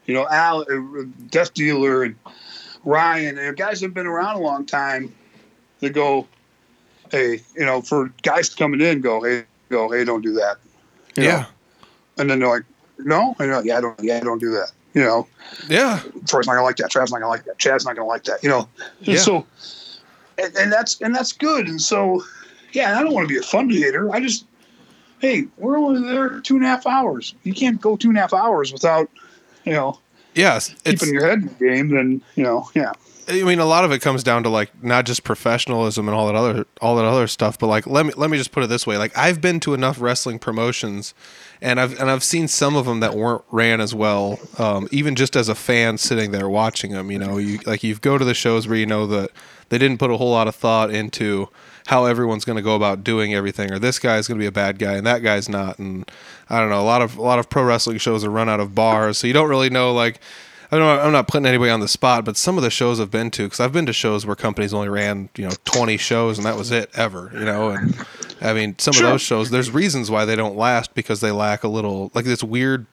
you 0.07 0.15
know 0.15 0.27
Al, 0.29 0.63
uh, 0.63 1.05
Death 1.31 1.55
Dealer 1.55 2.05
and 2.05 2.17
Ryan, 2.85 3.39
and 3.39 3.57
guys 3.57 3.81
that 3.81 3.87
have 3.87 3.95
been 3.95 4.07
around 4.07 4.37
a 4.37 4.41
long 4.41 4.67
time. 4.67 5.15
They 5.81 5.89
go, 5.89 6.27
hey, 7.11 7.41
you 7.57 7.65
know, 7.65 7.81
for 7.81 8.13
guys 8.23 8.51
coming 8.51 8.81
in, 8.83 9.01
go, 9.01 9.23
hey, 9.23 9.45
go, 9.71 9.91
hey, 9.91 10.05
don't 10.05 10.21
do 10.23 10.35
that. 10.35 10.59
You 11.17 11.25
yeah. 11.25 11.41
know? 11.41 11.47
And 12.21 12.31
then 12.31 12.39
they're 12.39 12.49
like, 12.49 12.65
no, 12.99 13.35
and 13.39 13.51
like, 13.51 13.65
yeah, 13.65 13.79
I 13.79 13.81
don't, 13.81 13.99
yeah, 14.03 14.17
I 14.19 14.21
don't 14.21 14.39
do 14.39 14.51
that. 14.53 14.73
You 14.95 15.03
know, 15.03 15.27
Yeah. 15.69 16.01
Troy's 16.29 16.47
not 16.47 16.55
gonna 16.55 16.63
like 16.65 16.77
that. 16.77 16.91
Trav's 16.91 17.11
not 17.13 17.21
gonna 17.21 17.29
like 17.31 17.45
that. 17.45 17.59
Chad's 17.59 17.85
not 17.87 17.97
gonna 17.97 18.09
like 18.09 18.25
that. 18.25 18.43
You 18.43 18.51
know, 18.51 18.69
and 18.99 19.09
Yeah. 19.09 19.19
so, 19.19 19.47
and, 20.37 20.55
and 20.57 20.73
that's 20.73 21.01
and 21.01 21.15
that's 21.15 21.33
good. 21.33 21.67
And 21.69 21.81
so, 21.81 22.23
yeah, 22.73 22.99
I 22.99 23.03
don't 23.03 23.13
want 23.15 23.27
to 23.29 23.33
be 23.33 23.39
a 23.39 23.43
fun 23.43 23.71
hater. 23.71 24.11
I 24.13 24.21
just, 24.21 24.47
hey, 25.21 25.45
we're 25.59 25.79
only 25.79 26.03
there 26.13 26.41
two 26.41 26.57
and 26.57 26.65
a 26.65 26.69
half 26.69 26.87
hours. 26.87 27.35
You 27.45 27.55
can't 27.55 27.81
go 27.81 27.97
two 27.97 28.09
and 28.09 28.19
a 28.19 28.21
half 28.21 28.35
hours 28.35 28.73
without, 28.73 29.09
you 29.65 29.73
know, 29.73 29.99
Yes. 30.35 30.75
Keeping 30.85 31.13
your 31.13 31.27
head 31.27 31.39
in 31.41 31.47
the 31.47 31.55
game. 31.55 31.89
Then 31.89 32.21
you 32.37 32.43
know, 32.45 32.69
yeah, 32.75 32.93
I 33.31 33.43
mean, 33.45 33.59
a 33.59 33.65
lot 33.65 33.85
of 33.85 33.93
it 33.93 34.01
comes 34.01 34.23
down 34.23 34.43
to 34.43 34.49
like 34.49 34.83
not 34.83 35.07
just 35.07 35.25
professionalism 35.25 36.09
and 36.09 36.15
all 36.15 36.27
that 36.27 36.35
other 36.35 36.67
all 36.81 36.97
that 36.97 37.05
other 37.05 37.27
stuff, 37.27 37.59
but 37.59 37.69
like 37.69 37.87
let 37.87 38.07
me 38.07 38.13
let 38.17 38.31
me 38.31 38.37
just 38.37 38.53
put 38.53 38.63
it 38.63 38.67
this 38.67 38.87
way: 38.87 38.99
like 38.99 39.17
I've 39.17 39.41
been 39.41 39.61
to 39.61 39.75
enough 39.75 40.01
wrestling 40.01 40.39
promotions, 40.39 41.15
and 41.63 41.81
I've 41.81 41.99
and 42.01 42.11
I've 42.11 42.25
seen 42.25 42.49
some 42.49 42.77
of 42.77 42.87
them 42.87 43.01
that 43.01 43.15
weren't 43.15 43.45
ran 43.51 43.81
as 43.81 43.95
well. 43.95 44.39
Um, 44.59 44.89
even 44.91 45.15
just 45.15 45.37
as 45.37 45.49
a 45.49 45.55
fan 45.55 45.99
sitting 45.99 46.31
there 46.33 46.49
watching 46.49 46.93
them, 46.93 47.11
you 47.11 47.19
know, 47.19 47.39
you 47.39 47.59
like 47.67 47.83
you 47.83 47.95
go 47.95 48.19
to 48.19 48.25
the 48.25 48.35
shows 48.35 48.67
where 48.69 48.77
you 48.77 48.87
know 48.87 49.07
that 49.07 49.31
they 49.69 49.79
didn't 49.79 49.99
put 49.99 50.11
a 50.11 50.17
whole 50.17 50.31
lot 50.31 50.49
of 50.49 50.55
thought 50.55 50.91
into 50.91 51.49
how 51.87 52.05
everyone's 52.05 52.45
going 52.45 52.57
to 52.57 52.63
go 52.63 52.77
about 52.77 53.03
doing 53.03 53.35
everything, 53.35 53.73
or 53.73 53.79
this 53.79 53.99
guy's 53.99 54.29
going 54.29 54.39
to 54.39 54.43
be 54.43 54.47
a 54.47 54.53
bad 54.53 54.79
guy 54.79 54.95
and 54.95 55.07
that 55.07 55.23
guy's 55.23 55.49
not, 55.49 55.79
and 55.79 56.11
I 56.49 56.61
don't 56.61 56.71
know. 56.71 56.81
A 56.81 56.83
lot 56.83 57.03
of 57.03 57.17
a 57.17 57.23
lot 57.23 57.39
of 57.39 57.49
pro 57.49 57.65
wrestling 57.65 57.99
shows 57.99 58.25
are 58.25 58.31
run 58.31 58.49
out 58.49 58.61
of 58.61 58.75
bars, 58.75 59.19
so 59.19 59.27
you 59.27 59.33
don't 59.33 59.49
really 59.49 59.71
know 59.71 59.93
like. 59.93 60.21
I 60.73 60.79
don't 60.79 60.97
know, 60.97 61.03
I'm 61.03 61.13
not 61.13 61.27
putting 61.27 61.47
anybody 61.47 61.71
on 61.71 61.81
the 61.81 61.89
spot, 61.89 62.25
but 62.25 62.37
some 62.37 62.57
of 62.57 62.63
the 62.63 62.71
shows 62.71 63.01
I've 63.01 63.11
been 63.11 63.31
to, 63.33 63.43
because 63.45 63.59
I've 63.59 63.73
been 63.73 63.87
to 63.87 63.93
shows 63.93 64.25
where 64.25 64.37
companies 64.37 64.73
only 64.73 64.89
ran, 64.89 65.29
you 65.37 65.45
know, 65.45 65.53
20 65.65 65.97
shows 65.97 66.39
and 66.39 66.47
that 66.47 66.57
was 66.57 66.71
it 66.71 66.91
ever, 66.95 67.31
you 67.35 67.45
know. 67.45 67.71
And 67.71 67.97
I 68.41 68.53
mean, 68.53 68.79
some 68.79 68.93
Sure. 68.95 69.07
of 69.07 69.11
those 69.15 69.23
shows, 69.23 69.51
there's 69.51 69.71
reasons 69.73 70.11
why 70.13 70.25
they 70.25 70.37
don't 70.37 70.57
last 70.57 70.95
because 70.95 71.21
they 71.21 71.33
lack 71.33 71.65
a 71.65 71.69
little, 71.69 72.13
like 72.15 72.25
this 72.25 72.45
weird 72.45 72.87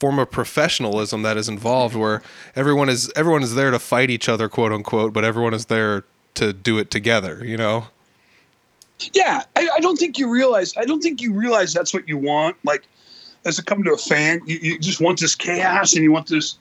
form 0.00 0.18
of 0.18 0.30
professionalism 0.30 1.22
that 1.22 1.36
is 1.36 1.48
involved 1.48 1.94
where 1.94 2.20
everyone 2.56 2.88
is 2.88 3.12
everyone 3.14 3.42
is 3.44 3.54
there 3.54 3.70
to 3.70 3.78
fight 3.78 4.10
each 4.10 4.28
other, 4.28 4.48
quote 4.48 4.72
unquote, 4.72 5.12
but 5.12 5.24
everyone 5.24 5.54
is 5.54 5.66
there 5.66 6.04
to 6.34 6.52
do 6.52 6.78
it 6.78 6.90
together, 6.90 7.44
you 7.44 7.56
know. 7.56 7.86
yeah. 9.12 9.42
I, 9.54 9.68
I 9.76 9.80
don't 9.80 9.96
think 9.98 10.18
you 10.18 10.28
realize. 10.28 10.74
I 10.76 10.84
don't 10.84 11.00
think 11.00 11.20
you 11.22 11.32
realize 11.32 11.72
that's 11.72 11.94
what 11.94 12.08
you 12.08 12.18
want. 12.18 12.56
Like, 12.64 12.88
as 13.44 13.58
it 13.58 13.66
come 13.66 13.84
to 13.84 13.92
a 13.92 13.96
fan, 13.98 14.40
you, 14.46 14.58
you 14.60 14.78
just 14.80 15.00
want 15.00 15.20
this 15.20 15.34
chaos 15.36 15.92
and 15.94 16.02
you 16.02 16.10
want 16.10 16.26
this 16.26 16.56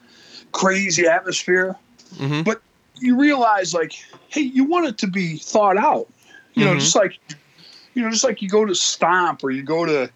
crazy 0.53 1.05
atmosphere. 1.07 1.75
Mhm. 2.15 2.45
But 2.45 2.61
you 2.95 3.17
realize, 3.19 3.73
like, 3.73 3.93
hey, 4.29 4.41
you 4.41 4.63
want 4.63 4.85
it 4.87 4.97
to 4.99 5.07
be 5.07 5.37
thought 5.37 5.77
out. 5.77 6.07
You 6.53 6.65
know, 6.65 6.75
Mhm. 6.75 6.79
just 6.79 6.95
like, 6.95 7.17
you 7.95 8.01
know, 8.03 8.09
just 8.09 8.23
like 8.23 8.41
you 8.41 8.47
go 8.49 8.63
to 8.65 8.73
Stomp 8.75 9.43
or 9.43 9.51
you 9.51 9.63
go 9.63 9.85
to, 9.85 10.09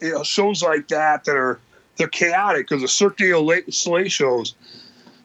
you 0.00 0.12
know, 0.12 0.22
shows 0.22 0.62
like 0.62 0.88
that 0.88 1.24
that 1.24 1.34
are 1.36 1.58
they're 1.96 2.06
chaotic 2.06 2.68
because 2.68 2.82
the 2.82 2.88
Cirque 2.88 3.16
du 3.16 3.62
Soleil 3.70 4.08
shows. 4.08 4.54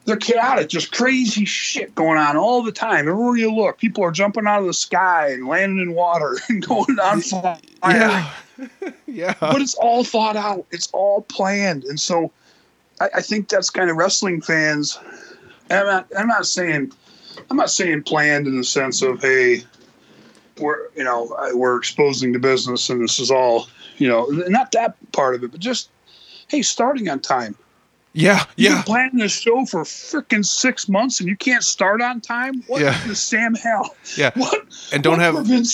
They're 0.06 0.16
chaotic, 0.16 0.68
just 0.68 0.92
crazy 0.92 1.44
shit 1.46 1.94
going 1.94 2.18
on 2.18 2.36
all 2.36 2.62
the 2.62 2.72
time. 2.72 3.08
Everywhere 3.08 3.36
you 3.36 3.54
look, 3.54 3.78
people 3.78 4.04
are 4.04 4.10
jumping 4.10 4.46
out 4.46 4.60
of 4.60 4.66
the 4.66 4.74
sky 4.74 5.28
and 5.30 5.46
landing 5.46 5.78
in 5.78 5.94
water 5.94 6.36
and 6.48 6.66
going 6.66 6.98
on 6.98 7.20
fire. 7.22 7.58
Yeah. 7.84 8.30
yeah. 9.06 9.34
But 9.40 9.62
it's 9.62 9.74
all 9.76 10.04
thought 10.04 10.36
out. 10.36 10.66
It's 10.72 10.88
all 10.92 11.22
planned. 11.22 11.84
And 11.84 11.98
so 11.98 12.32
I, 13.00 13.08
I 13.16 13.20
think 13.20 13.48
that's 13.48 13.70
kind 13.70 13.90
of 13.90 13.96
wrestling 13.96 14.40
fans. 14.40 14.98
I'm 15.70 15.86
not 15.86 16.06
I'm 16.16 16.26
not 16.28 16.46
saying 16.46 16.92
I'm 17.50 17.56
not 17.56 17.70
saying 17.70 18.02
planned 18.02 18.46
in 18.46 18.56
the 18.56 18.64
sense 18.64 19.02
of 19.02 19.20
hey, 19.22 19.64
we're 20.58 20.88
you 20.96 21.04
know 21.04 21.34
we're 21.54 21.76
exposing 21.76 22.32
the 22.32 22.38
business 22.38 22.90
and 22.90 23.02
this 23.02 23.18
is 23.18 23.30
all 23.30 23.66
you 23.98 24.08
know 24.08 24.26
not 24.48 24.72
that 24.72 24.96
part 25.12 25.34
of 25.34 25.42
it, 25.44 25.50
but 25.50 25.60
just 25.60 25.90
hey, 26.48 26.62
starting 26.62 27.08
on 27.08 27.20
time. 27.20 27.56
Yeah. 28.16 28.44
You've 28.56 28.70
Yeah. 28.70 28.74
been 28.76 28.82
planning 28.84 29.16
this 29.18 29.32
show 29.32 29.64
for 29.66 29.82
freaking 29.82 30.44
six 30.46 30.88
months 30.88 31.18
and 31.18 31.28
you 31.28 31.36
can't 31.36 31.64
start 31.64 32.00
on 32.00 32.20
time. 32.20 32.62
What 32.68 32.80
Yeah. 32.80 32.96
the 33.08 33.16
Sam 33.16 33.54
hell? 33.56 33.96
Yeah. 34.16 34.30
What 34.36 34.60
And 34.92 35.02
don't 35.02 35.18
what 35.18 35.22
have 35.36 35.48
you 35.48 35.64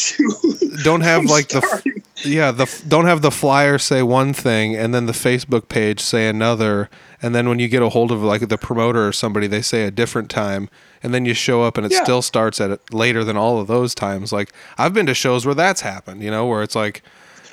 don't 0.82 1.02
have 1.02 1.24
like 1.26 1.48
the? 1.48 2.02
Yeah, 2.24 2.50
the 2.50 2.82
don't 2.88 3.04
have 3.06 3.20
the 3.20 3.30
flyer 3.30 3.76
say 3.78 4.02
one 4.02 4.32
thing 4.32 4.74
and 4.74 4.94
then 4.94 5.04
the 5.06 5.12
Facebook 5.12 5.68
page 5.68 6.00
say 6.00 6.28
another, 6.28 6.88
and 7.22 7.34
then 7.34 7.48
when 7.48 7.58
you 7.58 7.68
get 7.68 7.82
a 7.82 7.88
hold 7.90 8.10
of 8.12 8.22
like 8.22 8.48
the 8.48 8.58
promoter 8.58 9.06
or 9.06 9.12
somebody, 9.12 9.46
they 9.46 9.62
say 9.62 9.84
a 9.84 9.90
different 9.90 10.30
time, 10.30 10.68
and 11.02 11.12
then 11.14 11.24
you 11.24 11.34
show 11.34 11.62
up 11.62 11.76
and 11.76 11.84
it 11.86 11.92
Yeah. 11.92 12.02
still 12.02 12.22
starts 12.22 12.60
at 12.60 12.70
it 12.70 12.80
later 12.92 13.24
than 13.24 13.36
all 13.36 13.60
of 13.60 13.66
those 13.66 13.94
times. 13.94 14.32
Like 14.32 14.52
I've 14.78 14.94
been 14.94 15.06
to 15.06 15.14
shows 15.14 15.44
where 15.46 15.54
that's 15.54 15.82
happened, 15.82 16.22
you 16.22 16.30
know, 16.30 16.46
where 16.46 16.62
it's 16.62 16.74
like 16.74 17.02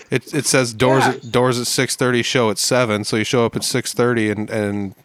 it 0.09 0.33
it 0.33 0.45
says 0.45 0.73
doors 0.73 1.03
Yeah. 1.05 1.11
at, 1.13 1.31
doors 1.31 1.59
at 1.59 1.67
six 1.67 1.95
thirty, 1.95 2.23
show 2.23 2.49
at 2.49 2.57
seven, 2.57 3.03
so 3.03 3.17
you 3.17 3.23
show 3.23 3.45
up 3.45 3.55
at 3.55 3.63
six 3.63 3.93
thirty 3.93 4.29
and 4.29 4.49
and 4.49 4.95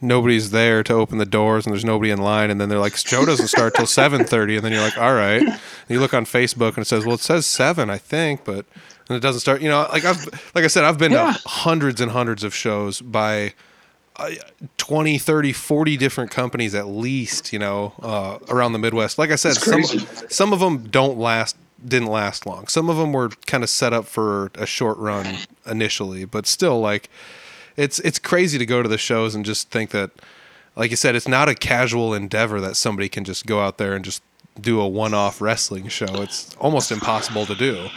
nobody's 0.00 0.50
there 0.52 0.84
to 0.84 0.92
open 0.94 1.18
the 1.18 1.26
doors 1.26 1.66
and 1.66 1.72
there's 1.74 1.84
nobody 1.84 2.10
in 2.12 2.18
line 2.22 2.50
and 2.52 2.60
then 2.60 2.68
they're 2.68 2.78
like 2.78 2.96
show 2.96 3.24
doesn't 3.26 3.48
start 3.48 3.74
till 3.74 3.84
7.30 3.84 4.54
and 4.54 4.64
then 4.64 4.70
you're 4.70 4.80
like 4.80 4.96
all 4.96 5.12
right 5.12 5.42
and 5.42 5.58
you 5.88 5.98
look 5.98 6.14
on 6.14 6.24
facebook 6.24 6.68
and 6.76 6.78
it 6.78 6.84
says 6.86 7.04
well 7.04 7.16
it 7.16 7.20
says 7.20 7.46
7 7.46 7.90
i 7.90 7.98
think 7.98 8.44
but 8.44 8.64
and 9.08 9.16
it 9.16 9.20
doesn't 9.20 9.40
start 9.40 9.60
you 9.60 9.68
know 9.68 9.88
like 9.90 10.04
i've 10.04 10.24
like 10.54 10.62
i 10.62 10.68
said 10.68 10.84
i've 10.84 10.98
been 10.98 11.10
Yeah. 11.10 11.32
to 11.32 11.48
hundreds 11.48 12.00
and 12.00 12.12
hundreds 12.12 12.44
of 12.44 12.54
shows 12.54 13.00
by 13.00 13.54
20 14.76 15.18
30 15.18 15.52
40 15.52 15.96
different 15.96 16.30
companies 16.30 16.74
at 16.74 16.88
least 16.88 17.52
you 17.52 17.58
know 17.58 17.92
uh, 18.02 18.38
around 18.48 18.72
the 18.72 18.78
midwest. 18.78 19.18
Like 19.18 19.30
i 19.30 19.36
said 19.36 19.54
some, 19.54 19.82
some 20.28 20.52
of 20.52 20.60
them 20.60 20.88
don't 20.88 21.18
last 21.18 21.56
didn't 21.86 22.08
last 22.08 22.44
long. 22.44 22.66
Some 22.66 22.90
of 22.90 22.96
them 22.96 23.12
were 23.12 23.28
kind 23.46 23.62
of 23.62 23.70
set 23.70 23.92
up 23.92 24.06
for 24.06 24.50
a 24.54 24.66
short 24.66 24.98
run 24.98 25.38
initially 25.66 26.24
but 26.24 26.46
still 26.46 26.80
like 26.80 27.08
it's 27.76 27.98
it's 28.00 28.18
crazy 28.18 28.58
to 28.58 28.66
go 28.66 28.82
to 28.82 28.88
the 28.88 28.98
shows 28.98 29.34
and 29.34 29.44
just 29.44 29.70
think 29.70 29.90
that 29.90 30.10
like 30.74 30.90
you 30.90 30.96
said 30.96 31.14
it's 31.14 31.28
not 31.28 31.48
a 31.48 31.54
casual 31.54 32.12
endeavor 32.12 32.60
that 32.60 32.76
somebody 32.76 33.08
can 33.08 33.24
just 33.24 33.46
go 33.46 33.60
out 33.60 33.78
there 33.78 33.94
and 33.94 34.04
just 34.04 34.22
do 34.60 34.80
a 34.80 34.88
one-off 34.88 35.40
wrestling 35.40 35.86
show. 35.86 36.22
It's 36.22 36.56
almost 36.56 36.90
impossible 36.90 37.46
to 37.46 37.54
do. 37.54 37.88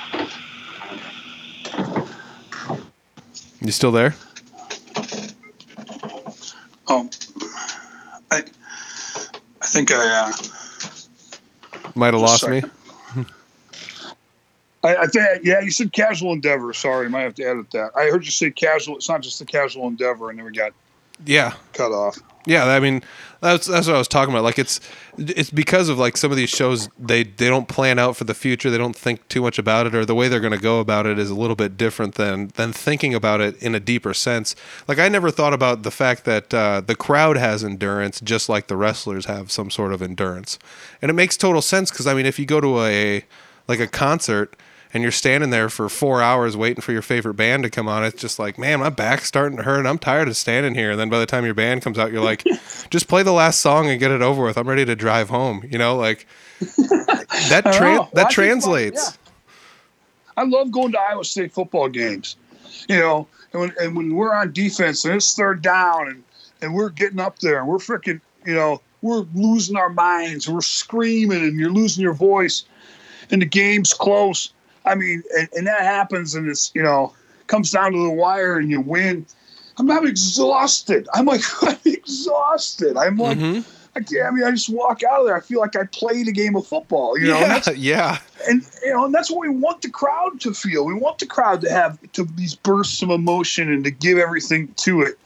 You 3.61 3.72
still 3.72 3.91
there 3.91 4.13
Oh, 6.88 7.09
I, 8.32 8.43
I 9.61 9.65
think 9.65 9.91
I, 9.91 10.29
uh, 10.29 10.32
might 11.95 12.13
have 12.13 12.21
lost 12.21 12.47
me. 12.47 12.61
I, 14.84 14.95
I 14.95 15.07
think, 15.07 15.43
yeah, 15.43 15.62
you 15.62 15.71
said 15.71 15.93
casual 15.93 16.33
endeavor. 16.33 16.74
Sorry, 16.74 17.05
I 17.05 17.09
might 17.09 17.21
have 17.21 17.36
to 17.36 17.43
edit 17.43 17.71
that. 17.71 17.91
I 17.95 18.05
heard 18.05 18.25
you 18.25 18.32
say 18.32 18.49
casual. 18.51 18.97
It's 18.97 19.09
not 19.09 19.21
just 19.21 19.39
a 19.41 19.45
casual 19.45 19.87
endeavor, 19.87 20.29
and 20.29 20.39
then 20.39 20.45
we 20.45 20.51
got 20.51 20.74
yeah 21.25 21.53
cut 21.74 21.91
off. 21.91 22.17
Yeah, 22.45 22.66
I 22.66 22.79
mean 22.79 23.03
that's 23.41 23.67
that's 23.67 23.87
what 23.87 23.95
I 23.95 23.99
was 23.99 24.08
talking 24.08 24.33
about. 24.33 24.43
Like 24.43 24.58
it's 24.58 24.79
it's 25.30 25.50
because 25.50 25.89
of 25.89 25.98
like 25.98 26.18
some 26.18 26.32
of 26.32 26.38
these 26.38 26.50
shows 26.50 26.89
they 27.00 27.24
they 27.24 27.48
don't 27.48 27.68
plan 27.68 28.00
out 28.00 28.18
for 28.18 28.24
the 28.24 28.34
future. 28.34 28.70
They 28.70 28.78
don't 28.78 28.96
think 28.96 29.28
too 29.28 29.42
much 29.42 29.60
about 29.60 29.88
it, 29.88 29.96
or 29.96 30.06
the 30.06 30.16
way 30.16 30.28
they're 30.28 30.39
going 30.39 30.54
to 30.54 30.60
go 30.60 30.80
about 30.80 31.06
it 31.06 31.20
is 31.20 31.30
a 31.30 31.36
little 31.36 31.56
bit 31.56 31.78
different 31.78 32.16
than 32.16 32.48
than 32.56 32.74
thinking 32.74 33.14
about 33.14 33.42
it 33.42 33.62
in 33.62 33.76
a 33.76 33.80
deeper 33.80 34.14
sense. 34.14 34.56
Like 34.88 35.00
I 35.00 35.08
never 35.10 35.32
thought 35.32 35.54
about 35.54 35.84
the 35.84 35.92
fact 35.92 36.26
that 36.26 36.54
uh, 36.54 36.82
the 36.82 36.96
crowd 36.96 37.38
has 37.38 37.64
endurance, 37.64 38.20
just 38.22 38.50
like 38.50 38.68
the 38.68 38.78
wrestlers 38.78 39.26
have 39.26 39.52
some 39.52 39.70
sort 39.70 39.93
of 39.93 40.02
endurance, 40.02 40.60
and 41.02 41.10
it 41.10 41.14
makes 41.14 41.38
total 41.38 41.62
sense 41.62 41.92
because 41.92 42.08
I 42.08 42.14
mean 42.14 42.26
if 42.26 42.39
you 42.39 42.46
go 42.46 42.60
to 42.62 42.82
a 42.82 43.26
like 43.68 43.80
a 43.80 43.88
concert 43.88 44.56
and 44.93 45.04
you're 45.04 45.12
standing 45.12 45.50
there 45.50 45.70
for 45.70 45.89
four 45.89 46.22
hours 46.22 46.58
waiting 46.58 46.82
for 46.82 46.92
your 46.92 47.01
favorite 47.01 47.36
band 47.36 47.63
to 47.63 47.70
come 47.70 47.88
on. 47.88 48.04
It's 48.04 48.20
just 48.20 48.39
like, 48.39 48.58
man, 48.58 48.80
my 48.80 48.89
back's 48.89 49.26
starting 49.26 49.58
to 49.58 49.63
hurt 49.63 49.80
and 49.80 49.88
I'm 49.88 49.97
tired 49.97 50.28
of 50.28 50.36
standing 50.36 50.76
here. 50.76 50.92
And 50.92 51.00
then 51.00 51.09
by 51.09 51.20
the 51.20 51.26
time 51.26 51.46
your 51.46 51.54
band 51.54 51.82
comes 51.82 51.97
out, 51.97 52.12
you're 52.12 52.24
like, 52.24 52.43
just 52.89 53.08
play 53.08 53.24
the 53.24 53.32
last 53.32 53.62
song 53.62 53.89
and 53.89 54.00
get 54.00 54.12
it 54.12 54.22
over 54.22 54.43
with. 54.43 54.58
I'm 54.58 54.68
ready 54.68 54.86
to 54.86 54.96
drive 54.96 55.30
home. 55.30 55.63
You 55.70 55.78
know, 55.78 55.96
like 55.96 56.28
that, 56.59 57.72
tra-. 57.74 58.09
That 58.13 58.30
translates. 58.32 59.18
yeah. 59.18 59.32
I 60.38 60.43
love 60.43 60.72
going 60.72 60.92
to 60.93 61.00
Iowa 61.00 61.24
State 61.24 61.54
football 61.54 61.89
games. 61.89 62.36
You 62.89 62.97
know, 62.97 63.28
and 63.54 63.62
when, 63.62 63.74
and 63.80 63.96
when 63.96 64.16
we're 64.16 64.34
on 64.34 64.51
defense 64.54 65.05
and 65.05 65.16
it's 65.16 65.34
third 65.36 65.62
down 65.62 66.08
and, 66.08 66.24
and 66.62 66.74
we're 66.74 66.89
getting 66.89 67.20
up 67.20 67.39
there 67.39 67.59
and 67.59 67.68
we're 67.68 67.78
freaking, 67.78 68.22
you 68.46 68.55
know, 68.55 68.82
we're 69.01 69.26
losing 69.36 69.76
our 69.76 69.89
minds, 69.89 70.50
we're 70.50 70.62
screaming 70.62 71.43
and 71.43 71.59
you're 71.59 71.72
losing 71.72 72.01
your 72.01 72.13
voice 72.13 72.66
and 73.30 73.42
the 73.42 73.46
game's 73.46 73.93
close. 73.93 74.54
I 74.86 74.95
mean, 74.95 75.24
and, 75.37 75.49
and 75.55 75.67
that 75.67 75.82
happens 75.82 76.36
and 76.36 76.49
it's, 76.49 76.71
you 76.74 76.82
know, 76.83 77.13
comes 77.47 77.71
down 77.71 77.91
to 77.93 78.03
the 78.03 78.09
wire 78.13 78.58
and 78.58 78.70
you 78.70 78.82
win. 78.82 79.25
I'm, 79.78 79.89
I'm 79.91 80.08
exhausted. 80.08 81.08
I'm 81.13 81.25
like, 81.25 81.41
I'm 81.62 81.78
exhausted. 81.86 82.97
I'm 82.97 83.17
like, 83.17 83.37
Mhm. 83.37 83.66
I, 83.93 83.99
can't, 83.99 84.25
I 84.25 84.32
mean, 84.32 84.43
I 84.45 84.51
just 84.51 84.70
walk 84.70 85.03
out 85.03 85.20
of 85.20 85.25
there. 85.25 85.36
I 85.36 85.41
feel 85.41 85.59
like 85.59 85.75
I 85.75 85.83
played 85.83 86.28
a 86.29 86.32
game 86.32 86.55
of 86.55 86.66
football, 86.66 87.17
you 87.17 87.28
know, 87.28 87.33
and 87.36 87.41
yeah, 87.41 87.47
that's 87.59 87.67
yeah. 87.78 88.20
and 88.47 88.66
you 88.83 88.93
know, 88.93 89.03
and 89.05 89.13
that's 89.13 89.29
what 89.29 89.41
we 89.41 89.49
want 89.49 89.82
the 89.82 89.89
crowd 89.89 90.39
to 90.41 90.53
feel. 90.53 90.86
We 90.86 90.93
want 90.93 91.20
the 91.20 91.25
crowd 91.25 91.59
to 91.62 91.70
have 91.70 91.99
to 92.13 92.24
these 92.24 92.55
bursts 92.55 93.01
of 93.01 93.09
emotion 93.09 93.70
and 93.70 93.83
to 93.83 93.91
give 93.91 94.17
everything 94.17 94.74
to 94.78 95.01
it. 95.01 95.20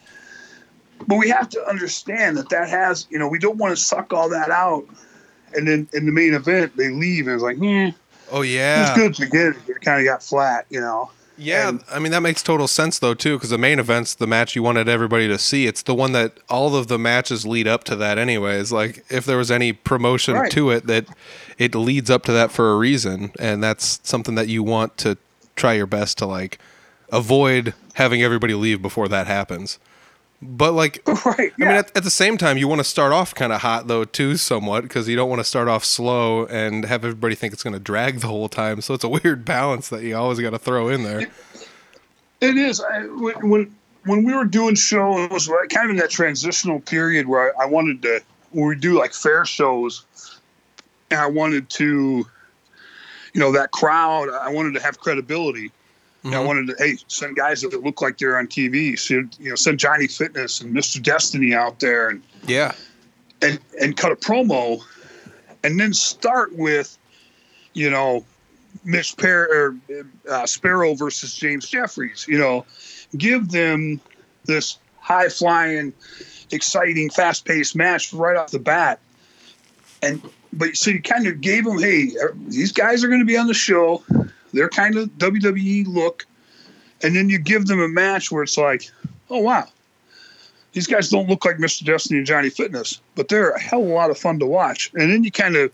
But 1.06 1.18
we 1.18 1.28
have 1.28 1.48
to 1.50 1.64
understand 1.68 2.36
that 2.38 2.48
that 2.48 2.68
has, 2.68 3.06
you 3.08 3.18
know, 3.20 3.28
we 3.28 3.38
don't 3.38 3.56
want 3.56 3.76
to 3.76 3.80
suck 3.80 4.12
all 4.12 4.28
that 4.30 4.50
out, 4.50 4.84
and 5.54 5.68
then 5.68 5.88
in 5.92 6.04
the 6.06 6.12
main 6.12 6.34
event 6.34 6.76
they 6.76 6.88
leave 6.88 7.28
and 7.28 7.34
it's 7.34 7.44
like, 7.44 7.58
hmm, 7.58 7.90
Oh 8.30 8.42
yeah. 8.42 8.94
it's 8.96 8.96
good 8.96 9.14
the 9.14 9.26
beginning. 9.26 9.60
It 9.76 9.80
kind 9.82 10.00
of 10.00 10.06
got 10.06 10.22
flat, 10.22 10.66
you 10.70 10.80
know. 10.80 11.10
Yeah, 11.38 11.68
And- 11.68 11.84
I 11.92 11.98
mean 11.98 12.12
that 12.12 12.22
makes 12.22 12.42
total 12.42 12.66
sense 12.66 12.98
though 12.98 13.12
too, 13.12 13.36
because 13.36 13.50
the 13.50 13.58
main 13.58 13.78
event's 13.78 14.14
the 14.14 14.26
match 14.26 14.56
you 14.56 14.62
wanted 14.62 14.88
everybody 14.88 15.28
to 15.28 15.38
see. 15.38 15.66
It's 15.66 15.82
the 15.82 15.94
one 15.94 16.12
that 16.12 16.32
all 16.48 16.74
of 16.74 16.88
the 16.88 16.98
matches 16.98 17.44
lead 17.46 17.68
up 17.68 17.84
to 17.84 17.96
that, 17.96 18.16
anyways. 18.16 18.72
Like 18.72 19.04
if 19.10 19.26
there 19.26 19.36
was 19.36 19.50
any 19.50 19.72
promotion 19.74 20.34
Right. 20.34 20.50
to 20.52 20.70
it, 20.70 20.86
that 20.86 21.06
it 21.58 21.74
leads 21.74 22.08
up 22.10 22.24
to 22.24 22.32
that 22.32 22.52
for 22.52 22.72
a 22.72 22.76
reason, 22.78 23.32
and 23.38 23.62
that's 23.62 24.00
something 24.02 24.34
that 24.36 24.48
you 24.48 24.62
want 24.62 24.96
to 24.98 25.18
try 25.56 25.74
your 25.74 25.86
best 25.86 26.16
to 26.18 26.26
like 26.26 26.58
avoid 27.12 27.74
having 27.94 28.22
everybody 28.22 28.54
leave 28.54 28.80
before 28.82 29.08
that 29.08 29.26
happens. 29.26 29.78
But 30.42 30.72
like 30.72 31.02
right? 31.24 31.52
I 31.60 31.64
mean, 31.64 31.68
at, 31.68 31.96
at 31.96 32.04
the 32.04 32.10
same 32.10 32.36
time, 32.36 32.58
you 32.58 32.68
want 32.68 32.80
to 32.80 32.84
start 32.84 33.12
off 33.12 33.34
kind 33.34 33.52
of 33.52 33.62
hot 33.62 33.88
though, 33.88 34.04
too, 34.04 34.36
somewhat, 34.36 34.82
because 34.82 35.08
you 35.08 35.16
don't 35.16 35.30
want 35.30 35.40
to 35.40 35.44
start 35.44 35.68
off 35.68 35.84
slow 35.84 36.46
and 36.46 36.84
have 36.84 37.04
everybody 37.04 37.34
think 37.34 37.52
it's 37.52 37.62
going 37.62 37.74
to 37.74 37.80
drag 37.80 38.20
the 38.20 38.26
whole 38.26 38.48
time. 38.48 38.80
So 38.80 38.94
it's 38.94 39.04
a 39.04 39.08
weird 39.24 39.44
balance 39.44 39.88
that 39.88 40.02
you 40.02 40.16
always 40.16 40.38
got 40.38 40.50
to 40.50 40.58
throw 40.58 40.88
in 40.88 41.02
there. 41.02 41.28
It 42.40 42.56
is. 42.56 42.80
I, 42.80 43.06
when 43.06 43.48
when 43.48 43.76
when 44.04 44.24
we 44.24 44.34
were 44.34 44.44
doing 44.44 44.74
shows, 44.74 45.24
it 45.24 45.30
was 45.30 45.48
like 45.48 45.68
kind 45.70 45.86
of 45.86 45.90
in 45.90 45.96
that 45.96 46.10
transitional 46.10 46.80
period 46.80 47.26
where 47.26 47.56
I, 47.58 47.64
I 47.64 47.66
wanted 47.66 48.02
to, 48.02 48.20
when 48.52 48.68
we 48.68 48.76
do 48.76 48.98
like 48.98 49.12
fair 49.12 49.44
shows, 49.44 50.04
and 51.10 51.20
I 51.20 51.26
wanted 51.26 51.68
to, 51.70 52.26
you 53.32 53.40
know, 53.40 53.52
that 53.52 53.70
crowd. 53.72 54.28
I 54.28 54.50
wanted 54.50 54.74
to 54.74 54.80
have 54.80 54.98
credibility. 54.98 55.70
You 56.26 56.32
know, 56.32 56.40
I 56.40 56.42
Mhm. 56.42 56.46
wanted 56.48 56.66
to, 56.76 56.84
hey, 56.84 56.98
send 57.06 57.36
guys 57.36 57.60
that 57.60 57.84
look 57.84 58.02
like 58.02 58.18
they're 58.18 58.36
on 58.36 58.48
TV. 58.48 58.96
So, 58.96 59.22
you 59.38 59.48
know, 59.48 59.54
send 59.54 59.78
Johnny 59.78 60.08
Fitness 60.08 60.60
and 60.60 60.74
Mr. 60.74 61.00
Destiny 61.00 61.54
out 61.54 61.78
there 61.78 62.08
and 62.08 62.20
Yeah, 62.48 62.72
and 63.42 63.60
and 63.80 63.96
cut 63.96 64.10
a 64.10 64.16
promo, 64.16 64.82
and 65.62 65.78
then 65.78 65.92
start 65.92 66.52
with, 66.56 66.98
you 67.74 67.88
know, 67.88 68.24
Mitch 68.84 69.16
Per 69.16 69.44
or 69.44 69.76
uh, 70.28 70.46
Sparrow 70.46 70.94
versus 70.94 71.32
James 71.32 71.68
Jeffries. 71.68 72.26
You 72.26 72.38
know, 72.38 72.66
give 73.16 73.50
them 73.50 74.00
this 74.46 74.78
high 75.00 75.28
flying, 75.28 75.92
exciting, 76.50 77.08
fast 77.10 77.44
paced 77.44 77.76
match 77.76 78.12
right 78.12 78.36
off 78.36 78.50
the 78.50 78.58
bat, 78.58 78.98
and 80.02 80.20
but 80.52 80.76
so 80.76 80.90
you 80.90 81.02
kind 81.02 81.28
of 81.28 81.40
gave 81.40 81.64
them, 81.64 81.78
hey, 81.78 82.10
these 82.48 82.72
guys 82.72 83.04
are 83.04 83.08
going 83.08 83.20
to 83.20 83.26
be 83.26 83.36
on 83.36 83.46
the 83.46 83.54
show. 83.54 84.02
They're 84.52 84.68
kind 84.68 84.96
of 84.96 85.08
WWE 85.18 85.86
look, 85.86 86.26
and 87.02 87.14
then 87.14 87.28
you 87.28 87.38
give 87.38 87.66
them 87.66 87.80
a 87.80 87.88
match 87.88 88.30
where 88.30 88.42
it's 88.42 88.56
like, 88.56 88.90
oh 89.30 89.38
wow, 89.38 89.66
these 90.72 90.86
guys 90.86 91.08
don't 91.08 91.28
look 91.28 91.44
like 91.44 91.56
Mr. 91.56 91.84
Destiny 91.84 92.18
and 92.18 92.26
Johnny 92.26 92.50
Fitness, 92.50 93.00
but 93.14 93.28
they're 93.28 93.50
a 93.50 93.60
hell 93.60 93.82
of 93.82 93.88
a 93.88 93.92
lot 93.92 94.10
of 94.10 94.18
fun 94.18 94.38
to 94.40 94.46
watch. 94.46 94.90
And 94.94 95.10
then 95.10 95.24
you 95.24 95.30
kind 95.30 95.56
of, 95.56 95.72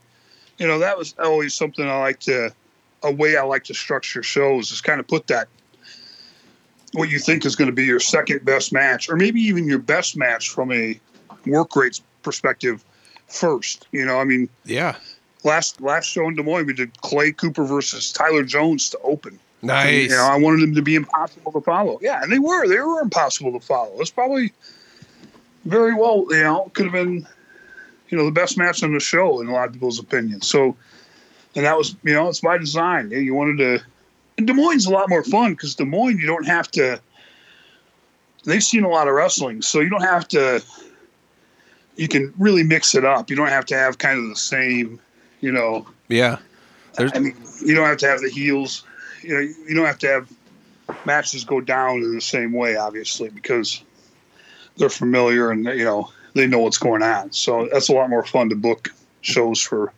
you 0.58 0.66
know, 0.66 0.78
that 0.78 0.96
was 0.96 1.14
always 1.18 1.54
something 1.54 1.84
I 1.84 1.98
like 1.98 2.20
to, 2.20 2.52
a 3.02 3.10
way 3.10 3.36
I 3.36 3.42
like 3.42 3.64
to 3.64 3.74
structure 3.74 4.22
shows 4.22 4.70
is 4.70 4.80
kind 4.80 5.00
of 5.00 5.08
put 5.08 5.26
that, 5.26 5.48
what 6.92 7.10
you 7.10 7.18
think 7.18 7.44
is 7.44 7.56
going 7.56 7.66
to 7.66 7.74
be 7.74 7.84
your 7.84 7.98
second 8.00 8.44
best 8.44 8.72
match, 8.72 9.08
or 9.08 9.16
maybe 9.16 9.40
even 9.40 9.66
your 9.66 9.78
best 9.80 10.16
match 10.16 10.50
from 10.50 10.70
a 10.70 11.00
work 11.46 11.74
rates 11.74 12.02
perspective 12.22 12.84
first. 13.26 13.88
You 13.92 14.04
know, 14.04 14.18
I 14.18 14.24
mean, 14.24 14.48
yeah, 14.64 14.96
last 15.44 15.80
last 15.80 16.06
show 16.06 16.26
in 16.28 16.34
Des 16.34 16.42
Moines, 16.42 16.66
we 16.66 16.72
did 16.72 17.00
Clay 17.00 17.32
Cooper 17.32 17.64
versus 17.64 18.12
Tyler 18.12 18.42
Jones 18.42 18.90
to 18.90 18.98
open. 19.00 19.38
nice. 19.62 20.10
You 20.10 20.16
know, 20.16 20.24
I 20.24 20.36
wanted 20.36 20.60
them 20.60 20.74
to 20.74 20.82
be 20.82 20.94
impossible 20.94 21.52
to 21.52 21.60
follow. 21.60 21.98
Yeah, 22.02 22.22
and 22.22 22.32
they 22.32 22.38
were. 22.38 22.66
They 22.68 22.78
were 22.78 23.00
impossible 23.00 23.52
to 23.52 23.60
follow. 23.60 24.00
It's 24.00 24.10
probably 24.10 24.52
very 25.64 25.94
well, 25.94 26.26
you 26.30 26.42
know, 26.42 26.70
could 26.74 26.86
have 26.86 26.92
been, 26.92 27.26
you 28.08 28.18
know, 28.18 28.24
the 28.24 28.32
best 28.32 28.58
match 28.58 28.82
on 28.82 28.92
the 28.92 29.00
show 29.00 29.40
in 29.40 29.48
a 29.48 29.52
lot 29.52 29.68
of 29.68 29.72
people's 29.72 29.98
opinions. 29.98 30.46
So, 30.46 30.76
and 31.54 31.64
that 31.64 31.76
was, 31.76 31.94
you 32.02 32.12
know, 32.12 32.28
it's 32.28 32.40
by 32.40 32.58
design. 32.58 33.10
You 33.10 33.34
wanted 33.34 33.58
to. 33.58 33.84
And 34.38 34.46
Des 34.46 34.54
Moines 34.54 34.78
is 34.78 34.86
a 34.86 34.90
lot 34.90 35.08
more 35.08 35.22
fun 35.22 35.52
because 35.52 35.74
Des 35.74 35.84
Moines, 35.84 36.18
you 36.18 36.26
don't 36.26 36.46
have 36.46 36.70
to. 36.72 37.00
They've 38.44 38.62
seen 38.62 38.82
a 38.82 38.88
lot 38.88 39.06
of 39.06 39.14
wrestling, 39.14 39.62
so 39.62 39.80
you 39.80 39.88
don't 39.88 40.02
have 40.02 40.26
to. 40.28 40.62
You 41.96 42.08
can 42.08 42.32
really 42.38 42.62
mix 42.62 42.94
it 42.94 43.04
up. 43.04 43.28
You 43.30 43.36
don't 43.36 43.48
have 43.48 43.66
to 43.66 43.76
have 43.76 43.98
kind 43.98 44.18
of 44.18 44.28
the 44.28 44.36
same, 44.36 44.98
you 45.42 45.52
know, 45.52 45.86
yeah, 46.08 46.38
There's- 46.96 47.12
I 47.14 47.18
mean, 47.18 47.36
you 47.62 47.74
don't 47.74 47.86
have 47.86 47.98
to 47.98 48.08
have 48.08 48.20
the 48.22 48.30
heels. 48.30 48.84
You 49.22 49.34
know, 49.34 49.40
you 49.40 49.74
don't 49.74 49.84
have 49.86 49.98
to 49.98 50.08
have 50.08 50.32
matches 51.04 51.44
go 51.44 51.60
down 51.60 51.98
in 51.98 52.14
the 52.14 52.20
same 52.20 52.52
way, 52.52 52.76
obviously, 52.76 53.28
because 53.28 53.82
they're 54.78 54.88
familiar 54.88 55.50
and 55.50 55.64
you 55.66 55.84
know 55.84 56.10
they 56.34 56.46
know 56.46 56.60
what's 56.60 56.78
going 56.78 57.02
on. 57.02 57.30
So 57.32 57.68
that's 57.70 57.88
a 57.88 57.92
lot 57.92 58.08
more 58.08 58.24
fun 58.24 58.48
to 58.48 58.56
book 58.56 58.88
shows 59.20 59.60
for, 59.60 59.92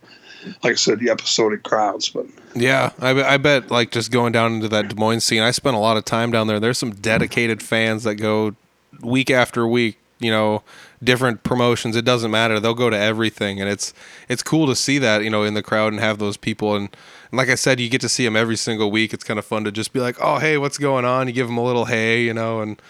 like 0.63 0.73
I 0.73 0.75
said, 0.75 0.99
the 0.99 1.09
episodic 1.09 1.63
crowds. 1.63 2.09
But 2.09 2.25
yeah. 2.53 2.91
I, 2.99 3.11
I 3.23 3.37
bet 3.37 3.71
like 3.71 3.91
just 3.91 4.11
going 4.11 4.33
down 4.33 4.53
into 4.53 4.67
that 4.69 4.89
Des 4.89 4.95
Moines 4.95 5.21
scene. 5.21 5.41
I 5.41 5.51
spent 5.51 5.75
a 5.75 5.79
lot 5.79 5.97
of 5.97 6.05
time 6.05 6.31
down 6.31 6.47
there. 6.47 6.59
There's 6.59 6.77
some 6.77 6.91
dedicated 6.93 7.63
fans 7.63 8.03
that 8.03 8.15
go 8.15 8.53
week 9.01 9.31
after 9.31 9.65
week. 9.65 9.97
You 10.19 10.31
know, 10.31 10.63
different 11.05 11.43
promotions. 11.43 11.95
It 11.95 12.03
doesn't 12.05 12.31
matter. 12.31 12.59
They'll 12.59 12.73
go 12.73 12.89
to 12.89 12.97
everything, 12.97 13.61
and 13.61 13.69
it's 13.69 13.93
it's 14.27 14.43
cool 14.43 14.67
to 14.67 14.75
see 14.75 14.97
that 14.99 15.23
you 15.23 15.29
know 15.29 15.43
in 15.43 15.53
the 15.53 15.63
crowd 15.63 15.93
and 15.93 16.01
have 16.01 16.17
those 16.17 16.37
people. 16.37 16.75
And, 16.75 16.89
and 17.31 17.37
like 17.37 17.49
I 17.49 17.55
said, 17.55 17.79
you 17.79 17.89
get 17.89 18.01
to 18.01 18.09
see 18.09 18.25
them 18.25 18.35
every 18.35 18.55
single 18.57 18.91
week. 18.91 19.13
It's 19.13 19.23
kind 19.23 19.39
of 19.39 19.45
fun 19.45 19.63
to 19.63 19.71
just 19.71 19.93
be 19.93 19.99
like, 19.99 20.17
oh 20.21 20.39
hey, 20.39 20.57
what's 20.57 20.77
going 20.77 21.05
on? 21.05 21.27
You 21.27 21.33
give 21.33 21.47
them 21.47 21.57
a 21.57 21.63
little 21.63 21.85
hey, 21.85 22.23
you 22.23 22.33
know, 22.33 22.59
and 22.61 22.81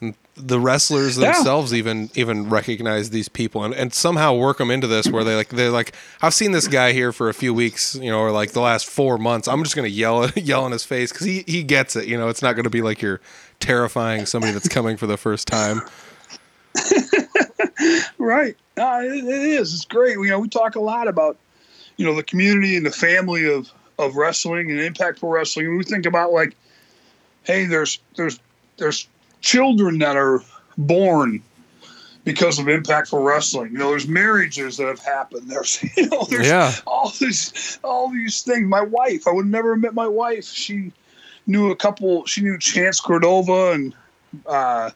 and 0.00 0.14
the 0.36 0.58
wrestlers 0.58 1.16
Yeah. 1.16 1.32
themselves 1.32 1.72
even 1.72 2.10
even 2.16 2.50
recognize 2.50 3.10
these 3.10 3.28
people 3.28 3.62
and, 3.62 3.72
and 3.72 3.94
somehow 3.94 4.34
work 4.34 4.58
them 4.58 4.68
into 4.70 4.88
this 4.88 5.06
where 5.08 5.22
they 5.22 5.36
like 5.36 5.50
they're 5.50 5.70
like 5.70 5.94
I've 6.20 6.34
seen 6.34 6.50
this 6.50 6.66
guy 6.66 6.92
here 6.92 7.12
for 7.12 7.28
a 7.28 7.34
few 7.34 7.54
weeks 7.54 7.94
you 7.94 8.10
know 8.10 8.18
or 8.18 8.32
like 8.32 8.50
the 8.50 8.60
last 8.60 8.86
four 8.86 9.16
months 9.18 9.46
I'm 9.46 9.62
just 9.62 9.76
gonna 9.76 9.86
yell 9.86 10.28
yell 10.34 10.66
in 10.66 10.72
his 10.72 10.84
face 10.84 11.12
because 11.12 11.24
he 11.26 11.44
he 11.46 11.62
gets 11.62 11.94
it 11.94 12.08
you 12.08 12.18
know 12.18 12.28
it's 12.28 12.42
not 12.42 12.56
gonna 12.56 12.68
be 12.68 12.82
like 12.82 13.00
you're 13.00 13.20
terrifying 13.60 14.26
somebody 14.26 14.52
that's 14.52 14.66
coming 14.68 14.96
for 14.96 15.06
the 15.06 15.16
first 15.16 15.46
time 15.46 15.80
right, 18.18 18.56
uh, 18.78 19.00
it, 19.02 19.24
it 19.24 19.28
is. 19.28 19.74
It's 19.74 19.84
great. 19.84 20.12
You 20.16 20.28
know, 20.28 20.40
we 20.40 20.48
talk 20.48 20.76
a 20.76 20.80
lot 20.80 21.08
about 21.08 21.36
you 21.96 22.04
know 22.06 22.14
the 22.14 22.22
community 22.22 22.76
and 22.76 22.84
the 22.84 22.90
family 22.90 23.46
of 23.52 23.70
of 23.98 24.16
wrestling 24.16 24.70
and 24.70 24.80
impactful 24.80 25.30
wrestling. 25.30 25.66
And 25.66 25.78
we 25.78 25.84
think 25.84 26.06
about 26.06 26.32
like, 26.32 26.56
hey, 27.44 27.64
there's 27.66 28.00
there's 28.16 28.38
there's 28.76 29.08
children 29.40 29.98
that 30.00 30.16
are 30.16 30.40
born 30.76 31.42
because 32.24 32.58
of 32.58 32.66
impactful 32.66 33.24
wrestling. 33.24 33.72
You 33.72 33.78
know, 33.78 33.90
there's 33.90 34.08
marriages 34.08 34.78
that 34.78 34.86
have 34.88 35.00
happened. 35.00 35.48
There's 35.50 35.82
you 35.96 36.08
know, 36.08 36.24
there's 36.24 36.48
Yeah. 36.48 36.72
all 36.86 37.10
these 37.20 37.78
all 37.84 38.10
these 38.10 38.42
things. 38.42 38.66
My 38.66 38.82
wife, 38.82 39.28
I 39.28 39.32
would 39.32 39.46
never 39.46 39.74
have 39.74 39.80
met 39.82 39.94
my 39.94 40.08
wife. 40.08 40.44
She 40.46 40.92
knew 41.46 41.70
a 41.70 41.76
couple. 41.76 42.24
She 42.26 42.40
knew 42.40 42.58
Chance 42.58 43.00
Cordova 43.00 43.72
and 43.72 43.94
uh, 44.46 44.90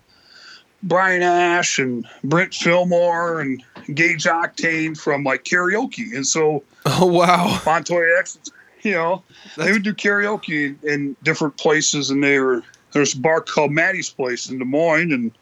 Brian 0.83 1.23
Ash 1.23 1.79
and 1.79 2.07
Brent 2.25 2.55
Fillmore 2.55 3.41
and 3.41 3.63
Gage 3.95 4.25
Octane 4.25 4.97
from 4.99 5.25
like 5.25 5.45
karaoke. 5.45 6.15
And 6.15 6.27
so 6.27 6.63
oh 6.87 7.07
wow 7.07 7.61
Montoya 7.67 8.19
X, 8.19 8.39
you 8.83 8.93
know, 8.93 9.23
they 9.57 9.73
would 9.73 9.83
do 9.83 9.95
karaoke 9.95 10.83
in 10.85 11.17
different 11.23 11.57
places, 11.57 12.11
and 12.11 12.23
they 12.23 12.39
were 12.39 12.63
there's 12.93 13.15
a 13.15 13.21
bar 13.21 13.41
called 13.41 13.73
Maddie's 13.73 14.11
Place 14.11 14.49
in 14.49 14.59
Des 14.59 14.65
Moines, 14.65 15.13
and 15.13 15.33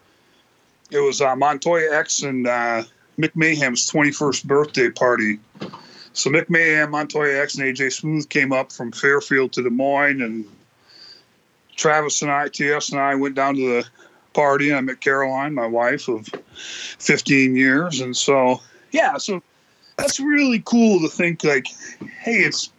it 0.91 1.01
was 1.01 1.21
uh, 1.21 1.37
Montoya 1.37 1.95
X 1.97 2.23
and 2.23 2.47
uh, 2.47 2.83
Mick 3.19 3.33
Mayhem's 3.35 3.91
21st 3.91 4.45
birthday 4.45 4.91
party. 4.91 5.39
So 6.13 6.31
Mick 6.31 6.49
Mayhem, 6.49 6.91
Montoya 6.91 7.41
X, 7.43 7.57
and 7.57 7.65
AJ 7.65 7.93
Smooth 7.93 8.29
came 8.31 8.53
up 8.53 8.73
from 8.73 8.91
Fairfield 8.91 9.53
to 9.53 9.63
Des 9.63 9.71
Moines, 9.71 10.23
and 10.23 10.45
Travis 11.77 12.23
and 12.23 12.31
I, 12.31 12.49
TS 12.49 12.91
and 12.91 13.01
I, 13.01 13.15
went 13.15 13.35
down 13.35 13.55
to 13.57 13.61
the 13.61 13.89
party. 14.37 14.73
I 14.73 14.81
met 14.83 15.01
Caroline, 15.01 15.55
my 15.55 15.67
wife 15.67 16.09
of 16.09 16.29
15 16.99 17.57
years, 17.57 18.01
and 18.01 18.17
so 18.17 18.61
yeah, 18.93 19.17
so 19.17 19.43
that's 19.97 20.21
really 20.21 20.63
cool 20.65 21.01
to 21.01 21.09
think 21.09 21.43
like, 21.43 21.67
hey, 22.21 22.41
it's 22.41 22.71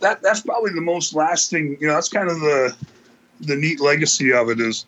that 0.00 0.22
that's 0.22 0.40
probably 0.40 0.72
the 0.72 0.80
most 0.80 1.14
lasting. 1.14 1.76
You 1.80 1.88
know, 1.88 1.94
that's 1.94 2.08
kind 2.08 2.30
of 2.30 2.38
the 2.40 2.76
the 3.40 3.56
neat 3.56 3.80
legacy 3.80 4.32
of 4.32 4.48
it 4.48 4.60
is, 4.60 4.86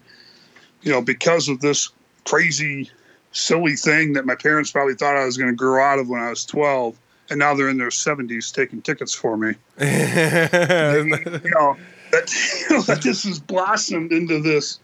you 0.83 0.93
know, 0.93 1.03
because 1.03 1.49
of 1.49 1.61
this 1.61 1.91
crazy, 2.25 2.91
silly 3.33 3.75
thing 3.77 4.13
that 4.15 4.25
my 4.27 4.37
parents 4.37 4.71
probably 4.71 4.95
thought 4.95 5.17
I 5.17 5.25
was 5.25 5.37
going 5.37 5.51
to 5.51 5.57
grow 5.57 5.85
out 5.85 5.99
of 5.99 6.09
when 6.09 6.21
I 6.21 6.31
was 6.31 6.45
12 6.47 6.97
and 7.31 7.39
now 7.39 7.55
they're 7.55 7.69
in 7.69 7.79
their 7.79 7.89
70s 7.89 8.53
taking 8.53 8.83
tickets 8.83 9.15
for 9.15 9.37
me. 9.37 9.55
you 9.79 9.87
know, 9.87 11.77
that, 12.11 12.33
you 12.69 12.71
know, 12.77 12.83
that 12.83 13.03
this 13.03 13.23
has 13.23 13.39
blossomed 13.39 14.13
into 14.13 14.41
this 14.41 14.81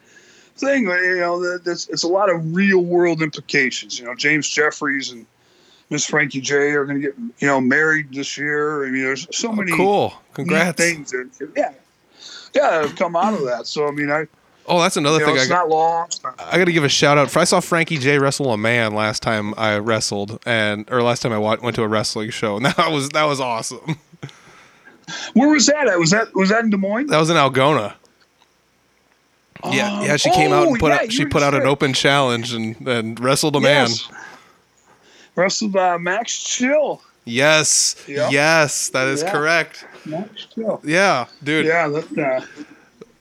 thing. 0.57 0.85
You 0.85 1.19
know, 1.19 1.41
that 1.41 1.63
it's, 1.67 1.89
it's 1.89 2.03
a 2.03 2.09
lot 2.09 2.31
of 2.31 2.55
real 2.55 2.81
world 2.81 3.23
implications. 3.23 3.99
You 3.99 4.07
know, 4.07 4.15
James 4.15 4.49
Jeffries 4.49 5.11
and 5.11 5.27
Miss 5.91 6.07
Frankie 6.07 6.41
J 6.41 6.73
are 6.73 6.85
going 6.85 7.01
to 7.01 7.09
get 7.09 7.17
you 7.39 7.47
know 7.47 7.61
married 7.61 8.13
this 8.13 8.37
year. 8.37 8.87
I 8.87 8.91
mean, 8.91 9.03
there's 9.03 9.27
so 9.37 9.49
oh, 9.49 9.53
many 9.53 9.73
oh, 9.73 9.77
cool. 9.77 10.15
Congrats. 10.35 10.77
Things 10.77 11.11
that, 11.13 11.53
yeah, 11.57 11.73
yeah, 12.55 12.83
have 12.83 12.97
come 12.97 13.17
out 13.17 13.35
of 13.35 13.45
that. 13.45 13.67
So 13.67 13.87
I 13.87 13.91
mean, 13.91 14.11
I 14.11 14.27
Oh, 14.69 14.81
that's 14.81 14.97
another 14.97 15.19
thing. 15.19 15.29
know, 15.29 15.35
it's 15.41 15.51
I, 15.51 15.55
not 15.55 15.69
long. 15.69 16.09
I 16.39 16.59
got 16.59 16.65
to 16.65 16.73
give 16.73 16.85
a 16.85 16.89
shout 16.89 17.19
out. 17.19 17.31
For 17.31 17.39
I 17.39 17.45
saw 17.45 17.61
Frankie 17.61 17.99
J 17.99 18.19
wrestle 18.19 18.53
a 18.53 18.59
man 18.59 18.95
last 18.95 19.23
time 19.23 19.55
I 19.57 19.79
wrestled, 19.79 20.41
and 20.45 20.91
or 20.91 21.03
last 21.03 21.23
time 21.23 21.33
I 21.33 21.39
went 21.39 21.77
to 21.77 21.83
a 21.83 21.89
wrestling 21.89 22.31
show, 22.31 22.57
and 22.57 22.65
that 22.67 22.91
was 22.91 23.09
that 23.11 23.25
was 23.25 23.41
awesome. 23.41 23.97
Where 25.35 25.49
was 25.49 25.67
that 25.67 25.87
at? 25.87 25.99
Was 25.99 26.11
that 26.11 26.35
was 26.35 26.49
that 26.49 26.65
in 26.65 26.71
Des 26.71 26.77
Moines? 26.77 27.07
That 27.09 27.19
was 27.19 27.31
in 27.31 27.37
Algona. 27.37 27.95
Yeah, 29.65 30.03
yeah. 30.03 30.17
She 30.17 30.31
came 30.31 30.53
out 30.53 30.67
and 30.69 30.77
oh, 30.77 30.81
put 30.81 30.89
yeah, 30.93 30.99
out, 31.03 31.13
she 31.13 31.25
put 31.27 31.43
out 31.43 31.55
an 31.55 31.63
open 31.63 31.93
challenge 31.93 32.53
and 32.53 32.77
and 32.87 33.19
wrestled 33.21 33.57
a 33.57 33.61
man. 33.61 33.89
Wrestled 35.35 35.77
uh, 35.77 35.99
Max 35.99 36.43
Chill. 36.43 37.03
Yes, 37.25 37.97
Yeah. 38.07 38.31
yes, 38.31 38.89
that 38.91 39.09
is 39.09 39.23
Yeah. 39.23 39.33
correct. 39.33 39.87
Max 40.05 40.47
Chill. 40.55 40.81
Yeah, 40.85 41.27
dude. 41.43 41.67
Yeah, 41.67 41.89
that, 41.89 42.19
uh, 42.19 42.63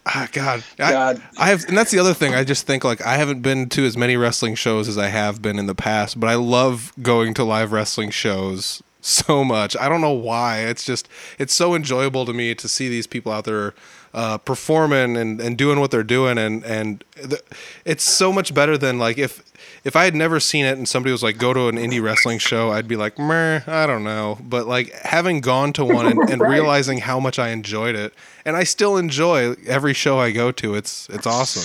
Ah, 0.07 0.27
God. 0.31 0.63
I, 0.79 0.91
God. 0.91 1.23
I 1.39 1.47
have, 1.49 1.65
and 1.67 1.75
that's 1.75 1.89
the 1.89 1.97
other 1.97 2.13
thing. 2.13 2.35
I 2.35 2.43
just 2.43 2.67
think 2.67 2.83
like 2.83 3.01
I 3.03 3.17
haven't 3.17 3.41
been 3.41 3.69
to 3.69 3.85
as 3.85 3.97
many 3.97 4.15
wrestling 4.17 4.53
shows 4.53 4.87
as 4.87 4.99
I 4.99 5.07
have 5.07 5.41
been 5.41 5.57
in 5.57 5.65
the 5.65 5.73
past, 5.73 6.19
but 6.19 6.29
I 6.29 6.35
love 6.35 6.93
going 7.01 7.33
to 7.33 7.43
live 7.43 7.71
wrestling 7.71 8.11
shows 8.11 8.83
so 9.01 9.43
much. 9.43 9.75
I 9.77 9.89
don't 9.89 10.01
know 10.01 10.11
why. 10.11 10.59
It's 10.59 10.85
just 10.85 11.09
it's 11.39 11.55
so 11.55 11.73
enjoyable 11.73 12.23
to 12.27 12.33
me 12.33 12.53
to 12.53 12.67
see 12.67 12.87
these 12.87 13.07
people 13.07 13.31
out 13.31 13.45
there 13.45 13.73
uh, 14.15 14.37
performing 14.39 15.15
and, 15.17 15.39
and 15.41 15.57
doing 15.57 15.79
what 15.79 15.91
they're 15.91 16.01
doing, 16.03 16.37
and 16.39 16.63
and 16.63 17.03
the, 17.21 17.39
it's 17.83 18.03
so 18.03 18.31
much 18.33 18.53
better 18.53 18.77
than 18.77 18.97
like 18.97 19.17
if 19.17 19.43
if 19.83 19.95
I 19.95 20.05
had 20.05 20.15
never 20.15 20.39
seen 20.39 20.65
it 20.65 20.77
and 20.77 20.87
somebody 20.87 21.11
was 21.11 21.21
like 21.21 21.37
go 21.37 21.53
to 21.53 21.67
an 21.67 21.75
indie 21.75 22.01
wrestling 22.01 22.39
show, 22.39 22.71
I'd 22.71 22.87
be 22.87 22.95
like, 22.95 23.19
Meh, 23.19 23.59
I 23.67 23.85
don't 23.85 24.03
know. 24.03 24.39
But 24.41 24.65
like 24.67 24.91
having 25.01 25.41
gone 25.41 25.73
to 25.73 25.85
one 25.85 26.07
and, 26.07 26.29
and 26.29 26.41
Right. 26.45 26.51
realizing 26.51 26.99
how 26.99 27.19
much 27.19 27.37
I 27.39 27.49
enjoyed 27.49 27.95
it, 27.95 28.13
and 28.45 28.55
I 28.55 28.63
still 28.63 28.95
enjoy 28.97 29.53
every 29.67 29.93
show 29.93 30.17
I 30.19 30.31
go 30.31 30.51
to. 30.53 30.75
It's 30.75 31.09
it's 31.09 31.27
awesome. 31.27 31.63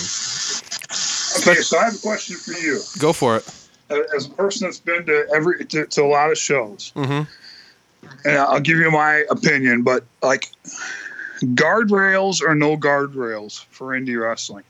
okay, 1.41 1.61
so 1.61 1.77
I 1.79 1.85
have 1.85 1.95
a 1.95 1.99
question 1.99 2.35
for 2.35 2.51
you. 2.53 2.81
Go 2.99 3.13
for 3.13 3.37
it. 3.37 3.47
As 4.15 4.25
a 4.27 4.29
person 4.29 4.67
that's 4.67 4.79
been 4.79 5.05
to 5.05 5.25
every 5.33 5.65
to, 5.65 5.85
to 5.85 6.01
a 6.03 6.05
lot 6.07 6.31
of 6.31 6.37
shows, 6.37 6.91
Mhm. 6.95 7.27
and 8.25 8.37
I'll 8.37 8.59
give 8.61 8.77
you 8.77 8.91
my 8.91 9.23
opinion, 9.29 9.83
but 9.83 10.03
like 10.21 10.49
guardrails 11.41 12.41
or 12.41 12.55
no 12.55 12.77
guardrails 12.77 13.65
for 13.65 13.87
indie 13.87 14.21
wrestling. 14.21 14.63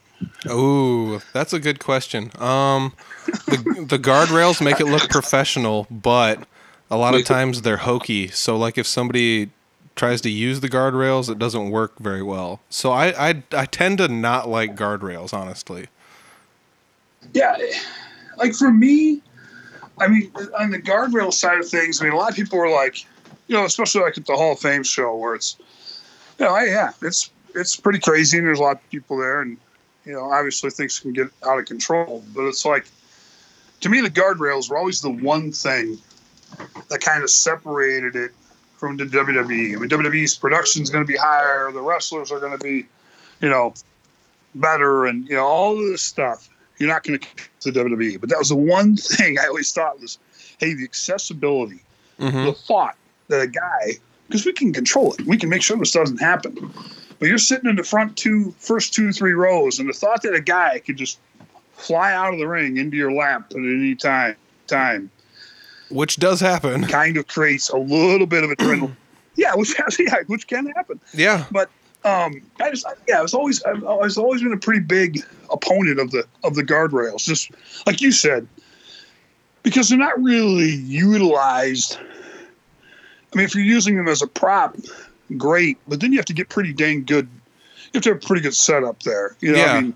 Ooh, 0.48 1.20
that's 1.32 1.52
a 1.52 1.58
good 1.58 1.80
question. 1.80 2.30
Um, 2.38 2.92
the 3.26 3.86
the 3.88 3.98
guardrails 3.98 4.62
make 4.64 4.80
it 4.80 4.86
look 4.86 5.08
professional, 5.10 5.86
but 5.90 6.46
a 6.90 6.96
lot 6.96 7.14
of 7.14 7.24
times 7.24 7.62
they're 7.62 7.78
hokey. 7.78 8.28
So 8.28 8.56
like 8.56 8.78
if 8.78 8.86
somebody 8.86 9.50
tries 9.96 10.20
to 10.22 10.30
use 10.30 10.60
the 10.60 10.68
guardrails, 10.68 11.28
it 11.28 11.38
doesn't 11.38 11.70
work 11.70 11.98
very 11.98 12.22
well. 12.22 12.60
So 12.70 12.92
I 12.92 13.30
I, 13.30 13.42
I 13.52 13.66
tend 13.66 13.98
to 13.98 14.08
not 14.08 14.48
like 14.48 14.76
guardrails, 14.76 15.34
honestly. 15.34 15.86
Yeah, 17.32 17.56
like 18.36 18.54
for 18.54 18.70
me, 18.70 19.22
I 19.98 20.08
mean, 20.08 20.32
on 20.58 20.70
the 20.70 20.80
guardrail 20.80 21.32
side 21.32 21.58
of 21.58 21.68
things, 21.68 22.00
I 22.00 22.04
mean, 22.04 22.12
a 22.12 22.16
lot 22.16 22.30
of 22.30 22.36
people 22.36 22.58
were 22.58 22.70
like, 22.70 23.04
you 23.46 23.56
know, 23.56 23.64
especially 23.64 24.02
like 24.02 24.18
at 24.18 24.26
the 24.26 24.34
Hall 24.34 24.52
of 24.52 24.58
Fame 24.58 24.82
show 24.82 25.14
where 25.16 25.34
it's, 25.34 25.56
you 26.42 26.48
know, 26.48 26.58
yeah, 26.58 26.92
it's 27.02 27.30
it's 27.54 27.76
pretty 27.76 27.98
crazy 27.98 28.38
and 28.38 28.46
there's 28.46 28.58
a 28.58 28.62
lot 28.62 28.76
of 28.76 28.90
people 28.90 29.16
there 29.16 29.40
and 29.40 29.56
you 30.04 30.12
know, 30.12 30.32
obviously 30.32 30.70
things 30.70 30.98
can 30.98 31.12
get 31.12 31.28
out 31.46 31.58
of 31.60 31.66
control, 31.66 32.24
but 32.34 32.44
it's 32.46 32.64
like 32.64 32.86
to 33.80 33.88
me 33.88 34.00
the 34.00 34.10
guardrails 34.10 34.68
were 34.68 34.76
always 34.76 35.00
the 35.00 35.10
one 35.10 35.52
thing 35.52 35.98
that 36.88 37.00
kind 37.00 37.22
of 37.22 37.30
separated 37.30 38.16
it 38.16 38.32
from 38.76 38.96
the 38.96 39.04
WWE. 39.04 39.76
I 39.76 39.78
mean, 39.78 39.88
WWE's 39.88 40.34
production 40.34 40.82
is 40.82 40.90
going 40.90 41.06
to 41.06 41.10
be 41.10 41.16
higher, 41.16 41.70
the 41.70 41.80
wrestlers 41.80 42.32
are 42.32 42.40
going 42.40 42.58
to 42.58 42.62
be, 42.62 42.86
you 43.40 43.48
know, 43.48 43.74
better, 44.56 45.06
and 45.06 45.28
you 45.28 45.36
know 45.36 45.46
all 45.46 45.78
of 45.78 45.86
this 45.86 46.02
stuff. 46.02 46.48
You're 46.78 46.88
not 46.88 47.04
going 47.04 47.20
to 47.20 47.70
to 47.72 47.78
WWE, 47.78 48.20
but 48.20 48.28
that 48.30 48.38
was 48.38 48.48
the 48.48 48.56
one 48.56 48.96
thing 48.96 49.38
I 49.38 49.46
always 49.46 49.70
thought 49.72 50.00
was, 50.00 50.18
hey, 50.58 50.74
the 50.74 50.82
accessibility, 50.82 51.80
hmm 52.18 52.44
the 52.44 52.52
thought 52.52 52.96
that 53.28 53.40
a 53.40 53.46
guy, 53.46 53.98
because 54.32 54.46
we 54.46 54.52
can 54.54 54.72
control 54.72 55.12
it, 55.12 55.26
we 55.26 55.36
can 55.36 55.50
make 55.50 55.60
sure 55.60 55.76
this 55.76 55.92
doesn't 55.92 56.16
happen. 56.16 56.72
But 57.18 57.28
you're 57.28 57.36
sitting 57.36 57.68
in 57.68 57.76
the 57.76 57.84
front 57.84 58.16
two, 58.16 58.54
first 58.58 58.94
two, 58.94 59.12
three 59.12 59.34
rows, 59.34 59.78
and 59.78 59.86
the 59.86 59.92
thought 59.92 60.22
that 60.22 60.32
a 60.32 60.40
guy 60.40 60.78
could 60.78 60.96
just 60.96 61.18
fly 61.74 62.14
out 62.14 62.32
of 62.32 62.38
the 62.40 62.48
ring 62.48 62.78
into 62.78 62.96
your 62.96 63.12
lap 63.12 63.50
at 63.50 63.58
any 63.58 63.94
time, 63.94 64.36
time, 64.66 65.10
Which 65.90 66.16
does 66.16 66.40
happen. 66.40 66.86
kind 66.86 67.18
of 67.18 67.26
creates 67.28 67.68
a 67.68 67.76
little 67.76 68.26
bit 68.26 68.42
of 68.42 68.48
adrenaline. 68.50 68.96
yeah, 69.36 69.54
which 69.54 69.74
has, 69.74 69.98
yeah, 70.00 70.22
which 70.28 70.46
can 70.46 70.66
happen. 70.68 70.98
Yeah. 71.12 71.44
But 71.50 71.68
um, 72.06 72.40
I 72.58 72.70
just 72.70 72.86
yeah, 73.06 73.18
I 73.18 73.22
was 73.22 73.34
always 73.34 73.62
I've 73.64 73.84
always 73.84 74.16
always 74.16 74.42
been 74.42 74.54
a 74.54 74.58
pretty 74.58 74.80
big 74.80 75.20
opponent 75.50 76.00
of 76.00 76.10
the 76.10 76.24
of 76.42 76.54
the 76.54 76.62
guardrails. 76.62 77.24
Just 77.24 77.50
like 77.86 78.00
you 78.00 78.12
said, 78.12 78.48
because 79.62 79.90
they're 79.90 79.98
not 79.98 80.20
really 80.22 80.70
utilized. 80.72 81.98
I 83.32 83.36
mean, 83.38 83.44
if 83.44 83.54
you're 83.54 83.64
using 83.64 83.96
them 83.96 84.08
as 84.08 84.22
a 84.22 84.26
prop, 84.26 84.76
great, 85.36 85.78
but 85.88 86.00
then 86.00 86.12
you 86.12 86.18
have 86.18 86.26
to 86.26 86.34
get 86.34 86.48
pretty 86.48 86.72
dang 86.72 87.04
good. 87.04 87.28
You 87.92 87.98
have 87.98 88.02
to 88.04 88.08
have 88.10 88.18
a 88.22 88.26
pretty 88.26 88.42
good 88.42 88.54
setup 88.54 89.02
there. 89.02 89.36
You 89.40 89.52
know, 89.52 89.58
Yeah. 89.58 89.72
I 89.72 89.80
mean, 89.80 89.94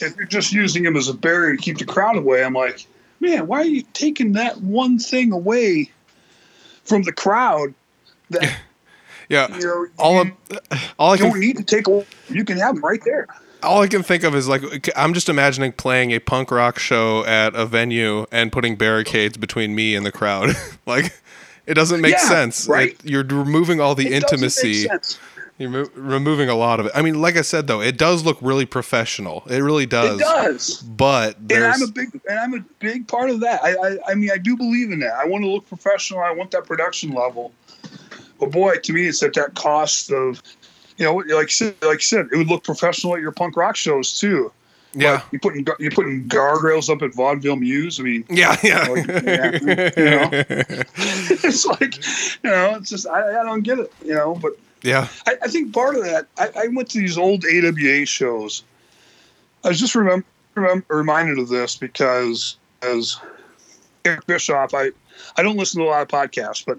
if 0.00 0.16
you're 0.16 0.26
just 0.26 0.52
using 0.52 0.82
them 0.82 0.96
as 0.96 1.08
a 1.08 1.14
barrier 1.14 1.54
to 1.56 1.62
keep 1.62 1.78
the 1.78 1.84
crowd 1.84 2.16
away, 2.16 2.42
I'm 2.44 2.54
like, 2.54 2.86
man, 3.20 3.46
why 3.46 3.60
are 3.60 3.64
you 3.64 3.82
taking 3.92 4.32
that 4.32 4.60
one 4.60 4.98
thing 4.98 5.32
away 5.32 5.90
from 6.84 7.02
the 7.02 7.12
crowd? 7.12 7.74
That 8.30 8.58
Yeah. 9.28 9.56
you 9.56 9.64
know, 9.64 9.86
All 9.98 10.20
of, 10.20 10.28
all 10.98 11.12
I 11.12 11.16
can 11.16 11.30
don't 11.30 11.40
need 11.40 11.56
to 11.56 11.62
take 11.64 11.86
away. 11.86 12.04
You 12.28 12.44
can 12.44 12.58
have 12.58 12.74
them 12.74 12.84
right 12.84 13.02
there. 13.04 13.28
all 13.62 13.80
I 13.80 13.86
can 13.86 14.02
think 14.02 14.24
of 14.24 14.34
is 14.34 14.48
like 14.48 14.62
I'm 14.96 15.14
just 15.14 15.28
imagining 15.28 15.72
playing 15.72 16.10
a 16.10 16.18
punk 16.18 16.50
rock 16.50 16.78
show 16.78 17.24
at 17.24 17.54
a 17.54 17.64
venue 17.64 18.26
and 18.32 18.50
putting 18.52 18.74
barricades 18.76 19.36
between 19.38 19.74
me 19.74 19.94
and 19.94 20.04
the 20.04 20.12
crowd. 20.12 20.54
like 20.86 21.18
it 21.66 21.74
doesn't 21.74 22.00
make 22.00 22.12
Yeah, 22.12 22.28
sense. 22.28 22.66
right? 22.68 22.90
It- 22.92 23.04
you're 23.04 23.24
removing 23.24 23.80
all 23.80 23.94
the 23.94 24.06
It 24.06 24.12
intimacy. 24.22 24.86
You're 25.58 25.70
mo- 25.70 25.90
removing 25.94 26.48
a 26.48 26.54
lot 26.54 26.80
of 26.80 26.86
it. 26.86 26.92
I 26.94 27.02
mean, 27.02 27.20
like 27.20 27.36
I 27.36 27.42
said 27.42 27.66
though, 27.66 27.80
it 27.82 27.98
does 27.98 28.24
look 28.24 28.38
really 28.40 28.64
professional. 28.66 29.44
It 29.48 29.60
really 29.62 29.86
does. 29.86 30.18
It 30.18 30.24
does. 30.24 30.78
But 30.80 31.36
And 31.50 31.62
I'm 31.64 31.82
a 31.82 31.86
big 31.86 32.08
and 32.28 32.38
I'm 32.38 32.54
a 32.54 32.64
big 32.80 33.06
part 33.06 33.30
of 33.30 33.40
that. 33.40 33.62
I, 33.62 33.74
I 33.74 33.98
I 34.08 34.14
mean 34.14 34.30
I 34.32 34.38
do 34.38 34.56
believe 34.56 34.90
in 34.90 35.00
that. 35.00 35.12
I 35.14 35.26
want 35.26 35.44
to 35.44 35.48
look 35.48 35.68
professional. 35.68 36.20
I 36.20 36.32
want 36.32 36.50
that 36.52 36.64
production 36.64 37.10
level. 37.12 37.52
But 38.40 38.50
boy, 38.50 38.76
to 38.76 38.92
me, 38.92 39.06
it's 39.06 39.22
at 39.22 39.34
that 39.34 39.54
cost 39.54 40.10
of, 40.10 40.42
you 40.96 41.04
know, 41.04 41.14
like 41.16 41.50
like 41.82 41.98
you 41.98 42.00
said, 42.00 42.28
it 42.32 42.36
would 42.36 42.48
look 42.48 42.64
professional 42.64 43.14
at 43.14 43.20
your 43.20 43.30
punk 43.30 43.56
rock 43.56 43.76
shows 43.76 44.18
too. 44.18 44.50
Yeah. 44.94 45.12
Like, 45.12 45.24
you 45.32 45.38
putting 45.38 45.66
you're 45.78 45.90
putting 45.90 46.24
guardrails 46.24 46.90
up 46.90 47.02
at 47.02 47.14
Vaudeville 47.14 47.56
Mews. 47.56 47.98
I 47.98 48.02
mean, 48.02 48.24
Yeah, 48.28 48.56
yeah. 48.62 48.86
Like, 48.88 49.06
yeah, 49.06 50.30
it's 50.96 51.66
like, 51.66 51.96
you 52.42 52.50
know, 52.50 52.74
it's 52.76 52.90
just 52.90 53.06
I, 53.06 53.40
I 53.40 53.44
don't 53.44 53.62
get 53.62 53.78
it, 53.78 53.92
you 54.04 54.14
know. 54.14 54.34
But 54.34 54.52
yeah. 54.82 55.08
I, 55.26 55.36
I 55.42 55.48
think 55.48 55.72
part 55.72 55.96
of 55.96 56.04
that, 56.04 56.26
I, 56.38 56.50
I 56.56 56.68
went 56.68 56.90
to 56.90 56.98
these 56.98 57.16
old 57.16 57.44
AWA 57.44 58.04
shows. 58.04 58.64
I 59.64 59.68
was 59.68 59.80
just 59.80 59.94
remember, 59.94 60.26
remember 60.54 60.96
reminded 60.96 61.38
of 61.38 61.48
this 61.48 61.76
because 61.76 62.56
as 62.82 63.16
Eric 64.04 64.26
Bischoff, 64.26 64.74
I 64.74 64.90
I 65.36 65.42
don't 65.42 65.56
listen 65.56 65.80
to 65.80 65.86
a 65.86 65.90
lot 65.90 66.02
of 66.02 66.08
podcasts, 66.08 66.64
but 66.66 66.78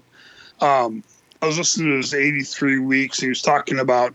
um, 0.64 1.02
I 1.42 1.46
was 1.46 1.58
listening 1.58 1.88
to 1.88 1.96
his 1.96 2.14
83 2.14 2.78
weeks. 2.78 3.18
He 3.18 3.28
was 3.28 3.42
talking 3.42 3.78
about 3.78 4.14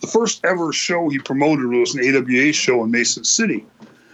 the 0.00 0.06
first 0.06 0.44
ever 0.44 0.72
show 0.72 1.08
he 1.08 1.18
promoted 1.18 1.66
was 1.66 1.94
an 1.94 2.04
AWA 2.04 2.52
show 2.52 2.82
in 2.84 2.90
Mason 2.90 3.24
City, 3.24 3.66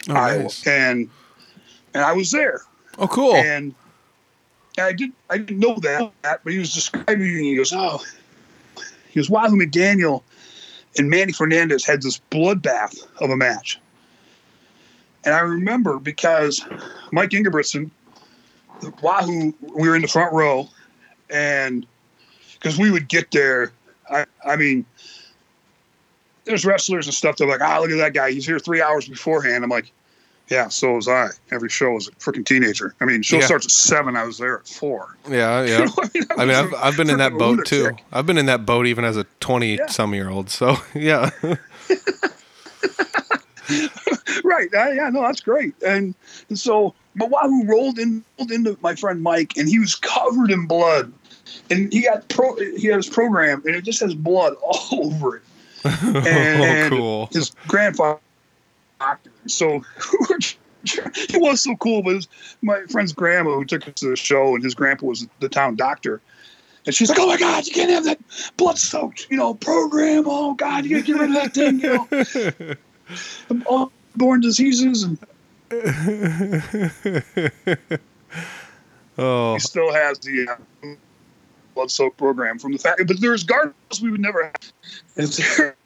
Oh, 0.08 0.14
Iowa, 0.14 0.42
nice. 0.44 0.66
and 0.66 1.08
and 1.94 2.02
I 2.04 2.12
was 2.12 2.30
there 2.30 2.60
Oh, 2.98 3.06
cool. 3.08 3.34
and 3.34 3.74
And 4.76 4.86
I 4.86 4.92
did 4.92 5.12
I 5.30 5.38
didn't 5.38 5.60
know 5.60 5.76
that, 5.82 6.12
but 6.42 6.52
he 6.52 6.58
was 6.58 6.72
describing 6.72 7.26
it 7.26 7.36
and 7.36 7.44
he 7.44 7.56
goes, 7.56 7.72
Oh 7.72 8.02
he 9.08 9.20
goes, 9.20 9.30
Wahoo 9.30 9.56
McDaniel 9.56 10.22
and 10.98 11.08
Manny 11.10 11.32
Fernandez 11.32 11.84
had 11.84 12.02
this 12.02 12.20
bloodbath 12.30 12.96
of 13.20 13.30
a 13.30 13.36
match. 13.36 13.80
And 15.24 15.34
I 15.34 15.40
remember 15.40 15.98
because 15.98 16.64
Mike 17.12 17.30
Ingebrigtsen, 17.30 17.90
Wahoo, 19.02 19.54
we 19.74 19.88
were 19.88 19.96
in 19.96 20.02
the 20.02 20.08
front 20.08 20.32
row, 20.32 20.68
and 21.30 21.86
because 22.54 22.78
we 22.78 22.90
would 22.90 23.08
get 23.08 23.30
there, 23.30 23.72
I, 24.10 24.26
I 24.44 24.56
mean, 24.56 24.84
there's 26.44 26.64
wrestlers 26.64 27.06
and 27.06 27.14
stuff. 27.14 27.36
They're 27.36 27.48
like, 27.48 27.60
ah, 27.60 27.78
look 27.80 27.90
at 27.90 27.96
that 27.98 28.14
guy. 28.14 28.30
He's 28.32 28.46
here 28.46 28.58
three 28.58 28.82
hours 28.82 29.08
beforehand. 29.08 29.64
I'm 29.64 29.70
like, 29.70 29.90
yeah, 30.50 30.68
so 30.68 30.92
was 30.96 31.08
I. 31.08 31.28
Every 31.50 31.70
show 31.70 31.92
was 31.92 32.08
a 32.08 32.10
freaking 32.12 32.44
teenager. 32.44 32.94
I 33.00 33.06
mean, 33.06 33.22
show 33.22 33.38
Yeah. 33.38 33.46
starts 33.46 33.64
at 33.66 33.70
seven. 33.70 34.14
I 34.14 34.24
was 34.24 34.36
there 34.36 34.58
at 34.58 34.68
four. 34.68 35.16
Yeah, 35.28 35.62
You 35.64 35.72
yeah. 35.72 35.78
know 35.84 35.92
I 35.96 36.08
mean, 36.12 36.24
I 36.38 36.44
mean 36.44 36.54
I've, 36.56 36.74
I've 36.74 36.96
been 36.98 37.08
in 37.08 37.16
that 37.18 37.32
boat 37.32 37.64
too. 37.64 37.92
I've 38.12 38.26
been 38.26 38.36
in 38.38 38.46
that 38.46 38.66
boat 38.66 38.86
even 38.86 39.04
as 39.06 39.16
a 39.16 39.24
20 39.40 39.76
Yeah. 39.76 39.86
some 39.86 40.12
year 40.14 40.28
old. 40.28 40.50
So, 40.50 40.76
yeah. 40.94 41.30
right. 44.44 44.68
Uh, 44.74 44.90
yeah, 44.90 45.08
no, 45.10 45.22
that's 45.22 45.40
great. 45.40 45.74
And, 45.82 46.14
and 46.48 46.58
so, 46.58 46.94
but 47.16 47.30
Wahoo 47.30 47.64
rolled 47.64 47.98
in 47.98 48.22
rolled 48.38 48.50
into 48.50 48.76
my 48.82 48.94
friend 48.94 49.22
Mike, 49.22 49.56
and 49.56 49.68
he 49.68 49.78
was 49.78 49.94
covered 49.94 50.50
in 50.50 50.66
blood, 50.66 51.12
and 51.70 51.92
he 51.92 52.02
got 52.02 52.28
pro. 52.28 52.54
He 52.56 52.88
had 52.88 52.96
his 52.96 53.08
program, 53.08 53.62
and 53.64 53.74
it 53.74 53.82
just 53.84 54.00
has 54.00 54.14
blood 54.14 54.54
all 54.62 54.88
over 55.14 55.36
it. 55.36 55.42
And 56.02 56.94
oh, 56.94 56.96
cool. 56.96 57.28
His 57.32 57.52
grandfather, 57.68 58.20
doctor. 58.98 59.30
So. 59.46 59.82
It 60.86 61.40
was 61.40 61.62
so 61.62 61.74
cool, 61.76 62.02
but 62.02 62.10
it 62.10 62.16
was 62.16 62.28
my 62.60 62.82
friend's 62.90 63.14
grandma 63.14 63.54
who 63.54 63.64
took 63.64 63.88
us 63.88 63.94
to 63.94 64.10
the 64.10 64.16
show, 64.16 64.54
and 64.54 64.62
his 64.62 64.74
grandpa 64.74 65.06
was 65.06 65.26
the 65.40 65.48
town 65.48 65.76
doctor. 65.76 66.20
And 66.84 66.94
she's 66.94 67.08
like, 67.08 67.18
"Oh 67.18 67.26
my 67.26 67.38
God, 67.38 67.66
you 67.66 67.72
can't 67.72 67.90
have 67.90 68.04
that 68.04 68.20
blood-soaked, 68.58 69.28
you 69.30 69.38
know, 69.38 69.54
program. 69.54 70.24
Oh 70.26 70.52
God, 70.52 70.84
you 70.84 70.90
gotta 70.90 71.06
get 71.06 71.18
rid 71.18 71.30
of 71.30 71.36
that 71.36 71.54
thing, 71.54 71.80
you 71.80 72.76
know." 73.48 73.62
all 73.66 73.92
born 74.14 74.42
diseases 74.42 75.04
and 75.04 75.18
Oh, 79.16 79.54
he 79.54 79.60
still 79.60 79.92
has 79.92 80.18
the 80.18 80.48
uh, 80.48 80.56
blood 81.74 81.90
soak 81.90 82.16
program 82.16 82.58
from 82.58 82.72
the 82.72 82.78
fact 82.78 83.02
but 83.06 83.20
there's 83.20 83.44
guardrails 83.44 84.00
we 84.00 84.10
would 84.10 84.20
never 84.20 84.44
have. 84.44 84.72
If 85.16 85.36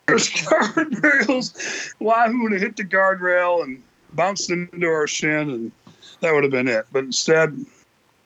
there's 0.06 0.31
guardrails 0.31 1.94
wahoo 2.01 2.43
would 2.43 2.52
have 2.52 2.60
hit 2.60 2.77
the 2.77 2.85
guardrail 2.85 3.62
and 3.62 3.82
bounced 4.15 4.51
into 4.51 4.86
our 4.86 5.06
shin 5.06 5.51
and 5.51 5.73
that 6.20 6.35
would 6.35 6.43
have 6.43 6.52
been 6.52 6.69
it. 6.69 6.86
But 6.93 7.05
instead 7.05 7.65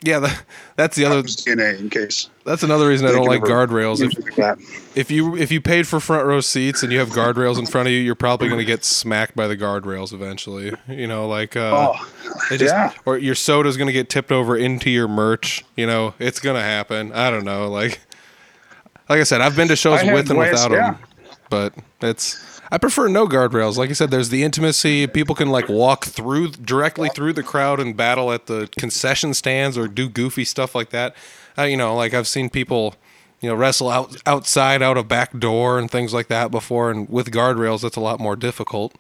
yeah. 0.03 0.21
That, 0.21 0.43
that's 0.77 0.97
the 0.97 1.05
other. 1.05 1.23
DNA 1.23 1.79
in 1.79 1.91
case 1.91 2.29
That's 2.45 2.63
another 2.63 2.89
reason 2.89 3.07
I 3.07 3.13
don't 3.13 3.27
like 3.27 3.43
guardrails. 3.43 4.01
If, 4.01 4.97
if 4.97 5.11
you 5.11 5.37
if 5.37 5.51
you 5.51 5.61
paid 5.61 5.87
for 5.87 6.01
front 6.01 6.27
row 6.27 6.41
seats 6.41 6.83
and 6.83 6.93
you 6.93 6.99
have 6.99 7.11
guardrails 7.11 7.59
in 7.59 7.67
front 7.67 7.89
of 7.89 7.93
you, 7.93 8.01
you're 8.01 8.15
probably 8.15 8.49
going 8.49 8.59
to 8.59 8.65
get 8.65 8.85
smacked 8.85 9.37
by 9.37 9.47
the 9.47 9.57
guardrails 9.57 10.13
eventually. 10.13 10.73
You 10.89 11.07
know, 11.07 11.29
like 11.29 11.57
uh, 11.57 11.95
oh 11.95 12.13
just, 12.51 12.75
yeah. 12.75 12.93
or 13.05 13.19
your 13.19 13.35
soda's 13.35 13.77
going 13.77 13.87
to 13.87 13.93
get 13.93 14.09
tipped 14.09 14.33
over 14.33 14.57
into 14.57 14.91
your 14.91 15.09
merch. 15.09 15.65
You 15.77 15.87
know, 15.87 16.15
it's 16.19 16.41
going 16.41 16.57
to 16.57 16.63
happen. 16.63 17.13
I 17.13 17.31
don't 17.31 17.45
know. 17.45 17.69
Like, 17.69 18.01
like 19.09 19.21
I 19.21 19.25
said, 19.25 19.41
I've 19.41 19.57
been 19.57 19.69
to 19.69 19.77
shows 19.77 20.03
with 20.05 20.31
and 20.31 20.39
without 20.39 20.71
them, 20.71 20.99
but 21.51 21.75
it's. 22.01 22.52
I 22.73 22.79
prefer 22.79 23.07
no 23.07 23.29
guardrails. 23.29 23.77
Like 23.77 23.91
I 23.91 23.93
said, 23.93 24.11
there's 24.11 24.31
the 24.31 24.43
intimacy. 24.43 25.07
People 25.07 25.35
can 25.35 25.51
like 25.51 25.69
walk 25.69 26.07
through 26.07 26.53
directly 26.53 27.11
through 27.11 27.35
the 27.35 27.43
crowd 27.43 27.79
and 27.79 27.95
battle 27.95 28.33
at 28.33 28.47
the 28.47 28.67
concession 28.79 29.35
stands 29.35 29.77
or 29.77 29.87
do 29.87 30.09
goofy 30.09 30.47
stuff 30.47 30.75
like 30.75 30.89
that. 30.89 31.15
Uh, 31.59 31.65
you 31.65 31.77
know, 31.77 31.95
like 31.95 32.15
I've 32.15 32.27
seen 32.27 32.49
people, 32.49 32.95
you 33.43 33.51
know, 33.51 33.55
wrestle 33.55 33.91
out 33.91 34.17
outside 34.25 34.81
out 34.81 34.97
a 34.97 35.03
back 35.03 35.39
door 35.39 35.79
and 35.79 35.91
things 35.91 36.15
like 36.15 36.29
that 36.29 36.51
before. 36.51 36.91
And 36.91 37.07
with 37.11 37.31
guardrails, 37.31 37.83
that's 37.83 37.97
a 37.97 38.01
lot 38.01 38.21
more 38.21 38.37
difficult. 38.37 38.95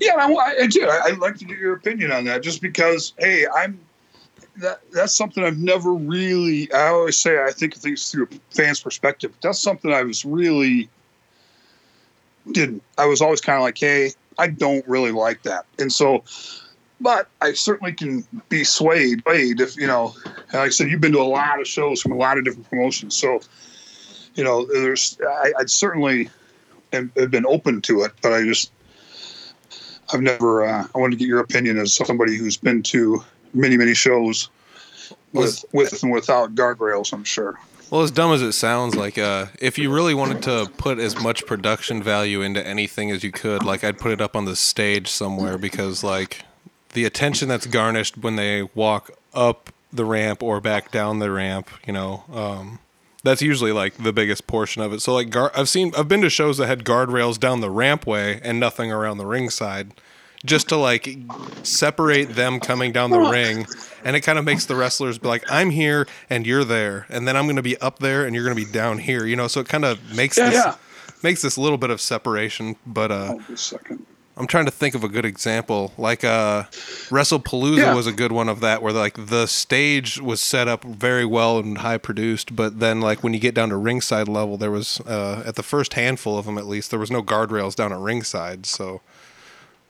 Yeah, 0.00 0.14
I, 0.16 0.54
I, 0.62 0.66
do. 0.66 0.88
I, 0.88 1.00
I'd 1.04 1.18
like 1.18 1.36
to 1.36 1.44
get 1.44 1.58
your 1.58 1.74
opinion 1.74 2.10
on 2.10 2.24
that, 2.24 2.42
just 2.42 2.62
because. 2.62 3.12
Hey, 3.18 3.46
I'm. 3.54 3.78
That 4.56 4.80
that's 4.92 5.14
something 5.14 5.44
I've 5.44 5.58
never 5.58 5.92
really. 5.92 6.72
I 6.72 6.88
always 6.88 7.18
say 7.18 7.44
I 7.44 7.50
think 7.52 7.76
of 7.76 7.82
things 7.82 8.10
through 8.10 8.28
a 8.32 8.54
fan's 8.56 8.80
perspective. 8.80 9.32
That's 9.42 9.60
something 9.60 9.92
I 9.92 10.02
was 10.02 10.24
really 10.24 10.88
didn't. 12.52 12.82
I 12.96 13.06
was 13.06 13.20
always 13.20 13.40
kind 13.40 13.56
of 13.56 13.62
like, 13.62 13.78
hey, 13.78 14.12
I 14.38 14.48
don't 14.48 14.86
really 14.88 15.12
like 15.12 15.42
that, 15.42 15.66
and 15.78 15.92
so. 15.92 16.24
But 17.00 17.28
I 17.40 17.52
certainly 17.52 17.92
can 17.92 18.24
be 18.48 18.64
swayed, 18.64 19.22
swayed 19.22 19.60
if 19.60 19.76
you 19.76 19.86
know. 19.86 20.14
and 20.24 20.54
Like 20.54 20.66
I 20.66 20.68
said, 20.70 20.90
you've 20.90 21.00
been 21.00 21.12
to 21.12 21.20
a 21.20 21.22
lot 21.22 21.60
of 21.60 21.68
shows 21.68 22.02
from 22.02 22.10
a 22.10 22.16
lot 22.16 22.38
of 22.38 22.44
different 22.44 22.68
promotions, 22.68 23.14
so 23.14 23.40
you 24.34 24.44
know, 24.44 24.66
there's. 24.66 25.18
I, 25.20 25.52
I'd 25.58 25.70
certainly 25.70 26.28
have 26.92 27.10
have 27.16 27.30
been 27.30 27.46
open 27.46 27.80
to 27.82 28.02
it, 28.02 28.12
but 28.22 28.32
I 28.32 28.42
just 28.44 28.72
I've 30.12 30.22
never. 30.22 30.64
Uh, 30.64 30.86
I 30.94 30.98
wanted 30.98 31.12
to 31.12 31.18
get 31.18 31.28
your 31.28 31.40
opinion 31.40 31.78
as 31.78 31.94
somebody 31.94 32.36
who's 32.36 32.56
been 32.56 32.82
to 32.84 33.24
many, 33.52 33.76
many 33.76 33.94
shows 33.94 34.48
with 35.32 35.64
with 35.72 36.02
and 36.02 36.12
without 36.12 36.54
guardrails. 36.54 37.12
I'm 37.12 37.24
sure. 37.24 37.58
Well, 37.90 38.02
as 38.02 38.10
dumb 38.10 38.32
as 38.32 38.42
it 38.42 38.52
sounds, 38.52 38.96
like 38.96 39.16
uh, 39.16 39.46
if 39.58 39.78
you 39.78 39.90
really 39.92 40.12
wanted 40.12 40.42
to 40.42 40.70
put 40.76 40.98
as 40.98 41.18
much 41.22 41.46
production 41.46 42.02
value 42.02 42.42
into 42.42 42.64
anything 42.66 43.10
as 43.10 43.24
you 43.24 43.32
could, 43.32 43.64
like 43.64 43.82
I'd 43.82 43.98
put 43.98 44.12
it 44.12 44.20
up 44.20 44.36
on 44.36 44.44
the 44.44 44.56
stage 44.56 45.08
somewhere 45.08 45.56
because 45.56 46.04
like 46.04 46.44
the 46.92 47.06
attention 47.06 47.48
that's 47.48 47.66
garnished 47.66 48.18
when 48.18 48.36
they 48.36 48.64
walk 48.74 49.10
up 49.32 49.72
the 49.90 50.04
ramp 50.04 50.42
or 50.42 50.60
back 50.60 50.90
down 50.90 51.18
the 51.18 51.30
ramp, 51.30 51.70
you 51.86 51.94
know, 51.94 52.24
um, 52.30 52.78
that's 53.22 53.40
usually 53.40 53.72
like 53.72 53.94
the 53.94 54.12
biggest 54.12 54.46
portion 54.46 54.82
of 54.82 54.92
it. 54.92 55.00
So 55.00 55.14
like 55.14 55.30
gar- 55.30 55.52
I've 55.54 55.70
seen 55.70 55.92
I've 55.96 56.08
been 56.08 56.20
to 56.20 56.30
shows 56.30 56.58
that 56.58 56.66
had 56.66 56.84
guardrails 56.84 57.40
down 57.40 57.60
the 57.60 57.68
rampway 57.68 58.38
and 58.42 58.60
nothing 58.60 58.92
around 58.92 59.16
the 59.16 59.26
ringside. 59.26 59.92
Just 60.48 60.68
to 60.70 60.76
like 60.76 61.08
separate 61.62 62.34
them 62.34 62.58
coming 62.60 62.90
down 62.92 63.10
the 63.10 63.20
ring, 63.20 63.66
and 64.04 64.16
it 64.16 64.22
kind 64.22 64.38
of 64.38 64.44
makes 64.44 64.64
the 64.66 64.74
wrestlers 64.74 65.18
be 65.18 65.28
like, 65.28 65.44
"I'm 65.50 65.70
here 65.70 66.06
and 66.30 66.46
you're 66.46 66.64
there, 66.64 67.06
and 67.08 67.28
then 67.28 67.36
I'm 67.36 67.44
going 67.44 67.56
to 67.56 67.62
be 67.62 67.76
up 67.78 67.98
there 68.00 68.24
and 68.24 68.34
you're 68.34 68.44
going 68.44 68.56
to 68.56 68.64
be 68.66 68.70
down 68.70 68.98
here," 68.98 69.26
you 69.26 69.36
know. 69.36 69.46
So 69.48 69.60
it 69.60 69.68
kind 69.68 69.84
of 69.84 69.98
makes 70.16 70.36
Yeah, 70.38 70.50
this 70.50 70.54
yeah. 70.64 70.74
makes 71.22 71.42
this 71.42 71.56
little 71.58 71.78
bit 71.78 71.90
of 71.90 72.00
separation. 72.00 72.76
But 72.86 73.10
uh, 73.12 73.26
Hold 73.26 73.42
a 73.50 73.56
second. 73.56 74.06
I'm 74.38 74.46
trying 74.46 74.66
to 74.66 74.70
think 74.70 74.94
of 74.94 75.02
a 75.02 75.08
good 75.08 75.24
example. 75.24 75.92
Like 75.98 76.22
uh 76.22 76.62
WrestlePalooza 77.10 77.76
Yeah. 77.78 77.94
was 77.94 78.06
a 78.06 78.12
good 78.12 78.30
one 78.32 78.48
of 78.48 78.60
that 78.60 78.82
where 78.82 78.92
like 78.92 79.14
the 79.26 79.46
stage 79.46 80.20
was 80.20 80.40
set 80.40 80.68
up 80.68 80.84
very 80.84 81.24
well 81.24 81.58
and 81.58 81.78
high 81.78 81.98
produced, 81.98 82.54
but 82.54 82.78
then 82.78 83.00
like 83.00 83.22
when 83.24 83.34
you 83.34 83.40
get 83.40 83.54
down 83.54 83.70
to 83.70 83.76
ringside 83.76 84.28
level 84.28 84.56
there 84.56 84.70
was 84.70 85.00
uh 85.06 85.42
at 85.44 85.56
the 85.56 85.62
first 85.64 85.94
handful 85.94 86.38
of 86.38 86.46
them 86.46 86.56
at 86.56 86.66
least 86.66 86.90
there 86.90 87.00
was 87.00 87.10
no 87.10 87.22
guardrails 87.22 87.74
down 87.74 87.92
at 87.92 87.98
ringside, 87.98 88.64
so 88.64 89.00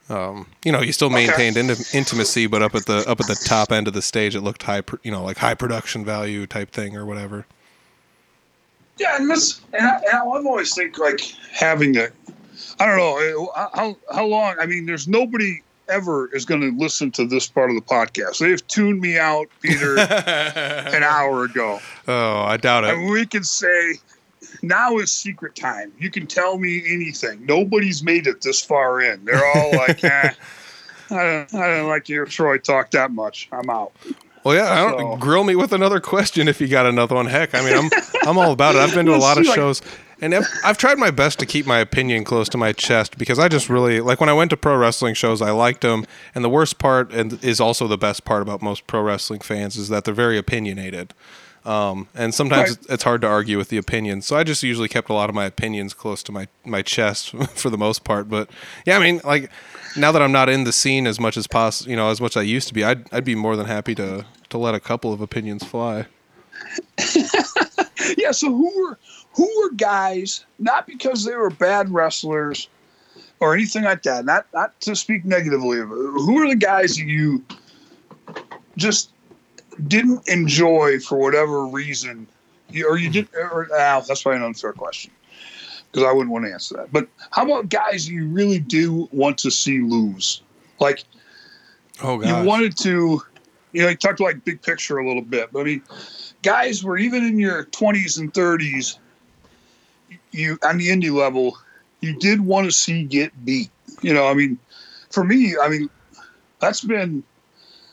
um, 0.08 0.46
you 0.64 0.72
know, 0.72 0.80
you 0.80 0.92
still 0.92 1.10
maintained 1.10 1.56
inti- 1.56 1.94
intimacy, 1.94 2.46
but 2.46 2.62
up 2.62 2.74
at 2.74 2.86
the 2.86 2.98
up 3.08 3.20
at 3.20 3.26
the 3.26 3.40
top 3.44 3.72
end 3.72 3.88
of 3.88 3.94
the 3.94 4.02
stage, 4.02 4.34
it 4.34 4.40
looked 4.40 4.62
high, 4.62 4.82
you 5.02 5.10
know, 5.10 5.22
like 5.22 5.36
high 5.36 5.54
production 5.54 6.04
value 6.04 6.46
type 6.46 6.70
thing 6.70 6.96
or 6.96 7.04
whatever. 7.04 7.46
Yeah, 8.98 9.16
and 9.16 9.30
this, 9.30 9.60
and, 9.72 9.86
I, 9.86 9.96
and 9.96 10.18
I've 10.18 10.46
always 10.46 10.74
think 10.74 10.98
like 10.98 11.20
having 11.52 11.96
a, 11.96 12.08
I 12.80 12.86
don't 12.86 12.96
know 12.96 13.46
uh, 13.54 13.68
how 13.74 13.96
how 14.12 14.26
long. 14.26 14.56
I 14.58 14.66
mean, 14.66 14.86
there's 14.86 15.06
nobody 15.06 15.62
ever 15.88 16.34
is 16.34 16.44
going 16.44 16.60
to 16.60 16.76
listen 16.76 17.10
to 17.12 17.26
this 17.26 17.46
part 17.46 17.70
of 17.70 17.76
the 17.76 17.82
podcast. 17.82 18.38
They've 18.38 18.66
tuned 18.68 19.00
me 19.00 19.18
out, 19.18 19.48
Peter, 19.60 19.98
an 19.98 21.02
hour 21.02 21.44
ago. 21.44 21.80
Oh, 22.06 22.40
I 22.42 22.56
doubt 22.56 22.84
it. 22.84 22.94
And 22.94 23.10
we 23.10 23.26
can 23.26 23.44
say 23.44 23.94
now 24.62 24.98
is 24.98 25.10
secret 25.12 25.54
time. 25.56 25.92
You 25.98 26.10
can 26.10 26.26
tell 26.26 26.58
me 26.58 26.82
anything. 26.86 27.44
Nobody's 27.46 28.02
made 28.02 28.26
it 28.26 28.40
this 28.42 28.60
far 28.62 29.00
in. 29.00 29.24
They're 29.24 29.44
all 29.54 29.72
like, 29.72 30.02
eh, 30.04 30.32
I 31.10 31.14
don't, 31.24 31.54
I 31.54 31.68
don't 31.76 31.88
like 31.88 32.08
your 32.08 32.26
Troy 32.26 32.58
talk 32.58 32.90
that 32.92 33.10
much. 33.10 33.48
I'm 33.52 33.70
out. 33.70 33.92
Well, 34.44 34.54
yeah, 34.54 34.72
I 34.72 34.90
don't 34.90 34.98
So- 35.14 35.16
grill 35.16 35.44
me 35.44 35.56
with 35.56 35.72
another 35.72 36.00
question 36.00 36.48
if 36.48 36.60
you 36.60 36.68
got 36.68 36.86
another 36.86 37.14
one. 37.14 37.26
Heck, 37.26 37.54
I 37.54 37.62
mean, 37.62 37.76
I'm 37.76 37.90
I'm 38.26 38.38
all 38.38 38.52
about 38.52 38.74
it. 38.76 38.78
I've 38.78 38.94
been 38.94 39.06
to 39.06 39.14
a 39.14 39.16
lot 39.18 39.36
of 39.36 39.44
shows, 39.46 39.82
and 40.20 40.34
I've, 40.34 40.46
I've 40.64 40.78
tried 40.78 40.96
my 40.98 41.10
best 41.10 41.38
to 41.40 41.46
keep 41.46 41.66
my 41.66 41.78
opinion 41.78 42.24
close 42.24 42.48
to 42.50 42.58
my 42.58 42.72
chest 42.72 43.18
because 43.18 43.38
I 43.38 43.48
just 43.48 43.68
really 43.68 44.00
like 44.00 44.20
when 44.20 44.28
I 44.28 44.32
went 44.32 44.50
to 44.50 44.56
pro 44.56 44.76
wrestling 44.76 45.14
shows. 45.14 45.42
I 45.42 45.50
liked 45.50 45.80
them, 45.80 46.04
and 46.34 46.44
the 46.44 46.48
worst 46.48 46.78
part, 46.78 47.12
and 47.12 47.42
is 47.44 47.60
also 47.60 47.88
the 47.88 47.98
best 47.98 48.24
part 48.24 48.40
about 48.42 48.62
most 48.62 48.86
pro 48.86 49.02
wrestling 49.02 49.40
fans, 49.40 49.76
is 49.76 49.88
that 49.88 50.04
they're 50.04 50.14
very 50.14 50.38
opinionated. 50.38 51.14
Um, 51.64 52.08
and 52.14 52.34
sometimes 52.34 52.70
Right. 52.70 52.78
it's- 52.78 52.94
it's 52.94 53.02
hard 53.02 53.20
to 53.22 53.26
argue 53.26 53.58
with 53.58 53.68
the 53.68 53.76
opinions. 53.76 54.24
So 54.26 54.36
I 54.36 54.44
just 54.44 54.62
usually 54.62 54.88
kept 54.88 55.10
a 55.10 55.12
lot 55.12 55.28
of 55.28 55.34
my 55.34 55.44
opinions 55.44 55.92
close 55.94 56.22
to 56.24 56.32
my, 56.32 56.48
my 56.64 56.82
chest 56.82 57.30
for 57.56 57.68
the 57.70 57.78
most 57.78 58.04
part. 58.04 58.28
But 58.28 58.48
yeah, 58.86 58.96
I 58.96 59.00
mean, 59.00 59.20
like 59.24 59.50
now 59.96 60.12
that 60.12 60.22
I'm 60.22 60.32
not 60.32 60.48
in 60.48 60.64
the 60.64 60.72
scene 60.72 61.06
as 61.06 61.18
much 61.20 61.36
as 61.36 61.46
possible, 61.46 61.90
you 61.90 61.96
know, 61.96 62.10
as 62.10 62.20
much 62.20 62.36
as 62.36 62.40
I 62.40 62.44
used 62.44 62.68
to 62.68 62.74
be, 62.74 62.84
I'd, 62.84 63.12
I'd 63.12 63.24
be 63.24 63.34
more 63.34 63.56
than 63.56 63.66
happy 63.66 63.94
to, 63.96 64.24
to 64.50 64.58
let 64.58 64.74
a 64.74 64.80
couple 64.80 65.12
of 65.12 65.20
opinions 65.20 65.64
fly. 65.64 66.06
Yeah. 68.16 68.30
So 68.30 68.48
who 68.48 68.72
were 68.82 68.98
who 69.34 69.48
were 69.60 69.70
guys 69.74 70.44
not 70.58 70.86
because 70.86 71.24
they 71.24 71.34
were 71.34 71.50
bad 71.50 71.90
wrestlers 71.90 72.68
or 73.40 73.54
anything 73.54 73.84
like 73.84 74.02
that. 74.04 74.24
Not 74.24 74.46
not 74.54 74.78
to 74.82 74.96
speak 74.96 75.24
negatively 75.24 75.78
of 75.80 75.90
it. 75.90 75.94
Who 75.94 76.38
are 76.42 76.48
the 76.48 76.54
guys 76.56 76.96
that 76.96 77.04
you 77.04 77.44
just 78.76 79.10
didn't 79.86 80.28
enjoy 80.28 80.98
for 80.98 81.18
whatever 81.18 81.66
reason, 81.66 82.26
you, 82.70 82.88
or 82.88 82.98
you 82.98 83.10
did, 83.10 83.28
or 83.34 83.68
ah, 83.72 84.00
that's 84.06 84.22
probably 84.22 84.38
an 84.38 84.44
unfair 84.44 84.72
question 84.72 85.12
because 85.90 86.06
I 86.06 86.12
wouldn't 86.12 86.30
want 86.30 86.44
to 86.46 86.52
answer 86.52 86.76
that. 86.76 86.92
But 86.92 87.08
how 87.30 87.44
about 87.44 87.68
guys 87.68 88.08
you 88.08 88.28
really 88.28 88.58
do 88.58 89.08
want 89.12 89.38
to 89.38 89.50
see 89.50 89.80
lose? 89.80 90.42
Like 90.80 91.04
Oh 92.02 92.22
you 92.22 92.46
wanted 92.46 92.76
to, 92.78 93.22
you 93.72 93.82
know, 93.82 93.88
you 93.88 93.96
talked 93.96 94.20
like 94.20 94.44
big 94.44 94.62
picture 94.62 94.98
a 94.98 95.06
little 95.06 95.22
bit, 95.22 95.50
but 95.52 95.60
I 95.60 95.64
mean, 95.64 95.82
guys 96.42 96.84
were 96.84 96.96
even 96.96 97.24
in 97.24 97.38
your 97.38 97.64
20s 97.66 98.18
and 98.18 98.32
30s, 98.32 98.98
you 100.30 100.58
on 100.62 100.78
the 100.78 100.88
indie 100.88 101.12
level, 101.12 101.58
you 102.00 102.16
did 102.18 102.40
want 102.40 102.66
to 102.66 102.72
see 102.72 103.04
get 103.04 103.32
beat. 103.44 103.70
You 104.00 104.14
know, 104.14 104.28
I 104.28 104.34
mean, 104.34 104.58
for 105.10 105.24
me, 105.24 105.56
I 105.60 105.68
mean, 105.68 105.90
that's 106.60 106.82
been 106.82 107.24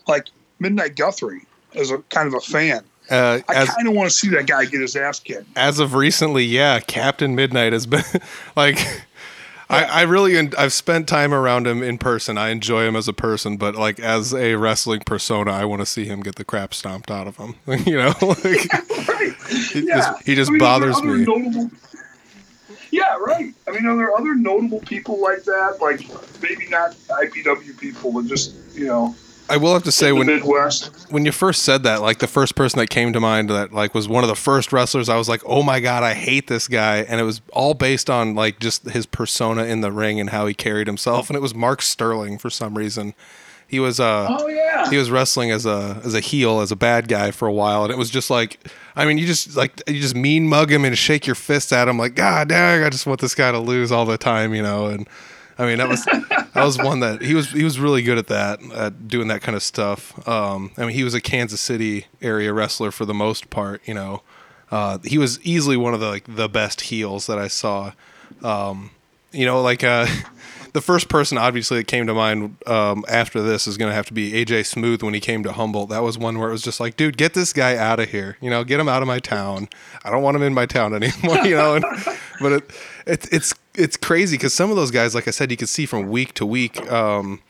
like 0.07 0.28
Midnight 0.60 0.95
Guthrie 0.95 1.48
as 1.76 1.92
a 1.92 2.00
kind 2.10 2.28
of 2.28 2.34
a 2.34 2.40
fan. 2.42 2.84
Uh, 3.10 3.40
I 3.48 3.66
kind 3.66 3.88
of 3.88 3.94
want 3.94 4.10
to 4.10 4.16
see 4.16 4.30
that 4.30 4.48
guy 4.48 4.66
get 4.66 4.82
his 4.82 4.96
ass 4.96 5.20
kicked. 5.20 5.46
as 5.56 5.80
of 5.80 5.94
recently, 5.94 6.44
yeah, 6.44 6.80
Captain 6.80 7.36
Midnight 7.36 7.74
has 7.74 7.86
been 7.86 8.04
like. 8.56 8.80
I, 9.68 9.84
I 9.84 10.02
really 10.04 10.38
I've 10.60 10.74
spent 10.74 11.08
time 11.08 11.34
around 11.34 11.66
him 11.66 11.82
in 11.82 11.98
person. 11.98 12.38
I 12.38 12.50
enjoy 12.50 12.84
him 12.86 12.96
as 12.96 13.08
a 13.08 13.14
person, 13.14 13.58
but 13.58 13.74
like 13.74 14.00
as 14.00 14.32
a 14.32 14.54
wrestling 14.58 15.02
persona, 15.08 15.52
I 15.52 15.66
want 15.66 15.82
to 15.82 15.88
see 15.88 16.06
him 16.06 16.22
get 16.22 16.36
the 16.36 16.46
crap 16.46 16.72
stomped 16.76 17.10
out 17.10 17.26
of 17.26 17.38
him. 17.38 17.56
you 17.84 17.98
know, 17.98 18.14
like, 18.22 18.44
right. 19.08 19.34
he 19.72 19.80
Yeah. 19.88 19.96
just, 19.98 20.24
he 20.24 20.36
just 20.36 20.50
I 20.50 20.52
mean, 20.52 20.60
bothers 20.60 21.02
me. 21.02 21.26
Notable, 21.26 21.72
yeah, 22.92 23.16
right. 23.18 23.56
I 23.68 23.72
mean, 23.72 23.88
are 23.88 23.98
there 23.98 24.16
other 24.16 24.36
notable 24.36 24.82
people 24.82 25.20
like 25.20 25.44
that? 25.46 25.80
Like 25.82 26.02
maybe 26.44 26.68
not 26.70 26.92
IPW 27.10 27.76
people, 27.80 28.12
but 28.14 28.28
just 28.28 28.54
you 28.76 28.86
know, 28.86 29.16
I 29.50 29.58
will 29.58 29.74
have 29.74 29.84
to 29.84 29.92
say 29.92 30.12
when 30.12 30.28
Midwest. 30.28 31.12
when 31.12 31.26
you 31.26 31.32
first 31.32 31.62
said 31.64 31.84
that, 31.84 32.02
like 32.02 32.18
the 32.18 32.28
first 32.28 32.56
person 32.56 32.80
that 32.80 32.90
came 32.90 33.14
to 33.14 33.20
mind 33.20 33.50
that 33.50 33.72
like 33.72 33.94
was 33.94 34.08
one 34.08 34.24
of 34.24 34.28
the 34.28 34.36
first 34.36 34.74
wrestlers, 34.74 35.08
I 35.08 35.18
was 35.18 35.30
like, 35.30 35.42
oh 35.46 35.62
my 35.62 35.80
god, 35.80 36.04
I 36.04 36.14
hate 36.16 36.48
this 36.48 36.68
guy, 36.68 36.98
and 36.98 37.20
it 37.20 37.24
was 37.24 37.42
all 37.54 37.74
based 37.76 38.10
on 38.10 38.34
like 38.34 38.60
just 38.60 38.86
his 38.90 39.06
persona 39.06 39.66
in 39.66 39.82
the 39.82 39.92
ring 39.92 40.20
and 40.20 40.32
how 40.32 40.48
he 40.48 40.54
carried 40.54 40.88
himself, 40.88 41.30
and 41.30 41.38
it 41.38 41.42
was 41.42 41.54
Mark 41.54 41.82
Sterling 41.82 42.38
for 42.38 42.50
some 42.50 42.76
reason. 42.78 43.14
He 43.68 43.80
was 43.80 44.00
uh 44.00 44.28
Oh 44.30 44.48
yeah. 44.48 44.90
he 44.90 44.98
was 44.98 45.10
wrestling 45.12 45.52
as 45.52 45.66
a 45.66 46.02
as 46.04 46.14
a 46.14 46.20
heel 46.20 46.60
as 46.60 46.72
a 46.72 46.76
bad 46.76 47.08
guy 47.08 47.32
for 47.32 47.48
a 47.48 47.54
while, 47.54 47.84
and 47.84 47.92
it 47.92 47.98
was 47.98 48.10
just 48.10 48.30
like, 48.30 48.60
I 48.96 49.06
mean, 49.06 49.18
you 49.18 49.28
just 49.28 49.56
like 49.56 49.82
you 49.88 50.00
just 50.00 50.16
mean 50.16 50.48
mug 50.48 50.72
him 50.72 50.86
and 50.86 50.98
shake 50.98 51.26
your 51.28 51.36
fists 51.36 51.72
at 51.72 51.88
him, 51.88 51.98
like 52.00 52.16
God 52.16 52.50
dang, 52.50 52.84
I 52.84 52.90
just 52.90 53.06
want 53.06 53.22
this 53.22 53.36
guy 53.36 53.52
to 53.52 53.60
lose 53.60 53.92
all 53.92 54.06
the 54.06 54.18
time, 54.18 54.54
you 54.56 54.64
know. 54.64 54.88
And 54.88 55.08
I 55.57 55.65
mean, 55.65 55.77
that 55.77 55.88
was 55.88 56.03
that 56.06 56.52
was 56.56 56.77
one 56.77 56.99
that 56.99 57.22
he 57.22 57.34
was 57.34 57.52
he 57.52 57.64
was 57.64 57.80
really 57.80 58.02
good 58.02 58.18
at 58.18 58.27
that, 58.27 58.61
at 58.73 59.07
doing 59.07 59.27
that 59.30 59.41
kind 59.41 59.56
of 59.56 59.64
stuff. 59.64 60.27
Um, 60.27 60.72
I 60.77 60.82
mean, 60.82 60.95
he 60.95 61.03
was 61.03 61.14
a 61.14 61.22
Kansas 61.22 61.61
City 61.61 62.07
area 62.22 62.52
wrestler 62.53 62.91
for 62.91 63.06
the 63.06 63.14
most 63.14 63.49
part, 63.49 63.82
you 63.86 63.94
know. 63.94 64.22
Uh, 64.72 64.98
he 65.03 65.18
was 65.18 65.40
easily 65.41 65.77
one 65.77 65.94
of 65.94 65.99
the 65.99 66.10
like 66.10 66.23
the 66.27 66.49
best 66.49 66.82
heels 66.82 67.27
that 67.27 67.40
I 67.40 67.48
saw. 67.48 67.94
Um, 68.44 68.91
you 69.32 69.45
know, 69.45 69.61
like 69.61 69.84
uh, 69.84 70.07
the 70.76 70.82
first 70.82 71.08
person 71.08 71.38
obviously 71.38 71.78
that 71.78 71.88
came 71.88 72.06
to 72.06 72.14
mind 72.14 72.58
um, 72.68 73.06
after 73.08 73.42
this 73.42 73.66
is 73.66 73.78
going 73.78 73.90
to 73.90 73.96
have 73.96 74.08
to 74.08 74.14
be 74.14 74.34
AJ 74.34 74.66
Smooth 74.66 75.04
when 75.04 75.14
he 75.14 75.22
came 75.22 75.42
to 75.44 75.54
Humboldt. 75.54 75.88
That 75.90 76.04
was 76.04 76.18
one 76.18 76.38
where 76.38 76.50
it 76.50 76.52
was 76.52 76.62
just 76.62 76.82
like, 76.82 76.98
dude, 76.98 77.16
get 77.16 77.34
this 77.34 77.54
guy 77.54 77.78
out 77.78 78.02
of 78.02 78.10
here. 78.10 78.38
You 78.42 78.50
know, 78.50 78.66
get 78.66 78.82
him 78.82 78.90
out 78.90 79.02
of 79.02 79.08
my 79.08 79.20
town. 79.20 79.70
I 80.04 80.10
don't 80.10 80.22
want 80.22 80.36
him 80.36 80.44
in 80.44 80.54
my 80.54 80.66
town 80.66 80.94
anymore. 81.02 81.38
You 81.46 81.56
know, 81.56 81.76
and, 81.76 81.86
but 82.42 82.52
it, 82.52 82.72
it 83.08 83.34
it's 83.34 83.56
it's 83.74 83.96
crazy 83.96 84.36
because 84.36 84.54
some 84.54 84.70
of 84.70 84.76
those 84.76 84.92
guys, 84.92 85.16
like 85.16 85.30
I 85.30 85.32
said, 85.32 85.50
you 85.50 85.56
could 85.56 85.70
see 85.70 85.86
from 85.86 86.10
week 86.10 86.34
to 86.34 86.46
week. 86.46 86.92
Um, 86.92 87.42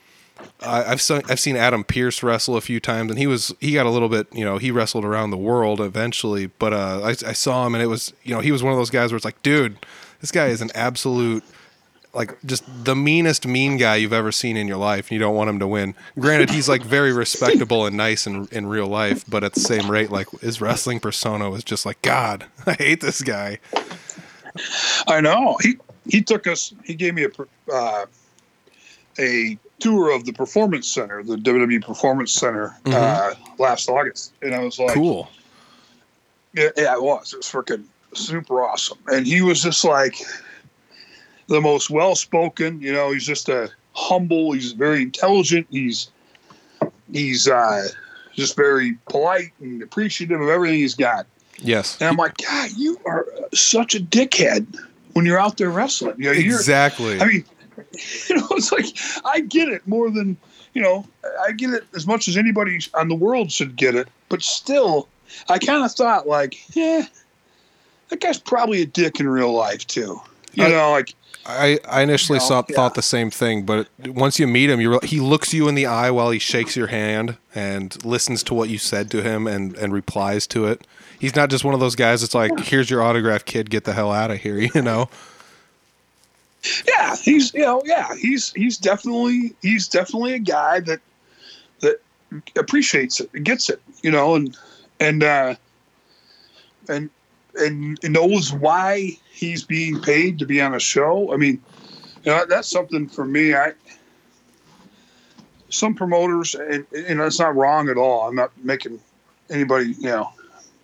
I, 0.61 0.83
I've 0.83 1.01
seen 1.01 1.23
I've 1.27 1.39
seen 1.39 1.55
Adam 1.55 1.83
Pearce 1.83 2.21
wrestle 2.21 2.55
a 2.57 2.61
few 2.61 2.79
times, 2.79 3.09
and 3.09 3.17
he 3.17 3.25
was 3.25 3.55
he 3.59 3.73
got 3.73 3.87
a 3.87 3.89
little 3.89 4.09
bit 4.09 4.27
you 4.33 4.45
know 4.45 4.59
he 4.59 4.69
wrestled 4.69 5.03
around 5.03 5.31
the 5.31 5.37
world 5.37 5.81
eventually, 5.81 6.45
but 6.45 6.73
uh, 6.73 7.01
I, 7.03 7.09
I 7.09 7.33
saw 7.33 7.65
him 7.65 7.73
and 7.73 7.83
it 7.83 7.87
was 7.87 8.13
you 8.21 8.35
know 8.35 8.41
he 8.41 8.51
was 8.51 8.61
one 8.61 8.71
of 8.71 8.77
those 8.77 8.91
guys 8.91 9.11
where 9.11 9.17
it's 9.17 9.25
like, 9.25 9.41
dude, 9.41 9.83
this 10.21 10.31
guy 10.31 10.45
is 10.45 10.61
an 10.61 10.69
absolute 10.75 11.43
like 12.15 12.35
just 12.45 12.63
the 12.85 12.95
meanest 12.95 13.45
mean 13.45 13.77
guy 13.77 13.97
you've 13.97 14.13
ever 14.13 14.31
seen 14.31 14.57
in 14.57 14.67
your 14.67 14.77
life. 14.77 15.05
and 15.07 15.11
You 15.11 15.19
don't 15.19 15.35
want 15.35 15.49
him 15.49 15.59
to 15.59 15.67
win. 15.67 15.95
Granted, 16.17 16.49
he's 16.49 16.69
like 16.69 16.81
very 16.81 17.11
respectable 17.13 17.85
and 17.85 17.95
nice 17.97 18.25
in 18.25 18.47
in 18.51 18.67
real 18.67 18.87
life, 18.87 19.25
but 19.27 19.43
at 19.43 19.53
the 19.53 19.59
same 19.59 19.91
rate, 19.91 20.09
like 20.11 20.29
his 20.39 20.61
wrestling 20.61 20.99
persona 20.99 21.49
was 21.49 21.63
just 21.63 21.85
like, 21.85 22.01
God, 22.01 22.45
I 22.65 22.73
hate 22.73 23.01
this 23.01 23.21
guy. 23.21 23.59
I 25.07 25.21
know. 25.21 25.57
He 25.61 25.75
he 26.07 26.21
took 26.21 26.47
us. 26.47 26.73
He 26.83 26.95
gave 26.95 27.13
me 27.13 27.25
a 27.25 27.71
uh, 27.71 28.05
a 29.19 29.57
tour 29.79 30.15
of 30.15 30.25
the 30.25 30.31
Performance 30.31 30.87
Center, 30.87 31.21
the 31.23 31.35
WWE 31.35 31.83
Performance 31.85 32.31
Center, 32.31 32.73
uh, 32.85 33.33
last 33.57 33.89
August, 33.89 34.33
and 34.41 34.55
I 34.55 34.63
was 34.63 34.79
like, 34.79 34.93
Cool. 34.93 35.29
Yeah, 36.53 36.69
yeah, 36.77 36.93
it 36.93 37.01
was. 37.01 37.33
It 37.33 37.37
was 37.37 37.51
freaking 37.51 37.83
super 38.13 38.63
awesome. 38.63 38.97
And 39.07 39.27
he 39.27 39.41
was 39.41 39.61
just 39.61 39.83
like 39.83 40.15
the 41.47 41.61
most 41.61 41.89
well 41.89 42.15
spoken. 42.15 42.81
You 42.81 42.93
know, 42.93 43.11
he's 43.11 43.25
just 43.25 43.49
a 43.49 43.69
humble. 43.93 44.51
He's 44.51 44.73
very 44.73 45.01
intelligent. 45.01 45.67
He's 45.69 46.11
he's 47.11 47.47
uh, 47.47 47.87
just 48.33 48.55
very 48.55 48.97
polite 49.09 49.51
and 49.59 49.81
appreciative 49.81 50.39
of 50.39 50.49
everything 50.49 50.79
he's 50.79 50.95
got. 50.95 51.25
Yes. 51.57 51.99
And 51.99 52.09
I'm 52.09 52.17
like, 52.17 52.37
God, 52.37 52.71
you 52.75 52.99
are 53.05 53.25
such 53.53 53.95
a 53.95 53.99
dickhead 53.99 54.77
when 55.13 55.25
you're 55.25 55.39
out 55.39 55.57
there 55.57 55.69
wrestling. 55.69 56.15
You 56.17 56.25
know, 56.25 56.31
Exactly. 56.31 57.19
I 57.21 57.25
mean, 57.25 57.45
you 58.29 58.35
know, 58.35 58.47
it's 58.51 58.71
like 58.71 58.85
I 59.25 59.41
get 59.41 59.69
it 59.69 59.87
more 59.87 60.09
than 60.09 60.37
you 60.73 60.81
know. 60.81 61.05
I 61.41 61.51
get 61.51 61.71
it 61.71 61.85
as 61.95 62.05
much 62.05 62.27
as 62.27 62.37
anybody 62.37 62.79
on 62.93 63.07
the 63.07 63.15
world 63.15 63.51
should 63.51 63.75
get 63.75 63.95
it, 63.95 64.07
but 64.29 64.41
still, 64.41 65.07
I 65.49 65.57
kind 65.59 65.83
of 65.83 65.91
thought 65.91 66.27
like, 66.27 66.75
yeah, 66.75 67.05
that 68.09 68.19
guy's 68.19 68.39
probably 68.39 68.81
a 68.81 68.85
dick 68.85 69.19
in 69.19 69.27
real 69.27 69.53
life 69.53 69.87
too. 69.87 70.19
You 70.55 70.69
know, 70.69 70.91
like 70.91 71.13
I, 71.45 71.79
I 71.87 72.01
initially 72.01 72.39
No, 72.39 72.45
saw, 72.45 72.63
yeah. 72.67 72.75
thought 72.75 72.95
the 72.95 73.01
same 73.01 73.29
thing, 73.29 73.65
but 73.65 73.87
once 74.05 74.39
you 74.39 74.47
meet 74.47 74.69
him, 74.69 74.81
you 74.81 74.99
he 75.03 75.19
looks 75.19 75.53
you 75.53 75.67
in 75.67 75.75
the 75.75 75.85
eye 75.85 76.09
while 76.11 76.31
he 76.31 76.39
shakes 76.39 76.75
your 76.75 76.87
hand 76.87 77.37
and 77.53 78.03
listens 78.03 78.41
to 78.43 78.53
what 78.53 78.69
you 78.69 78.77
said 78.77 79.11
to 79.11 79.21
him 79.21 79.45
and, 79.47 79.75
and 79.77 79.93
replies 79.93 80.47
to 80.47 80.65
it. 80.65 80.87
He's 81.19 81.35
not 81.35 81.49
just 81.49 81.63
one 81.63 81.73
of 81.73 81.79
those 81.79 81.95
guys 81.95 82.21
that's 82.21 82.33
like, 82.33 82.59
"Here's 82.61 82.89
your 82.89 83.03
autograph, 83.03 83.45
kid. 83.45 83.69
Get 83.69 83.83
the 83.83 83.93
hell 83.93 84.11
out 84.11 84.31
of 84.31 84.39
here." 84.39 84.57
You 84.75 84.81
know? 84.81 85.09
yeah, 86.87 87.15
he's 87.15 87.53
you 87.53 87.61
know, 87.61 87.81
yeah, 87.85 88.15
he's 88.15 88.51
he's 88.53 88.77
definitely 88.77 89.53
he's 89.61 89.87
definitely 89.87 90.33
a 90.33 90.39
guy 90.39 90.79
that 90.81 90.99
that 91.81 92.01
appreciates 92.57 93.19
it, 93.19 93.31
gets 93.43 93.69
it, 93.69 93.81
you 94.01 94.09
know, 94.11 94.35
and 94.35 94.57
and 94.99 95.23
uh, 95.23 95.55
and 96.89 97.09
and 97.57 97.97
knows 98.03 98.53
why 98.53 99.17
he's 99.31 99.63
being 99.63 100.01
paid 100.01 100.39
to 100.39 100.45
be 100.45 100.61
on 100.61 100.73
a 100.73 100.79
show. 100.79 101.33
I 101.33 101.37
mean, 101.37 101.61
you 102.23 102.31
know, 102.31 102.45
that's 102.47 102.69
something 102.69 103.07
for 103.07 103.25
me. 103.25 103.53
I 103.53 103.73
some 105.69 105.95
promoters, 105.95 106.55
and 106.55 106.85
know, 107.15 107.25
it's 107.25 107.39
not 107.39 107.55
wrong 107.55 107.89
at 107.89 107.97
all. 107.97 108.27
I'm 108.27 108.35
not 108.35 108.51
making 108.63 108.99
anybody, 109.49 109.93
you 109.99 110.09
know, 110.09 110.31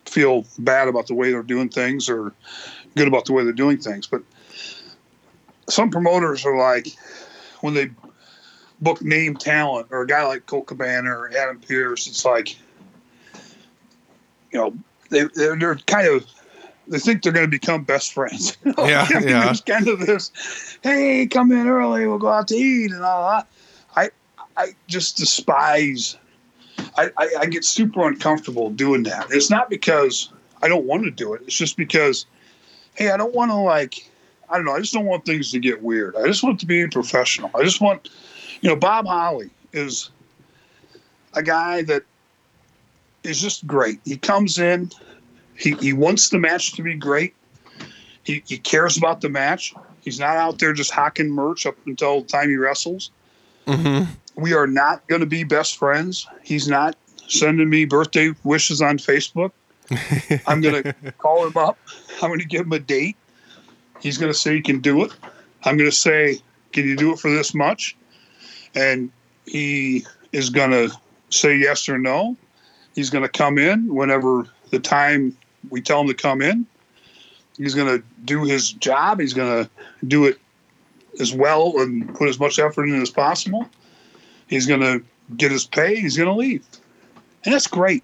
feel 0.06 0.45
bad 0.60 0.88
about 0.88 1.07
the 1.07 1.14
way 1.14 1.31
they're 1.31 1.43
doing 1.43 1.69
things 1.69 2.10
or 2.10 2.34
good 2.95 3.07
about 3.07 3.26
the 3.26 3.34
way 3.34 3.43
they're 3.43 3.53
doing 3.53 3.77
things, 3.77 4.07
but 4.07 4.22
some 5.69 5.89
promoters 5.89 6.45
are 6.45 6.57
like 6.57 6.88
when 7.61 7.73
they 7.73 7.89
book 8.81 9.02
name 9.02 9.35
talent 9.35 9.88
or 9.91 10.02
a 10.02 10.07
guy 10.07 10.26
like 10.26 10.45
Colt 10.45 10.68
Cabana 10.68 11.10
or 11.10 11.31
Adam 11.35 11.60
Pearce, 11.60 12.07
it's 12.07 12.26
like 12.26 12.57
you 14.52 14.60
know 14.60 14.73
they 15.10 15.23
they're 15.35 15.76
kind 15.76 16.07
of 16.07 16.26
they 16.92 17.00
think 17.00 17.24
they're 17.24 17.32
going 17.32 17.46
to 17.46 17.50
become 17.50 17.84
best 17.84 18.14
friends. 18.14 18.58
You 18.64 18.74
know? 18.78 18.86
Yeah, 18.86 19.08
I 19.10 19.20
mean, 19.20 19.30
yeah. 19.30 19.46
There's 19.46 19.62
kind 19.62 19.88
of 19.88 20.00
this, 20.00 20.78
hey, 20.84 21.26
come 21.26 21.52
in 21.52 21.68
early, 21.68 22.06
we'll 22.06 22.20
go 22.20 22.28
out 22.28 22.50
to 22.50 22.56
eat 22.56 22.92
and 22.92 23.04
all 23.04 23.30
that. 23.32 23.48
I 23.96 24.10
I 24.58 24.76
just 24.88 25.18
despise. 25.18 26.18
I, 26.98 27.10
I, 27.18 27.30
I 27.42 27.46
get 27.46 27.64
super 27.64 28.08
uncomfortable 28.08 28.70
doing 28.70 29.04
that. 29.04 29.28
It's 29.30 29.50
not 29.50 29.70
because 29.70 30.32
I 30.62 30.68
don't 30.68 30.86
want 30.86 31.04
to 31.04 31.12
do 31.12 31.34
it. 31.34 31.42
It's 31.46 31.56
just 31.56 31.78
because, 31.78 32.26
hey, 32.96 33.12
I 33.12 33.18
don't 33.18 33.34
want 33.34 33.52
to 33.52 33.56
like 33.56 34.12
I 34.52 34.58
don't 34.58 34.66
know. 34.66 34.74
I 34.74 34.80
just 34.82 34.94
don't 34.94 35.06
want 35.06 35.26
things 35.26 35.52
to 35.52 35.60
get 35.60 35.82
weird. 35.82 36.16
I 36.18 36.28
just 36.28 36.44
want 36.44 36.60
to 36.60 36.66
be 36.66 36.86
professional. 36.88 37.50
I 37.56 37.64
just 37.64 37.80
want, 37.80 38.10
you 38.60 38.70
know, 38.70 38.76
Bob 38.76 39.08
Holly 39.08 39.50
is 39.72 40.12
a 41.34 41.42
guy 41.42 41.84
that 41.84 42.04
is 43.24 43.42
just 43.42 43.66
great. 43.66 44.02
He 44.04 44.18
comes 44.18 44.58
in, 44.58 44.92
he, 45.62 45.76
he 45.76 45.94
wants 45.94 46.30
the 46.30 46.40
match 46.40 46.74
to 46.74 46.82
be 46.82 46.96
great. 46.96 47.36
He, 48.24 48.44
he 48.48 48.58
cares 48.58 48.98
about 48.98 49.22
the 49.22 49.30
match. 49.30 49.74
He's 50.02 50.20
not 50.20 50.36
out 50.36 50.58
there 50.58 50.74
just 50.74 50.92
hawking 50.92 51.30
merch 51.30 51.66
up 51.66 51.76
until 51.86 52.22
the 52.22 52.28
time 52.28 52.50
he 52.50 52.56
wrestles. 52.56 53.12
Mm-hmm. 53.68 54.12
We 54.36 54.54
are 54.54 54.66
not 54.66 55.06
going 55.08 55.20
to 55.20 55.28
be 55.28 55.44
best 55.44 55.78
friends. 55.78 56.28
He's 56.44 56.68
not 56.68 56.96
sending 57.28 57.70
me 57.70 57.86
birthday 57.86 58.34
wishes 58.44 58.82
on 58.82 58.98
Facebook. 58.98 59.52
I'm 60.48 60.62
going 60.62 60.84
to 60.84 60.94
call 61.20 61.46
him 61.46 61.56
up. 61.56 61.78
I'm 62.22 62.30
going 62.30 62.40
to 62.40 62.46
give 62.46 62.62
him 62.62 62.72
a 62.72 62.80
date. 62.80 63.18
He's 64.00 64.18
going 64.18 64.32
to 64.32 64.38
say 64.38 64.56
he 64.56 64.62
can 64.62 64.80
do 64.80 65.04
it. 65.04 65.12
I'm 65.64 65.78
going 65.78 65.90
to 65.90 65.96
say, 65.96 66.40
can 66.72 66.86
you 66.86 66.96
do 66.96 67.14
it 67.14 67.20
for 67.20 67.30
this 67.30 67.54
much? 67.54 67.96
And 68.74 69.12
he 69.46 70.06
is 70.32 70.50
going 70.50 70.72
to 70.72 70.92
say 71.30 71.56
yes 71.56 71.88
or 71.88 72.00
no. 72.00 72.36
He's 72.96 73.12
going 73.12 73.24
to 73.24 73.30
come 73.30 73.60
in 73.60 73.94
whenever 73.94 74.48
the 74.72 74.80
time 74.80 75.38
we 75.70 75.82
tell 75.82 76.02
him 76.02 76.08
to 76.08 76.14
come 76.14 76.42
in. 76.42 76.66
He's 77.58 77.76
going 77.76 77.88
to 77.88 78.04
do 78.26 78.44
his 78.44 78.72
job. 78.72 79.20
He's 79.20 79.34
going 79.34 79.66
to 79.66 79.70
do 80.08 80.26
it 80.26 80.40
as 81.20 81.34
well 81.34 81.80
and 81.80 82.14
put 82.16 82.30
as 82.30 82.40
much 82.40 82.60
effort 82.60 82.86
in 82.86 83.02
as 83.02 83.10
possible. 83.10 83.70
He's 84.48 84.66
going 84.66 84.82
to 84.82 85.04
get 85.38 85.52
his 85.52 85.66
pay. 85.66 85.96
He's 85.96 86.18
going 86.18 86.30
to 86.30 86.36
leave, 86.36 86.66
and 87.46 87.54
that's 87.54 87.68
great. 87.68 88.04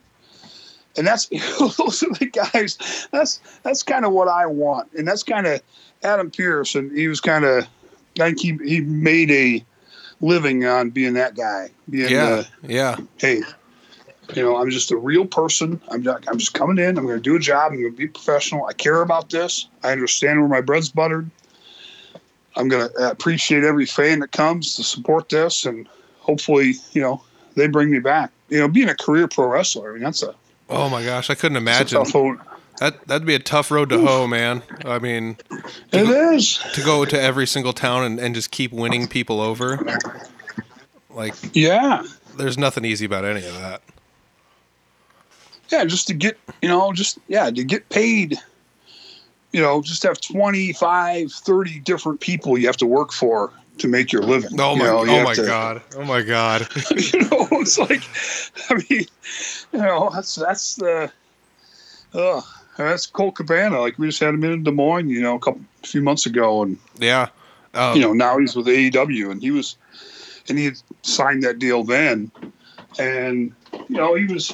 And 0.98 1.06
that's 1.06 1.28
those 1.78 2.04
are 2.04 2.14
the 2.14 2.30
guys. 2.32 3.08
That's 3.12 3.40
that's 3.64 3.84
kind 3.84 4.06
of 4.06 4.14
what 4.14 4.28
I 4.28 4.46
want, 4.46 4.92
and 4.94 5.08
that's 5.08 5.24
kind 5.24 5.48
of 5.48 5.62
Adam 6.04 6.32
Pearce. 6.32 6.76
And 6.76 6.92
he 6.92 7.08
was 7.08 7.20
kind 7.22 7.46
of, 7.46 7.68
I 8.20 8.32
think 8.32 8.40
he 8.40 8.58
he 8.64 8.82
made 8.82 9.32
a 9.32 9.66
living 10.22 10.66
on 10.66 10.90
being 10.90 11.14
that 11.14 11.36
guy. 11.36 11.70
Being, 11.90 12.10
Yeah, 12.12 12.26
uh, 12.26 12.44
yeah, 12.64 12.98
hey, 13.18 13.42
you 14.36 14.44
know, 14.44 14.58
I'm 14.58 14.70
just 14.70 14.92
a 14.92 14.98
real 14.98 15.26
person. 15.26 15.80
I'm 15.90 16.04
not, 16.04 16.24
I'm 16.28 16.38
just 16.38 16.54
coming 16.54 16.78
in. 16.78 16.98
I'm 16.98 17.06
going 17.06 17.18
to 17.18 17.22
do 17.22 17.36
a 17.36 17.40
job. 17.40 17.72
I'm 17.72 17.80
going 17.80 17.92
to 17.92 17.98
be 17.98 18.08
professional. 18.08 18.66
I 18.66 18.74
care 18.74 19.02
about 19.02 19.30
this. 19.30 19.68
I 19.84 19.92
understand 19.92 20.40
where 20.40 20.50
my 20.50 20.62
bread's 20.62 20.90
buttered. 20.90 21.30
I'm 22.56 22.68
going 22.68 22.90
to 22.90 23.10
appreciate 23.12 23.64
every 23.64 23.86
fan 23.86 24.20
that 24.20 24.32
comes 24.32 24.76
to 24.76 24.84
support 24.84 25.30
this, 25.30 25.66
and 25.66 25.88
hopefully, 26.20 26.74
you 26.94 27.02
know, 27.02 27.22
they 27.56 27.68
bring 27.68 27.92
me 27.92 28.00
back. 28.00 28.32
You 28.50 28.60
know, 28.60 28.68
being 28.68 28.90
a 28.90 28.96
career 28.96 29.28
pro 29.28 29.48
wrestler, 29.48 29.92
I 29.92 29.94
mean, 29.94 30.04
that's 30.04 30.24
a, 30.24 30.34
Oh 30.70 30.90
my 30.90 31.04
gosh, 31.04 31.30
I 31.30 31.36
couldn't 31.36 31.58
imagine 31.58 32.04
that. 32.80 33.08
That'd 33.08 33.26
be 33.26 33.36
a 33.36 33.40
tough 33.40 33.72
road 33.72 33.90
to 33.90 34.00
hoe, 34.06 34.28
man. 34.28 34.62
I 34.86 35.00
mean, 35.00 35.38
It 35.92 36.10
is. 36.10 36.58
to 36.74 36.82
go 36.84 37.06
to 37.06 37.20
every 37.20 37.48
single 37.48 37.74
town 37.74 38.04
and, 38.04 38.20
and 38.20 38.36
just 38.36 38.52
keep 38.52 38.72
winning 38.72 39.08
people 39.08 39.40
over. 39.40 39.80
Like, 41.10 41.34
Yeah. 41.54 42.04
there's 42.38 42.58
nothing 42.58 42.86
easy 42.86 43.06
about 43.06 43.24
any 43.26 43.46
of 43.46 43.54
that. 43.56 43.82
Yeah, 45.72 45.86
just 45.86 46.08
to 46.08 46.14
get, 46.14 46.38
you 46.62 46.70
know, 46.70 46.94
just, 46.94 47.20
yeah, 47.28 47.50
to 47.50 47.64
get 47.64 47.90
paid, 47.90 48.38
you 49.52 49.62
know, 49.62 49.82
just 49.82 50.04
have 50.04 50.20
25, 50.22 51.32
30 51.32 51.80
different 51.80 52.20
people 52.22 52.58
you 52.58 52.68
have 52.68 52.78
to 52.78 52.86
work 52.86 53.12
for 53.12 53.52
to 53.80 53.88
make 53.88 54.12
your 54.12 54.24
living. 54.24 54.60
Oh 54.60 54.74
You 54.74 54.80
my, 54.80 54.86
know, 54.86 55.04
you 55.04 55.12
oh 55.12 55.24
my 55.24 55.34
to- 55.34 55.46
god, 55.46 55.82
oh 55.96 56.04
my 56.04 56.22
god. 56.22 56.62
you 56.96 57.20
know, 57.20 57.48
it's 57.52 57.78
like, 57.78 58.02
I 58.70 58.76
mean, 58.90 59.06
you 59.74 59.80
know, 59.80 60.10
that's 60.14 60.36
that's 60.36 60.76
the, 60.76 61.12
uh, 62.14 62.42
that's 62.78 63.06
Colt 63.08 63.36
Cabana. 63.36 63.80
Like 63.82 63.98
we 64.00 64.08
just 64.08 64.20
had 64.20 64.34
him 64.34 64.44
in 64.44 64.64
Des 64.64 64.72
Moines, 64.72 65.10
you 65.10 65.22
know, 65.22 65.36
a 65.36 65.40
couple, 65.40 65.62
a 65.84 65.88
few 65.88 66.02
months 66.02 66.26
ago, 66.26 66.64
and 66.64 66.78
Yeah, 67.00 67.30
um, 67.74 67.96
you 67.96 68.02
know 68.02 68.14
now 68.14 68.38
he's 68.40 68.56
with 68.56 68.68
AEW, 68.68 69.32
and 69.32 69.42
he 69.42 69.52
was, 69.52 69.76
and 70.50 70.58
he 70.58 70.66
had 70.66 70.76
signed 71.04 71.44
that 71.44 71.60
deal 71.60 71.84
then, 71.84 72.32
and 73.00 73.54
you 73.90 73.96
know 73.96 74.16
he 74.16 74.26
was, 74.26 74.54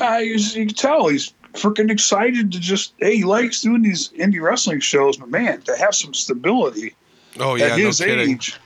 uh, 0.00 0.18
he 0.18 0.34
you 0.34 0.66
can 0.66 0.74
tell 0.74 1.08
he's 1.08 1.32
freaking 1.52 1.90
excited 1.90 2.52
to 2.52 2.60
just 2.60 2.94
hey 2.98 3.16
he 3.16 3.24
likes 3.24 3.60
doing 3.62 3.82
these 3.82 4.10
indie 4.10 4.40
wrestling 4.40 4.80
shows, 4.80 5.16
but 5.16 5.30
man, 5.30 5.62
to 5.62 5.76
have 5.76 5.94
some 5.94 6.14
stability 6.14 6.94
oh 7.38 7.54
yeah, 7.54 7.66
at 7.66 7.78
no 7.78 7.86
his 7.86 7.98
kidding. 7.98 8.34
age. 8.34 8.58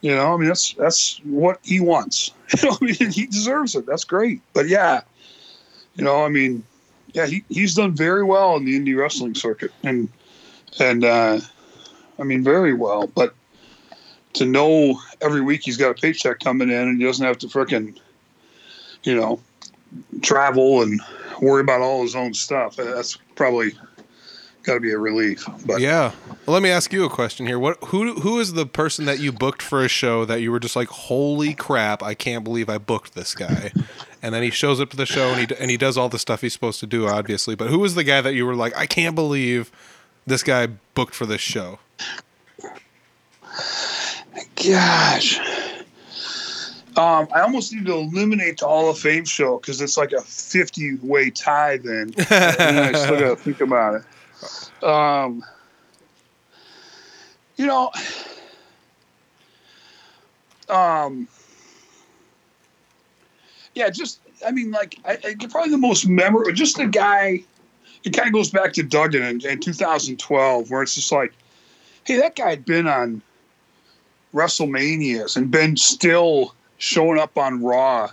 You 0.00 0.14
know, 0.14 0.34
I 0.34 0.36
mean 0.36 0.48
that's 0.48 0.74
that's 0.74 1.20
what 1.24 1.60
he 1.62 1.80
wants. 1.80 2.30
You 2.62 2.68
know, 2.68 2.76
I 2.80 2.84
mean 2.84 3.10
he 3.10 3.26
deserves 3.26 3.74
it. 3.74 3.86
That's 3.86 4.04
great. 4.04 4.40
But 4.52 4.68
yeah, 4.68 5.00
you 5.96 6.04
know, 6.04 6.24
I 6.24 6.28
mean, 6.28 6.62
yeah, 7.14 7.26
he, 7.26 7.42
he's 7.48 7.74
done 7.74 7.96
very 7.96 8.22
well 8.22 8.56
in 8.56 8.64
the 8.64 8.78
indie 8.78 8.96
wrestling 8.96 9.34
circuit, 9.34 9.72
and 9.82 10.08
and 10.78 11.04
uh, 11.04 11.40
I 12.18 12.22
mean 12.22 12.44
very 12.44 12.74
well. 12.74 13.06
But 13.06 13.34
to 14.34 14.44
know 14.44 15.00
every 15.20 15.40
week 15.40 15.62
he's 15.62 15.76
got 15.76 15.90
a 15.90 15.94
paycheck 15.94 16.40
coming 16.40 16.68
in 16.68 16.76
and 16.76 16.98
he 16.98 17.04
doesn't 17.06 17.24
have 17.24 17.38
to 17.38 17.46
freaking 17.46 17.96
you 19.04 19.14
know, 19.14 19.40
travel 20.22 20.82
and 20.82 21.00
worry 21.40 21.60
about 21.60 21.80
all 21.80 22.02
his 22.02 22.14
own 22.14 22.34
stuff. 22.34 22.78
uh, 22.78 22.84
That's 22.84 23.16
probably 23.34 23.72
got 24.62 24.74
to 24.74 24.80
be 24.80 24.92
a 24.92 24.98
relief. 24.98 25.44
But 25.66 25.80
Yeah. 25.80 26.12
Well, 26.46 26.54
let 26.54 26.62
me 26.62 26.70
ask 26.70 26.92
you 26.92 27.04
a 27.04 27.10
question 27.10 27.46
here. 27.46 27.58
What 27.58 27.82
who 27.84 28.14
who 28.20 28.38
is 28.40 28.52
the 28.54 28.66
person 28.66 29.04
that 29.06 29.18
you 29.18 29.32
booked 29.32 29.62
for 29.62 29.84
a 29.84 29.88
show 29.88 30.24
that 30.24 30.40
you 30.40 30.50
were 30.52 30.60
just 30.60 30.76
like, 30.76 30.88
"Holy 30.88 31.54
crap, 31.54 32.02
I 32.02 32.14
can't 32.14 32.44
believe 32.44 32.68
I 32.68 32.78
booked 32.78 33.14
this 33.14 33.34
guy." 33.34 33.72
And 34.22 34.34
then 34.34 34.42
he 34.42 34.50
shows 34.50 34.80
up 34.80 34.88
to 34.90 34.96
the 34.96 35.04
show 35.06 35.32
and 35.32 35.50
he 35.50 35.56
and 35.58 35.70
he 35.70 35.76
does 35.76 35.98
all 35.98 36.08
the 36.08 36.18
stuff 36.18 36.40
he's 36.40 36.52
supposed 36.54 36.80
to 36.80 36.86
do, 36.86 37.06
obviously. 37.08 37.54
But 37.54 37.68
who 37.68 37.78
was 37.78 37.94
the 37.94 38.04
guy 38.04 38.20
that 38.22 38.34
you 38.34 38.46
were 38.46 38.54
like, 38.54 38.76
"I 38.76 38.86
can't 38.86 39.14
believe 39.14 39.70
this 40.26 40.42
guy 40.42 40.66
booked 40.94 41.14
for 41.14 41.26
this 41.26 41.40
show?" 41.42 41.78
Gosh. 44.56 45.40
Um, 46.96 47.26
I 47.34 47.40
almost 47.40 47.72
need 47.72 47.86
to 47.86 47.94
eliminate 47.94 48.58
the 48.58 48.66
Hall 48.66 48.88
of 48.88 48.98
Fame 48.98 49.24
show 49.24 49.58
because 49.58 49.80
it's 49.80 49.96
like 49.96 50.12
a 50.12 50.20
50 50.20 50.96
way 51.02 51.30
tie 51.30 51.76
then. 51.84 52.14
I 52.18 52.92
still 52.92 53.20
got 53.20 53.28
to 53.30 53.36
think 53.36 53.60
about 53.60 53.96
it. 53.96 54.84
Um, 54.84 55.44
you 57.56 57.66
know, 57.66 57.90
um, 60.68 61.26
yeah, 63.74 63.90
just, 63.90 64.20
I 64.46 64.52
mean, 64.52 64.70
like, 64.70 64.98
I, 65.04 65.18
I 65.24 65.46
probably 65.46 65.70
the 65.70 65.78
most 65.78 66.06
memorable, 66.06 66.52
just 66.52 66.76
the 66.76 66.86
guy, 66.86 67.42
it 68.04 68.12
kind 68.12 68.28
of 68.28 68.34
goes 68.34 68.50
back 68.50 68.72
to 68.74 68.82
Duggan 68.82 69.22
in, 69.22 69.46
in 69.46 69.60
2012, 69.60 70.70
where 70.70 70.82
it's 70.82 70.94
just 70.94 71.10
like, 71.10 71.32
hey, 72.04 72.18
that 72.18 72.36
guy 72.36 72.50
had 72.50 72.64
been 72.64 72.86
on 72.86 73.22
WrestleManias 74.32 75.36
and 75.36 75.50
been 75.50 75.76
still 75.76 76.54
showing 76.78 77.18
up 77.18 77.36
on 77.38 77.62
Raw. 77.62 78.10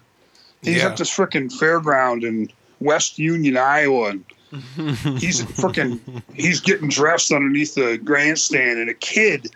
He's 0.61 0.77
Yeah. 0.77 0.89
at 0.89 0.97
this 0.97 1.09
freaking 1.09 1.49
fairground 1.51 2.23
in 2.23 2.51
West 2.79 3.17
Union, 3.19 3.57
Iowa, 3.57 4.09
and 4.11 4.25
he's 5.19 5.41
freaking 5.43 5.99
he's 6.33 6.59
getting 6.59 6.89
dressed 6.89 7.31
underneath 7.31 7.75
the 7.75 7.97
grandstand, 7.97 8.79
and 8.79 8.89
a 8.89 8.93
kid 8.93 9.49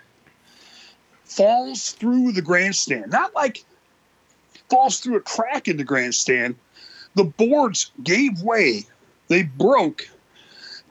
falls 1.23 1.91
through 1.91 2.31
the 2.31 2.41
grandstand. 2.41 3.11
Not 3.11 3.33
like 3.35 3.63
falls 4.69 4.99
through 4.99 5.17
a 5.17 5.21
crack 5.21 5.67
in 5.67 5.77
the 5.77 5.83
grandstand. 5.83 6.55
The 7.15 7.23
boards 7.23 7.91
gave 8.03 8.41
way. 8.41 8.83
They 9.27 9.43
broke. 9.43 10.07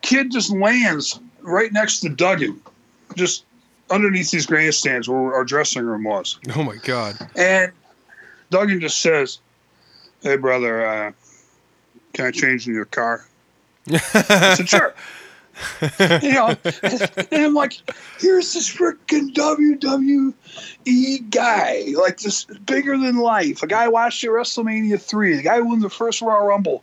Kid 0.02 0.30
just 0.30 0.50
lands 0.52 1.18
right 1.40 1.72
next 1.72 2.00
to 2.00 2.08
Duggan, 2.08 2.60
just 3.16 3.44
underneath 3.90 4.30
these 4.30 4.46
grandstands 4.46 5.08
where 5.08 5.34
our 5.34 5.44
dressing 5.44 5.84
room 5.84 6.04
was. 6.04 6.38
Oh 6.54 6.62
my 6.62 6.76
god. 6.76 7.16
And 7.36 7.72
Duggan 8.54 8.80
just 8.80 9.00
says, 9.00 9.38
Hey, 10.22 10.36
brother, 10.36 10.86
uh, 10.86 11.12
can 12.12 12.26
I 12.26 12.30
change 12.30 12.66
in 12.68 12.74
your 12.74 12.84
car? 12.84 13.26
I 13.90 14.54
said, 14.56 14.68
Sure. 14.68 14.94
you 16.22 16.32
know, 16.32 16.56
and 17.30 17.44
I'm 17.44 17.54
like, 17.54 17.74
here's 18.18 18.52
this 18.54 18.72
freaking 18.74 19.32
WWE 19.34 21.30
guy, 21.30 21.84
like 21.96 22.18
this 22.18 22.44
bigger 22.44 22.96
than 22.96 23.16
life. 23.16 23.62
A 23.62 23.66
guy 23.66 23.86
watched 23.88 24.22
at 24.24 24.30
WrestleMania 24.30 25.00
3, 25.00 25.36
the 25.36 25.42
guy 25.42 25.56
who 25.58 25.66
won 25.68 25.80
the 25.80 25.90
first 25.90 26.20
Royal 26.22 26.46
Rumble. 26.46 26.82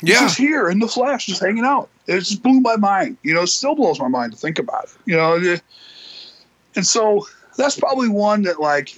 He's 0.00 0.10
Yeah. 0.10 0.20
just 0.20 0.38
here 0.38 0.70
in 0.70 0.78
the 0.78 0.88
flesh, 0.88 1.26
just 1.26 1.40
hanging 1.42 1.64
out. 1.64 1.88
It 2.06 2.18
just 2.20 2.42
blew 2.42 2.60
my 2.60 2.76
mind. 2.76 3.16
You 3.22 3.34
know, 3.34 3.42
it 3.42 3.48
still 3.48 3.74
blows 3.74 4.00
my 4.00 4.08
mind 4.08 4.32
to 4.32 4.38
think 4.38 4.58
about 4.58 4.84
it. 4.84 4.90
You 5.06 5.16
know, 5.16 5.56
and 6.76 6.86
so 6.86 7.26
that's 7.56 7.78
probably 7.78 8.08
one 8.08 8.42
that 8.42 8.60
like 8.60 8.94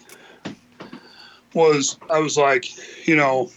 was 1.54 1.98
I 2.10 2.18
was 2.18 2.36
like, 2.36 3.06
you 3.06 3.16
know, 3.16 3.50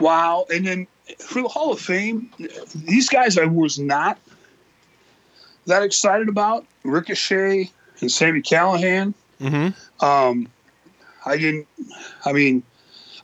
wow. 0.00 0.46
And 0.52 0.66
then 0.66 0.86
for 1.18 1.42
the 1.42 1.48
Hall 1.48 1.72
of 1.72 1.80
Fame, 1.80 2.30
these 2.74 3.08
guys 3.08 3.38
I 3.38 3.44
was 3.44 3.78
not 3.78 4.18
that 5.66 5.82
excited 5.82 6.28
about 6.28 6.66
Ricochet 6.84 7.70
and 8.00 8.10
Sami 8.10 8.42
Callihan. 8.42 9.14
Mm-hmm. 9.40 10.04
Um, 10.04 10.48
I 11.24 11.36
didn't. 11.36 11.66
I 12.24 12.32
mean, 12.32 12.62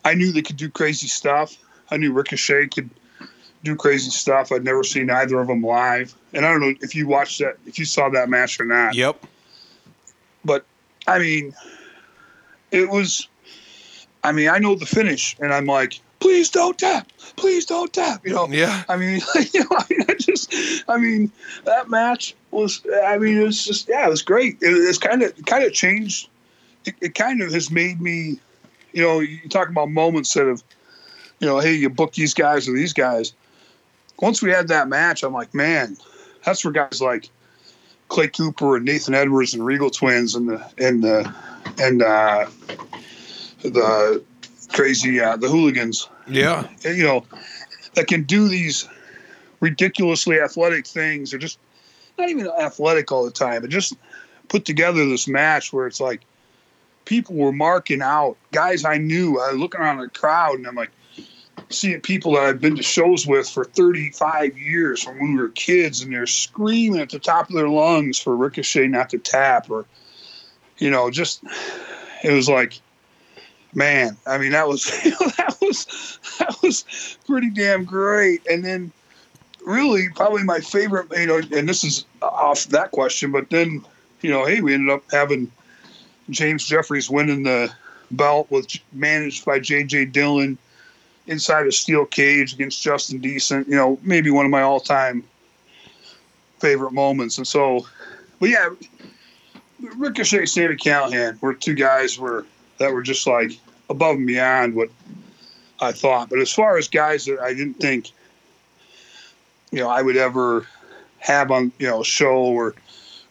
I 0.05 0.15
knew 0.15 0.33
they 0.33 0.43
could 0.43 0.57
do 0.57 0.71
crazy 0.71 1.09
stuff. 1.09 1.57
I 1.91 1.97
knew 1.97 2.13
Ricochet 2.13 2.69
could 2.69 2.91
do 3.65 3.75
crazy 3.75 4.11
stuff. 4.11 4.53
I'd 4.53 4.65
never 4.65 4.85
seen 4.85 5.11
either 5.11 5.41
of 5.41 5.49
them 5.49 5.63
live, 5.63 6.15
and 6.33 6.45
I 6.47 6.51
don't 6.51 6.61
know 6.61 6.75
if 6.81 6.95
you 6.95 7.09
watched 7.09 7.41
that, 7.41 7.57
if 7.67 7.79
you 7.79 7.85
saw 7.85 8.09
that 8.11 8.29
match 8.29 8.61
or 8.61 8.65
not. 8.65 8.95
Yep. 8.95 9.25
But 10.45 10.65
I 11.07 11.19
mean, 11.19 11.55
it 12.71 12.89
was. 12.89 13.29
I 14.25 14.33
mean, 14.33 14.49
I 14.49 14.59
know 14.59 14.75
the 14.75 14.87
finish, 14.87 15.37
and 15.41 15.53
I'm 15.53 15.67
like, 15.67 16.01
please 16.21 16.51
don't 16.51 16.79
tap, 16.79 17.11
please 17.37 17.65
don't 17.65 17.93
tap. 17.93 18.27
You 18.27 18.35
know, 18.35 18.49
Yeah. 18.49 18.83
I 18.89 18.97
mean, 18.97 19.21
you 19.53 19.61
know, 19.61 19.77
I 19.77 19.85
mean, 19.91 20.01
I 20.09 20.15
just, 20.15 20.53
I 20.89 20.99
mean, 20.99 21.31
that 21.65 21.89
match 21.89 22.35
was, 22.51 22.83
I 23.05 23.19
mean, 23.19 23.39
it 23.39 23.45
was 23.45 23.65
just, 23.65 23.89
yeah, 23.89 24.07
it 24.07 24.11
was 24.11 24.23
great. 24.23 24.59
It, 24.61 24.69
it's 24.71 24.99
kind 24.99 25.23
of, 25.23 25.35
kind 25.47 25.65
of 25.65 25.73
changed. 25.73 26.29
It, 26.85 26.95
it 27.01 27.15
kind 27.15 27.43
of 27.43 27.53
has 27.53 27.71
made 27.71 28.01
me, 28.01 28.39
you 28.93 29.03
know, 29.03 29.21
you 29.21 29.49
talk 29.49 29.69
about 29.69 29.91
moments 29.91 30.35
that 30.35 30.47
have, 30.47 30.63
you 31.41 31.47
know, 31.47 31.59
hey, 31.61 31.75
you 31.75 31.89
book 31.89 32.15
these 32.15 32.35
guys 32.35 32.69
or 32.69 32.73
these 32.73 32.93
guys. 32.93 33.33
Once 34.21 34.43
we 34.43 34.51
had 34.51 34.69
that 34.69 34.89
match, 34.89 35.23
I'm 35.23 35.33
like, 35.33 35.55
man, 35.55 35.97
that's 36.45 36.61
for 36.61 36.73
guys 36.73 37.01
like 37.01 37.29
Clay 38.09 38.29
Cooper 38.29 38.77
and 38.77 38.85
Nathan 38.85 39.15
Edwards 39.15 39.55
and 39.55 39.65
Regal 39.65 39.91
Twins 39.91 40.35
and 40.35 40.49
the 40.49 40.73
and 40.79 41.05
the 41.05 41.33
and 41.79 42.03
uh, 42.03 42.47
the 43.63 44.23
crazy 44.73 45.21
uh, 45.21 45.37
the 45.37 45.49
hooligans. 45.49 46.09
Yeah. 46.27 46.69
You 46.85 47.05
know, 47.05 47.25
that 47.95 48.07
can 48.07 48.23
do 48.25 48.49
these 48.49 48.89
ridiculously 49.61 50.41
athletic 50.41 50.87
things, 50.87 51.33
or 51.35 51.39
just 51.39 51.59
not 52.19 52.29
even 52.29 52.49
athletic 52.61 53.11
all 53.13 53.25
the 53.25 53.31
time, 53.31 53.63
but 53.63 53.71
just 53.71 53.95
put 54.49 54.65
together 54.65 55.05
this 55.07 55.29
match 55.29 55.73
where 55.73 55.87
it's 55.87 56.01
like 56.01 56.23
people 57.05 57.35
were 57.37 57.53
marking 57.53 58.03
out 58.03 58.37
guys 58.53 58.85
I 58.85 58.99
knew. 58.99 59.41
I 59.41 59.53
looking 59.53 59.81
around 59.81 59.99
the 59.99 60.09
crowd 60.09 60.57
and 60.59 60.67
I'm 60.67 60.75
like 60.75 60.91
seeing 61.71 62.01
people 62.01 62.33
that 62.33 62.45
I've 62.45 62.61
been 62.61 62.77
to 62.77 62.83
shows 62.83 63.27
with 63.27 63.49
for 63.49 63.65
35 63.65 64.57
years 64.57 65.03
from 65.03 65.19
when 65.19 65.35
we 65.35 65.43
were 65.43 65.49
kids, 65.51 66.03
and 66.03 66.13
they're 66.13 66.27
screaming 66.27 67.01
at 67.01 67.11
the 67.11 67.19
top 67.19 67.49
of 67.49 67.55
their 67.55 67.69
lungs 67.69 68.19
for 68.19 68.37
Ricochet 68.37 68.89
not 68.89 69.11
to 69.11 69.19
tap, 69.19 69.71
or 69.71 69.87
you 70.79 70.91
know, 70.91 71.11
just 71.11 71.43
it 72.23 72.33
was 72.33 72.49
like. 72.49 72.81
Man, 73.75 74.17
I 74.27 74.39
mean 74.39 74.53
that 74.53 74.67
was 74.67 74.85
that 74.87 75.57
was 75.61 76.19
that 76.39 76.57
was 76.63 77.19
pretty 77.27 77.51
damn 77.51 77.85
great. 77.85 78.47
And 78.47 78.65
then 78.65 78.93
really 79.65 80.09
probably 80.11 80.43
my 80.43 80.61
favorite, 80.61 81.07
you 81.17 81.27
know, 81.27 81.41
and 81.57 81.69
this 81.69 81.85
is 81.85 82.05
off 82.23 82.65
that 82.67 82.91
question, 82.91 83.31
but 83.31 83.51
then, 83.51 83.85
you 84.23 84.31
know, 84.31 84.47
hey, 84.47 84.61
we 84.61 84.75
ended 84.75 84.91
up 84.91 85.05
having 85.13 85.51
James 86.31 86.65
Jeffries 86.65 87.11
winning 87.11 87.43
the 87.43 87.73
belt 88.11 88.51
with 88.51 88.67
managed 88.93 89.45
by 89.45 89.59
J.J. 89.59 90.07
Dillon 90.07 90.57
inside 91.27 91.67
a 91.67 91.73
steel 91.73 92.07
cage 92.07 92.55
against 92.55 92.83
Justin 92.83 93.19
Decent. 93.19 93.69
You 93.69 93.77
know, 93.77 93.99
maybe 94.03 94.31
one 94.31 94.47
of 94.47 94.51
my 94.51 94.63
all-time 94.63 95.23
favorite 96.59 96.93
moments. 96.93 97.37
And 97.39 97.47
so, 97.47 97.87
but 98.41 98.49
yeah, 98.49 98.71
Ricochet, 99.81 100.47
Sami 100.47 100.77
Callihan 100.77 101.41
were 101.41 101.55
two 101.55 101.75
guys 101.75 102.19
were 102.19 102.47
that 102.79 102.93
were 102.93 103.03
just 103.03 103.27
like 103.27 103.53
above 103.91 104.17
and 104.17 104.27
beyond 104.27 104.75
what 104.75 104.91
I 105.81 105.93
thought. 105.93 106.31
But 106.31 106.41
as 106.41 106.53
far 106.53 106.79
as 106.79 106.89
guys 106.89 107.25
that 107.27 107.41
I 107.41 107.55
didn't 107.55 107.75
think 107.75 108.11
you 109.71 109.81
know 109.81 109.89
I 109.89 110.03
would 110.03 110.17
ever 110.17 110.67
have 111.19 111.51
on 111.51 111.73
you 111.79 111.87
know 111.87 112.03
show 112.03 112.37
or 112.37 112.75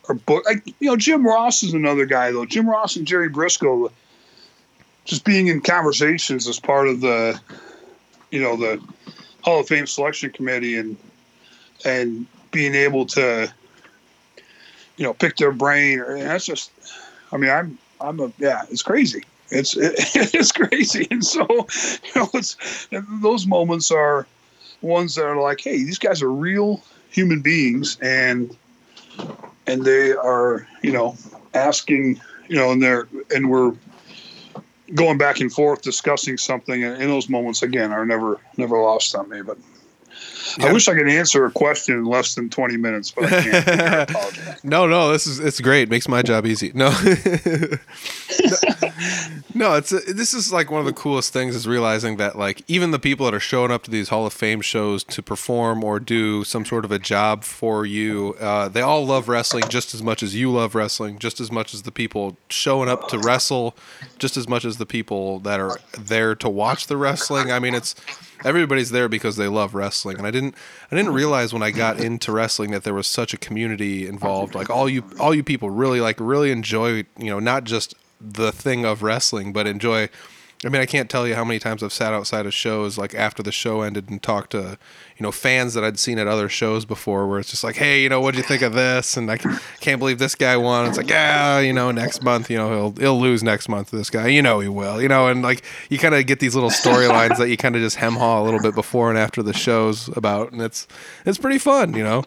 or 0.08 0.16
book. 0.16 0.46
Like 0.46 0.66
you 0.80 0.90
know, 0.90 0.98
Jim 0.98 1.26
Ross 1.26 1.64
is 1.64 1.74
another 1.74 2.06
guy 2.06 2.32
though. 2.32 2.46
Jim 2.46 2.70
Ross 2.70 2.96
and 2.96 3.08
Jerry 3.08 3.30
Brisco, 3.30 3.92
just 5.06 5.26
being 5.26 5.48
in 5.48 5.62
conversations 5.62 6.48
as 6.48 6.60
part 6.60 6.88
of 6.88 7.02
the 7.02 7.40
you 8.32 8.42
know 8.42 8.56
the 8.56 8.82
Hall 9.42 9.60
of 9.60 9.68
Fame 9.68 9.88
selection 9.88 10.32
committee 10.32 10.78
and 10.78 10.98
and 11.86 12.26
being 12.52 12.76
able 12.76 13.06
to 13.06 13.52
you 14.98 15.04
know 15.04 15.14
pick 15.14 15.38
their 15.38 15.52
brain. 15.52 16.00
And 16.00 16.22
that's 16.22 16.46
just, 16.46 16.72
I 17.32 17.38
mean, 17.38 17.50
I'm 17.50 17.78
I'm 18.00 18.20
a 18.20 18.32
yeah, 18.38 18.64
it's 18.70 18.84
crazy. 18.84 19.24
It's 19.50 19.76
it, 19.78 19.94
it's 20.34 20.52
crazy, 20.52 21.08
and 21.10 21.24
so 21.24 21.46
you 21.50 22.12
know, 22.16 22.30
it's 22.34 22.88
those 23.22 23.46
moments 23.48 23.92
are 23.92 24.28
ones 24.82 25.16
that 25.16 25.26
are 25.26 25.42
like, 25.42 25.62
hey, 25.62 25.78
these 25.78 25.98
guys 26.00 26.22
are 26.22 26.32
real 26.32 26.82
human 27.10 27.42
beings, 27.42 27.98
and 28.02 28.56
and 29.66 29.84
they 29.84 30.14
are, 30.14 30.68
you 30.82 30.92
know, 30.92 31.16
asking, 31.54 32.22
you 32.48 32.56
know, 32.56 32.72
and 32.72 32.82
they're 32.82 33.08
and 33.34 33.50
we're 33.50 33.74
going 34.96 35.18
back 35.18 35.40
and 35.40 35.52
forth 35.52 35.82
discussing 35.82 36.38
something, 36.38 36.84
and 36.84 37.02
in 37.02 37.10
those 37.10 37.30
moments 37.30 37.62
again 37.62 37.92
are 37.92 38.06
never 38.06 38.40
never 38.58 38.80
lost 38.80 39.16
on 39.16 39.30
me. 39.30 39.42
But 39.42 39.58
I 40.60 40.72
wish 40.72 40.88
I 40.88 40.94
could 40.94 41.10
answer 41.10 41.46
a 41.46 41.52
question 41.52 41.96
in 41.98 42.06
less 42.06 42.36
than 42.36 42.50
twenty 42.50 42.78
minutes, 42.78 43.12
but 43.12 43.26
I 43.32 43.44
can't. 43.44 44.64
no, 44.64 44.88
no, 44.88 45.12
this 45.12 45.28
is 45.28 45.40
it's 45.40 45.60
great. 45.60 45.90
Makes 45.90 46.08
my 46.08 46.22
job 46.22 46.46
easy. 46.46 46.72
No, 46.74 46.90
no, 49.54 49.76
it's 49.76 49.90
this 49.90 50.34
is 50.34 50.52
like 50.52 50.72
one 50.72 50.80
of 50.80 50.86
the 50.86 50.94
coolest 50.94 51.34
things 51.34 51.56
is 51.56 51.68
realizing 51.68 52.18
that 52.18 52.38
like 52.38 52.64
even 52.68 52.92
the 52.92 53.00
people 53.00 53.26
that 53.26 53.34
are 53.34 53.40
showing 53.40 53.72
up 53.72 53.84
to 53.84 53.92
these 53.92 54.10
Hall 54.10 54.26
of 54.26 54.34
Fame 54.34 54.62
shows 54.62 55.04
to 55.06 55.22
perform 55.22 55.84
or 55.84 56.00
do 56.00 56.44
some 56.44 56.66
sort 56.66 56.86
of 56.86 56.92
a 56.92 57.00
job 57.00 57.44
for 57.44 57.86
you, 57.86 58.36
uh, 58.40 58.70
they 58.70 58.82
all 58.82 59.06
love 59.06 59.28
wrestling 59.28 59.64
just 59.70 59.94
as 59.94 60.02
much 60.02 60.24
as 60.24 60.36
you 60.36 60.52
love 60.52 60.76
wrestling, 60.76 61.20
just 61.20 61.40
as 61.40 61.52
much 61.52 61.74
as 61.74 61.84
the 61.84 61.92
people 61.92 62.38
showing 62.50 62.90
up 62.90 63.08
to 63.10 63.20
wrestle, 63.20 63.76
just 64.18 64.38
as 64.38 64.48
much 64.48 64.66
as 64.66 64.78
the 64.78 64.86
people 64.86 65.40
that 65.40 65.60
are 65.60 65.78
there 65.98 66.36
to 66.36 66.50
watch 66.50 66.88
the 66.88 66.98
wrestling. 66.98 67.52
I 67.52 67.60
mean, 67.60 67.76
it's 67.76 67.96
everybody's 68.46 68.92
there 68.92 69.10
because 69.10 69.36
they 69.36 69.48
love 69.48 69.74
wrestling 69.74 70.16
and 70.16 70.28
i 70.28 70.30
didn't 70.30 70.54
i 70.92 70.96
didn't 70.96 71.12
realize 71.12 71.54
when 71.54 71.64
i 71.64 71.72
got 71.72 72.00
into 72.00 72.32
wrestling 72.32 72.70
that 72.70 72.84
there 72.84 72.94
was 72.94 73.08
such 73.08 73.34
a 73.34 73.38
community 73.38 74.08
involved 74.08 74.54
like 74.54 74.70
all 74.70 74.88
you 74.88 75.04
all 75.20 75.34
you 75.34 75.44
people 75.44 75.72
really 75.72 76.00
like 76.00 76.20
really 76.20 76.52
enjoy 76.52 76.98
you 77.18 77.32
know 77.32 77.40
not 77.40 77.64
just 77.64 77.96
the 78.20 78.52
thing 78.52 78.86
of 78.86 79.04
wrestling 79.04 79.54
but 79.54 79.68
enjoy 79.68 80.10
I 80.66 80.70
mean, 80.70 80.82
I 80.82 80.88
can't 80.88 81.08
tell 81.08 81.28
you 81.28 81.36
how 81.36 81.44
many 81.44 81.60
times 81.60 81.84
I've 81.84 81.94
sat 81.94 82.14
outside 82.14 82.48
of 82.48 82.54
shows 82.54 82.98
like 82.98 83.14
after 83.14 83.44
the 83.44 83.52
show 83.52 83.82
ended 83.82 84.10
and 84.10 84.22
talked 84.22 84.52
to, 84.52 84.80
you 85.18 85.24
know, 85.24 85.32
fans 85.32 85.76
that 85.76 85.84
I'd 85.84 86.00
seen 86.00 86.18
at 86.18 86.26
other 86.26 86.50
shows 86.50 86.84
before 86.84 87.28
where 87.28 87.40
it's 87.40 87.52
just 87.52 87.64
like, 87.64 87.76
hey, 87.76 88.02
you 88.02 88.10
know, 88.10 88.20
what'd 88.20 88.40
you 88.40 88.44
think 88.44 88.64
of 88.64 88.74
this? 88.74 89.18
And 89.18 89.30
I 89.30 89.38
can't 89.82 90.00
believe 90.00 90.18
this 90.18 90.34
guy 90.34 90.58
won. 90.58 90.88
It's 90.88 90.98
like, 90.98 91.10
yeah, 91.10 91.60
you 91.60 91.74
know, 91.74 91.92
next 91.92 92.24
month, 92.24 92.50
you 92.50 92.58
know, 92.58 92.70
he'll 92.70 92.92
he'll 93.00 93.20
lose 93.20 93.44
next 93.44 93.70
month. 93.70 93.92
This 93.92 94.10
guy, 94.10 94.28
you 94.28 94.42
know, 94.42 94.60
he 94.60 94.68
will, 94.68 95.00
you 95.00 95.08
know, 95.08 95.28
and 95.28 95.44
like 95.44 95.64
you 95.92 96.00
kind 96.00 96.16
of 96.16 96.26
get 96.26 96.40
these 96.40 96.56
little 96.56 96.72
storylines 96.72 97.38
that 97.38 97.50
you 97.50 97.58
kind 97.58 97.76
of 97.76 97.82
just 97.84 97.98
hem 97.98 98.16
haw 98.16 98.42
a 98.42 98.44
little 98.44 98.62
bit 98.62 98.74
before 98.74 99.10
and 99.10 99.20
after 99.20 99.44
the 99.44 99.54
shows 99.54 100.08
about, 100.18 100.52
and 100.54 100.62
it's 100.64 100.88
it's 101.24 101.38
pretty 101.38 101.60
fun, 101.60 101.94
you 101.94 102.04
know. 102.04 102.24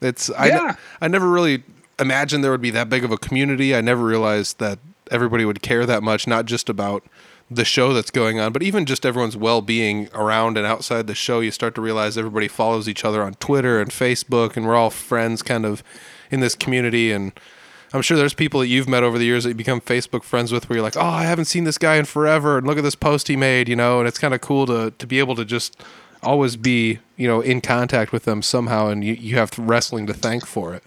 It's 0.00 0.28
Yeah. 0.28 0.76
I 1.00 1.06
I 1.06 1.08
never 1.08 1.28
really 1.28 1.64
imagined 1.98 2.44
there 2.44 2.52
would 2.52 2.62
be 2.62 2.70
that 2.70 2.88
big 2.88 3.04
of 3.04 3.10
a 3.10 3.18
community. 3.18 3.74
I 3.74 3.80
never 3.80 4.04
realized 4.04 4.60
that 4.60 4.78
everybody 5.12 5.44
would 5.44 5.62
care 5.62 5.86
that 5.86 6.02
much, 6.02 6.26
not 6.26 6.46
just 6.46 6.68
about 6.68 7.04
the 7.50 7.64
show 7.64 7.92
that's 7.92 8.10
going 8.10 8.40
on, 8.40 8.52
but 8.52 8.62
even 8.62 8.86
just 8.86 9.04
everyone's 9.04 9.36
well 9.36 9.60
being 9.60 10.08
around 10.14 10.56
and 10.56 10.66
outside 10.66 11.06
the 11.06 11.14
show, 11.14 11.40
you 11.40 11.50
start 11.50 11.74
to 11.74 11.80
realize 11.80 12.16
everybody 12.16 12.48
follows 12.48 12.88
each 12.88 13.04
other 13.04 13.22
on 13.22 13.34
Twitter 13.34 13.80
and 13.80 13.90
Facebook, 13.90 14.56
and 14.56 14.66
we're 14.66 14.76
all 14.76 14.90
friends 14.90 15.42
kind 15.42 15.66
of 15.66 15.82
in 16.30 16.40
this 16.40 16.54
community. 16.54 17.12
And 17.12 17.32
I'm 17.92 18.02
sure 18.02 18.16
there's 18.16 18.34
people 18.34 18.60
that 18.60 18.68
you've 18.68 18.88
met 18.88 19.02
over 19.02 19.18
the 19.18 19.24
years 19.24 19.44
that 19.44 19.50
you 19.50 19.54
become 19.54 19.80
Facebook 19.80 20.22
friends 20.22 20.50
with 20.50 20.68
where 20.68 20.76
you're 20.76 20.84
like, 20.84 20.96
oh, 20.96 21.00
I 21.00 21.24
haven't 21.24 21.44
seen 21.44 21.64
this 21.64 21.78
guy 21.78 21.96
in 21.96 22.06
forever, 22.06 22.58
and 22.58 22.66
look 22.66 22.78
at 22.78 22.84
this 22.84 22.94
post 22.94 23.28
he 23.28 23.36
made, 23.36 23.68
you 23.68 23.76
know, 23.76 23.98
and 23.98 24.08
it's 24.08 24.18
kind 24.18 24.34
of 24.34 24.40
cool 24.40 24.66
to, 24.66 24.92
to 24.92 25.06
be 25.06 25.18
able 25.18 25.34
to 25.36 25.44
just 25.44 25.82
always 26.22 26.56
be, 26.56 27.00
you 27.16 27.28
know, 27.28 27.40
in 27.40 27.60
contact 27.60 28.12
with 28.12 28.24
them 28.24 28.40
somehow, 28.40 28.88
and 28.88 29.04
you, 29.04 29.14
you 29.14 29.36
have 29.36 29.58
wrestling 29.58 30.06
to 30.06 30.14
thank 30.14 30.46
for 30.46 30.72
it. 30.72 30.82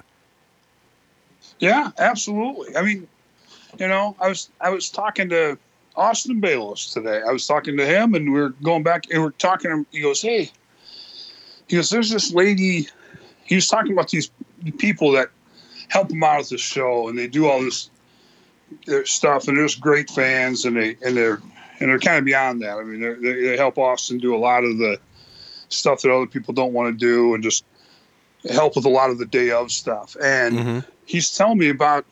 Yeah, 1.60 1.92
absolutely. 1.98 2.76
I 2.76 2.82
mean, 2.82 3.08
you 3.80 3.88
know, 3.88 4.16
I 4.20 4.28
was 4.28 4.50
I 4.62 4.70
was 4.70 4.90
talking 4.90 5.30
to 5.30 5.58
Austin 5.96 6.40
Bayless 6.40 6.92
today. 6.94 7.22
I 7.28 7.32
was 7.32 7.46
talking 7.48 7.78
to 7.78 7.86
him, 7.86 8.16
and 8.16 8.34
we 8.34 8.40
are 8.40 8.50
going 8.50 8.84
back, 8.84 9.06
and 9.12 9.22
we 9.22 9.28
are 9.28 9.32
talking. 9.32 9.86
He 9.92 10.02
goes, 10.02 10.22
"Hey," 10.22 10.52
he 11.68 11.76
goes, 11.78 11.90
"There's 11.90 12.10
this 12.10 12.34
lady." 12.34 12.88
He 13.44 13.56
was 13.56 13.68
talking 13.68 13.94
about 13.94 14.10
these 14.10 14.32
people 14.78 15.12
that 15.12 15.30
help 15.90 16.12
him 16.12 16.24
out 16.24 16.42
at 16.42 16.50
the 16.50 16.58
show, 16.58 17.08
and 17.10 17.18
they 17.18 17.28
do 17.28 17.48
all 17.48 17.62
this 17.62 17.90
stuff, 19.06 19.48
and 19.48 19.58
there's 19.58 19.76
great 19.76 20.10
fans, 20.10 20.66
and 20.66 20.76
they 20.76 20.98
and 21.06 21.16
they're 21.16 21.42
and 21.80 21.90
they're 21.90 22.00
kind 22.00 22.18
of 22.18 22.26
beyond 22.26 22.62
that. 22.62 22.78
I 22.78 22.84
mean, 22.84 23.02
they 23.22 23.34
they 23.34 23.58
help 23.58 23.78
Austin 23.78 24.18
do 24.18 24.36
a 24.36 24.38
lot 24.38 24.64
of 24.64 24.78
the 24.78 25.00
stuff 25.70 26.02
that 26.02 26.12
other 26.12 26.26
people 26.28 26.54
don't 26.54 26.74
want 26.74 26.94
to 26.94 26.98
do, 26.98 27.34
and 27.34 27.44
just 27.44 27.66
help 28.52 28.76
with 28.76 28.86
a 28.86 28.90
lot 28.90 29.10
of 29.10 29.18
the 29.18 29.26
day 29.26 29.52
of 29.52 29.72
stuff. 29.72 30.16
And 30.22 30.56
Mm-hmm. 30.56 30.80
he's 31.06 31.36
telling 31.36 31.58
me 31.58 31.70
about 31.70 32.06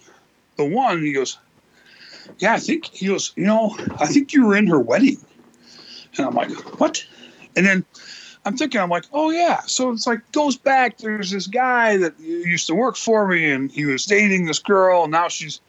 the 0.57 0.65
one. 0.65 1.01
He 1.01 1.13
goes, 1.13 1.37
"Yeah, 2.39 2.53
I 2.53 2.59
think 2.59 2.85
he 2.85 3.07
goes. 3.07 3.33
You 3.35 3.45
know, 3.45 3.75
I 3.99 4.07
think 4.07 4.33
you 4.33 4.45
were 4.45 4.55
in 4.55 4.67
her 4.67 4.79
wedding." 4.79 5.17
And 6.17 6.25
I'm 6.25 6.35
like, 6.35 6.51
"What?" 6.79 7.05
And 7.55 7.65
then 7.65 7.85
I'm 8.45 8.57
thinking, 8.57 8.81
I'm 8.81 8.89
like, 8.89 9.05
"Oh 9.13 9.29
yeah." 9.29 9.61
So 9.65 9.91
it's 9.91 10.07
like 10.07 10.19
goes 10.31 10.57
back. 10.57 10.97
There's 10.97 11.31
this 11.31 11.47
guy 11.47 11.97
that 11.97 12.19
used 12.19 12.67
to 12.67 12.75
work 12.75 12.95
for 12.97 13.27
me, 13.27 13.49
and 13.49 13.71
he 13.71 13.85
was 13.85 14.05
dating 14.05 14.45
this 14.45 14.59
girl, 14.59 15.03
and 15.03 15.11
now 15.11 15.27
she's 15.27 15.61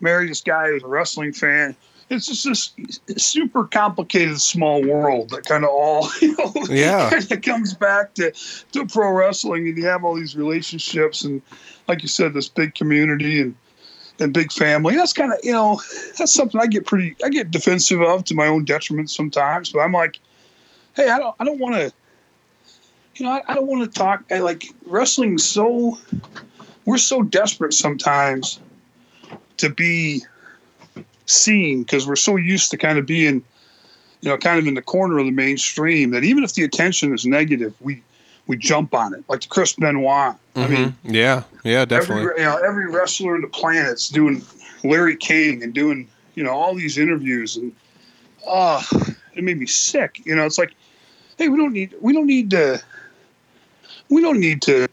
married 0.00 0.30
this 0.30 0.40
guy 0.40 0.68
who's 0.68 0.82
a 0.82 0.88
wrestling 0.88 1.32
fan. 1.32 1.76
It's 2.10 2.26
just 2.26 2.44
this 2.44 3.00
super 3.16 3.64
complicated 3.64 4.40
small 4.40 4.82
world 4.82 5.30
that 5.30 5.46
kind 5.46 5.64
of 5.64 5.70
all 5.70 6.10
you 6.20 6.36
know 6.36 6.52
Yeah. 6.68 7.10
kind 7.10 7.32
of 7.32 7.42
comes 7.42 7.74
back 7.74 8.14
to, 8.14 8.32
to 8.72 8.86
pro 8.86 9.10
wrestling 9.10 9.66
and 9.66 9.76
you 9.76 9.86
have 9.86 10.04
all 10.04 10.14
these 10.14 10.36
relationships 10.36 11.24
and 11.24 11.40
like 11.88 12.02
you 12.02 12.08
said 12.08 12.34
this 12.34 12.48
big 12.48 12.74
community 12.74 13.40
and 13.40 13.54
and 14.20 14.32
big 14.32 14.52
family. 14.52 14.96
That's 14.96 15.12
kind 15.12 15.32
of 15.32 15.38
you 15.42 15.52
know 15.52 15.80
that's 16.18 16.32
something 16.32 16.60
i 16.60 16.66
get 16.66 16.86
pretty 16.86 17.16
i 17.24 17.28
get 17.28 17.50
defensive 17.50 18.00
of 18.00 18.24
to 18.24 18.34
my 18.34 18.46
own 18.46 18.64
detriment 18.64 19.10
sometimes 19.10 19.70
but 19.70 19.80
i'm 19.80 19.92
like 19.92 20.18
hey 20.94 21.08
i 21.08 21.18
don't 21.18 21.34
i 21.40 21.44
don't 21.44 21.58
want 21.58 21.74
to 21.74 21.92
you 23.16 23.26
know 23.26 23.32
i, 23.32 23.42
I 23.46 23.54
don't 23.54 23.66
want 23.66 23.82
to 23.82 23.98
talk 23.98 24.24
I, 24.30 24.38
like 24.38 24.66
wrestling 24.86 25.38
so 25.38 25.98
we're 26.84 26.98
so 26.98 27.22
desperate 27.22 27.74
sometimes 27.74 28.60
to 29.58 29.70
be 29.70 30.22
seen 31.26 31.82
because 31.82 32.06
we're 32.06 32.16
so 32.16 32.36
used 32.36 32.70
to 32.70 32.76
kind 32.76 32.98
of 32.98 33.06
being 33.06 33.42
you 34.20 34.30
know 34.30 34.36
kind 34.36 34.58
of 34.58 34.66
in 34.66 34.74
the 34.74 34.82
corner 34.82 35.18
of 35.18 35.26
the 35.26 35.32
mainstream 35.32 36.10
that 36.10 36.24
even 36.24 36.44
if 36.44 36.54
the 36.54 36.64
attention 36.64 37.12
is 37.12 37.26
negative 37.26 37.74
we 37.80 38.02
we 38.46 38.58
jump 38.58 38.92
on 38.92 39.14
it. 39.14 39.24
Like 39.28 39.40
the 39.40 39.48
chris 39.48 39.72
benoit 39.72 40.36
i 40.56 40.66
mean 40.68 40.88
Mm-hmm. 41.04 41.14
yeah, 41.14 41.42
yeah, 41.64 41.80
every 41.80 41.86
definitely. 41.86 42.22
you 42.22 42.44
know 42.48 42.56
every 42.66 42.88
wrestler 42.88 43.34
in 43.36 43.42
the 43.42 43.48
planet's 43.48 44.08
doing 44.08 44.42
larry 44.84 45.16
king 45.16 45.62
and 45.62 45.72
doing 45.74 46.08
you 46.34 46.42
know 46.44 46.50
all 46.52 46.74
these 46.74 46.98
interviews 46.98 47.56
and 47.56 47.72
uh 48.46 48.82
it 49.36 49.42
made 49.42 49.58
me 49.58 49.66
sick. 49.66 50.20
You 50.24 50.34
know, 50.36 50.44
it's 50.46 50.58
like, 50.58 50.74
hey, 51.38 51.48
we 51.48 51.56
don't 51.56 51.72
need 51.72 51.94
we 52.00 52.12
don't 52.12 52.26
need 52.26 52.50
to 52.50 52.80
we 54.08 54.22
don't 54.22 54.38
need 54.38 54.62
to 54.62 54.86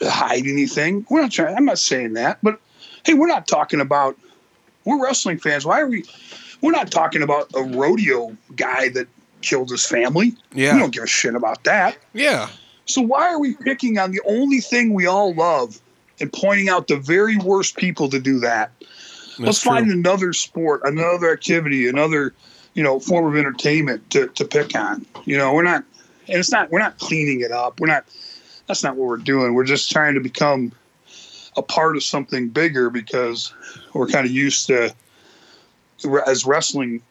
hide 0.00 0.46
anything. 0.46 1.06
We're 1.10 1.22
not 1.22 1.32
trying. 1.32 1.56
I'm 1.56 1.64
not 1.64 1.78
saying 1.78 2.14
that, 2.14 2.38
but 2.42 2.60
hey, 3.04 3.14
we're 3.14 3.26
not 3.26 3.46
talking 3.46 3.80
about. 3.80 4.16
We're 4.84 5.02
wrestling 5.02 5.38
fans. 5.38 5.64
Why 5.64 5.80
are 5.80 5.86
we? 5.86 6.04
We're 6.60 6.72
not 6.72 6.90
talking 6.90 7.22
about 7.22 7.50
a 7.54 7.62
rodeo 7.62 8.36
guy 8.56 8.88
that 8.90 9.06
killed 9.42 9.70
his 9.70 9.84
family. 9.84 10.32
Yeah. 10.54 10.74
We 10.74 10.80
don't 10.80 10.92
give 10.94 11.04
a 11.04 11.06
shit 11.08 11.34
about 11.34 11.62
that. 11.64 11.98
Yeah. 12.14 12.48
So 12.86 13.00
why 13.00 13.28
are 13.28 13.38
we 13.38 13.54
picking 13.54 13.98
on 13.98 14.10
the 14.10 14.20
only 14.26 14.60
thing 14.60 14.92
we 14.94 15.06
all 15.06 15.34
love 15.34 15.80
and 16.20 16.32
pointing 16.32 16.68
out 16.68 16.88
the 16.88 16.96
very 16.96 17.36
worst 17.36 17.76
people 17.76 18.08
to 18.10 18.20
do 18.20 18.40
that? 18.40 18.70
Let's 19.38 19.62
true. 19.62 19.72
find 19.72 19.90
another 19.90 20.32
sport, 20.32 20.82
another 20.84 21.32
activity, 21.32 21.88
another, 21.88 22.34
you 22.74 22.82
know, 22.82 23.00
form 23.00 23.26
of 23.26 23.36
entertainment 23.36 24.10
to, 24.10 24.28
to 24.28 24.44
pick 24.44 24.74
on. 24.76 25.06
You 25.24 25.38
know, 25.38 25.54
we're 25.54 25.62
not, 25.62 25.84
and 26.28 26.38
it's 26.38 26.50
not, 26.50 26.70
we're 26.70 26.80
not 26.80 26.98
cleaning 26.98 27.40
it 27.40 27.50
up. 27.50 27.80
We're 27.80 27.86
not, 27.86 28.04
that's 28.66 28.82
not 28.82 28.96
what 28.96 29.08
we're 29.08 29.16
doing. 29.16 29.54
We're 29.54 29.64
just 29.64 29.90
trying 29.90 30.14
to 30.14 30.20
become 30.20 30.72
a 31.56 31.62
part 31.62 31.96
of 31.96 32.02
something 32.02 32.48
bigger 32.48 32.90
because 32.90 33.52
we're 33.94 34.06
kind 34.06 34.26
of 34.26 34.32
used 34.32 34.66
to, 34.66 34.94
as 36.26 36.44
wrestling 36.44 37.02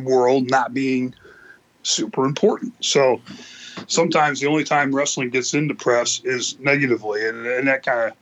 world, 0.00 0.50
not 0.50 0.72
being 0.72 1.14
super 1.82 2.24
important. 2.24 2.72
So 2.84 3.20
sometimes 3.86 4.40
the 4.40 4.46
only 4.48 4.64
time 4.64 4.94
wrestling 4.94 5.30
gets 5.30 5.54
into 5.54 5.74
press 5.74 6.20
is 6.24 6.58
negatively, 6.60 7.26
and, 7.26 7.46
and 7.46 7.68
that 7.68 7.84
kind 7.84 8.10
of 8.12 8.16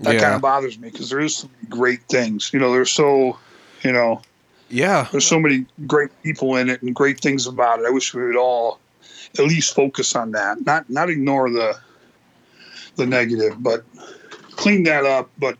that 0.00 0.14
Yeah. 0.14 0.20
kind 0.20 0.34
of 0.34 0.40
bothers 0.40 0.78
me 0.78 0.90
because 0.90 1.10
there 1.10 1.20
is 1.20 1.36
some 1.36 1.50
great 1.68 2.00
things. 2.08 2.50
You 2.54 2.58
know, 2.58 2.72
there's 2.72 2.90
so, 2.90 3.38
you 3.82 3.92
know, 3.92 4.22
Yeah. 4.70 5.08
there's 5.12 5.26
so 5.26 5.38
many 5.38 5.66
great 5.86 6.10
people 6.22 6.56
in 6.56 6.70
it 6.70 6.80
and 6.82 6.94
great 6.94 7.20
things 7.20 7.46
about 7.46 7.80
it. 7.80 7.86
I 7.86 7.90
wish 7.90 8.14
we 8.14 8.24
would 8.24 8.36
all 8.36 8.78
at 9.38 9.44
least 9.44 9.74
focus 9.74 10.16
on 10.16 10.32
that, 10.32 10.64
not 10.64 10.88
not 10.90 11.10
ignore 11.10 11.50
the 11.50 11.76
the 12.96 13.06
negative, 13.06 13.62
but 13.62 13.84
clean 14.56 14.82
that 14.84 15.04
up. 15.04 15.30
But 15.38 15.56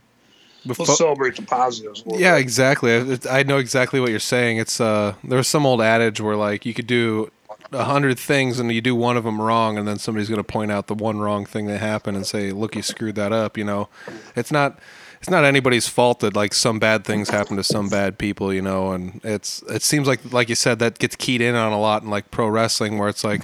Befo- 0.67 0.85
let's 0.85 0.99
celebrate 0.99 1.37
the 1.37 1.43
positives. 1.43 2.03
a 2.07 2.19
Yeah, 2.19 2.35
bit. 2.35 2.41
exactly. 2.41 2.95
I 2.95 3.41
I 3.41 3.43
know 3.43 3.59
exactly 3.59 4.01
what 4.01 4.11
you're 4.11 4.19
saying. 4.21 4.57
It's 4.59 4.81
uh, 4.81 5.15
there's 5.23 5.49
some 5.49 5.67
old 5.67 5.81
adage 5.83 6.21
where 6.21 6.37
like 6.37 6.65
you 6.67 6.73
could 6.75 6.87
do 6.87 7.31
a 7.73 7.85
hundred 7.85 8.19
things 8.19 8.59
and 8.59 8.71
you 8.73 8.81
do 8.81 8.95
one 8.95 9.17
of 9.17 9.25
them 9.25 9.41
wrong, 9.41 9.79
and 9.79 9.87
then 9.87 9.99
somebody's 9.99 10.29
gonna 10.29 10.43
point 10.45 10.71
out 10.71 10.87
the 10.87 10.95
one 10.95 11.19
wrong 11.21 11.47
thing 11.47 11.67
that 11.67 11.79
happened 11.79 12.17
and 12.17 12.27
say, 12.27 12.51
"Look, 12.53 12.75
you 12.77 12.83
screwed 12.83 13.15
that 13.17 13.33
up." 13.33 13.57
You 13.57 13.65
know, 13.65 13.89
it's 14.37 14.51
not 14.51 14.79
it's 15.21 15.31
not 15.31 15.45
anybody's 15.45 15.87
fault 15.87 16.21
that 16.21 16.35
like 16.35 16.55
some 16.55 16.79
bad 16.79 17.05
things 17.05 17.31
happen 17.31 17.57
to 17.57 17.65
some 17.65 17.89
bad 17.89 18.19
people. 18.19 18.53
You 18.53 18.63
know, 18.63 18.93
and 18.93 19.21
it's 19.25 19.63
it 19.63 19.83
seems 19.83 20.09
like 20.09 20.33
like 20.33 20.49
you 20.49 20.55
said 20.55 20.79
that 20.81 20.99
gets 20.99 21.17
keyed 21.17 21.41
in 21.41 21.55
on 21.55 21.73
a 21.73 21.81
lot 21.81 22.03
in 22.03 22.11
like 22.11 22.31
pro 22.31 22.49
wrestling 22.49 22.99
where 22.99 23.09
it's 23.09 23.25
like. 23.25 23.43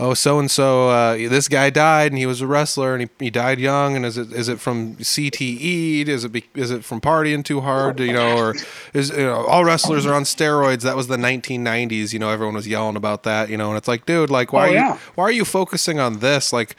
Oh, 0.00 0.12
so 0.12 0.40
and 0.40 0.50
so, 0.50 1.16
this 1.16 1.46
guy 1.46 1.70
died, 1.70 2.10
and 2.10 2.18
he 2.18 2.26
was 2.26 2.40
a 2.40 2.46
wrestler, 2.48 2.94
and 2.94 3.02
he, 3.02 3.24
he 3.26 3.30
died 3.30 3.60
young. 3.60 3.94
And 3.94 4.04
is 4.04 4.18
it 4.18 4.32
is 4.32 4.48
it 4.48 4.58
from 4.58 4.96
CTE? 4.96 6.08
Is 6.08 6.24
it 6.24 6.32
be, 6.32 6.44
is 6.54 6.70
it 6.72 6.84
from 6.84 7.00
partying 7.00 7.44
too 7.44 7.60
hard? 7.60 8.00
You 8.00 8.12
know, 8.12 8.36
or 8.36 8.54
is 8.92 9.10
you 9.10 9.18
know 9.18 9.46
all 9.46 9.64
wrestlers 9.64 10.04
are 10.04 10.14
on 10.14 10.24
steroids? 10.24 10.82
That 10.82 10.96
was 10.96 11.06
the 11.06 11.16
1990s. 11.16 12.12
You 12.12 12.18
know, 12.18 12.30
everyone 12.30 12.54
was 12.54 12.66
yelling 12.66 12.96
about 12.96 13.22
that. 13.22 13.48
You 13.50 13.56
know, 13.56 13.68
and 13.68 13.78
it's 13.78 13.86
like, 13.88 14.04
dude, 14.04 14.30
like 14.30 14.52
why 14.52 14.68
Oh, 14.68 14.70
are 14.70 14.74
you 14.74 14.98
why 15.14 15.24
are 15.24 15.32
you 15.32 15.44
focusing 15.44 16.00
on 16.00 16.18
this? 16.18 16.52
Like, 16.52 16.74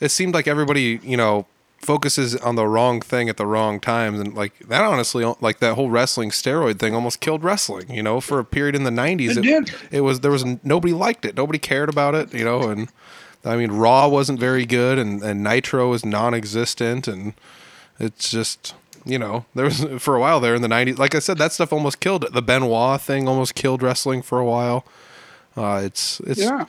it 0.00 0.08
seemed 0.10 0.32
like 0.34 0.48
everybody, 0.48 1.00
you 1.02 1.16
know, 1.18 1.46
focuses 1.84 2.34
on 2.36 2.56
the 2.56 2.66
wrong 2.66 3.00
thing 3.00 3.28
at 3.28 3.36
the 3.36 3.46
wrong 3.46 3.78
times, 3.80 4.18
and 4.20 4.34
like 4.34 4.58
that 4.68 4.82
honestly, 4.82 5.24
like 5.40 5.58
that 5.60 5.74
whole 5.74 5.90
wrestling 5.90 6.30
steroid 6.30 6.78
thing 6.78 6.94
almost 6.94 7.20
killed 7.20 7.44
wrestling. 7.44 7.90
You 7.90 8.02
know, 8.02 8.20
for 8.20 8.38
a 8.38 8.44
period 8.44 8.74
in 8.74 8.84
the 8.84 8.90
90s, 8.90 9.36
It 9.36 9.42
did. 9.42 9.70
it 9.90 10.00
was 10.00 10.20
there 10.20 10.30
was 10.30 10.44
nobody 10.64 10.92
liked 10.92 11.24
it, 11.24 11.36
nobody 11.36 11.58
cared 11.58 11.88
about 11.88 12.14
it. 12.14 12.32
You 12.34 12.44
know, 12.44 12.62
and 12.68 12.88
I 13.44 13.56
mean, 13.56 13.72
Raw 13.72 14.08
wasn't 14.08 14.40
very 14.40 14.66
good, 14.66 14.98
and 14.98 15.22
and 15.22 15.42
Nitro 15.44 15.90
was 15.90 16.04
non-existent, 16.04 17.06
and 17.08 17.34
it's 17.98 18.30
just. 18.30 18.74
You 19.06 19.18
know, 19.18 19.44
there 19.54 19.66
was 19.66 19.84
for 19.98 20.16
a 20.16 20.18
while 20.20 20.40
there 20.40 20.54
in 20.54 20.62
the 20.62 20.68
'90s. 20.68 20.96
Like 20.98 21.14
I 21.14 21.18
said, 21.18 21.36
that 21.36 21.52
stuff 21.52 21.74
almost 21.74 22.00
killed 22.00 22.24
it. 22.24 22.32
The 22.32 22.40
Benoit 22.40 22.98
thing 23.02 23.28
almost 23.28 23.54
killed 23.54 23.82
wrestling 23.82 24.22
for 24.22 24.38
a 24.38 24.46
while. 24.46 24.86
Uh, 25.56 25.82
it's 25.84 26.18
it's 26.20 26.40
Yeah, 26.40 26.64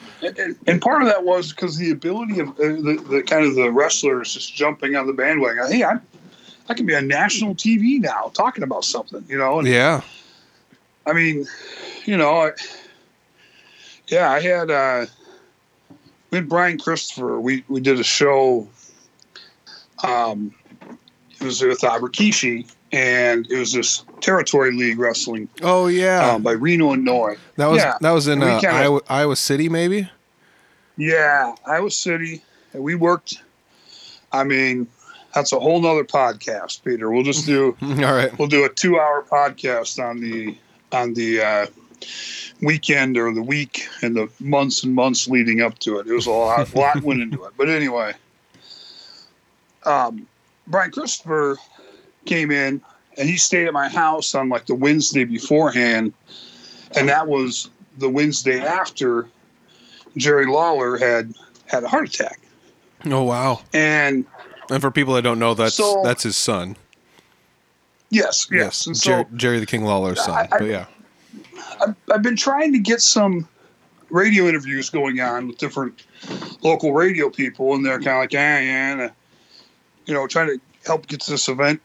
and- 0.67 0.81
part 0.81 1.01
of 1.01 1.07
that 1.07 1.23
was 1.23 1.51
because 1.51 1.77
the 1.77 1.89
ability 1.91 2.39
of 2.39 2.49
uh, 2.49 2.53
the, 2.59 3.03
the 3.09 3.23
kind 3.23 3.43
of 3.45 3.55
the 3.55 3.71
wrestlers 3.71 4.33
just 4.33 4.53
jumping 4.53 4.95
on 4.95 5.07
the 5.07 5.13
bandwagon. 5.13 5.71
Hey, 5.71 5.83
I, 5.83 5.97
I 6.69 6.73
can 6.75 6.85
be 6.85 6.95
on 6.95 7.07
national 7.07 7.55
TV 7.55 7.99
now 7.99 8.31
talking 8.35 8.63
about 8.63 8.83
something, 8.85 9.25
you 9.27 9.37
know. 9.39 9.57
And 9.59 9.67
yeah, 9.67 10.01
I 11.07 11.13
mean, 11.13 11.47
you 12.05 12.15
know, 12.15 12.41
I, 12.41 12.51
yeah, 14.07 14.29
I 14.29 14.39
had 14.39 14.69
uh, 14.69 15.07
we 16.29 16.37
had 16.37 16.47
Brian 16.47 16.77
Christopher. 16.77 17.39
We 17.39 17.63
we 17.67 17.79
did 17.81 17.99
a 17.99 18.03
show. 18.03 18.67
Um, 20.03 20.53
it 21.39 21.43
was 21.43 21.61
with 21.61 21.83
uh, 21.83 21.99
Rikishi, 21.99 22.71
and 22.91 23.49
it 23.49 23.57
was 23.57 23.73
this 23.73 24.05
territory 24.21 24.73
league 24.73 24.99
wrestling 24.99 25.49
Oh 25.61 25.87
yeah, 25.87 26.31
um, 26.33 26.43
by 26.43 26.51
Reno, 26.51 26.87
Illinois. 26.87 27.35
that 27.57 27.67
was 27.67 27.79
yeah. 27.81 27.97
that 28.01 28.11
was 28.11 28.27
in 28.27 28.41
uh, 28.43 28.59
kinda- 28.59 28.75
Iowa, 28.75 29.01
Iowa 29.09 29.35
City, 29.35 29.69
maybe. 29.69 30.09
Yeah, 30.97 31.55
Iowa 31.65 31.91
City. 31.91 32.41
And 32.73 32.83
we 32.83 32.95
worked. 32.95 33.35
I 34.31 34.43
mean, 34.43 34.87
that's 35.33 35.51
a 35.51 35.59
whole 35.59 35.81
nother 35.81 36.03
podcast, 36.05 36.83
Peter. 36.83 37.11
We'll 37.11 37.23
just 37.23 37.45
do 37.45 37.75
All 37.81 37.89
right. 37.95 38.37
we'll 38.39 38.47
do 38.47 38.63
a 38.65 38.69
two 38.69 38.99
hour 38.99 39.23
podcast 39.29 40.01
on 40.03 40.21
the 40.21 40.57
on 40.91 41.13
the 41.13 41.41
uh, 41.41 41.65
weekend 42.61 43.17
or 43.17 43.33
the 43.33 43.41
week 43.43 43.87
and 44.01 44.15
the 44.15 44.29
months 44.39 44.83
and 44.83 44.93
months 44.95 45.27
leading 45.27 45.61
up 45.61 45.77
to 45.79 45.99
it. 45.99 46.07
It 46.07 46.13
was 46.13 46.27
a 46.27 46.31
lot, 46.31 46.73
a 46.73 46.77
lot 46.77 47.01
went 47.01 47.21
into 47.21 47.43
it. 47.45 47.53
But 47.57 47.69
anyway, 47.69 48.13
um, 49.85 50.27
Brian 50.67 50.91
Christopher 50.91 51.57
came 52.25 52.51
in 52.51 52.81
and 53.17 53.29
he 53.29 53.37
stayed 53.37 53.67
at 53.67 53.73
my 53.73 53.87
house 53.89 54.35
on 54.35 54.49
like 54.49 54.65
the 54.65 54.75
Wednesday 54.75 55.23
beforehand, 55.23 56.13
and 56.97 57.07
that 57.09 57.27
was 57.27 57.69
the 57.97 58.09
Wednesday 58.09 58.59
after 58.59 59.27
Jerry 60.17 60.45
Lawler 60.45 60.97
had 60.97 61.33
had 61.67 61.83
a 61.83 61.87
heart 61.87 62.07
attack. 62.09 62.39
Oh 63.05 63.23
wow. 63.23 63.61
And 63.73 64.25
And 64.69 64.81
for 64.81 64.91
people 64.91 65.13
that 65.13 65.21
don't 65.21 65.39
know, 65.39 65.53
that's 65.53 65.75
So- 65.75 66.01
that's 66.03 66.23
his 66.23 66.35
son. 66.37 66.75
yes, 68.09 68.47
yes. 68.51 68.85
And 68.87 68.97
so 68.97 69.09
Jerry, 69.11 69.25
Jerry 69.35 69.59
the 69.59 69.65
King 69.65 69.83
Lawler's 69.85 70.23
son. 70.23 70.33
I- 70.35 70.41
I- 70.51 70.57
but 70.59 70.63
yeah. 70.65 70.85
I've, 71.81 71.95
I've 72.11 72.21
been 72.21 72.35
trying 72.37 72.71
to 72.73 72.79
get 72.79 73.01
some 73.01 73.47
radio 74.09 74.45
interviews 74.47 74.89
going 74.89 75.19
on 75.19 75.47
with 75.47 75.57
different 75.57 76.03
local 76.61 76.93
radio 76.93 77.29
people, 77.29 77.73
and 77.75 77.85
they're 77.85 77.97
kind 77.97 78.09
of 78.17 78.21
like, 78.23 78.33
yeah, 78.33 78.59
yeah, 78.59 79.09
you 80.05 80.13
know, 80.13 80.25
trying 80.27 80.47
to 80.47 80.59
help 80.85 81.07
get 81.07 81.21
to 81.21 81.31
this 81.31 81.47
event 81.47 81.81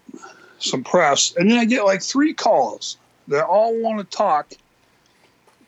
some 0.58 0.84
press. 0.84 1.34
And 1.36 1.50
then 1.50 1.58
I 1.58 1.64
get 1.64 1.84
like 1.84 2.02
three 2.02 2.34
calls 2.34 2.96
that 3.28 3.44
all 3.44 3.80
want 3.80 3.98
to 3.98 4.16
talk 4.16 4.52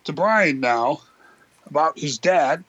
to 0.04 0.12
Brian 0.12 0.60
now 0.60 1.00
about 1.66 1.98
his 1.98 2.18
dad 2.18 2.62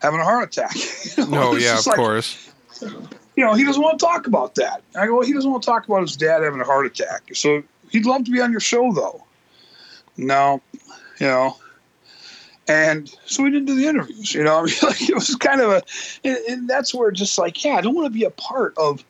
having 0.00 0.20
a 0.20 0.24
heart 0.24 0.48
attack. 0.48 0.76
You 1.16 1.26
know, 1.26 1.50
Oh 1.50 1.56
yeah, 1.56 1.78
of 1.78 1.86
like, 1.86 1.96
course. 1.96 2.52
You 2.80 3.44
know, 3.44 3.54
he 3.54 3.64
doesn't 3.64 3.82
want 3.82 3.98
to 3.98 4.04
talk 4.06 4.26
about 4.26 4.54
that. 4.54 4.82
I 4.96 5.06
go, 5.06 5.16
well, 5.16 5.26
he 5.26 5.32
doesn't 5.32 5.50
want 5.50 5.62
to 5.62 5.66
talk 5.66 5.86
about 5.86 6.02
his 6.02 6.16
dad 6.16 6.42
having 6.42 6.60
a 6.60 6.64
heart 6.64 6.86
attack. 6.86 7.22
So 7.34 7.62
he'd 7.90 8.06
love 8.06 8.24
to 8.24 8.30
be 8.30 8.40
on 8.40 8.52
your 8.52 8.60
show, 8.60 8.92
though. 8.92 9.24
No, 10.16 10.60
you 11.18 11.26
know. 11.26 11.56
And 12.68 13.12
so 13.24 13.42
we 13.42 13.50
didn't 13.50 13.66
do 13.66 13.74
the 13.74 13.86
interviews, 13.86 14.34
you 14.34 14.44
know. 14.44 14.58
I 14.60 14.64
mean, 14.64 14.74
like 14.82 15.08
it 15.08 15.14
was 15.14 15.34
kind 15.36 15.60
of 15.60 15.70
a, 15.70 15.82
and, 16.22 16.36
and 16.48 16.68
that's 16.68 16.94
where 16.94 17.10
just 17.10 17.38
like, 17.38 17.64
yeah, 17.64 17.74
I 17.74 17.80
don't 17.80 17.94
want 17.94 18.06
to 18.06 18.16
be 18.16 18.24
a 18.24 18.30
part 18.30 18.76
of, 18.76 19.04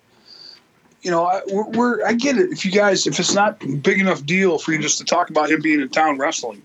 you 1.03 1.11
know, 1.11 1.25
I, 1.25 1.41
we're, 1.53 1.65
we're, 1.70 2.07
I 2.07 2.12
get 2.12 2.37
it. 2.37 2.51
If 2.51 2.65
you 2.65 2.73
guys, 2.73 3.07
if 3.07 3.19
it's 3.20 3.35
not 3.35 3.62
a 3.62 3.77
big 3.77 4.01
enough 4.01 4.25
deal 4.27 4.59
for 4.59 4.73
you 4.73 4.79
just 4.79 4.99
to 4.99 5.05
talk 5.05 5.31
about 5.31 5.51
him 5.51 5.61
being 5.62 5.81
in 5.81 5.89
town 5.91 6.19
wrestling, 6.19 6.62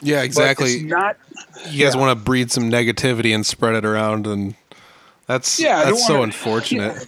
Yeah, 0.00 0.16
But 0.18 0.24
exactly. 0.26 0.72
it's 0.74 0.84
not. 0.84 1.16
you 1.68 1.84
guys 1.84 1.94
yeah. 1.94 2.00
want 2.00 2.16
to 2.18 2.24
breed 2.24 2.50
some 2.50 2.70
negativity 2.70 3.34
and 3.34 3.44
spread 3.44 3.74
it 3.74 3.84
around, 3.84 4.26
and 4.26 4.54
that's 5.26 5.58
Yeah, 5.60 5.84
that's 5.84 6.06
so 6.06 6.14
wanna- 6.14 6.24
unfortunate. 6.24 7.06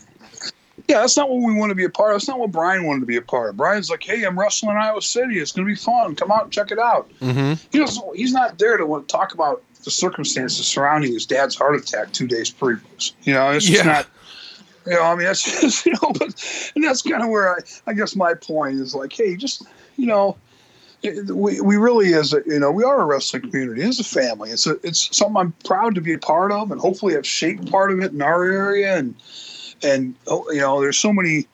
Yeah, 0.88 1.00
that's 1.00 1.16
not 1.16 1.28
what 1.28 1.42
we 1.42 1.52
want 1.52 1.70
to 1.70 1.74
be 1.74 1.84
a 1.84 1.88
part 1.90 2.10
of. 2.12 2.16
That's 2.16 2.28
not 2.28 2.38
what 2.38 2.52
Brian 2.52 2.86
wanted 2.86 3.00
to 3.00 3.06
be 3.06 3.16
a 3.16 3.22
part 3.22 3.50
of. 3.50 3.56
Brian's 3.56 3.90
like, 3.90 4.04
hey, 4.04 4.22
I'm 4.24 4.38
wrestling 4.38 4.76
in 4.76 4.76
Iowa 4.82 5.02
City. 5.02 5.38
It's 5.40 5.50
going 5.50 5.66
to 5.66 5.72
be 5.72 5.74
fun. 5.74 6.14
Come 6.14 6.30
out 6.30 6.44
and 6.44 6.52
check 6.52 6.70
it 6.70 6.78
out. 6.78 7.10
hmm 7.18 7.54
He 7.72 7.78
doesn't, 7.80 8.14
he's 8.16 8.32
not 8.32 8.58
there 8.58 8.76
to 8.76 8.86
want 8.86 9.08
to 9.08 9.12
talk 9.12 9.34
about 9.34 9.62
the 9.82 9.90
circumstances 9.90 10.64
surrounding 10.66 11.12
his 11.12 11.26
dad's 11.26 11.56
heart 11.56 11.74
attack 11.74 12.12
two 12.12 12.28
days 12.28 12.50
previous. 12.50 13.14
You 13.22 13.34
know, 13.34 13.50
it's 13.50 13.64
just 13.66 13.84
Yeah. 13.84 13.90
not. 13.92 14.06
You 14.86 14.94
know, 14.94 15.02
I 15.02 15.14
mean, 15.14 15.26
that's 15.26 15.42
just, 15.60 15.86
you 15.86 15.92
know, 15.92 16.12
but 16.18 16.70
and 16.74 16.84
that's 16.84 17.02
kind 17.02 17.22
of 17.22 17.28
where 17.28 17.54
I, 17.54 17.58
I 17.88 17.94
guess 17.94 18.16
my 18.16 18.34
point 18.34 18.80
is 18.80 18.94
like, 18.94 19.12
hey, 19.12 19.36
just 19.36 19.66
you 19.96 20.06
know, 20.06 20.36
we, 21.02 21.60
we 21.60 21.76
really 21.76 22.08
is 22.08 22.32
a, 22.32 22.42
you 22.46 22.58
know 22.58 22.70
we 22.70 22.84
are 22.84 23.00
a 23.00 23.04
wrestling 23.04 23.42
community. 23.42 23.82
It's 23.82 24.00
a 24.00 24.04
family. 24.04 24.50
It's 24.50 24.66
a 24.66 24.78
it's 24.82 25.16
something 25.16 25.36
I'm 25.36 25.52
proud 25.64 25.94
to 25.94 26.00
be 26.00 26.14
a 26.14 26.18
part 26.18 26.52
of, 26.52 26.70
and 26.70 26.80
hopefully 26.80 27.14
have 27.14 27.26
shaped 27.26 27.70
part 27.70 27.92
of 27.92 28.00
it 28.00 28.12
in 28.12 28.22
our 28.22 28.44
area. 28.44 28.96
And 28.96 29.14
and 29.82 30.14
oh, 30.26 30.50
you 30.50 30.60
know, 30.60 30.80
there's 30.80 30.98
so 30.98 31.12
many. 31.12 31.46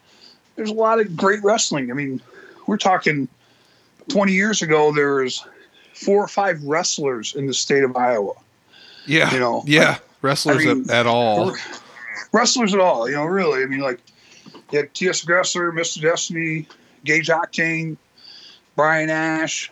There's 0.56 0.70
a 0.70 0.74
lot 0.74 1.00
of 1.00 1.16
great 1.16 1.42
wrestling. 1.42 1.90
I 1.90 1.94
mean, 1.94 2.20
we're 2.66 2.76
talking 2.76 3.26
20 4.08 4.32
years 4.32 4.60
ago. 4.60 4.92
There 4.92 5.14
was 5.14 5.44
four 5.94 6.22
or 6.22 6.28
five 6.28 6.62
wrestlers 6.62 7.34
in 7.34 7.46
the 7.46 7.54
state 7.54 7.84
of 7.84 7.96
Iowa. 7.96 8.34
Yeah. 9.06 9.32
You 9.32 9.40
know, 9.40 9.62
yeah. 9.66 9.98
Wrestlers 10.20 10.66
I 10.66 10.74
mean, 10.74 10.84
at, 10.84 10.90
at 10.90 11.06
all. 11.06 11.56
Wrestlers 12.32 12.74
at 12.74 12.80
all, 12.80 13.08
you 13.08 13.16
know, 13.16 13.24
really. 13.24 13.62
I 13.62 13.66
mean, 13.66 13.80
like, 13.80 14.00
you 14.70 14.78
had 14.78 14.94
T.S. 14.94 15.22
Aggressor, 15.22 15.72
Mr. 15.72 16.00
Destiny, 16.00 16.66
Gage 17.04 17.28
Octane, 17.28 17.96
Brian 18.76 19.10
Ash, 19.10 19.70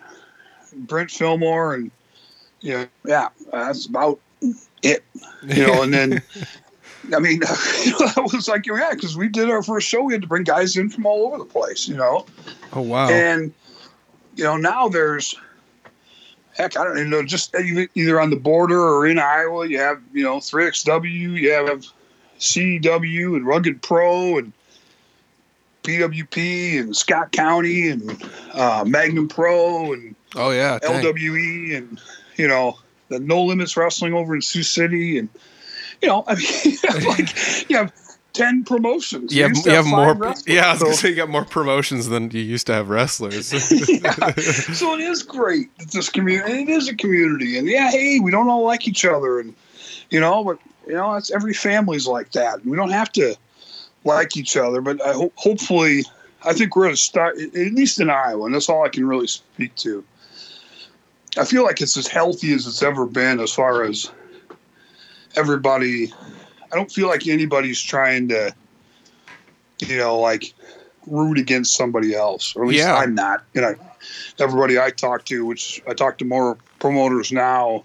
Brent 0.75 1.11
Fillmore, 1.11 1.75
and, 1.75 1.91
you 2.61 2.75
know, 2.75 2.87
yeah, 3.05 3.29
that's 3.53 3.87
about 3.87 4.21
it. 4.83 5.05
You 5.47 5.67
know, 5.67 5.83
and 5.83 5.93
then, 5.93 6.23
I 7.15 7.19
mean, 7.19 7.41
that 7.41 8.31
was 8.33 8.49
like, 8.49 8.67
yeah, 8.67 8.91
because 8.93 9.17
we 9.17 9.29
did 9.29 9.51
our 9.51 9.63
first 9.63 9.89
show, 9.89 10.03
we 10.03 10.13
had 10.13 10.23
to 10.23 10.29
bring 10.29 10.45
guys 10.45 10.77
in 10.77 10.91
from 10.91 11.07
all 11.07 11.27
over 11.27 11.39
the 11.39 11.45
place, 11.45 11.89
you 11.89 11.97
know. 11.97 12.27
Oh 12.73 12.83
wow. 12.83 13.09
And 13.09 13.53
you 14.37 14.45
know 14.45 14.57
now 14.57 14.89
there's 14.89 15.35
heck 16.57 16.77
I 16.77 16.85
don't 16.85 16.99
even 16.99 17.11
know 17.11 17.23
just 17.23 17.55
either- 17.55 17.89
either 17.95 18.21
on 18.21 18.31
the 18.31 18.37
border 18.37 18.81
or 18.81 19.07
in 19.07 19.19
Iowa 19.19 19.67
you 19.67 19.79
have 19.79 20.01
you 20.13 20.23
know 20.23 20.39
3XW 20.39 21.41
you 21.41 21.53
have 21.53 21.85
CW 22.41 23.37
and 23.37 23.47
Rugged 23.47 23.83
Pro 23.83 24.39
and 24.39 24.53
PWP 25.83 26.81
and 26.81 26.97
Scott 26.97 27.33
County 27.33 27.89
and 27.89 28.23
uh, 28.53 28.85
Magnum 28.87 29.29
Pro 29.29 29.93
and 29.93 30.15
oh 30.37 30.51
yeah. 30.51 30.79
dang. 30.79 31.03
LWE 31.03 31.77
and 31.77 32.01
you 32.37 32.49
know 32.49 32.79
the 33.09 33.19
No 33.21 33.43
Limits 33.45 33.77
Wrestling 33.77 34.15
over 34.15 34.35
in 34.35 34.43
Sioux 34.43 34.63
City 34.63 35.19
and 35.19 35.29
you 36.03 36.09
know 36.09 36.25
I 36.27 36.35
mean 36.35 36.77
like 37.07 37.69
you 37.71 37.77
have 37.77 37.93
ten 38.33 38.65
promotions 38.65 39.35
You 39.35 39.45
have, 39.45 39.57
you 39.65 39.73
have 39.73 39.87
more. 39.87 40.15
Yeah, 40.47 40.69
I 40.69 40.73
was 40.73 40.83
gonna 40.83 40.95
so- 40.95 41.03
say 41.03 41.09
you 41.11 41.17
got 41.17 41.29
more 41.29 41.45
promotions 41.45 42.09
than 42.09 42.31
you 42.31 42.41
used 42.41 42.67
to 42.69 42.73
have 42.73 42.89
wrestlers. 42.89 43.53
yeah. 43.89 44.13
So 44.35 44.95
it 44.95 45.01
is 45.01 45.23
great 45.23 45.77
that 45.79 45.91
this 45.91 46.09
community. 46.09 46.63
It 46.63 46.69
is 46.69 46.89
a 46.89 46.95
community, 46.95 47.59
and 47.59 47.67
yeah, 47.67 47.91
hey, 47.91 48.21
we 48.21 48.31
don't 48.31 48.49
all 48.49 48.65
like 48.65 48.87
each 48.87 49.05
other, 49.05 49.41
and 49.41 49.55
you 50.11 50.21
know, 50.21 50.45
but 50.45 50.59
you 50.91 50.97
know, 50.97 51.15
it's 51.15 51.31
every 51.31 51.55
family's 51.55 52.09
like 52.09 52.33
that. 52.33 52.67
We 52.67 52.77
don't 52.77 52.91
have 52.91 53.13
to 53.13 53.37
like 54.05 54.37
each 54.37 54.57
other, 54.57 54.81
but 54.81 55.01
uh, 55.01 55.11
I 55.11 55.13
hope 55.13 55.33
hopefully, 55.37 56.05
I 56.45 56.53
think 56.53 56.75
we're 56.75 56.89
at 56.89 56.95
a 56.95 56.97
start. 56.97 57.39
At 57.39 57.55
least 57.55 58.01
in 58.01 58.11
Iowa, 58.11 58.47
and 58.47 58.55
that's 58.55 58.69
all 58.69 58.85
I 58.85 58.89
can 58.89 59.07
really 59.07 59.29
speak 59.29 59.75
to. 59.77 60.05
I 61.39 61.45
feel 61.45 61.63
like 61.63 61.81
it's 61.81 61.97
as 61.97 62.09
healthy 62.09 62.53
as 62.53 62.67
it's 62.67 62.83
ever 62.83 63.07
been, 63.07 63.39
as 63.39 63.53
far 63.53 63.85
as 63.85 64.11
everybody. 65.37 66.13
I 66.73 66.77
don't 66.77 66.91
feel 66.91 67.07
like 67.07 67.29
anybody's 67.29 67.81
trying 67.81 68.29
to, 68.29 68.53
you 69.79 69.97
know, 69.97 70.19
like 70.19 70.53
root 71.07 71.39
against 71.39 71.77
somebody 71.77 72.17
else, 72.17 72.57
or 72.57 72.65
at 72.65 72.71
least 72.71 72.85
Yeah. 72.85 72.97
I'm 72.97 73.15
not. 73.15 73.45
You 73.55 73.61
know, 73.61 73.75
everybody 74.41 74.81
I 74.81 74.91
talk 74.91 75.25
to, 75.27 75.47
which 75.47 75.81
I 75.89 75.95
talk 75.95 76.19
to 76.19 76.25
more 76.25 76.59
promoters 76.81 77.31
now 77.31 77.85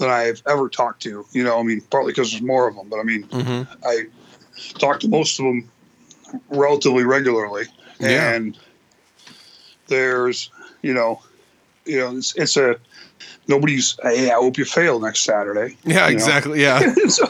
than 0.00 0.10
I've 0.10 0.42
ever 0.48 0.68
talked 0.68 1.02
to. 1.02 1.24
You 1.30 1.44
know, 1.44 1.60
I 1.60 1.62
mean, 1.62 1.80
partly 1.82 2.10
because 2.12 2.32
there's 2.32 2.42
more 2.42 2.66
of 2.66 2.74
them, 2.74 2.88
but 2.88 2.98
I 2.98 3.04
mean, 3.04 3.22
hmm 3.24 3.62
I 3.84 4.06
talk 4.78 4.98
to 5.00 5.08
most 5.08 5.38
of 5.38 5.44
them 5.44 5.70
relatively 6.48 7.04
regularly, 7.04 7.64
Yeah. 8.00 8.32
and 8.32 8.58
there's, 9.86 10.50
you 10.82 10.92
know, 10.94 11.22
you 11.84 11.98
know, 11.98 12.16
it's, 12.16 12.34
it's 12.36 12.56
a 12.56 12.76
nobody's. 13.46 13.96
Hey, 14.02 14.30
I 14.30 14.34
hope 14.34 14.58
you 14.58 14.64
fail 14.64 15.00
next 15.00 15.20
Saturday. 15.20 15.76
Yeah, 15.84 16.06
you 16.08 16.16
know? 16.16 16.16
exactly. 16.16 16.62
Yeah. 16.62 16.80
it's, 16.82 17.20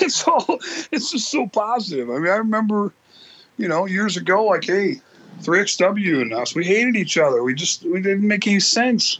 it's 0.00 0.26
all 0.26 0.58
it's 0.90 1.10
just 1.10 1.30
so 1.30 1.46
positive. 1.48 2.10
I 2.10 2.14
mean, 2.18 2.32
I 2.32 2.36
remember, 2.36 2.92
you 3.58 3.68
know, 3.68 3.86
years 3.86 4.16
ago, 4.16 4.44
like, 4.44 4.64
hey, 4.64 5.00
3XW 5.42 6.20
and 6.22 6.32
us, 6.34 6.54
we 6.54 6.64
hated 6.64 6.96
each 6.96 7.16
other. 7.18 7.42
We 7.42 7.54
just 7.54 7.84
we 7.84 8.00
didn't 8.00 8.26
make 8.26 8.46
any 8.46 8.60
sense. 8.60 9.18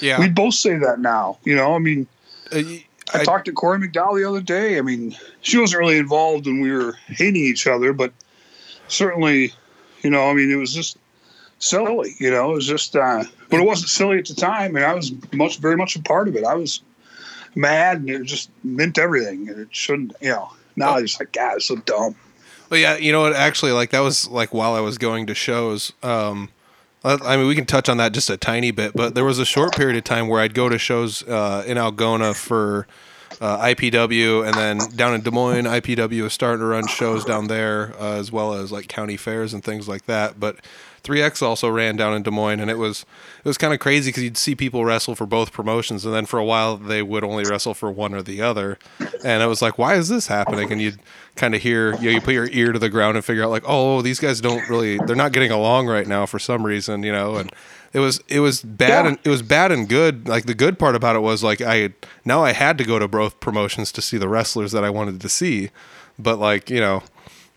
Yeah. 0.00 0.18
We 0.18 0.28
both 0.28 0.54
say 0.54 0.76
that 0.78 0.98
now. 0.98 1.38
You 1.44 1.54
know, 1.54 1.74
I 1.74 1.78
mean, 1.78 2.06
I, 2.52 2.84
I- 3.14 3.24
talked 3.24 3.46
to 3.46 3.52
Corey 3.52 3.78
McDowell 3.78 4.16
the 4.20 4.28
other 4.28 4.40
day. 4.40 4.78
I 4.78 4.82
mean, 4.82 5.16
she 5.40 5.58
wasn't 5.58 5.80
really 5.80 5.98
involved 5.98 6.46
when 6.46 6.60
we 6.60 6.70
were 6.72 6.92
hating 7.08 7.42
each 7.42 7.66
other, 7.66 7.92
but 7.92 8.12
certainly, 8.88 9.52
you 10.02 10.10
know, 10.10 10.28
I 10.28 10.34
mean, 10.34 10.50
it 10.50 10.56
was 10.56 10.72
just 10.72 10.96
silly. 11.58 12.14
You 12.18 12.30
know, 12.30 12.52
it 12.52 12.54
was 12.54 12.66
just, 12.66 12.96
uh, 12.96 13.24
but 13.50 13.60
it 13.60 13.66
wasn't 13.66 13.90
silly 13.90 14.18
at 14.18 14.26
the 14.26 14.34
time, 14.34 14.76
and 14.76 14.84
I 14.84 14.94
was 14.94 15.12
much, 15.32 15.58
very 15.58 15.76
much 15.76 15.96
a 15.96 16.02
part 16.02 16.28
of 16.28 16.36
it. 16.36 16.44
I 16.44 16.54
was 16.54 16.80
mad, 17.54 17.98
and 17.98 18.10
it 18.10 18.24
just 18.24 18.50
meant 18.64 18.98
everything, 18.98 19.48
and 19.48 19.58
it 19.58 19.68
shouldn't. 19.70 20.14
You 20.20 20.30
know, 20.30 20.52
now 20.76 20.94
I 20.94 21.02
just 21.02 21.20
like, 21.20 21.32
God, 21.32 21.56
it's 21.56 21.66
so 21.66 21.76
dumb. 21.76 22.14
Well, 22.70 22.80
yeah, 22.80 22.96
you 22.96 23.12
know 23.12 23.20
what? 23.20 23.34
Actually, 23.34 23.72
like 23.72 23.90
that 23.90 24.00
was 24.00 24.28
like 24.28 24.54
while 24.54 24.74
I 24.74 24.80
was 24.80 24.96
going 24.98 25.26
to 25.26 25.34
shows. 25.34 25.92
Um, 26.02 26.48
I 27.04 27.36
mean, 27.36 27.48
we 27.48 27.54
can 27.54 27.66
touch 27.66 27.88
on 27.88 27.96
that 27.96 28.12
just 28.12 28.30
a 28.30 28.36
tiny 28.36 28.70
bit, 28.70 28.92
but 28.94 29.14
there 29.14 29.24
was 29.24 29.38
a 29.38 29.44
short 29.44 29.74
period 29.74 29.96
of 29.96 30.04
time 30.04 30.28
where 30.28 30.40
I'd 30.40 30.54
go 30.54 30.68
to 30.68 30.78
shows 30.78 31.22
uh, 31.24 31.64
in 31.66 31.76
Algona 31.76 32.34
for 32.34 32.86
uh, 33.40 33.58
IPW, 33.58 34.46
and 34.46 34.54
then 34.54 34.78
down 34.94 35.14
in 35.14 35.22
Des 35.22 35.32
Moines, 35.32 35.64
IPW 35.64 36.22
was 36.22 36.32
starting 36.32 36.60
to 36.60 36.66
run 36.66 36.86
shows 36.86 37.24
down 37.24 37.48
there, 37.48 37.94
uh, 37.98 38.14
as 38.14 38.30
well 38.30 38.54
as 38.54 38.70
like 38.70 38.86
county 38.86 39.16
fairs 39.16 39.52
and 39.52 39.64
things 39.64 39.88
like 39.88 40.06
that. 40.06 40.38
But 40.38 40.56
3X 41.04 41.42
also 41.42 41.68
ran 41.68 41.96
down 41.96 42.14
in 42.14 42.22
Des 42.22 42.30
Moines, 42.30 42.60
and 42.60 42.70
it 42.70 42.78
was 42.78 43.04
it 43.44 43.48
was 43.48 43.58
kind 43.58 43.74
of 43.74 43.80
crazy 43.80 44.10
because 44.10 44.22
you'd 44.22 44.36
see 44.36 44.54
people 44.54 44.84
wrestle 44.84 45.14
for 45.14 45.26
both 45.26 45.52
promotions, 45.52 46.04
and 46.04 46.14
then 46.14 46.26
for 46.26 46.38
a 46.38 46.44
while 46.44 46.76
they 46.76 47.02
would 47.02 47.24
only 47.24 47.44
wrestle 47.44 47.74
for 47.74 47.90
one 47.90 48.14
or 48.14 48.22
the 48.22 48.40
other, 48.40 48.78
and 49.24 49.42
it 49.42 49.46
was 49.46 49.60
like, 49.62 49.78
why 49.78 49.94
is 49.94 50.08
this 50.08 50.28
happening? 50.28 50.70
And 50.70 50.80
you'd 50.80 51.00
kind 51.34 51.54
of 51.54 51.62
hear, 51.62 51.94
you 51.96 52.04
know, 52.04 52.10
you 52.10 52.20
put 52.20 52.34
your 52.34 52.48
ear 52.50 52.72
to 52.72 52.78
the 52.78 52.88
ground 52.90 53.16
and 53.16 53.24
figure 53.24 53.42
out 53.42 53.50
like, 53.50 53.64
oh, 53.66 54.02
these 54.02 54.20
guys 54.20 54.40
don't 54.40 54.68
really, 54.68 54.98
they're 55.06 55.16
not 55.16 55.32
getting 55.32 55.50
along 55.50 55.86
right 55.88 56.06
now 56.06 56.26
for 56.26 56.38
some 56.38 56.64
reason, 56.64 57.02
you 57.02 57.10
know, 57.12 57.36
and 57.36 57.50
it 57.92 57.98
was 57.98 58.22
it 58.28 58.40
was 58.40 58.62
bad 58.62 59.04
Yeah. 59.04 59.08
and 59.10 59.18
it 59.24 59.28
was 59.28 59.42
bad 59.42 59.72
and 59.72 59.88
good. 59.88 60.28
Like 60.28 60.46
the 60.46 60.54
good 60.54 60.78
part 60.78 60.94
about 60.94 61.16
it 61.16 61.20
was 61.20 61.42
like 61.42 61.60
I 61.60 61.90
now 62.24 62.42
I 62.44 62.52
had 62.52 62.78
to 62.78 62.84
go 62.84 62.98
to 62.98 63.08
both 63.08 63.38
promotions 63.40 63.92
to 63.92 64.02
see 64.02 64.16
the 64.18 64.28
wrestlers 64.28 64.72
that 64.72 64.84
I 64.84 64.88
wanted 64.90 65.20
to 65.20 65.28
see, 65.28 65.70
but 66.18 66.38
like 66.38 66.70
you 66.70 66.80
know. 66.80 67.02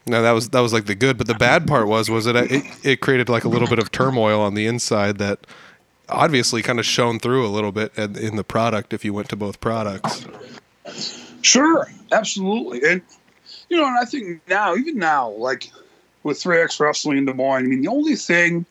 No, 0.07 0.21
that 0.21 0.31
was 0.31 0.49
that 0.49 0.59
was 0.59 0.73
like 0.73 0.85
the 0.85 0.95
good, 0.95 1.17
but 1.17 1.27
the 1.27 1.33
bad 1.33 1.67
part 1.67 1.87
was 1.87 2.09
was 2.09 2.27
it 2.27 2.35
it, 2.35 2.63
it 2.83 3.01
created 3.01 3.29
like 3.29 3.43
a 3.43 3.49
little 3.49 3.67
bit 3.67 3.79
of 3.79 3.91
turmoil 3.91 4.41
on 4.41 4.53
the 4.53 4.67
inside 4.67 5.17
that 5.17 5.45
obviously 6.09 6.61
kind 6.61 6.79
of 6.79 6.85
shone 6.85 7.19
through 7.19 7.45
a 7.45 7.49
little 7.49 7.71
bit 7.71 7.97
in, 7.97 8.15
in 8.17 8.35
the 8.35 8.43
product 8.43 8.93
if 8.93 9.03
you 9.03 9.13
went 9.13 9.29
to 9.29 9.35
both 9.35 9.59
products. 9.59 10.25
Sure, 11.41 11.89
absolutely, 12.11 12.81
and 12.87 13.01
you 13.69 13.77
know, 13.77 13.87
and 13.87 13.97
I 13.97 14.05
think 14.05 14.47
now, 14.47 14.75
even 14.75 14.97
now, 14.97 15.29
like 15.31 15.71
with 16.23 16.41
3X 16.41 16.79
Wrestling 16.79 17.17
in 17.17 17.25
Des 17.25 17.33
Moines, 17.33 17.65
I 17.65 17.67
mean, 17.67 17.81
the 17.81 17.87
only 17.87 18.15
thing, 18.15 18.65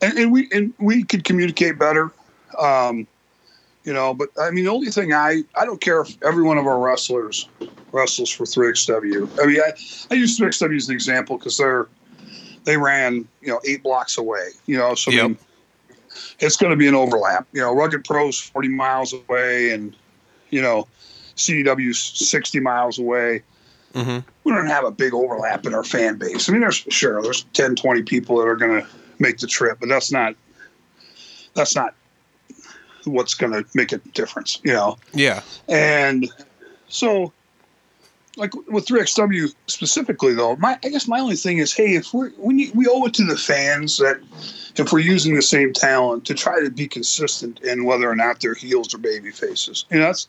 and, 0.00 0.18
and 0.18 0.32
we 0.32 0.48
and 0.52 0.72
we 0.78 1.04
could 1.04 1.24
communicate 1.24 1.78
better, 1.78 2.10
um, 2.58 3.06
you 3.84 3.92
know, 3.92 4.14
but 4.14 4.30
I 4.40 4.50
mean, 4.50 4.64
the 4.64 4.70
only 4.70 4.90
thing 4.90 5.12
I 5.12 5.42
I 5.54 5.64
don't 5.64 5.80
care 5.80 6.00
if 6.00 6.22
every 6.22 6.42
one 6.42 6.58
of 6.58 6.66
our 6.66 6.78
wrestlers 6.78 7.48
wrestles 7.92 8.30
for 8.30 8.44
3XW. 8.44 9.42
I 9.42 9.46
mean, 9.46 9.60
I 9.60 9.72
I 10.10 10.14
use 10.14 10.38
3XW 10.38 10.76
as 10.76 10.88
an 10.88 10.94
example 10.94 11.38
because 11.38 11.56
they're 11.56 11.88
they 12.64 12.76
ran 12.76 13.28
you 13.42 13.48
know 13.48 13.60
eight 13.66 13.82
blocks 13.82 14.18
away, 14.18 14.48
you 14.66 14.76
know, 14.76 14.94
so 14.94 15.12
I 15.12 15.28
mean, 15.28 15.38
it's 16.40 16.56
going 16.56 16.70
to 16.70 16.76
be 16.76 16.88
an 16.88 16.94
overlap. 16.94 17.46
You 17.52 17.60
know, 17.60 17.74
Rugged 17.74 18.04
Pros 18.04 18.40
40 18.40 18.68
miles 18.68 19.12
away, 19.12 19.70
and 19.70 19.96
you 20.50 20.60
know. 20.60 20.86
CDW's 21.36 21.98
60 21.98 22.60
miles 22.60 22.98
away. 22.98 23.42
Mm-hmm. 23.94 24.28
We 24.44 24.52
don't 24.52 24.66
have 24.66 24.84
a 24.84 24.90
big 24.90 25.14
overlap 25.14 25.66
in 25.66 25.74
our 25.74 25.84
fan 25.84 26.16
base. 26.16 26.48
I 26.48 26.52
mean, 26.52 26.60
there's 26.60 26.84
sure 26.90 27.22
there's 27.22 27.44
10, 27.52 27.76
20 27.76 28.02
people 28.02 28.38
that 28.38 28.46
are 28.46 28.56
going 28.56 28.82
to 28.82 28.88
make 29.18 29.38
the 29.38 29.46
trip, 29.46 29.78
but 29.80 29.88
that's 29.88 30.10
not 30.10 30.34
that's 31.54 31.76
not 31.76 31.94
what's 33.06 33.34
going 33.34 33.52
to 33.52 33.64
make 33.74 33.92
a 33.92 33.98
difference, 33.98 34.60
you 34.62 34.72
know. 34.72 34.96
Yeah, 35.12 35.42
And 35.68 36.30
so, 36.88 37.32
like 38.36 38.54
with 38.68 38.86
3XW 38.86 39.54
specifically, 39.66 40.34
though, 40.34 40.56
my 40.56 40.78
I 40.84 40.88
guess 40.88 41.06
my 41.06 41.20
only 41.20 41.36
thing 41.36 41.58
is, 41.58 41.72
hey, 41.72 41.94
if 41.94 42.12
we're 42.12 42.32
we 42.38 42.54
need, 42.54 42.74
we 42.74 42.86
owe 42.86 43.04
it 43.06 43.14
to 43.14 43.24
the 43.24 43.36
fans 43.36 43.98
that 43.98 44.20
if 44.76 44.92
we're 44.92 45.00
using 45.00 45.34
the 45.34 45.42
same 45.42 45.72
talent 45.72 46.24
to 46.26 46.34
try 46.34 46.60
to 46.60 46.70
be 46.70 46.88
consistent 46.88 47.60
in 47.60 47.84
whether 47.84 48.10
or 48.10 48.16
not 48.16 48.40
they're 48.40 48.54
heels 48.54 48.92
or 48.94 48.98
baby 48.98 49.30
faces, 49.30 49.84
you 49.90 49.98
know, 49.98 50.06
that's 50.06 50.28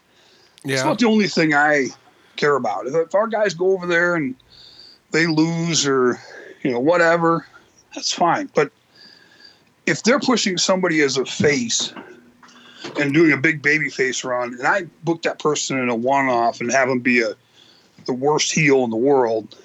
yeah, 0.64 0.84
not 0.84 1.00
the 1.00 1.08
only 1.08 1.28
thing 1.28 1.54
I 1.54 1.88
care 2.36 2.56
about. 2.56 2.88
If, 2.88 2.96
if 2.96 3.16
our 3.16 3.28
guys 3.28 3.54
go 3.54 3.72
over 3.72 3.88
there 3.88 4.16
and 4.16 4.36
they 5.12 5.28
lose 5.28 5.88
or 5.88 6.20
you 6.64 6.72
know 6.72 6.80
whatever, 6.80 7.46
that's 7.94 8.12
fine. 8.12 8.50
But 8.54 8.72
if 9.86 10.04
they're 10.04 10.20
pushing 10.20 10.58
somebody 10.58 11.02
as 11.02 11.18
a 11.18 11.26
face 11.26 11.94
and 12.99 13.14
doing 13.14 13.32
a 13.32 13.38
big 13.38 13.62
baby 13.62 13.90
face 13.90 14.24
run, 14.24 14.53
and 14.53 14.68
I 14.68 14.84
book 15.03 15.24
that 15.24 15.40
person 15.40 15.78
in 15.80 15.90
a 15.90 15.95
one-off 15.95 16.62
and 16.62 16.72
have 16.72 16.88
them 16.88 16.99
be 16.99 17.22
a 17.22 17.34
the 18.06 18.14
worst 18.14 18.52
heel 18.53 18.84
in 18.84 18.90
the 18.91 18.95
world, 18.95 19.56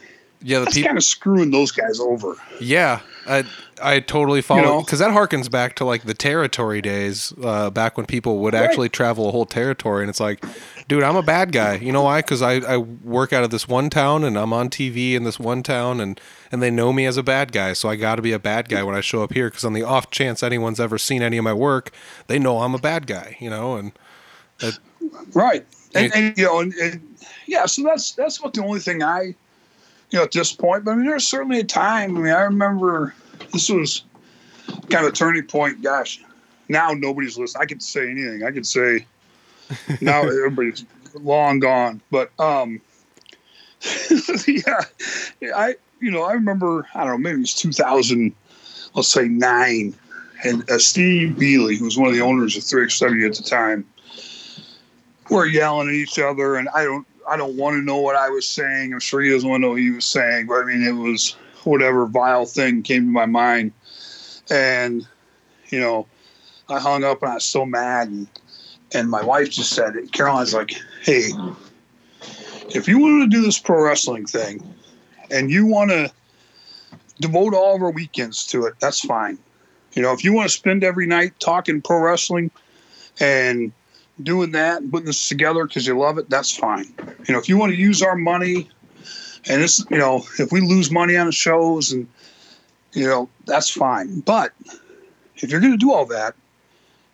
yeah. 0.42 0.60
The 0.60 0.64
that's 0.66 0.82
kind 0.82 0.96
of 0.96 1.04
screwing 1.04 1.50
those 1.50 1.70
guys 1.72 2.00
over. 2.00 2.34
Yeah, 2.58 3.00
I 3.26 3.44
I 3.82 4.00
totally 4.00 4.40
follow 4.40 4.60
You 4.60 4.66
know? 4.66 4.80
because 4.80 4.98
that 5.00 5.10
harkens 5.10 5.50
back 5.50 5.76
to 5.76 5.84
like 5.84 6.04
the 6.04 6.14
territory 6.14 6.80
days, 6.80 7.34
uh, 7.42 7.68
back 7.70 7.96
when 7.98 8.06
people 8.06 8.38
would 8.38 8.54
Right. 8.54 8.62
actually 8.62 8.88
travel 8.88 9.28
a 9.28 9.30
whole 9.32 9.44
territory, 9.46 10.02
and 10.02 10.08
it's 10.10 10.20
like, 10.20 10.42
dude, 10.90 11.04
I'm 11.04 11.14
a 11.14 11.22
bad 11.22 11.52
guy. 11.52 11.76
You 11.76 11.92
know 11.92 12.02
why? 12.02 12.18
Because 12.18 12.42
I, 12.42 12.54
I 12.54 12.76
work 12.76 13.32
out 13.32 13.44
of 13.44 13.50
this 13.50 13.68
one 13.68 13.90
town 13.90 14.24
and 14.24 14.36
I'm 14.36 14.52
on 14.52 14.68
TV 14.68 15.14
in 15.14 15.22
this 15.22 15.38
one 15.38 15.62
town 15.62 16.00
and, 16.00 16.20
and 16.50 16.60
they 16.60 16.68
know 16.68 16.92
me 16.92 17.06
as 17.06 17.16
a 17.16 17.22
bad 17.22 17.52
guy. 17.52 17.74
So 17.74 17.88
I 17.88 17.94
got 17.94 18.16
to 18.16 18.22
be 18.22 18.32
a 18.32 18.40
bad 18.40 18.68
guy 18.68 18.82
when 18.82 18.96
I 18.96 19.00
show 19.00 19.22
up 19.22 19.32
here. 19.32 19.48
Because 19.48 19.64
on 19.64 19.72
the 19.72 19.84
off 19.84 20.10
chance 20.10 20.42
anyone's 20.42 20.80
ever 20.80 20.98
seen 20.98 21.22
any 21.22 21.36
of 21.36 21.44
my 21.44 21.52
work, 21.52 21.92
they 22.26 22.40
know 22.40 22.58
I'm 22.58 22.74
a 22.74 22.78
bad 22.78 23.06
guy. 23.06 23.36
You 23.38 23.50
know, 23.50 23.76
and 23.76 23.92
that, 24.58 24.80
right. 25.32 25.64
And, 25.94 26.12
and 26.12 26.36
you 26.36 26.44
know, 26.44 26.58
and, 26.58 26.74
and 26.74 27.16
yeah, 27.46 27.66
so 27.66 27.84
that's 27.84 28.10
that's 28.12 28.38
about 28.38 28.54
the 28.54 28.64
only 28.64 28.80
thing 28.80 29.00
I, 29.00 29.36
you 30.10 30.18
know, 30.18 30.24
at 30.24 30.32
this 30.32 30.52
point. 30.52 30.84
But 30.84 30.90
I 30.90 30.94
mean, 30.96 31.06
there's 31.06 31.26
certainly 31.26 31.60
a 31.60 31.64
time. 31.64 32.16
I 32.16 32.20
mean, 32.20 32.32
I 32.32 32.40
remember 32.40 33.14
this 33.52 33.70
was 33.70 34.02
kind 34.88 35.06
of 35.06 35.12
a 35.12 35.14
turning 35.14 35.46
point. 35.46 35.82
Gosh, 35.82 36.20
now 36.68 36.90
nobody's 36.90 37.38
listening. 37.38 37.62
I 37.62 37.66
could 37.66 37.80
say 37.80 38.10
anything. 38.10 38.42
I 38.42 38.50
could 38.50 38.66
say 38.66 39.06
now 40.00 40.22
everybody's 40.22 40.84
long 41.14 41.60
gone. 41.60 42.00
But 42.10 42.30
um, 42.38 42.80
yeah, 44.46 44.84
I 45.54 45.76
you 46.00 46.10
know 46.10 46.22
I 46.22 46.32
remember 46.32 46.86
I 46.94 47.04
don't 47.04 47.08
know 47.12 47.18
maybe 47.18 47.38
it 47.38 47.40
was 47.40 47.54
2000, 47.54 48.34
let's 48.94 49.08
say 49.08 49.28
nine, 49.28 49.94
and 50.44 50.68
uh, 50.70 50.78
Steve 50.78 51.36
Bealey, 51.36 51.76
who 51.76 51.84
was 51.84 51.98
one 51.98 52.08
of 52.08 52.14
the 52.14 52.20
owners 52.20 52.56
of 52.56 52.62
3X70 52.62 53.26
at 53.26 53.36
the 53.36 53.42
time, 53.42 53.86
were 55.28 55.46
yelling 55.46 55.88
at 55.88 55.94
each 55.94 56.18
other, 56.18 56.56
and 56.56 56.68
I 56.70 56.84
don't 56.84 57.06
I 57.28 57.36
don't 57.36 57.56
want 57.56 57.74
to 57.74 57.82
know 57.82 57.98
what 57.98 58.16
I 58.16 58.28
was 58.28 58.46
saying. 58.46 58.92
I'm 58.92 59.00
sure 59.00 59.20
he 59.20 59.30
doesn't 59.30 59.48
want 59.48 59.60
to 59.60 59.66
know 59.66 59.72
what 59.72 59.80
he 59.80 59.90
was 59.90 60.04
saying, 60.04 60.46
but 60.46 60.62
I 60.62 60.64
mean 60.64 60.82
it 60.82 60.92
was 60.92 61.36
whatever 61.64 62.06
vile 62.06 62.46
thing 62.46 62.82
came 62.82 63.06
to 63.06 63.12
my 63.12 63.26
mind, 63.26 63.72
and 64.50 65.06
you 65.68 65.80
know 65.80 66.06
I 66.68 66.78
hung 66.78 67.04
up 67.04 67.22
and 67.22 67.32
I 67.32 67.34
was 67.34 67.44
so 67.44 67.66
mad. 67.66 68.08
And 68.08 68.26
and 68.92 69.08
my 69.10 69.22
wife 69.22 69.50
just 69.50 69.70
said 69.70 69.94
Caroline's 70.12 70.54
like, 70.54 70.72
hey, 71.02 71.30
if 72.74 72.88
you 72.88 72.98
want 72.98 73.30
to 73.30 73.36
do 73.36 73.42
this 73.42 73.58
pro 73.58 73.82
wrestling 73.82 74.26
thing 74.26 74.62
and 75.30 75.50
you 75.50 75.66
want 75.66 75.90
to 75.90 76.12
devote 77.20 77.54
all 77.54 77.76
of 77.76 77.82
our 77.82 77.90
weekends 77.90 78.46
to 78.46 78.66
it, 78.66 78.74
that's 78.80 79.00
fine. 79.00 79.38
You 79.92 80.02
know, 80.02 80.12
if 80.12 80.24
you 80.24 80.32
want 80.32 80.48
to 80.48 80.56
spend 80.56 80.84
every 80.84 81.06
night 81.06 81.38
talking 81.40 81.82
pro 81.82 82.00
wrestling 82.00 82.50
and 83.18 83.72
doing 84.22 84.52
that 84.52 84.82
and 84.82 84.90
putting 84.90 85.06
this 85.06 85.28
together 85.28 85.66
because 85.66 85.86
you 85.86 85.98
love 85.98 86.18
it, 86.18 86.30
that's 86.30 86.56
fine. 86.56 86.92
You 87.26 87.34
know, 87.34 87.38
if 87.38 87.48
you 87.48 87.56
want 87.56 87.72
to 87.72 87.78
use 87.78 88.02
our 88.02 88.16
money 88.16 88.68
and 89.48 89.62
it's, 89.62 89.84
you 89.90 89.98
know, 89.98 90.24
if 90.38 90.52
we 90.52 90.60
lose 90.60 90.90
money 90.90 91.16
on 91.16 91.26
the 91.26 91.32
shows 91.32 91.92
and, 91.92 92.06
you 92.92 93.06
know, 93.06 93.28
that's 93.46 93.70
fine. 93.70 94.20
But 94.20 94.52
if 95.36 95.50
you're 95.50 95.60
going 95.60 95.72
to 95.72 95.78
do 95.78 95.92
all 95.92 96.06
that 96.06 96.34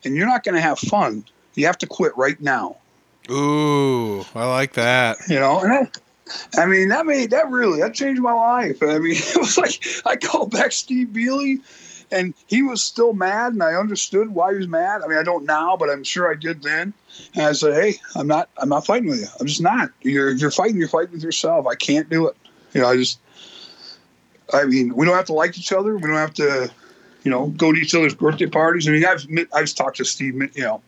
and 0.04 0.16
you're 0.16 0.26
not 0.26 0.44
going 0.44 0.54
to 0.54 0.60
have 0.60 0.78
fun, 0.78 1.24
you 1.56 1.66
have 1.66 1.78
to 1.78 1.86
quit 1.86 2.16
right 2.16 2.40
now. 2.40 2.76
Ooh, 3.30 4.24
I 4.34 4.46
like 4.46 4.74
that. 4.74 5.18
You 5.28 5.40
know, 5.40 5.60
and 5.60 5.72
I, 5.72 6.62
I 6.62 6.66
mean 6.66 6.88
that 6.88 7.06
made 7.06 7.30
that 7.30 7.50
really 7.50 7.80
that 7.80 7.94
changed 7.94 8.22
my 8.22 8.32
life. 8.32 8.82
I 8.82 8.98
mean, 8.98 9.12
it 9.16 9.36
was 9.36 9.58
like 9.58 9.84
I 10.04 10.16
called 10.16 10.52
back 10.52 10.72
Steve 10.72 11.08
Bealey, 11.08 11.60
and 12.10 12.34
he 12.46 12.62
was 12.62 12.82
still 12.82 13.12
mad, 13.12 13.52
and 13.52 13.62
I 13.62 13.74
understood 13.74 14.30
why 14.30 14.52
he 14.52 14.58
was 14.58 14.68
mad. 14.68 15.02
I 15.02 15.08
mean, 15.08 15.18
I 15.18 15.22
don't 15.22 15.44
now, 15.44 15.76
but 15.76 15.90
I'm 15.90 16.04
sure 16.04 16.30
I 16.30 16.34
did 16.34 16.62
then. 16.62 16.92
And 17.34 17.46
I 17.46 17.52
said, 17.52 17.74
"Hey, 17.74 17.96
I'm 18.14 18.26
not 18.26 18.48
I'm 18.58 18.68
not 18.68 18.86
fighting 18.86 19.08
with 19.08 19.20
you. 19.20 19.26
I'm 19.40 19.46
just 19.46 19.62
not. 19.62 19.90
You're 20.02 20.30
you're 20.30 20.50
fighting, 20.50 20.76
you're 20.76 20.88
fighting 20.88 21.12
with 21.12 21.22
yourself. 21.24 21.66
I 21.66 21.74
can't 21.74 22.08
do 22.08 22.28
it. 22.28 22.36
You 22.74 22.82
know, 22.82 22.88
I 22.88 22.96
just. 22.96 23.18
I 24.52 24.64
mean, 24.64 24.94
we 24.94 25.04
don't 25.04 25.16
have 25.16 25.24
to 25.26 25.32
like 25.32 25.58
each 25.58 25.72
other. 25.72 25.96
We 25.96 26.02
don't 26.02 26.12
have 26.12 26.34
to, 26.34 26.70
you 27.24 27.30
know, 27.32 27.48
go 27.48 27.72
to 27.72 27.80
each 27.80 27.96
other's 27.96 28.14
birthday 28.14 28.46
parties. 28.46 28.86
I 28.86 28.92
mean, 28.92 29.04
I've 29.04 29.26
I've 29.52 29.74
talked 29.74 29.96
to 29.96 30.04
Steve, 30.04 30.34
you 30.56 30.62
know, 30.62 30.82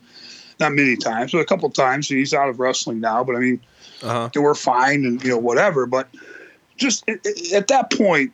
not 0.60 0.72
many 0.72 0.96
times, 0.96 1.32
but 1.32 1.38
a 1.38 1.44
couple 1.44 1.68
times. 1.70 2.08
He's 2.08 2.34
out 2.34 2.48
of 2.48 2.58
wrestling 2.58 3.00
now, 3.00 3.24
but 3.24 3.36
I 3.36 3.38
mean, 3.38 3.60
uh-huh. 4.02 4.30
we're 4.36 4.54
fine 4.54 5.04
and 5.04 5.22
you 5.22 5.30
know 5.30 5.38
whatever. 5.38 5.86
But 5.86 6.08
just 6.76 7.04
it, 7.06 7.20
it, 7.24 7.52
at 7.52 7.68
that 7.68 7.92
point, 7.92 8.32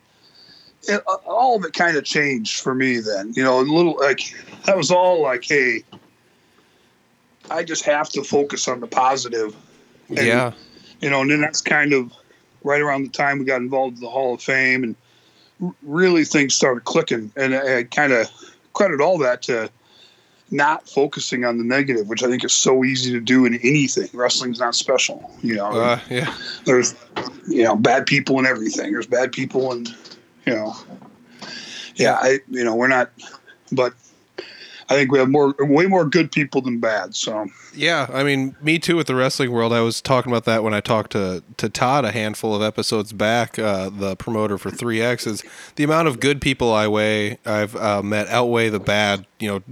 it, 0.85 1.03
all 1.27 1.57
of 1.57 1.65
it 1.65 1.73
kind 1.73 1.97
of 1.97 2.05
changed 2.05 2.61
for 2.61 2.75
me. 2.75 2.99
Then 2.99 3.33
you 3.35 3.43
know, 3.43 3.61
a 3.61 3.63
little 3.63 3.97
like 3.99 4.21
that 4.65 4.77
was 4.77 4.91
all 4.91 5.23
like, 5.23 5.45
hey, 5.45 5.85
I 7.51 7.63
just 7.63 7.85
have 7.85 8.09
to 8.11 8.23
focus 8.23 8.69
on 8.69 8.81
the 8.81 8.87
positive. 8.87 9.55
And, 10.09 10.19
yeah. 10.19 10.53
You 11.01 11.11
know, 11.11 11.23
and 11.23 11.31
then 11.31 11.41
that's 11.41 11.61
kind 11.61 11.93
of 11.93 12.13
right 12.63 12.81
around 12.81 13.05
the 13.05 13.11
time 13.11 13.39
we 13.39 13.45
got 13.45 13.61
involved 13.61 13.97
in 13.97 14.03
the 14.03 14.09
Hall 14.09 14.35
of 14.35 14.43
Fame, 14.43 14.85
and 14.85 14.97
really 15.83 16.25
things 16.25 16.55
started 16.55 16.85
clicking. 16.85 17.31
And 17.37 17.55
I, 17.55 17.79
I 17.79 17.83
kind 17.85 18.13
of 18.13 18.31
credit 18.73 19.01
all 19.01 19.19
that 19.19 19.43
to 19.43 19.71
not 20.51 20.89
focusing 20.89 21.45
on 21.45 21.59
the 21.59 21.65
negative, 21.65 22.09
which 22.09 22.23
I 22.23 22.29
think 22.29 22.45
is 22.45 22.53
so 22.53 22.85
easy 22.85 23.13
to 23.13 23.21
do 23.21 23.45
in 23.47 23.55
anything. 23.55 24.09
Wrestling's 24.13 24.61
not 24.61 24.75
special, 24.75 25.31
you 25.43 25.55
know. 25.55 25.67
Uh, 25.67 26.01
yeah. 26.11 26.35
There's, 26.65 26.95
you 27.49 27.65
know, 27.65 27.77
bad 27.77 28.07
people 28.07 28.39
and 28.39 28.47
everything. 28.47 28.93
There's 28.93 29.07
bad 29.07 29.33
people 29.33 29.73
and, 29.73 29.89
you 30.47 30.55
know, 30.55 30.75
yeah, 31.97 32.19
I, 32.21 32.41
you 32.51 32.65
know, 32.65 32.75
we're 32.75 32.89
not, 32.89 33.11
but 33.73 33.95
I 34.89 34.95
think 34.95 35.11
we 35.11 35.19
have 35.19 35.31
more, 35.31 35.55
way 35.59 35.87
more 35.87 36.05
good 36.05 36.31
people 36.31 36.61
than 36.61 36.79
bad. 36.79 37.15
So 37.15 37.47
yeah, 37.75 38.07
I 38.13 38.23
mean, 38.23 38.55
me 38.61 38.79
too 38.79 38.97
with 38.97 39.07
the 39.07 39.15
wrestling 39.15 39.51
world. 39.51 39.73
I 39.73 39.81
was 39.81 40.01
talking 40.01 40.31
about 40.31 40.45
that 40.45 40.63
when 40.63 40.75
I 40.75 40.81
talked 40.81 41.13
to 41.13 41.43
to 41.57 41.69
Todd 41.69 42.05
a 42.05 42.13
handful 42.13 42.55
of 42.55 42.63
episodes 42.63 43.13
back, 43.13 43.59
uh, 43.59 43.89
the 43.91 44.15
promoter 44.17 44.59
for 44.59 44.71
Three 44.71 45.01
X. 45.01 45.27
Is 45.27 45.43
the 45.77 45.85
amount 45.85 46.09
of 46.09 46.21
good 46.21 46.41
people 46.41 46.73
I 46.73 46.87
weigh 46.87 47.39
I've 47.47 47.75
uh, 47.77 48.03
met 48.03 48.29
outweigh 48.29 48.69
the 48.69 48.81
bad. 48.81 49.27
You 49.39 49.49
know 49.49 49.63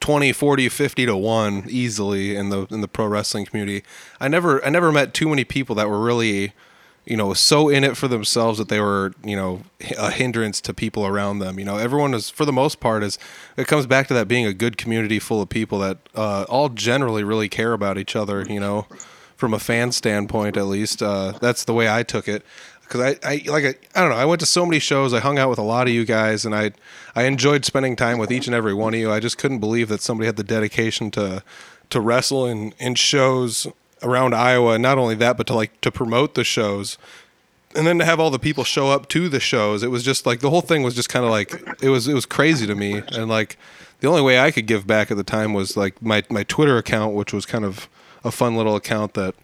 20 0.00 0.32
40 0.32 0.68
50 0.68 1.06
to 1.06 1.16
1 1.16 1.64
easily 1.68 2.36
in 2.36 2.50
the 2.50 2.66
in 2.70 2.80
the 2.80 2.88
pro 2.88 3.06
wrestling 3.06 3.44
community. 3.46 3.84
I 4.20 4.28
never 4.28 4.64
i 4.64 4.70
never 4.70 4.92
met 4.92 5.14
too 5.14 5.28
many 5.28 5.44
people 5.44 5.74
that 5.76 5.88
were 5.88 6.00
really 6.00 6.52
you 7.04 7.16
know 7.16 7.32
so 7.34 7.68
in 7.68 7.84
it 7.84 7.96
for 7.96 8.08
themselves 8.08 8.58
that 8.58 8.68
they 8.68 8.80
were 8.80 9.12
you 9.24 9.36
know 9.36 9.62
a 9.98 10.10
hindrance 10.10 10.60
to 10.62 10.74
people 10.74 11.06
around 11.06 11.40
them. 11.40 11.58
You 11.58 11.64
know 11.64 11.76
everyone 11.76 12.14
is 12.14 12.30
for 12.30 12.44
the 12.44 12.52
most 12.52 12.80
part 12.80 13.02
is 13.02 13.18
it 13.56 13.66
comes 13.66 13.86
back 13.86 14.08
to 14.08 14.14
that 14.14 14.28
being 14.28 14.46
a 14.46 14.54
good 14.54 14.76
community 14.76 15.18
full 15.18 15.42
of 15.42 15.48
people 15.48 15.78
that 15.80 15.98
uh, 16.14 16.44
all 16.48 16.68
generally 16.68 17.24
really 17.24 17.48
care 17.48 17.72
about 17.72 17.98
each 17.98 18.14
other 18.14 18.44
you 18.48 18.60
know 18.60 18.86
from 19.36 19.54
a 19.54 19.58
fan 19.58 19.92
standpoint 19.92 20.56
at 20.56 20.66
least. 20.66 21.02
Uh, 21.02 21.32
that's 21.40 21.64
the 21.64 21.74
way 21.74 21.88
i 21.88 22.02
took 22.02 22.28
it 22.28 22.44
because 22.88 23.18
I, 23.22 23.28
I 23.28 23.42
like 23.46 23.64
I, 23.64 23.74
I 23.94 24.00
don't 24.00 24.10
know 24.10 24.16
I 24.16 24.24
went 24.24 24.40
to 24.40 24.46
so 24.46 24.64
many 24.64 24.78
shows 24.78 25.12
I 25.12 25.20
hung 25.20 25.38
out 25.38 25.50
with 25.50 25.58
a 25.58 25.62
lot 25.62 25.86
of 25.86 25.92
you 25.92 26.04
guys 26.04 26.44
and 26.44 26.54
I 26.54 26.72
I 27.14 27.24
enjoyed 27.24 27.64
spending 27.64 27.96
time 27.96 28.18
with 28.18 28.32
each 28.32 28.46
and 28.46 28.54
every 28.54 28.74
one 28.74 28.94
of 28.94 29.00
you. 29.00 29.12
I 29.12 29.20
just 29.20 29.38
couldn't 29.38 29.58
believe 29.58 29.88
that 29.88 30.00
somebody 30.00 30.26
had 30.26 30.36
the 30.36 30.44
dedication 30.44 31.10
to 31.12 31.42
to 31.90 32.00
wrestle 32.00 32.46
in 32.46 32.72
in 32.78 32.94
shows 32.94 33.66
around 34.02 34.34
Iowa 34.34 34.78
not 34.78 34.98
only 34.98 35.14
that 35.16 35.36
but 35.36 35.46
to 35.48 35.54
like 35.54 35.80
to 35.82 35.92
promote 35.92 36.34
the 36.34 36.44
shows. 36.44 36.98
And 37.76 37.86
then 37.86 37.98
to 37.98 38.04
have 38.06 38.18
all 38.18 38.30
the 38.30 38.38
people 38.38 38.64
show 38.64 38.88
up 38.90 39.08
to 39.10 39.28
the 39.28 39.40
shows 39.40 39.82
it 39.82 39.90
was 39.90 40.02
just 40.02 40.24
like 40.24 40.40
the 40.40 40.50
whole 40.50 40.62
thing 40.62 40.82
was 40.82 40.94
just 40.94 41.10
kind 41.10 41.24
of 41.24 41.30
like 41.30 41.62
it 41.82 41.90
was 41.90 42.08
it 42.08 42.14
was 42.14 42.26
crazy 42.26 42.66
to 42.66 42.74
me. 42.74 43.02
And 43.12 43.28
like 43.28 43.58
the 44.00 44.08
only 44.08 44.22
way 44.22 44.40
I 44.40 44.50
could 44.50 44.66
give 44.66 44.86
back 44.86 45.10
at 45.10 45.16
the 45.16 45.24
time 45.24 45.52
was 45.52 45.76
like 45.76 46.00
my 46.00 46.24
my 46.30 46.44
Twitter 46.44 46.78
account 46.78 47.14
which 47.14 47.32
was 47.32 47.44
kind 47.44 47.64
of 47.64 47.88
a 48.24 48.30
fun 48.30 48.56
little 48.56 48.76
account 48.76 49.14
that 49.14 49.34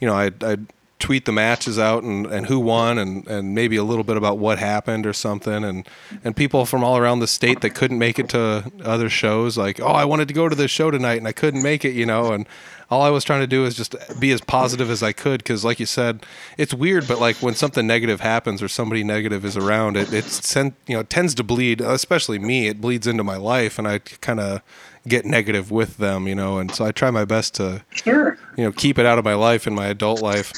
you 0.00 0.08
know 0.08 0.14
I 0.14 0.30
I 0.40 0.56
tweet 1.04 1.26
the 1.26 1.32
matches 1.32 1.78
out 1.78 2.02
and, 2.02 2.24
and 2.24 2.46
who 2.46 2.58
won 2.58 2.96
and, 2.96 3.26
and 3.28 3.54
maybe 3.54 3.76
a 3.76 3.84
little 3.84 4.04
bit 4.04 4.16
about 4.16 4.38
what 4.38 4.58
happened 4.58 5.04
or 5.04 5.12
something. 5.12 5.62
And 5.62 5.86
and 6.24 6.34
people 6.34 6.64
from 6.64 6.82
all 6.82 6.96
around 6.96 7.18
the 7.20 7.26
state 7.26 7.60
that 7.60 7.74
couldn't 7.74 7.98
make 7.98 8.18
it 8.18 8.30
to 8.30 8.72
other 8.82 9.10
shows 9.10 9.58
like 9.58 9.78
oh 9.80 9.88
I 9.88 10.06
wanted 10.06 10.28
to 10.28 10.34
go 10.34 10.48
to 10.48 10.56
this 10.56 10.70
show 10.70 10.90
tonight 10.90 11.18
and 11.18 11.28
I 11.28 11.32
couldn't 11.32 11.62
make 11.62 11.84
it 11.84 11.92
you 11.92 12.06
know? 12.06 12.32
And 12.32 12.46
all 12.90 13.02
I 13.02 13.10
was 13.10 13.22
trying 13.22 13.40
to 13.40 13.46
do 13.46 13.66
is 13.66 13.74
just 13.74 13.94
be 14.18 14.32
as 14.32 14.40
positive 14.40 14.90
as 14.90 15.02
I 15.02 15.12
could 15.12 15.40
because 15.40 15.62
like 15.62 15.78
you 15.78 15.84
said 15.84 16.24
it's 16.56 16.72
weird 16.72 17.06
but 17.06 17.20
like 17.20 17.36
when 17.36 17.54
something 17.54 17.86
negative 17.86 18.20
happens 18.20 18.62
or 18.62 18.68
somebody 18.68 19.04
negative 19.04 19.44
is 19.44 19.58
around 19.58 19.98
it 19.98 20.10
it's 20.10 20.56
you 20.56 20.72
know 20.88 21.00
it 21.00 21.10
tends 21.10 21.34
to 21.34 21.44
bleed 21.44 21.82
especially 21.82 22.38
me 22.38 22.68
it 22.68 22.80
bleeds 22.80 23.06
into 23.06 23.24
my 23.24 23.36
life 23.36 23.78
and 23.78 23.86
I 23.86 23.98
kind 23.98 24.40
of 24.40 24.62
get 25.06 25.24
negative 25.24 25.70
with 25.70 25.98
them, 25.98 26.26
you 26.26 26.34
know, 26.34 26.58
and 26.58 26.74
so 26.74 26.84
I 26.84 26.92
try 26.92 27.10
my 27.10 27.24
best 27.24 27.54
to, 27.56 27.84
sure. 27.90 28.38
you 28.56 28.64
know, 28.64 28.72
keep 28.72 28.98
it 28.98 29.06
out 29.06 29.18
of 29.18 29.24
my 29.24 29.34
life 29.34 29.66
in 29.66 29.74
my 29.74 29.86
adult 29.86 30.22
life. 30.22 30.52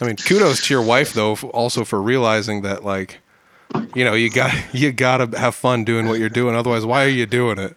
I 0.00 0.06
mean, 0.06 0.16
kudos 0.16 0.66
to 0.66 0.74
your 0.74 0.82
wife 0.82 1.12
though, 1.12 1.34
also 1.52 1.84
for 1.84 2.02
realizing 2.02 2.62
that, 2.62 2.84
like, 2.84 3.20
you 3.94 4.04
know, 4.04 4.14
you 4.14 4.30
got 4.30 4.52
you 4.74 4.92
got 4.92 5.18
to 5.18 5.38
have 5.38 5.54
fun 5.54 5.84
doing 5.84 6.08
what 6.08 6.18
you're 6.18 6.28
doing. 6.28 6.54
Otherwise, 6.54 6.84
why 6.84 7.04
are 7.04 7.08
you 7.08 7.26
doing 7.26 7.58
it? 7.58 7.76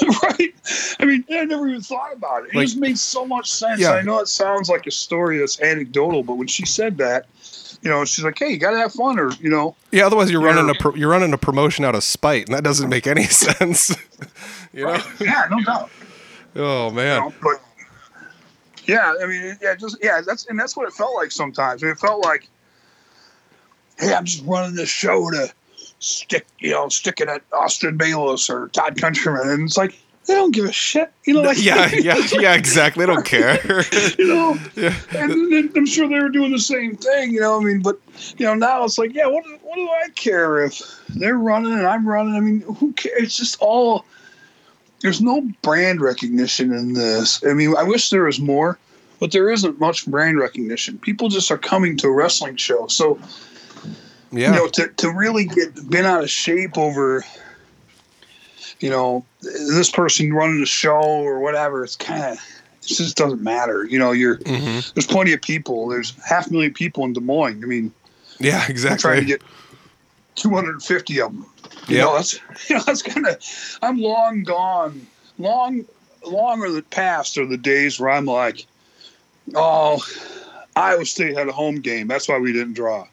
right. 0.22 0.54
I 1.00 1.04
mean, 1.04 1.24
I 1.30 1.44
never 1.44 1.68
even 1.68 1.82
thought 1.82 2.12
about 2.12 2.44
it. 2.44 2.50
It 2.50 2.54
like, 2.54 2.66
just 2.66 2.78
made 2.78 2.98
so 2.98 3.26
much 3.26 3.50
sense. 3.50 3.80
Yeah. 3.80 3.92
I 3.92 4.02
know 4.02 4.20
it 4.20 4.28
sounds 4.28 4.68
like 4.68 4.86
a 4.86 4.90
story 4.90 5.38
that's 5.38 5.60
anecdotal, 5.60 6.22
but 6.22 6.36
when 6.36 6.46
she 6.46 6.64
said 6.64 6.96
that, 6.98 7.26
you 7.82 7.90
know, 7.90 8.04
she's 8.04 8.24
like, 8.24 8.38
"Hey, 8.38 8.50
you 8.50 8.58
gotta 8.58 8.78
have 8.78 8.92
fun," 8.92 9.18
or 9.18 9.30
you 9.32 9.50
know. 9.50 9.74
Yeah. 9.90 10.06
Otherwise, 10.06 10.30
you're 10.30 10.40
running 10.40 10.70
a 10.70 10.74
pro- 10.74 10.94
you're 10.94 11.10
running 11.10 11.32
a 11.32 11.38
promotion 11.38 11.84
out 11.84 11.94
of 11.94 12.04
spite, 12.04 12.46
and 12.46 12.54
that 12.56 12.64
doesn't 12.64 12.88
make 12.88 13.06
any 13.06 13.24
sense. 13.26 13.94
you 14.72 14.86
know. 14.86 15.02
Yeah, 15.20 15.48
no 15.50 15.60
doubt. 15.62 15.90
oh 16.56 16.90
man. 16.90 17.22
You 17.22 17.28
know, 17.28 17.34
but 17.42 17.60
yeah, 18.84 19.14
I 19.22 19.26
mean, 19.26 19.58
yeah, 19.60 19.74
just 19.74 19.96
yeah, 20.02 20.20
that's 20.24 20.46
and 20.46 20.58
that's 20.58 20.76
what 20.76 20.86
it 20.88 20.94
felt 20.94 21.14
like 21.14 21.30
sometimes. 21.30 21.82
I 21.82 21.86
mean, 21.86 21.92
it 21.92 21.98
felt 21.98 22.24
like, 22.24 22.48
hey, 23.98 24.14
I'm 24.14 24.24
just 24.24 24.44
running 24.44 24.74
this 24.74 24.88
show 24.88 25.30
to 25.30 25.52
stick, 25.98 26.46
you 26.58 26.70
know, 26.70 26.88
stick 26.88 27.20
it 27.20 27.28
at 27.28 27.42
Austin 27.52 27.96
Bayless 27.96 28.50
or 28.50 28.68
Todd 28.68 29.00
Countryman, 29.00 29.48
and 29.48 29.62
it's 29.64 29.76
like, 29.76 29.98
they 30.26 30.34
don't 30.34 30.52
give 30.54 30.64
a 30.66 30.72
shit. 30.72 31.12
You 31.24 31.34
know, 31.34 31.42
like 31.48 31.62
yeah, 31.62 31.90
yeah, 31.94 32.16
yeah, 32.32 32.54
exactly. 32.54 33.04
They 33.04 33.12
don't 33.12 33.24
care. 33.24 33.58
you 34.18 34.26
know, 34.28 34.56
yeah. 34.76 34.94
and 35.14 35.76
I'm 35.76 35.86
sure 35.86 36.08
they 36.08 36.20
were 36.20 36.28
doing 36.28 36.52
the 36.52 36.58
same 36.58 36.96
thing. 36.96 37.32
You 37.32 37.40
know, 37.40 37.60
I 37.60 37.64
mean, 37.64 37.80
but 37.82 37.98
you 38.38 38.46
know, 38.46 38.54
now 38.54 38.84
it's 38.84 38.98
like, 38.98 39.14
yeah, 39.14 39.26
what 39.26 39.44
what 39.62 39.74
do 39.76 39.88
I 39.88 40.08
care 40.14 40.64
if 40.64 40.80
they're 41.10 41.38
running 41.38 41.72
and 41.72 41.86
I'm 41.86 42.06
running? 42.06 42.34
I 42.34 42.40
mean, 42.40 42.60
who 42.60 42.92
cares? 42.92 43.22
It's 43.22 43.36
just 43.36 43.56
all. 43.60 44.04
There's 45.00 45.20
no 45.20 45.40
brand 45.62 46.00
recognition 46.00 46.72
in 46.72 46.92
this. 46.92 47.42
I 47.44 47.54
mean, 47.54 47.74
I 47.76 47.82
wish 47.82 48.10
there 48.10 48.22
was 48.22 48.38
more, 48.38 48.78
but 49.18 49.32
there 49.32 49.50
isn't 49.50 49.80
much 49.80 50.06
brand 50.06 50.38
recognition. 50.38 50.96
People 50.98 51.28
just 51.28 51.50
are 51.50 51.58
coming 51.58 51.96
to 51.96 52.06
a 52.06 52.12
wrestling 52.12 52.54
show, 52.54 52.86
so 52.86 53.18
Yeah. 54.30 54.52
you 54.52 54.56
know, 54.58 54.68
to, 54.68 54.86
to 54.88 55.10
really 55.10 55.46
get 55.46 55.90
bent 55.90 56.06
out 56.06 56.22
of 56.22 56.30
shape 56.30 56.78
over, 56.78 57.24
you 58.82 58.90
know, 58.90 59.24
this 59.40 59.90
person 59.90 60.32
running 60.32 60.60
the 60.60 60.66
show 60.66 61.00
or 61.00 61.38
whatever, 61.38 61.84
it's 61.84 61.96
kind 61.96 62.22
of, 62.24 62.32
it 62.82 62.86
just 62.86 63.16
doesn't 63.16 63.40
matter. 63.42 63.84
You 63.84 63.98
know, 63.98 64.12
you're, 64.12 64.36
hmm 64.36 64.80
there's 64.94 65.06
plenty 65.06 65.32
of 65.32 65.40
people. 65.40 65.88
There's 65.88 66.14
half 66.22 66.48
a 66.48 66.52
million 66.52 66.74
people 66.74 67.04
in 67.04 67.12
Des 67.12 67.20
Moines. 67.20 67.62
I 67.62 67.66
mean, 67.66 67.92
Yeah, 68.38 68.56
I'm 68.56 68.58
trying 68.58 68.66
to 68.66 68.70
exactly. 68.72 69.24
get 69.24 69.42
250 70.34 71.20
of 71.20 71.32
them. 71.32 71.46
You 71.88 71.96
Yep. 71.96 72.04
know, 72.06 72.14
that's, 72.14 72.34
you 72.68 72.76
know, 72.76 72.82
that's 72.84 73.02
kind 73.02 73.26
of, 73.26 73.78
I'm 73.82 73.98
long 73.98 74.42
gone, 74.42 75.06
long, 75.38 75.84
long 76.26 76.62
are 76.62 76.70
the 76.70 76.82
past 76.82 77.38
are 77.38 77.46
the 77.46 77.56
days 77.56 77.98
where 78.00 78.10
I'm 78.10 78.26
like, 78.26 78.66
oh, 79.54 80.02
Iowa 80.76 81.04
State 81.04 81.36
had 81.36 81.48
a 81.48 81.52
home 81.52 81.76
game. 81.76 82.08
That's 82.08 82.28
why 82.28 82.38
we 82.38 82.52
didn't 82.52 82.74
draw. 82.74 83.06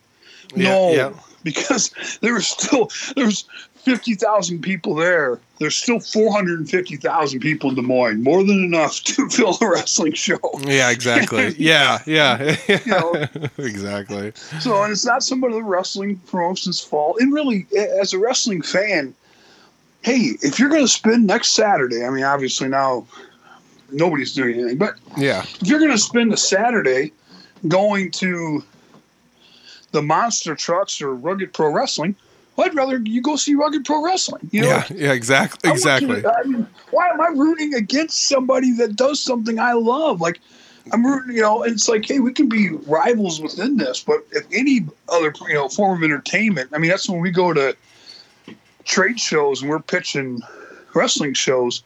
Yeah, 0.55 0.69
no, 0.71 0.89
yeah. 0.89 1.11
because 1.43 1.91
there 2.21 2.33
was 2.33 2.47
still 2.47 2.89
there's 3.15 3.45
fifty 3.84 4.15
thousand 4.15 4.61
people 4.61 4.95
there. 4.95 5.39
There's 5.60 5.76
still 5.76 5.99
four 5.99 6.31
hundred 6.31 6.60
and 6.60 6.69
fifty 6.69 6.95
thousand 6.95 7.39
people 7.41 7.69
in 7.69 7.76
Des 7.76 7.81
Moines, 7.81 8.23
more 8.23 8.43
than 8.43 8.64
enough 8.64 9.01
to 9.03 9.30
fill 9.30 9.57
a 9.61 9.69
wrestling 9.69 10.14
show. 10.14 10.39
Yeah, 10.65 10.89
exactly. 10.89 11.53
Yeah, 11.57 11.99
yeah. 12.06 12.56
know. 12.85 13.26
exactly. 13.57 14.31
So, 14.60 14.81
and 14.84 14.91
it's 14.91 15.06
not 15.06 15.23
some 15.23 15.43
of 15.43 15.51
the 15.53 15.64
wrestling 15.64 16.18
promotion's 16.27 16.80
fault. 16.80 17.18
And 17.19 17.34
really, 17.34 17.68
as 17.99 18.14
a 18.14 18.19
wrestling 18.19 18.61
fan, 18.61 19.14
hey, 20.01 20.38
if 20.41 20.60
you're 20.60 20.69
going 20.69 20.84
to 20.84 20.88
spend 20.88 21.27
next 21.27 21.49
Saturday, 21.51 22.06
I 22.06 22.10
mean, 22.10 22.23
obviously 22.23 22.68
now 22.69 23.06
nobody's 23.91 24.34
doing 24.34 24.60
anything, 24.60 24.77
but 24.77 24.95
Yeah. 25.18 25.41
if 25.61 25.68
you're 25.68 25.80
going 25.80 25.91
to 25.91 25.97
spend 25.97 26.31
a 26.31 26.38
Saturday 26.38 27.11
going 27.68 28.11
to 28.11 28.64
the 29.91 30.01
monster 30.01 30.56
trucks 30.56 31.01
or 31.01 31.14
rugged 31.15 31.51
pro 31.53 31.72
wrestling, 31.73 32.15
well, 32.60 32.68
I'd 32.68 32.76
rather 32.76 33.02
you 33.06 33.22
go 33.22 33.38
see 33.38 33.56
rugged 33.56 33.86
pro 33.86 34.03
wrestling. 34.03 34.49
You 34.52 34.64
know, 34.64 34.68
yeah, 34.68 34.84
yeah, 34.94 35.14
exactly. 35.14 35.72
Exactly. 35.72 36.22
to- 36.22 36.34
I 36.34 36.44
mean, 36.44 36.68
why 36.91 37.07
am 37.07 37.22
I 37.22 37.27
rooting 37.27 37.73
against 37.73 38.27
somebody 38.27 38.73
that 38.73 38.98
does 38.98 39.19
something 39.22 39.60
I 39.60 39.73
love? 39.73 40.19
Like, 40.19 40.41
I'm 40.91 41.06
rooting, 41.06 41.38
you 41.38 41.41
know, 41.41 41.64
and 41.64 41.72
it's 41.72 41.88
like, 41.88 42.06
hey, 42.06 42.19
we 42.19 42.34
can 42.34 42.49
be 42.49 42.69
rivals 42.69 43.40
within 43.40 43.77
this, 43.77 44.03
but 44.03 44.26
if 44.31 44.45
any 44.52 44.86
other, 45.07 45.34
you 45.48 45.53
know, 45.53 45.69
form 45.69 45.99
of 45.99 46.03
entertainment, 46.03 46.72
I 46.73 46.80
mean, 46.80 46.90
that's 46.90 47.07
when 47.07 47.22
we 47.22 47.31
go 47.31 47.53
to 47.53 47.77
trade 48.84 49.19
shows 49.19 49.61
and 49.61 49.69
we're 49.69 49.80
pitching 49.80 50.41
wrestling 50.94 51.34
shows. 51.34 51.84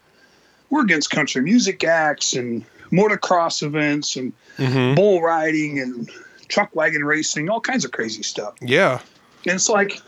We're 0.72 0.82
against 0.82 1.12
country 1.12 1.42
music 1.44 1.84
acts 1.84 2.34
and 2.34 2.66
motocross 2.92 3.62
events 3.62 4.16
and 4.16 4.34
hmm 4.58 4.96
bull 4.96 5.22
riding 5.22 5.80
and 5.80 6.10
chuck 6.48 6.70
wagon 6.76 7.04
racing, 7.04 7.50
all 7.50 7.60
kinds 7.62 7.86
of 7.86 7.92
crazy 7.92 8.24
stuff. 8.24 8.56
Yeah. 8.62 9.02
And 9.46 9.56
it's 9.56 9.70
like, 9.70 10.02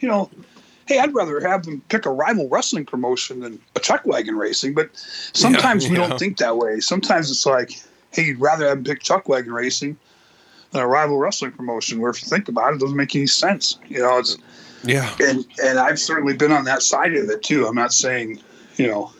you 0.00 0.08
know, 0.08 0.30
hey, 0.86 0.98
I'd 0.98 1.14
rather 1.14 1.40
have 1.40 1.64
them 1.64 1.82
pick 1.88 2.06
a 2.06 2.10
rival 2.10 2.48
wrestling 2.48 2.86
promotion 2.86 3.40
than 3.40 3.60
a 3.74 3.80
chuck 3.80 4.04
wagon 4.06 4.36
racing. 4.36 4.74
But 4.74 4.90
sometimes 4.94 5.88
we 5.88 5.96
yeah. 5.96 6.08
don't 6.08 6.18
think 6.18 6.38
that 6.38 6.56
way. 6.56 6.80
Sometimes 6.80 7.30
it's 7.30 7.46
like, 7.46 7.82
hey, 8.12 8.24
you'd 8.24 8.40
rather 8.40 8.68
have 8.68 8.78
them 8.78 8.84
pick 8.84 9.02
chuck 9.02 9.28
wagon 9.28 9.52
racing 9.52 9.96
than 10.70 10.82
a 10.82 10.86
rival 10.86 11.18
wrestling 11.18 11.52
promotion. 11.52 12.00
Where 12.00 12.10
if 12.10 12.22
you 12.22 12.28
think 12.28 12.48
about 12.48 12.72
it, 12.72 12.76
it 12.76 12.80
doesn't 12.80 12.96
make 12.96 13.14
any 13.14 13.26
sense. 13.26 13.78
You 13.88 14.00
know, 14.00 14.18
it's 14.18 14.36
Yeah. 14.84 15.12
and 15.20 15.44
and 15.62 15.78
I've 15.78 15.98
certainly 15.98 16.34
been 16.34 16.52
on 16.52 16.64
that 16.64 16.82
side 16.82 17.14
of 17.14 17.28
it 17.30 17.42
too. 17.42 17.66
I'm 17.66 17.74
not 17.74 17.92
saying, 17.92 18.40
you 18.76 18.86
know, 18.88 19.12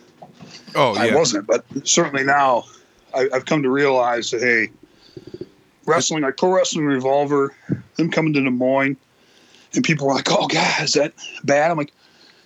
Oh, 0.75 0.95
I 0.95 1.07
yeah. 1.07 1.15
wasn't, 1.15 1.47
but 1.47 1.65
certainly 1.85 2.23
now 2.23 2.65
I, 3.15 3.29
I've 3.33 3.47
come 3.47 3.63
to 3.63 3.71
realize 3.71 4.31
that 4.31 4.43
hey, 4.43 4.71
wrestling 5.87 6.23
like 6.23 6.37
pro 6.37 6.53
wrestling 6.53 6.87
revolver, 6.87 7.55
them 7.97 8.11
coming 8.11 8.33
to 8.35 8.43
Des 8.43 8.51
Moines, 8.51 8.97
and 9.77 9.85
people 9.85 10.07
were 10.07 10.15
like, 10.15 10.31
"Oh 10.31 10.47
God, 10.47 10.83
is 10.83 10.95
that 10.95 11.13
bad?" 11.45 11.71
I'm 11.71 11.77
like, 11.77 11.93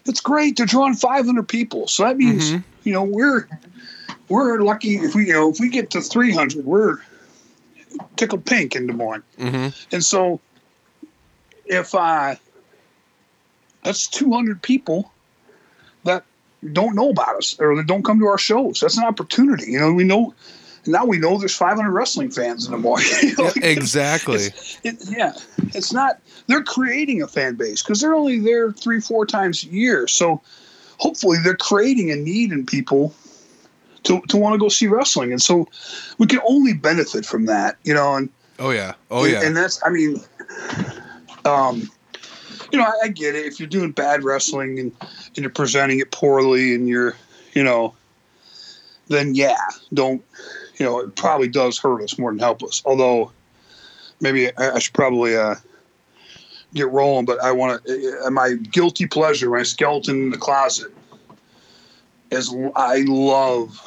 "It's 0.07 0.21
great. 0.21 0.57
They're 0.57 0.67
drawing 0.67 0.95
500 0.95 1.49
people, 1.49 1.89
so 1.89 2.05
that 2.05 2.17
means 2.17 2.53
Mhm. 2.53 2.65
you 2.85 2.93
know 2.93 3.05
we're 3.05 3.49
we're 4.29 4.61
lucky 4.61 4.97
if 4.97 5.15
we 5.15 5.29
you 5.29 5.33
know 5.33 5.51
if 5.51 5.61
we 5.61 5.69
get 5.69 5.91
to 5.91 6.01
300, 6.01 6.65
we're 6.65 6.99
tickled 8.17 8.45
pink 8.45 8.77
in 8.77 8.87
Des 8.87 8.93
Moines." 8.93 9.23
hmm 9.39 9.69
And 9.93 10.05
so, 10.05 10.41
if 11.67 11.95
I, 11.95 12.39
that's 13.83 14.07
200 14.09 14.63
people 14.63 15.13
that 16.05 16.25
don't 16.73 16.95
know 16.95 17.11
about 17.11 17.37
us 17.37 17.57
or 17.59 17.75
that 17.77 17.87
don't 17.87 18.05
come 18.05 18.19
to 18.19 18.27
our 18.27 18.39
shows. 18.39 18.81
That's 18.81 18.99
an 18.99 19.05
opportunity. 19.05 19.73
You 19.73 19.81
know, 19.81 19.93
we 19.93 20.05
know, 20.05 20.35
now 20.87 21.05
we 21.05 21.19
know 21.19 21.39
there's 21.39 21.55
500 21.57 21.91
wrestling 21.91 22.31
fans 22.31 22.67
in 22.67 22.73
the 22.73 22.79
morning. 22.79 23.07
You 23.23 23.29
know, 23.39 23.45
Yeah, 23.45 23.45
like, 23.49 23.57
it's- 23.59 23.77
exactly. 23.77 24.49
it, 24.85 24.97
yeah, 25.09 25.33
it's 25.75 25.93
not. 25.93 26.21
They're 26.47 26.63
creating 26.65 27.23
a 27.23 27.29
fan 27.29 27.55
base 27.57 27.83
because 27.83 28.01
they're 28.01 28.15
only 28.15 28.39
there 28.39 28.73
three, 28.73 29.01
four 29.01 29.27
times 29.27 29.65
a 29.65 29.69
year. 29.69 30.09
So 30.09 30.41
hopefully, 30.99 31.39
they're 31.43 31.57
creating 31.57 32.11
a 32.11 32.17
need 32.17 32.53
in 32.53 32.65
people 32.67 33.15
to 34.05 34.21
to 34.29 34.37
want 34.37 34.55
to 34.55 34.59
go 34.59 34.69
see 34.69 34.87
wrestling, 34.87 35.31
and 35.33 35.41
so 35.43 35.69
we 36.19 36.27
can 36.27 36.41
only 36.49 36.73
benefit 36.73 37.25
from 37.27 37.47
that. 37.47 37.77
You 37.85 37.95
know, 37.95 38.15
and 38.17 38.29
Oh 38.59 38.71
yeah. 38.71 38.95
Oh 39.11 39.25
and, 39.25 39.33
yeah. 39.33 39.43
and 39.43 39.57
that's, 39.57 39.81
I 39.85 39.89
mean, 39.91 40.21
um, 41.45 41.91
you 42.73 42.79
know, 42.79 42.85
I, 42.85 42.93
I 43.05 43.09
get 43.09 43.35
it. 43.35 43.47
If 43.47 43.59
you're 43.59 43.69
doing 43.69 43.91
bad 43.93 44.23
wrestling 44.23 44.79
and, 44.79 44.93
and 45.01 45.39
you're 45.39 45.51
presenting 45.51 45.99
it 46.01 46.11
poorly 46.11 46.75
and 46.75 46.87
you're, 46.89 47.17
you 47.55 47.65
know, 47.65 47.95
then 49.09 49.35
yeah, 49.35 49.57
don't, 49.95 50.23
you 50.81 50.87
know, 50.87 50.99
it 50.99 51.15
probably 51.15 51.47
does 51.47 51.79
hurt 51.79 52.03
us 52.03 52.19
more 52.19 52.31
than 52.31 52.39
help 52.39 52.63
us. 52.63 52.83
Although 52.87 53.31
maybe 54.21 54.49
I, 54.57 54.73
I 54.73 54.79
should 54.79 54.95
probably 54.95 55.37
uh, 55.37 55.57
get 56.75 56.89
rolling, 56.89 57.27
but 57.27 57.39
I 57.43 57.53
want 57.53 57.85
to, 57.85 58.23
uh, 58.25 58.31
my 58.31 58.55
guilty 58.55 59.07
pleasure, 59.07 59.51
my 59.51 59.63
skeleton 59.63 60.17
in 60.17 60.31
the 60.31 60.39
closet 60.39 60.91
is 62.31 62.53
I 62.75 63.05
love 63.07 63.79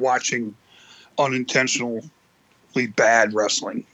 watching 0.00 0.56
unintentionally 1.18 2.02
bad 2.96 3.32
wrestling. 3.32 3.84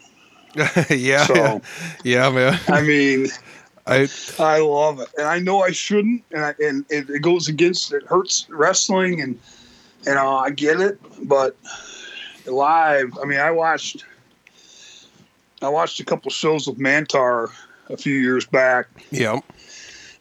yeah. 0.90 1.26
So- 1.26 1.60
yeah, 2.04 2.30
man. 2.30 2.58
I 2.68 2.80
mean, 2.80 3.26
I 3.86 4.08
I 4.38 4.60
love 4.60 4.98
it, 5.00 5.08
and 5.18 5.26
I 5.26 5.40
know 5.40 5.60
I 5.60 5.72
shouldn't, 5.72 6.24
and 6.32 6.42
I, 6.42 6.54
and 6.58 6.86
it, 6.88 7.10
it 7.10 7.20
goes 7.20 7.48
against 7.48 7.92
it 7.92 8.02
hurts 8.06 8.46
wrestling, 8.48 9.20
and 9.20 9.38
you 10.06 10.14
know 10.14 10.38
I 10.38 10.48
get 10.48 10.80
it, 10.80 10.98
but 11.28 11.54
live, 12.46 13.18
I 13.20 13.26
mean, 13.26 13.40
I 13.40 13.50
watched 13.50 14.04
I 15.62 15.68
watched 15.68 16.00
a 16.00 16.04
couple 16.04 16.30
shows 16.30 16.66
with 16.66 16.78
Mantar 16.78 17.50
a 17.88 17.96
few 17.96 18.14
years 18.14 18.46
back. 18.46 18.86
yeah. 19.10 19.40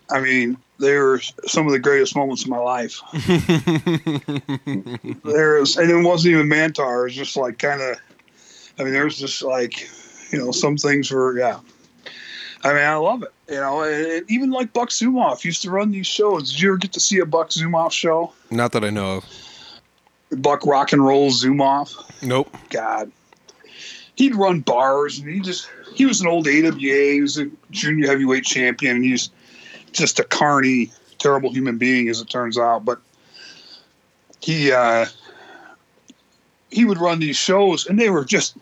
I 0.09 0.19
mean, 0.19 0.57
they 0.79 0.97
were 0.97 1.19
some 1.19 1.65
of 1.65 1.71
the 1.71 1.79
greatest 1.79 2.15
moments 2.15 2.43
of 2.43 2.49
my 2.49 2.57
life. 2.57 2.99
There's, 5.23 5.77
and 5.77 5.89
it 5.89 6.05
wasn't 6.05 6.33
even 6.33 6.47
Mantar. 6.47 7.01
It 7.01 7.03
was 7.03 7.15
just 7.15 7.37
like 7.37 7.57
kind 7.57 7.81
of, 7.81 7.97
I 8.77 8.83
mean, 8.83 8.93
there's 8.93 9.17
just 9.17 9.41
like, 9.43 9.89
you 10.31 10.39
know, 10.39 10.51
some 10.51 10.77
things 10.77 11.11
were, 11.11 11.37
yeah. 11.37 11.59
I 12.63 12.73
mean, 12.73 12.83
I 12.83 12.95
love 12.95 13.23
it. 13.23 13.33
You 13.49 13.55
know, 13.55 13.83
and, 13.83 14.05
and 14.05 14.31
even 14.31 14.51
like 14.51 14.73
Buck 14.73 14.89
Zumhofe 14.89 15.43
used 15.43 15.61
to 15.63 15.69
run 15.69 15.91
these 15.91 16.07
shows. 16.07 16.51
Did 16.51 16.61
you 16.61 16.69
ever 16.69 16.77
get 16.77 16.93
to 16.93 16.99
see 16.99 17.19
a 17.19 17.25
Buck 17.25 17.49
Zumhofe 17.49 17.91
show? 17.91 18.33
Not 18.51 18.71
that 18.73 18.83
I 18.83 18.89
know 18.89 19.17
of. 19.17 19.25
Buck 20.37 20.65
Rock 20.65 20.93
and 20.93 21.05
Roll 21.05 21.31
Zumhofe. 21.31 22.23
Nope. 22.23 22.55
God, 22.69 23.11
he'd 24.15 24.35
run 24.35 24.61
bars, 24.61 25.19
and 25.19 25.29
he 25.29 25.39
just 25.39 25.69
he 25.93 26.05
was 26.05 26.21
an 26.21 26.27
old 26.27 26.47
AWA. 26.47 26.73
He 26.73 27.21
was 27.21 27.37
a 27.37 27.49
junior 27.71 28.07
heavyweight 28.07 28.43
champion, 28.43 28.97
and 28.97 29.05
he's 29.05 29.29
just 29.91 30.19
a 30.19 30.23
carny, 30.23 30.91
terrible 31.19 31.51
human 31.51 31.77
being, 31.77 32.09
as 32.09 32.21
it 32.21 32.29
turns 32.29 32.57
out. 32.57 32.85
But 32.85 32.99
he 34.41 34.71
uh, 34.71 35.05
he 36.71 36.85
would 36.85 36.97
run 36.97 37.19
these 37.19 37.37
shows, 37.37 37.85
and 37.87 37.99
they 37.99 38.09
were 38.09 38.25
just 38.25 38.57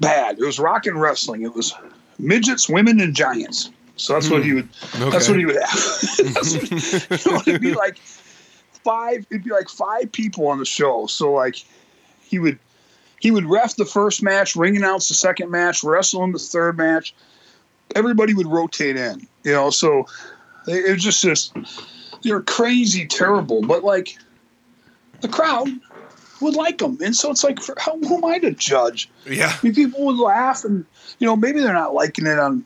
bad. 0.00 0.38
It 0.38 0.44
was 0.44 0.58
rock 0.58 0.86
and 0.86 1.00
wrestling. 1.00 1.42
It 1.42 1.54
was 1.54 1.74
midgets, 2.18 2.68
women, 2.68 3.00
and 3.00 3.14
giants. 3.14 3.70
So 3.96 4.12
that's 4.12 4.30
what 4.30 4.44
he 4.44 4.52
would. 4.52 4.68
Okay. 4.94 5.10
That's 5.10 5.28
what 5.28 5.38
he 5.38 5.44
would 5.44 5.56
have. 5.56 5.70
That's 6.34 6.54
what, 6.54 7.26
you 7.26 7.32
know, 7.32 7.42
it'd 7.46 7.60
be 7.60 7.74
like 7.74 7.98
five. 8.88 9.26
It'd 9.30 9.44
be 9.44 9.50
like 9.50 9.68
five 9.68 10.10
people 10.12 10.48
on 10.48 10.58
the 10.58 10.64
show. 10.64 11.06
So 11.06 11.32
like, 11.32 11.56
he 12.22 12.38
would 12.38 12.58
he 13.20 13.30
would 13.30 13.44
ref 13.44 13.76
the 13.76 13.84
first 13.84 14.22
match, 14.22 14.56
ring 14.56 14.76
announce 14.76 15.08
the 15.08 15.14
second 15.14 15.50
match, 15.50 15.84
wrestle 15.84 16.24
in 16.24 16.32
the 16.32 16.38
third 16.38 16.76
match. 16.76 17.14
Everybody 17.94 18.32
would 18.34 18.46
rotate 18.46 18.96
in. 18.96 19.26
You 19.44 19.52
know, 19.52 19.70
so 19.70 20.06
it 20.66 20.92
was 20.94 21.02
just 21.02 21.22
this. 21.22 21.52
They 22.22 22.32
were 22.32 22.42
crazy, 22.42 23.06
terrible, 23.06 23.62
but 23.62 23.84
like 23.84 24.18
the 25.20 25.28
crowd 25.28 25.68
would 26.40 26.54
like 26.54 26.78
them. 26.78 26.98
And 27.02 27.16
so 27.16 27.30
it's 27.30 27.42
like, 27.42 27.60
for, 27.60 27.74
how, 27.78 27.98
who 27.98 28.16
am 28.18 28.24
I 28.24 28.38
to 28.38 28.52
judge? 28.52 29.10
Yeah. 29.26 29.52
I 29.52 29.58
mean, 29.62 29.74
people 29.74 30.04
would 30.06 30.18
laugh, 30.18 30.64
and 30.64 30.84
you 31.18 31.26
know, 31.26 31.36
maybe 31.36 31.60
they're 31.60 31.72
not 31.72 31.94
liking 31.94 32.26
it 32.26 32.38
on 32.38 32.64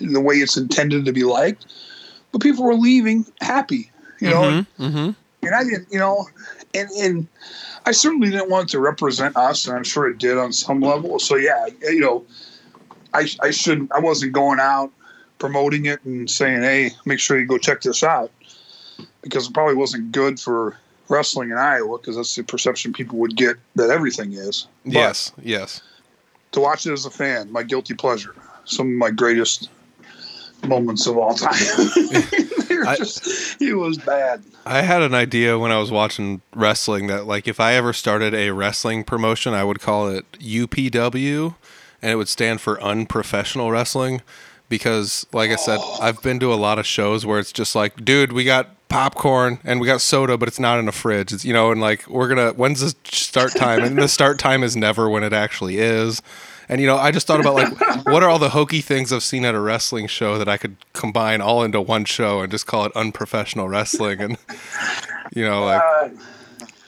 in 0.00 0.12
the 0.12 0.20
way 0.20 0.36
it's 0.36 0.56
intended 0.56 1.04
to 1.04 1.12
be 1.12 1.24
liked, 1.24 1.66
but 2.32 2.40
people 2.40 2.64
were 2.64 2.74
leaving 2.74 3.26
happy. 3.40 3.90
You 4.20 4.30
know, 4.30 4.42
Mm-hmm. 4.42 4.84
mm-hmm. 4.84 5.10
And 5.42 5.54
I 5.54 5.64
didn't, 5.64 5.88
you 5.90 5.98
know, 5.98 6.26
and 6.74 6.88
and 6.90 7.28
I 7.86 7.92
certainly 7.92 8.30
didn't 8.30 8.50
want 8.50 8.68
to 8.70 8.80
represent 8.80 9.36
us, 9.36 9.66
and 9.66 9.76
I'm 9.76 9.84
sure 9.84 10.08
it 10.08 10.18
did 10.18 10.36
on 10.38 10.52
some 10.52 10.80
level. 10.80 11.18
So 11.18 11.36
yeah, 11.36 11.66
you 11.82 12.00
know, 12.00 12.24
I 13.14 13.28
I 13.42 13.50
shouldn't, 13.50 13.92
I 13.92 14.00
wasn't 14.00 14.32
going 14.32 14.60
out 14.60 14.92
promoting 15.38 15.86
it 15.86 16.04
and 16.04 16.28
saying, 16.28 16.62
hey, 16.62 16.90
make 17.04 17.20
sure 17.20 17.38
you 17.38 17.46
go 17.46 17.58
check 17.58 17.80
this 17.80 18.02
out, 18.02 18.32
because 19.22 19.46
it 19.46 19.54
probably 19.54 19.76
wasn't 19.76 20.10
good 20.10 20.40
for 20.40 20.76
wrestling 21.08 21.50
in 21.50 21.56
Iowa, 21.56 21.98
because 21.98 22.16
that's 22.16 22.34
the 22.34 22.42
perception 22.42 22.92
people 22.92 23.18
would 23.18 23.36
get 23.36 23.56
that 23.76 23.90
everything 23.90 24.32
is. 24.32 24.66
But 24.84 24.94
Yes. 24.94 25.32
Yes. 25.40 25.80
to 26.52 26.60
watch 26.60 26.86
it 26.86 26.92
as 26.92 27.06
a 27.06 27.10
fan, 27.10 27.52
my 27.52 27.62
guilty 27.62 27.94
pleasure, 27.94 28.34
some 28.64 28.88
of 28.88 28.94
my 28.94 29.10
greatest 29.10 29.70
moments 30.66 31.06
of 31.06 31.16
all 31.18 31.34
time. 31.34 31.54
They 32.68 32.76
I- 32.86 32.96
just, 32.96 33.60
it 33.60 33.74
was 33.74 33.96
bad. 33.98 34.42
I 34.66 34.82
had 34.82 35.00
an 35.02 35.14
idea 35.14 35.58
when 35.58 35.72
I 35.72 35.78
was 35.78 35.90
watching 35.90 36.42
wrestling 36.54 37.06
that 37.06 37.26
like 37.26 37.48
if 37.48 37.60
I 37.60 37.72
ever 37.74 37.92
started 37.94 38.34
a 38.34 38.50
wrestling 38.50 39.04
promotion, 39.04 39.54
I 39.54 39.64
would 39.64 39.80
call 39.80 40.08
it 40.08 40.30
UPW 40.32 41.54
and 42.02 42.12
it 42.12 42.16
would 42.16 42.28
stand 42.28 42.60
for 42.60 42.80
unprofessional 42.82 43.70
wrestling 43.70 44.20
because 44.68 45.26
like 45.32 45.50
I 45.50 45.56
said, 45.56 45.78
oh. 45.80 45.98
I've 46.00 46.22
been 46.22 46.38
to 46.40 46.52
a 46.52 46.56
lot 46.56 46.78
of 46.78 46.86
shows 46.86 47.24
where 47.24 47.38
it's 47.38 47.52
just 47.52 47.74
like, 47.74 48.04
dude, 48.04 48.32
we 48.32 48.44
got 48.44 48.74
popcorn 48.88 49.58
and 49.64 49.80
we 49.80 49.86
got 49.86 50.00
soda, 50.00 50.36
but 50.36 50.48
it's 50.48 50.60
not 50.60 50.78
in 50.78 50.88
a 50.88 50.92
fridge. 50.92 51.32
It's 51.32 51.44
you 51.44 51.52
know, 51.54 51.70
and 51.72 51.80
like 51.80 52.06
we're 52.06 52.28
gonna 52.28 52.50
when's 52.52 52.80
the 52.80 52.94
start 53.10 53.52
time? 53.54 53.82
And 53.82 53.96
the 53.98 54.08
start 54.08 54.38
time 54.38 54.62
is 54.62 54.76
never 54.76 55.08
when 55.08 55.24
it 55.24 55.32
actually 55.32 55.78
is. 55.78 56.20
And 56.68 56.80
you 56.80 56.86
know, 56.86 56.96
I 56.96 57.10
just 57.10 57.26
thought 57.26 57.40
about 57.40 57.54
like 57.54 58.06
what 58.06 58.22
are 58.22 58.28
all 58.28 58.38
the 58.38 58.50
hokey 58.50 58.80
things 58.80 59.12
I've 59.12 59.22
seen 59.22 59.44
at 59.44 59.54
a 59.54 59.60
wrestling 59.60 60.06
show 60.06 60.38
that 60.38 60.48
I 60.48 60.56
could 60.56 60.76
combine 60.92 61.40
all 61.40 61.62
into 61.62 61.80
one 61.80 62.04
show 62.04 62.40
and 62.40 62.50
just 62.50 62.66
call 62.66 62.84
it 62.84 62.92
unprofessional 62.94 63.68
wrestling 63.68 64.20
and 64.20 64.36
you 65.34 65.44
know, 65.44 65.64
like 65.64 65.82
Uh, 65.82 66.08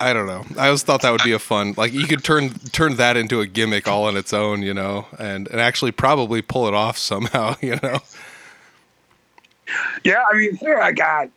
I 0.03 0.13
don't 0.15 0.27
know. 0.27 0.45
I 0.59 0.67
always 0.67 0.83
thought 0.83 1.03
that 1.03 1.11
would 1.11 1.23
be 1.23 1.33
a 1.33 1.39
fun 1.39 1.75
like 1.77 1.93
you 1.93 2.07
could 2.07 2.25
turn 2.25 2.51
turn 2.73 2.97
that 2.97 3.17
into 3.17 3.41
a 3.41 3.47
gimmick 3.47 3.87
all 3.89 4.05
on 4.05 4.17
its 4.17 4.33
own, 4.33 4.63
you 4.63 4.75
know, 4.75 5.07
and 5.19 5.49
and 5.49 5.61
actually 5.61 5.93
probably 5.93 6.43
pull 6.43 6.67
it 6.69 6.75
off 6.75 6.97
somehow, 6.99 7.55
you 7.63 7.79
know. 7.83 8.01
yeah, 10.05 10.23
I 10.31 10.37
mean, 10.37 10.59
yeah, 10.61 10.81
I 10.83 10.93
got, 10.93 11.31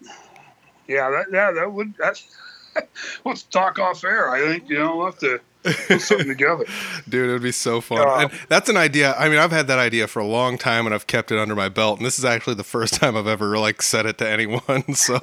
yeah, 0.88 1.10
that, 1.10 1.26
yeah, 1.32 1.52
that 1.52 1.72
would, 1.72 1.94
that's, 1.98 2.36
let's 3.26 3.44
talk 3.44 3.80
off 3.80 4.04
air. 4.04 4.30
I 4.30 4.40
think, 4.40 4.70
you 4.70 4.78
know, 4.80 4.98
we'll 4.98 5.06
have 5.08 5.20
to 5.20 5.40
put 5.64 6.02
something 6.02 6.28
together. 6.28 6.66
Dude, 7.10 7.30
it 7.30 7.34
would 7.34 7.42
be 7.44 7.52
so 7.52 7.82
fun. 7.82 8.00
Uh, 8.00 8.16
and 8.30 8.32
that's 8.50 8.70
an 8.70 8.78
idea. 8.78 9.14
I 9.18 9.30
mean, 9.30 9.40
I've 9.40 9.52
had 9.52 9.68
that 9.68 9.80
idea 9.80 10.08
for 10.08 10.20
a 10.20 10.26
long 10.28 10.58
time 10.58 10.86
and 10.86 10.94
I've 10.94 11.08
kept 11.08 11.32
it 11.32 11.40
under 11.40 11.56
my 11.56 11.70
belt. 11.70 12.00
And 12.00 12.06
this 12.06 12.20
is 12.20 12.26
actually 12.26 12.56
the 12.56 12.64
first 12.64 12.94
time 13.00 13.16
I've 13.16 13.28
ever 13.28 13.58
like 13.58 13.82
said 13.82 14.06
it 14.06 14.18
to 14.20 14.30
anyone. 14.30 14.62
So, 14.94 15.18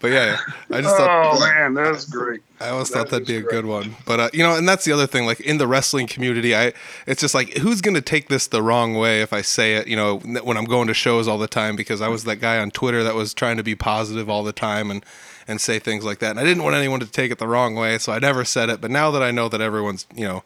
but 0.00 0.08
yeah, 0.10 0.38
I 0.70 0.80
just 0.80 0.96
thought 0.96 1.34
Oh, 1.36 1.40
man, 1.40 1.74
that's 1.74 2.04
great. 2.06 2.42
I 2.60 2.68
always 2.68 2.88
That 2.90 2.98
thought 2.98 3.10
that'd 3.10 3.26
be 3.26 3.36
a 3.36 3.40
great. 3.40 3.50
good 3.50 3.66
one. 3.66 3.96
But 4.06 4.20
uh, 4.20 4.30
you 4.32 4.42
know, 4.42 4.56
and 4.56 4.68
that's 4.68 4.84
the 4.84 4.92
other 4.92 5.06
thing. 5.06 5.26
Like 5.26 5.40
in 5.40 5.58
the 5.58 5.66
wrestling 5.66 6.06
community, 6.06 6.54
I 6.54 6.72
it's 7.06 7.20
just 7.20 7.34
like 7.34 7.56
who's 7.58 7.80
going 7.80 7.94
to 7.94 8.00
take 8.00 8.28
this 8.28 8.46
the 8.46 8.62
wrong 8.62 8.94
way 8.94 9.20
if 9.22 9.32
I 9.32 9.42
say 9.42 9.74
it. 9.74 9.88
You 9.88 9.96
know, 9.96 10.18
when 10.18 10.56
I'm 10.56 10.64
going 10.64 10.86
to 10.88 10.94
shows 10.94 11.26
all 11.28 11.38
the 11.38 11.48
time 11.48 11.74
because 11.76 12.00
I 12.00 12.08
was 12.08 12.24
that 12.24 12.36
guy 12.36 12.58
on 12.58 12.70
Twitter 12.70 13.02
that 13.02 13.14
was 13.14 13.34
trying 13.34 13.56
to 13.56 13.62
be 13.64 13.74
positive 13.74 14.28
all 14.30 14.44
the 14.44 14.52
time 14.52 14.90
and 14.90 15.04
and 15.46 15.60
say 15.60 15.78
things 15.78 16.04
like 16.04 16.18
that. 16.20 16.30
And 16.30 16.40
I 16.40 16.44
didn't 16.44 16.62
want 16.62 16.76
anyone 16.76 17.00
to 17.00 17.06
take 17.06 17.30
it 17.30 17.38
the 17.38 17.48
wrong 17.48 17.74
way, 17.74 17.98
so 17.98 18.12
I 18.12 18.18
never 18.18 18.44
said 18.44 18.68
it. 18.68 18.80
But 18.80 18.90
now 18.90 19.10
that 19.10 19.22
I 19.22 19.30
know 19.30 19.48
that 19.48 19.60
everyone's, 19.60 20.06
you 20.14 20.26
know. 20.26 20.44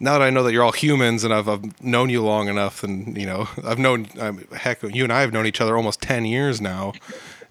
Now 0.00 0.18
that 0.18 0.24
I 0.24 0.30
know 0.30 0.42
that 0.42 0.52
you're 0.52 0.64
all 0.64 0.72
humans 0.72 1.22
and 1.22 1.32
I've, 1.32 1.48
I've 1.48 1.80
known 1.80 2.08
you 2.08 2.24
long 2.24 2.48
enough, 2.48 2.82
and 2.82 3.16
you 3.16 3.24
know 3.24 3.48
I've 3.64 3.78
known, 3.78 4.08
um, 4.18 4.44
heck, 4.52 4.82
you 4.82 5.04
and 5.04 5.12
I 5.12 5.20
have 5.20 5.32
known 5.32 5.46
each 5.46 5.60
other 5.60 5.76
almost 5.76 6.00
ten 6.02 6.24
years 6.24 6.60
now. 6.60 6.92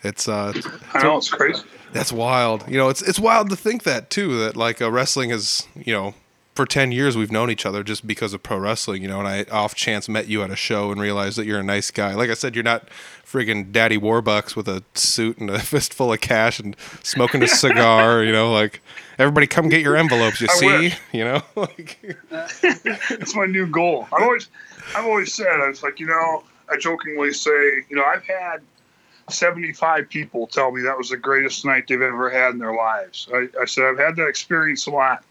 It's 0.03 0.27
uh, 0.27 0.53
I 0.93 1.03
know, 1.03 1.17
it's 1.17 1.29
crazy. 1.29 1.63
that's 1.93 2.11
wild. 2.11 2.67
You 2.67 2.77
know, 2.77 2.89
it's 2.89 3.01
it's 3.01 3.19
wild 3.19 3.49
to 3.51 3.55
think 3.55 3.83
that 3.83 4.09
too. 4.09 4.37
That 4.39 4.57
like 4.57 4.81
uh, 4.81 4.91
wrestling 4.91 5.29
is, 5.29 5.67
you 5.75 5.93
know, 5.93 6.15
for 6.55 6.65
ten 6.65 6.91
years 6.91 7.15
we've 7.15 7.31
known 7.31 7.51
each 7.51 7.65
other 7.65 7.83
just 7.83 8.07
because 8.07 8.33
of 8.33 8.41
pro 8.41 8.57
wrestling. 8.57 9.01
You 9.03 9.07
know, 9.07 9.19
and 9.19 9.27
I 9.27 9.43
off 9.51 9.75
chance 9.75 10.09
met 10.09 10.27
you 10.27 10.41
at 10.43 10.49
a 10.49 10.55
show 10.55 10.91
and 10.91 10.99
realized 10.99 11.37
that 11.37 11.45
you're 11.45 11.59
a 11.59 11.63
nice 11.63 11.91
guy. 11.91 12.15
Like 12.15 12.29
I 12.31 12.33
said, 12.33 12.55
you're 12.55 12.63
not 12.63 12.89
friggin' 13.31 13.71
Daddy 13.71 13.97
Warbucks 13.97 14.55
with 14.55 14.67
a 14.67 14.83
suit 14.93 15.37
and 15.37 15.49
a 15.49 15.59
fistful 15.59 16.11
of 16.11 16.21
cash 16.21 16.59
and 16.59 16.75
smoking 17.03 17.43
a 17.43 17.47
cigar. 17.47 18.23
You 18.23 18.31
know, 18.31 18.51
like 18.51 18.81
everybody 19.17 19.47
come 19.47 19.69
get 19.69 19.81
your 19.81 19.95
envelopes. 19.95 20.41
You 20.41 20.47
I 20.49 20.53
see, 20.53 20.67
wish. 20.67 20.99
you 21.13 21.23
know, 21.23 21.41
like 21.55 21.99
It's 22.31 23.35
my 23.35 23.45
new 23.45 23.67
goal. 23.67 24.07
I've 24.13 24.23
always, 24.23 24.49
I've 24.95 25.05
always 25.05 25.33
said, 25.33 25.47
I 25.47 25.67
was 25.67 25.83
like, 25.83 25.99
you 25.99 26.07
know, 26.07 26.43
I 26.69 26.77
jokingly 26.77 27.33
say, 27.33 27.85
you 27.89 27.95
know, 27.95 28.03
I've 28.03 28.25
had 28.25 28.61
75 29.29 30.09
people 30.09 30.47
tell 30.47 30.71
me 30.71 30.81
that 30.81 30.97
was 30.97 31.09
the 31.09 31.17
greatest 31.17 31.65
night 31.65 31.87
they've 31.87 32.01
ever 32.01 32.29
had 32.29 32.51
in 32.51 32.59
their 32.59 32.75
lives. 32.75 33.27
I, 33.33 33.47
I 33.59 33.65
said, 33.65 33.85
I've 33.85 33.97
had 33.99 34.15
that 34.17 34.27
experience 34.27 34.87
a 34.87 34.91
lot. 34.91 35.23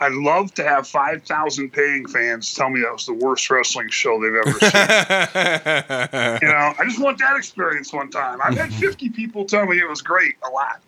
I'd 0.00 0.12
love 0.12 0.54
to 0.54 0.64
have 0.64 0.88
5,000 0.88 1.70
paying 1.70 2.08
fans 2.08 2.54
tell 2.54 2.70
me 2.70 2.80
that 2.80 2.92
was 2.92 3.04
the 3.04 3.12
worst 3.12 3.50
wrestling 3.50 3.90
show 3.90 4.18
they've 4.20 4.34
ever 4.34 4.58
seen. 4.58 4.70
you 6.42 6.48
know, 6.48 6.74
I 6.78 6.84
just 6.84 6.98
want 6.98 7.18
that 7.18 7.36
experience 7.36 7.92
one 7.92 8.10
time. 8.10 8.40
I've 8.42 8.56
had 8.56 8.72
50 8.72 9.10
people 9.10 9.44
tell 9.44 9.66
me 9.66 9.78
it 9.78 9.88
was 9.88 10.00
great 10.00 10.36
a 10.46 10.50
lot. 10.50 10.80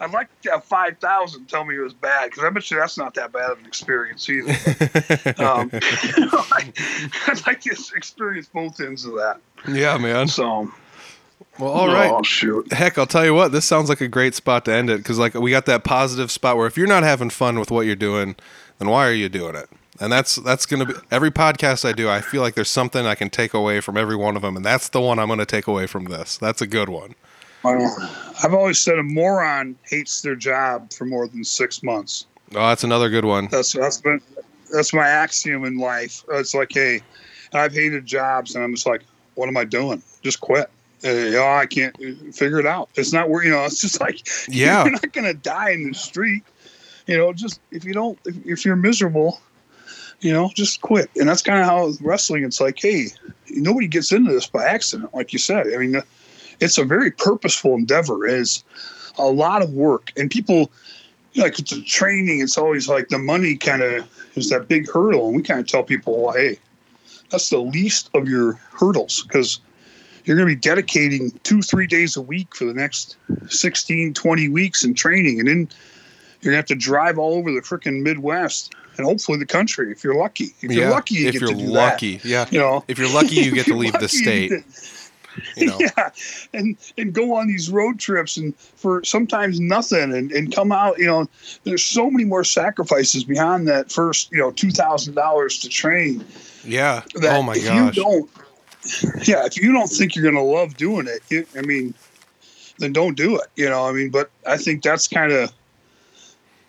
I'd 0.00 0.12
like 0.12 0.28
to 0.42 0.50
have 0.50 0.64
5,000 0.64 1.46
tell 1.46 1.64
me 1.64 1.76
it 1.76 1.80
was 1.80 1.94
bad 1.94 2.30
because 2.30 2.44
I 2.44 2.50
bet 2.50 2.70
you 2.70 2.78
that's 2.78 2.98
not 2.98 3.14
that 3.14 3.32
bad 3.32 3.50
of 3.50 3.58
an 3.58 3.66
experience 3.66 4.28
either. 4.28 4.50
um, 5.38 5.70
I, 5.72 6.72
I'd 7.26 7.46
like 7.46 7.60
to 7.62 7.70
experience 7.70 8.46
both 8.46 8.80
ends 8.80 9.04
of 9.04 9.14
that. 9.14 9.40
yeah, 9.68 9.98
man. 9.98 10.28
So, 10.28 10.70
Well, 11.58 11.70
all 11.70 11.88
right. 11.88 12.10
Oh, 12.10 12.22
shoot. 12.22 12.72
Heck, 12.72 12.98
I'll 12.98 13.06
tell 13.06 13.24
you 13.24 13.34
what. 13.34 13.52
This 13.52 13.64
sounds 13.64 13.88
like 13.88 14.00
a 14.00 14.08
great 14.08 14.34
spot 14.34 14.64
to 14.66 14.72
end 14.72 14.90
it 14.90 14.98
because, 14.98 15.18
like, 15.18 15.34
we 15.34 15.50
got 15.50 15.66
that 15.66 15.84
positive 15.84 16.30
spot 16.30 16.56
where 16.56 16.66
if 16.66 16.76
you're 16.76 16.86
not 16.86 17.02
having 17.02 17.30
fun 17.30 17.58
with 17.58 17.70
what 17.70 17.86
you're 17.86 17.96
doing, 17.96 18.36
then 18.78 18.88
why 18.88 19.06
are 19.08 19.12
you 19.12 19.28
doing 19.28 19.56
it? 19.56 19.68
And 20.00 20.12
that's 20.12 20.36
that's 20.36 20.64
gonna 20.64 20.86
be 20.86 20.94
every 21.10 21.30
podcast 21.30 21.84
I 21.84 21.92
do. 21.92 22.08
I 22.08 22.20
feel 22.20 22.40
like 22.40 22.54
there's 22.54 22.70
something 22.70 23.04
I 23.04 23.16
can 23.16 23.30
take 23.30 23.52
away 23.52 23.80
from 23.80 23.96
every 23.96 24.14
one 24.14 24.36
of 24.36 24.42
them, 24.42 24.56
and 24.56 24.64
that's 24.64 24.88
the 24.90 25.00
one 25.00 25.18
I'm 25.18 25.26
gonna 25.26 25.44
take 25.44 25.66
away 25.66 25.88
from 25.88 26.04
this. 26.04 26.36
That's 26.38 26.62
a 26.62 26.68
good 26.68 26.88
one. 26.88 27.16
Oh, 27.64 28.34
I've 28.44 28.54
always 28.54 28.78
said 28.78 28.98
a 28.98 29.02
moron 29.02 29.76
hates 29.82 30.20
their 30.20 30.36
job 30.36 30.92
for 30.92 31.04
more 31.04 31.26
than 31.26 31.42
six 31.42 31.82
months. 31.82 32.26
Oh, 32.54 32.68
that's 32.68 32.84
another 32.84 33.10
good 33.10 33.24
one. 33.24 33.48
That's 33.50 33.72
that's 33.72 34.00
been 34.00 34.20
that's 34.72 34.94
my 34.94 35.08
axiom 35.08 35.64
in 35.64 35.78
life. 35.78 36.22
It's 36.30 36.54
like, 36.54 36.70
hey, 36.72 37.02
I've 37.52 37.72
hated 37.72 38.06
jobs, 38.06 38.54
and 38.54 38.62
I'm 38.62 38.74
just 38.74 38.86
like, 38.86 39.02
what 39.34 39.48
am 39.48 39.56
I 39.56 39.64
doing? 39.64 40.00
Just 40.22 40.40
quit. 40.40 40.70
Uh, 41.04 41.08
you 41.10 41.30
know, 41.32 41.46
I 41.46 41.66
can't 41.66 41.96
figure 42.34 42.58
it 42.58 42.66
out. 42.66 42.88
It's 42.96 43.12
not 43.12 43.28
where 43.30 43.44
you 43.44 43.50
know. 43.50 43.64
It's 43.64 43.80
just 43.80 44.00
like 44.06 44.26
Yeah. 44.48 44.82
you're 44.84 44.92
not 44.92 45.12
gonna 45.12 45.34
die 45.34 45.70
in 45.70 45.88
the 45.88 45.94
street. 45.94 46.42
You 47.06 47.16
know, 47.16 47.32
just 47.32 47.60
if 47.70 47.84
you 47.84 47.94
don't, 47.94 48.18
if, 48.26 48.36
if 48.46 48.64
you're 48.64 48.76
miserable, 48.76 49.40
you 50.20 50.32
know, 50.32 50.50
just 50.54 50.80
quit. 50.82 51.08
And 51.16 51.28
that's 51.28 51.42
kind 51.42 51.60
of 51.60 51.66
how 51.66 51.92
wrestling. 52.00 52.44
It's 52.44 52.60
like, 52.60 52.78
hey, 52.80 53.06
nobody 53.50 53.86
gets 53.86 54.12
into 54.12 54.32
this 54.32 54.46
by 54.46 54.64
accident, 54.64 55.14
like 55.14 55.32
you 55.32 55.38
said. 55.38 55.68
I 55.72 55.78
mean, 55.78 56.02
it's 56.60 56.76
a 56.78 56.84
very 56.84 57.10
purposeful 57.10 57.74
endeavor. 57.74 58.26
It's 58.26 58.62
a 59.18 59.26
lot 59.26 59.62
of 59.62 59.70
work, 59.72 60.12
and 60.16 60.30
people 60.30 60.70
like 61.36 61.58
it's 61.58 61.72
a 61.72 61.80
training. 61.82 62.40
It's 62.40 62.58
always 62.58 62.88
like 62.88 63.08
the 63.08 63.18
money 63.18 63.56
kind 63.56 63.82
of 63.82 64.06
is 64.34 64.50
that 64.50 64.68
big 64.68 64.90
hurdle, 64.90 65.28
and 65.28 65.36
we 65.36 65.42
kind 65.42 65.60
of 65.60 65.66
tell 65.66 65.82
people, 65.84 66.24
well, 66.24 66.34
hey, 66.34 66.58
that's 67.30 67.50
the 67.50 67.58
least 67.58 68.10
of 68.14 68.28
your 68.28 68.54
hurdles 68.72 69.22
because 69.22 69.60
you're 70.28 70.36
going 70.36 70.46
to 70.46 70.54
be 70.54 70.60
dedicating 70.60 71.30
two, 71.42 71.62
three 71.62 71.86
days 71.86 72.14
a 72.14 72.20
week 72.20 72.54
for 72.54 72.66
the 72.66 72.74
next 72.74 73.16
16, 73.48 74.12
20 74.12 74.48
weeks 74.50 74.84
in 74.84 74.92
training. 74.92 75.40
And 75.40 75.48
then 75.48 75.68
you're 76.40 76.52
going 76.52 76.52
to 76.52 76.56
have 76.56 76.66
to 76.66 76.74
drive 76.74 77.18
all 77.18 77.34
over 77.34 77.50
the 77.50 77.60
freaking 77.62 78.02
Midwest 78.02 78.74
and 78.98 79.06
hopefully 79.06 79.38
the 79.38 79.46
country 79.46 79.90
if 79.90 80.04
you're 80.04 80.14
lucky. 80.14 80.54
If 80.60 80.70
you're 80.70 80.90
lucky, 80.90 81.14
you 81.14 81.28
if 81.28 81.32
get 81.32 81.40
you're 81.40 81.50
to 81.52 81.56
do 81.56 81.64
lucky, 81.64 82.20
yeah. 82.24 82.46
You 82.50 82.58
know, 82.58 82.84
If 82.88 82.98
you're 82.98 83.12
lucky, 83.12 83.36
you 83.36 83.52
get 83.52 83.66
to 83.66 83.74
leave 83.74 83.94
the 83.94 84.08
state. 84.08 84.52
You 85.56 85.66
know. 85.66 85.78
yeah, 85.80 86.10
and 86.52 86.76
and 86.98 87.12
go 87.12 87.36
on 87.36 87.46
these 87.46 87.70
road 87.70 88.00
trips 88.00 88.36
and 88.36 88.56
for 88.56 89.04
sometimes 89.04 89.60
nothing 89.60 90.12
and, 90.12 90.32
and 90.32 90.52
come 90.52 90.72
out. 90.72 90.98
You 90.98 91.06
know, 91.06 91.28
there's 91.62 91.84
so 91.84 92.10
many 92.10 92.24
more 92.24 92.42
sacrifices 92.42 93.22
beyond 93.22 93.68
that 93.68 93.92
first 93.92 94.32
you 94.32 94.38
know 94.38 94.50
two 94.50 94.72
thousand 94.72 95.14
dollars 95.14 95.60
to 95.60 95.68
train. 95.68 96.24
Yeah. 96.64 97.02
That 97.14 97.36
Oh 97.36 97.42
my 97.42 97.54
if 97.54 97.64
gosh. 97.64 97.96
you 97.96 98.02
don't, 98.02 98.30
yeah, 99.26 99.44
if 99.44 99.56
you 99.60 99.72
don't 99.72 99.88
think 99.88 100.14
you're 100.14 100.24
gonna 100.24 100.44
love 100.44 100.76
doing 100.76 101.06
it, 101.06 101.20
you, 101.30 101.46
I 101.56 101.62
mean, 101.62 101.94
then 102.78 102.92
don't 102.92 103.16
do 103.16 103.36
it. 103.36 103.46
You 103.56 103.68
know, 103.68 103.86
I 103.88 103.92
mean, 103.92 104.10
but 104.10 104.30
I 104.46 104.56
think 104.56 104.82
that's 104.82 105.08
kind 105.08 105.32
of. 105.32 105.52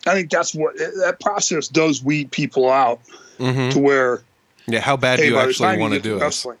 I 0.06 0.14
think 0.14 0.30
that's 0.30 0.54
what 0.54 0.76
that 0.78 1.18
process 1.20 1.68
does 1.68 2.02
weed 2.02 2.30
people 2.32 2.70
out 2.70 3.00
hmm 3.38 3.68
to 3.70 3.78
where 3.78 4.22
Yeah. 4.66 4.80
How 4.80 4.96
bad 4.96 5.18
hey, 5.18 5.26
do 5.26 5.32
you 5.34 5.38
actually 5.38 5.76
want 5.76 5.92
to 5.94 6.00
do 6.00 6.16
it? 6.16 6.20
wrestling- 6.22 6.58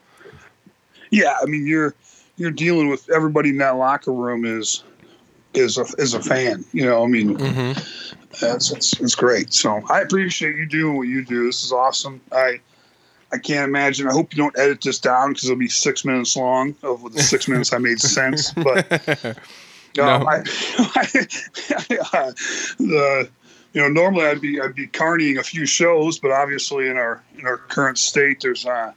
Yeah, 1.10 1.36
I 1.42 1.46
mean 1.46 1.66
you're 1.66 1.94
you're 2.36 2.50
dealing 2.50 2.88
with 2.88 3.08
everybody 3.10 3.48
in 3.50 3.58
that 3.58 3.76
locker 3.76 4.12
room 4.12 4.44
is 4.44 4.84
is 5.54 5.78
a 5.78 5.86
is 5.98 6.14
a 6.14 6.22
fan. 6.22 6.64
You 6.72 6.84
know, 6.86 7.02
I 7.02 7.06
mean, 7.06 7.36
Mm-hmm. 7.38 8.44
it's, 8.54 8.70
it's 8.70 9.00
it's 9.00 9.14
great. 9.14 9.52
So 9.54 9.82
I 9.88 10.00
appreciate 10.02 10.56
you 10.56 10.66
doing 10.66 10.96
what 10.96 11.08
you 11.08 11.24
do. 11.24 11.46
This 11.46 11.64
is 11.64 11.72
awesome. 11.72 12.20
I 12.32 12.60
I 13.32 13.38
can't 13.38 13.68
imagine. 13.68 14.08
I 14.08 14.12
hope 14.12 14.32
you 14.34 14.42
don't 14.42 14.58
edit 14.58 14.80
this 14.80 14.98
down 14.98 15.30
because 15.30 15.44
it'll 15.44 15.56
be 15.58 15.68
six 15.68 16.04
minutes 16.04 16.36
long. 16.36 16.74
Of 16.82 17.12
the 17.12 17.22
six 17.22 17.46
minutes 17.48 17.72
I 17.72 17.78
made 17.78 18.00
sense, 18.00 18.52
but 18.54 19.36
No. 19.96 20.04
um, 20.04 20.26
I, 20.28 20.38
uh, 22.12 22.32
the 22.78 23.28
you 23.72 23.80
know 23.82 23.88
normally 23.88 24.26
I'd 24.26 24.40
be 24.40 24.60
I'd 24.60 24.74
be 24.74 24.86
carnying 24.88 25.38
a 25.38 25.42
few 25.42 25.66
shows, 25.66 26.18
but 26.18 26.30
obviously 26.32 26.88
in 26.88 26.96
our 26.96 27.22
in 27.38 27.46
our 27.46 27.56
current 27.56 27.98
state, 27.98 28.40
there's 28.40 28.66
uh, 28.66 28.92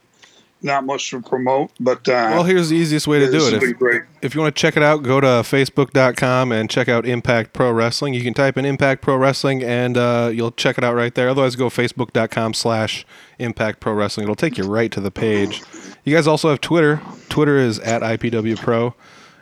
not 0.64 0.84
much 0.84 1.10
to 1.10 1.20
promote. 1.20 1.70
But 1.78 2.08
uh, 2.08 2.32
Well, 2.32 2.42
here's 2.44 2.70
the 2.70 2.76
easiest 2.76 3.06
way 3.06 3.20
to 3.20 3.30
do 3.30 3.46
it. 3.46 3.62
If, 3.62 3.78
great. 3.78 4.02
if 4.22 4.34
you 4.34 4.40
want 4.40 4.56
to 4.56 4.60
check 4.60 4.76
it 4.76 4.82
out, 4.82 5.02
go 5.02 5.20
to 5.20 5.26
facebook.com 5.26 6.52
and 6.52 6.68
check 6.70 6.88
out 6.88 7.06
Impact 7.06 7.52
Pro 7.52 7.70
Wrestling. 7.70 8.14
You 8.14 8.22
can 8.22 8.34
type 8.34 8.56
in 8.56 8.64
Impact 8.64 9.02
Pro 9.02 9.16
Wrestling 9.16 9.62
and 9.62 9.96
uh, 9.96 10.30
you'll 10.32 10.52
check 10.52 10.78
it 10.78 10.84
out 10.84 10.94
right 10.94 11.14
there. 11.14 11.28
Otherwise, 11.28 11.54
go 11.54 11.68
facebook.com 11.68 12.54
slash 12.54 13.06
Impact 13.38 13.80
Pro 13.80 13.92
Wrestling. 13.92 14.24
It'll 14.24 14.34
take 14.34 14.58
you 14.58 14.64
right 14.64 14.90
to 14.90 15.00
the 15.00 15.10
page. 15.10 15.62
You 16.04 16.14
guys 16.14 16.26
also 16.26 16.50
have 16.50 16.60
Twitter. 16.60 17.00
Twitter 17.28 17.58
is 17.58 17.78
at 17.80 18.02
IPW 18.02 18.56
Pro. 18.56 18.94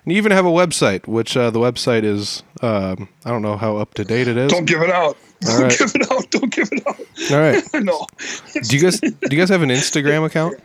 And 0.04 0.12
you 0.12 0.18
even 0.18 0.32
have 0.32 0.44
a 0.44 0.50
website, 0.50 1.06
which 1.06 1.36
uh, 1.36 1.50
the 1.50 1.60
website 1.60 2.02
is, 2.02 2.42
um, 2.60 3.08
I 3.24 3.30
don't 3.30 3.42
know 3.42 3.56
how 3.56 3.76
up 3.76 3.94
to 3.94 4.04
date 4.04 4.26
it 4.26 4.36
is. 4.36 4.50
Don't 4.50 4.64
give 4.64 4.82
it 4.82 4.90
out. 4.90 5.16
All 5.46 5.58
Don't 5.58 5.62
right. 5.62 5.78
give 5.78 5.92
it 5.94 6.10
out. 6.10 6.30
Don't 6.30 6.52
give 6.52 6.68
it 6.72 6.86
out. 6.86 7.00
All 7.30 7.38
right. 7.38 7.62
no. 7.84 8.06
Do 8.68 8.76
you 8.76 8.82
guys 8.82 8.98
do 9.00 9.14
you 9.30 9.38
guys 9.38 9.48
have 9.48 9.62
an 9.62 9.68
Instagram 9.70 10.24
account? 10.24 10.60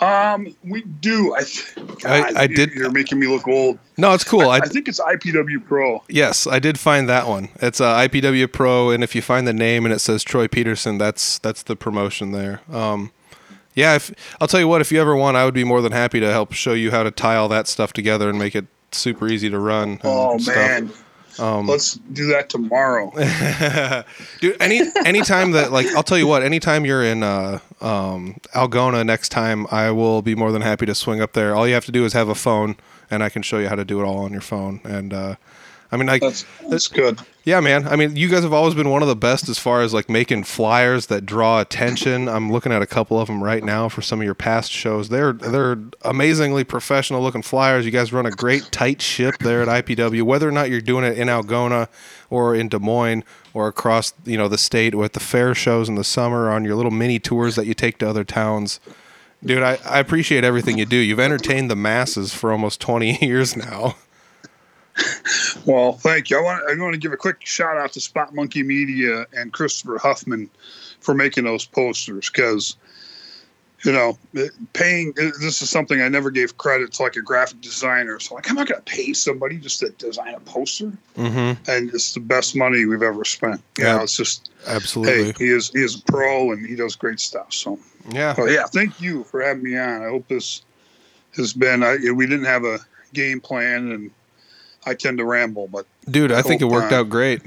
Um, 0.00 0.54
we 0.62 0.82
do. 0.82 1.34
I, 1.34 1.44
I- 2.04 2.32
I 2.36 2.46
did- 2.46 2.72
You're 2.72 2.92
making 2.92 3.18
me 3.18 3.26
look 3.26 3.48
old. 3.48 3.78
No, 3.96 4.12
it's 4.12 4.24
cool. 4.24 4.42
I, 4.50 4.58
I, 4.58 4.66
think 4.66 4.88
it's 4.88 5.00
IPW 5.00 5.64
Pro. 5.64 6.02
Yes, 6.08 6.46
I 6.46 6.58
did 6.58 6.78
find 6.78 7.08
that 7.08 7.26
one. 7.26 7.48
It's 7.56 7.80
uh, 7.80 7.96
IPW 7.96 8.52
Pro, 8.52 8.90
and 8.90 9.02
if 9.02 9.14
you 9.14 9.22
find 9.22 9.46
the 9.46 9.54
name 9.54 9.86
and 9.86 9.94
it 9.94 10.00
says 10.00 10.22
Troy 10.22 10.48
Peterson, 10.48 10.98
that's 10.98 11.38
that's 11.38 11.62
the 11.62 11.76
promotion 11.76 12.32
there. 12.32 12.60
Um, 12.70 13.10
yeah, 13.74 13.94
if, 13.94 14.12
I'll 14.40 14.48
tell 14.48 14.60
you 14.60 14.68
what. 14.68 14.80
If 14.82 14.92
you 14.92 15.00
ever 15.00 15.16
want, 15.16 15.36
I 15.38 15.44
would 15.46 15.54
be 15.54 15.64
more 15.64 15.80
than 15.80 15.92
happy 15.92 16.20
to 16.20 16.30
help 16.30 16.52
show 16.52 16.74
you 16.74 16.90
how 16.90 17.02
to 17.02 17.10
tie 17.10 17.36
all 17.36 17.48
that 17.48 17.66
stuff 17.68 17.92
together 17.94 18.28
and 18.28 18.38
make 18.38 18.54
it 18.54 18.66
super 18.92 19.28
easy 19.28 19.48
to 19.48 19.58
run. 19.58 20.00
Oh 20.04 20.36
stuff. 20.38 20.56
man, 20.56 20.92
Um, 21.38 21.66
let's 21.66 21.94
do 21.94 22.26
that 22.28 22.48
tomorrow. 22.48 23.10
dude 24.40 24.56
any 24.60 24.80
anytime 25.04 25.52
that 25.52 25.72
like 25.72 25.86
i'll 25.94 26.02
tell 26.02 26.18
you 26.18 26.26
what 26.26 26.42
anytime 26.42 26.84
you're 26.84 27.02
in 27.04 27.22
uh 27.22 27.58
um 27.80 28.36
algona 28.54 29.04
next 29.04 29.28
time 29.30 29.66
i 29.70 29.90
will 29.90 30.22
be 30.22 30.34
more 30.34 30.52
than 30.52 30.62
happy 30.62 30.86
to 30.86 30.94
swing 30.94 31.20
up 31.20 31.32
there 31.32 31.54
all 31.54 31.66
you 31.66 31.74
have 31.74 31.84
to 31.84 31.92
do 31.92 32.04
is 32.04 32.12
have 32.12 32.28
a 32.28 32.34
phone 32.34 32.76
and 33.10 33.22
i 33.22 33.28
can 33.28 33.42
show 33.42 33.58
you 33.58 33.68
how 33.68 33.74
to 33.74 33.84
do 33.84 34.00
it 34.00 34.04
all 34.04 34.18
on 34.18 34.32
your 34.32 34.40
phone 34.40 34.80
and 34.84 35.12
uh 35.12 35.34
i 35.96 35.98
mean 35.98 36.06
like 36.08 36.20
That's 36.20 36.44
that's 36.68 36.88
good. 36.88 37.20
yeah 37.44 37.60
man. 37.60 37.88
I 37.88 37.96
mean 37.96 38.16
you 38.16 38.28
guys 38.28 38.42
have 38.42 38.52
always 38.52 38.74
been 38.74 38.90
one 38.90 39.00
of 39.00 39.08
the 39.08 39.16
best 39.16 39.48
as 39.48 39.58
far 39.58 39.80
as 39.80 39.94
like 39.94 40.10
making 40.10 40.44
flyers 40.44 41.06
that 41.06 41.24
draw 41.24 41.58
attention. 41.60 42.28
I'm 42.28 42.52
looking 42.52 42.70
at 42.70 42.82
a 42.82 42.86
couple 42.86 43.18
of 43.18 43.28
them 43.28 43.42
right 43.42 43.64
now 43.64 43.88
for 43.88 44.02
some 44.02 44.20
of 44.20 44.24
your 44.26 44.34
past 44.34 44.70
shows. 44.70 45.08
They're 45.08 45.32
they're 45.32 45.78
amazingly 46.02 46.64
professional 46.64 47.22
looking 47.22 47.40
flyers. 47.42 47.86
You 47.86 47.92
guys 47.92 48.12
run 48.12 48.26
a 48.26 48.30
great 48.30 48.68
tight 48.72 49.00
ship 49.00 49.38
there 49.38 49.62
at 49.62 49.68
ipw 49.86 50.22
whether 50.22 50.46
or 50.46 50.52
not 50.52 50.68
you're 50.68 50.82
doing 50.82 51.04
it 51.04 51.16
in 51.16 51.28
algona 51.28 51.88
or 52.28 52.54
in 52.54 52.68
des 52.68 52.78
moines 52.78 53.24
or 53.54 53.68
across 53.68 54.12
you 54.26 54.36
know 54.36 54.48
the 54.48 54.58
state 54.58 54.94
with 54.94 55.14
the 55.14 55.20
fair 55.20 55.54
shows 55.54 55.88
in 55.88 55.94
the 55.94 56.04
summer 56.04 56.50
on 56.50 56.62
your 56.64 56.74
little 56.74 56.90
mini 56.90 57.18
tours 57.18 57.56
that 57.56 57.64
you 57.66 57.72
take 57.72 57.96
to 57.98 58.06
other 58.08 58.24
towns. 58.24 58.80
Dude 59.44 59.62
I, 59.62 59.78
I 59.88 59.98
appreciate 60.00 60.44
everything 60.44 60.76
you 60.78 60.86
do. 60.86 60.96
You've 60.96 61.20
entertained 61.20 61.70
the 61.70 61.76
masses 61.76 62.34
for 62.34 62.50
almost 62.52 62.80
20 62.80 63.18
years 63.24 63.56
now 63.56 63.96
Well, 65.64 65.94
thank 65.94 66.30
you. 66.30 66.38
I 66.38 66.42
want 66.42 66.62
I 66.70 66.80
want 66.80 66.94
to 66.94 67.00
give 67.00 67.12
a 67.12 67.16
quick 67.16 67.44
shout 67.44 67.76
out 67.76 67.92
to 67.94 68.00
Spot 68.00 68.32
Monkey 68.32 68.62
Media 68.62 69.26
and 69.36 69.52
Christopher 69.52 69.98
Huffman 69.98 70.48
for 71.00 71.12
making 71.12 71.44
those 71.44 71.64
posters 71.64 72.30
because 72.30 72.76
you 73.84 73.92
know 73.92 74.16
paying 74.74 75.12
this 75.16 75.60
is 75.60 75.68
something 75.68 76.00
I 76.00 76.08
never 76.08 76.30
gave 76.30 76.56
credit 76.56 76.92
to 76.94 77.02
like 77.02 77.16
a 77.16 77.22
graphic 77.22 77.60
designer. 77.62 78.20
So 78.20 78.36
like 78.36 78.48
I'm 78.48 78.54
not 78.54 78.68
going 78.68 78.80
to 78.80 78.84
pay 78.84 79.12
somebody 79.12 79.56
just 79.56 79.80
to 79.80 79.88
design 79.90 80.34
a 80.34 80.40
poster, 80.40 80.92
mm-hmm 81.16 81.70
and 81.70 81.92
it's 81.92 82.14
the 82.14 82.20
best 82.20 82.54
money 82.54 82.84
we've 82.86 83.02
ever 83.02 83.24
spent. 83.24 83.60
You 83.76 83.84
Yeah. 83.84 83.96
know, 83.96 84.02
it's 84.04 84.16
just 84.16 84.50
absolutely 84.68 85.32
hey, 85.32 85.34
he 85.38 85.50
is 85.50 85.70
he 85.70 85.82
is 85.82 85.96
a 85.96 86.02
pro 86.02 86.52
and 86.52 86.64
he 86.64 86.76
does 86.76 86.94
great 86.94 87.18
stuff. 87.18 87.52
So 87.52 87.78
yeah 88.10 88.34
Well, 88.38 88.50
yeah, 88.50 88.66
thank 88.66 89.00
you 89.00 89.24
for 89.24 89.42
having 89.42 89.64
me 89.64 89.76
on. 89.76 90.02
I 90.02 90.08
hope 90.10 90.28
this 90.28 90.62
has 91.36 91.52
been. 91.52 91.82
I, 91.82 91.96
we 92.14 92.26
didn't 92.26 92.46
have 92.46 92.64
a 92.64 92.78
game 93.12 93.40
plan, 93.40 93.90
and 93.90 94.10
I 94.86 94.94
tend 94.94 95.18
to 95.18 95.24
ramble, 95.24 95.68
but 95.68 95.84
Dude, 96.08 96.32
I 96.32 96.42
think 96.42 96.62
it 96.62 96.66
worked 96.66 96.92
uh, 96.92 97.00
out 97.00 97.10
great. 97.10 97.42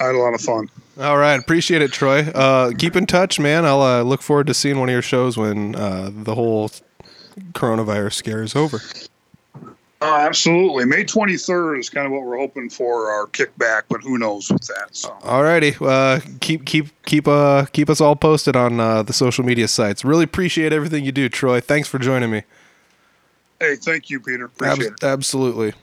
I 0.00 0.06
had 0.06 0.14
a 0.14 0.18
lot 0.18 0.34
of 0.34 0.40
fun. 0.40 0.68
All 0.98 1.16
right, 1.16 1.38
appreciate 1.38 1.82
it, 1.82 1.92
Troy. 1.92 2.20
Uh, 2.20 2.72
keep 2.76 2.96
in 2.96 3.06
touch, 3.06 3.38
man. 3.38 3.64
I'll 3.64 3.80
uh, 3.80 4.02
look 4.02 4.22
forward 4.22 4.48
to 4.48 4.54
seeing 4.54 4.78
one 4.78 4.88
of 4.88 4.92
your 4.92 5.02
shows 5.02 5.36
when 5.36 5.74
uh, 5.76 6.10
the 6.12 6.34
whole 6.34 6.70
coronavirus 7.52 8.14
scare 8.14 8.42
is 8.42 8.56
over. 8.56 8.80
Oh, 10.02 10.16
absolutely. 10.16 10.86
May 10.86 11.04
23rd 11.04 11.78
is 11.78 11.90
kind 11.90 12.06
of 12.06 12.12
what 12.12 12.22
we're 12.22 12.38
hoping 12.38 12.70
for 12.70 13.10
our 13.10 13.26
kickback, 13.26 13.82
but 13.90 14.00
who 14.00 14.16
knows 14.16 14.50
with 14.50 14.66
that. 14.68 14.96
So, 14.96 15.14
All 15.22 15.42
righty, 15.42 15.76
uh, 15.78 16.20
keep 16.40 16.64
keep 16.64 16.88
keep 17.04 17.28
uh 17.28 17.66
keep 17.66 17.90
us 17.90 18.00
all 18.00 18.16
posted 18.16 18.56
on 18.56 18.80
uh, 18.80 19.02
the 19.02 19.12
social 19.12 19.44
media 19.44 19.68
sites. 19.68 20.02
Really 20.02 20.24
appreciate 20.24 20.72
everything 20.72 21.04
you 21.04 21.12
do, 21.12 21.28
Troy. 21.28 21.60
Thanks 21.60 21.86
for 21.86 21.98
joining 21.98 22.30
me. 22.30 22.44
hey, 23.60 23.76
thank 23.76 24.08
you, 24.08 24.20
Peter. 24.20 24.50
It. 24.60 25.04
absolutely. 25.04 25.74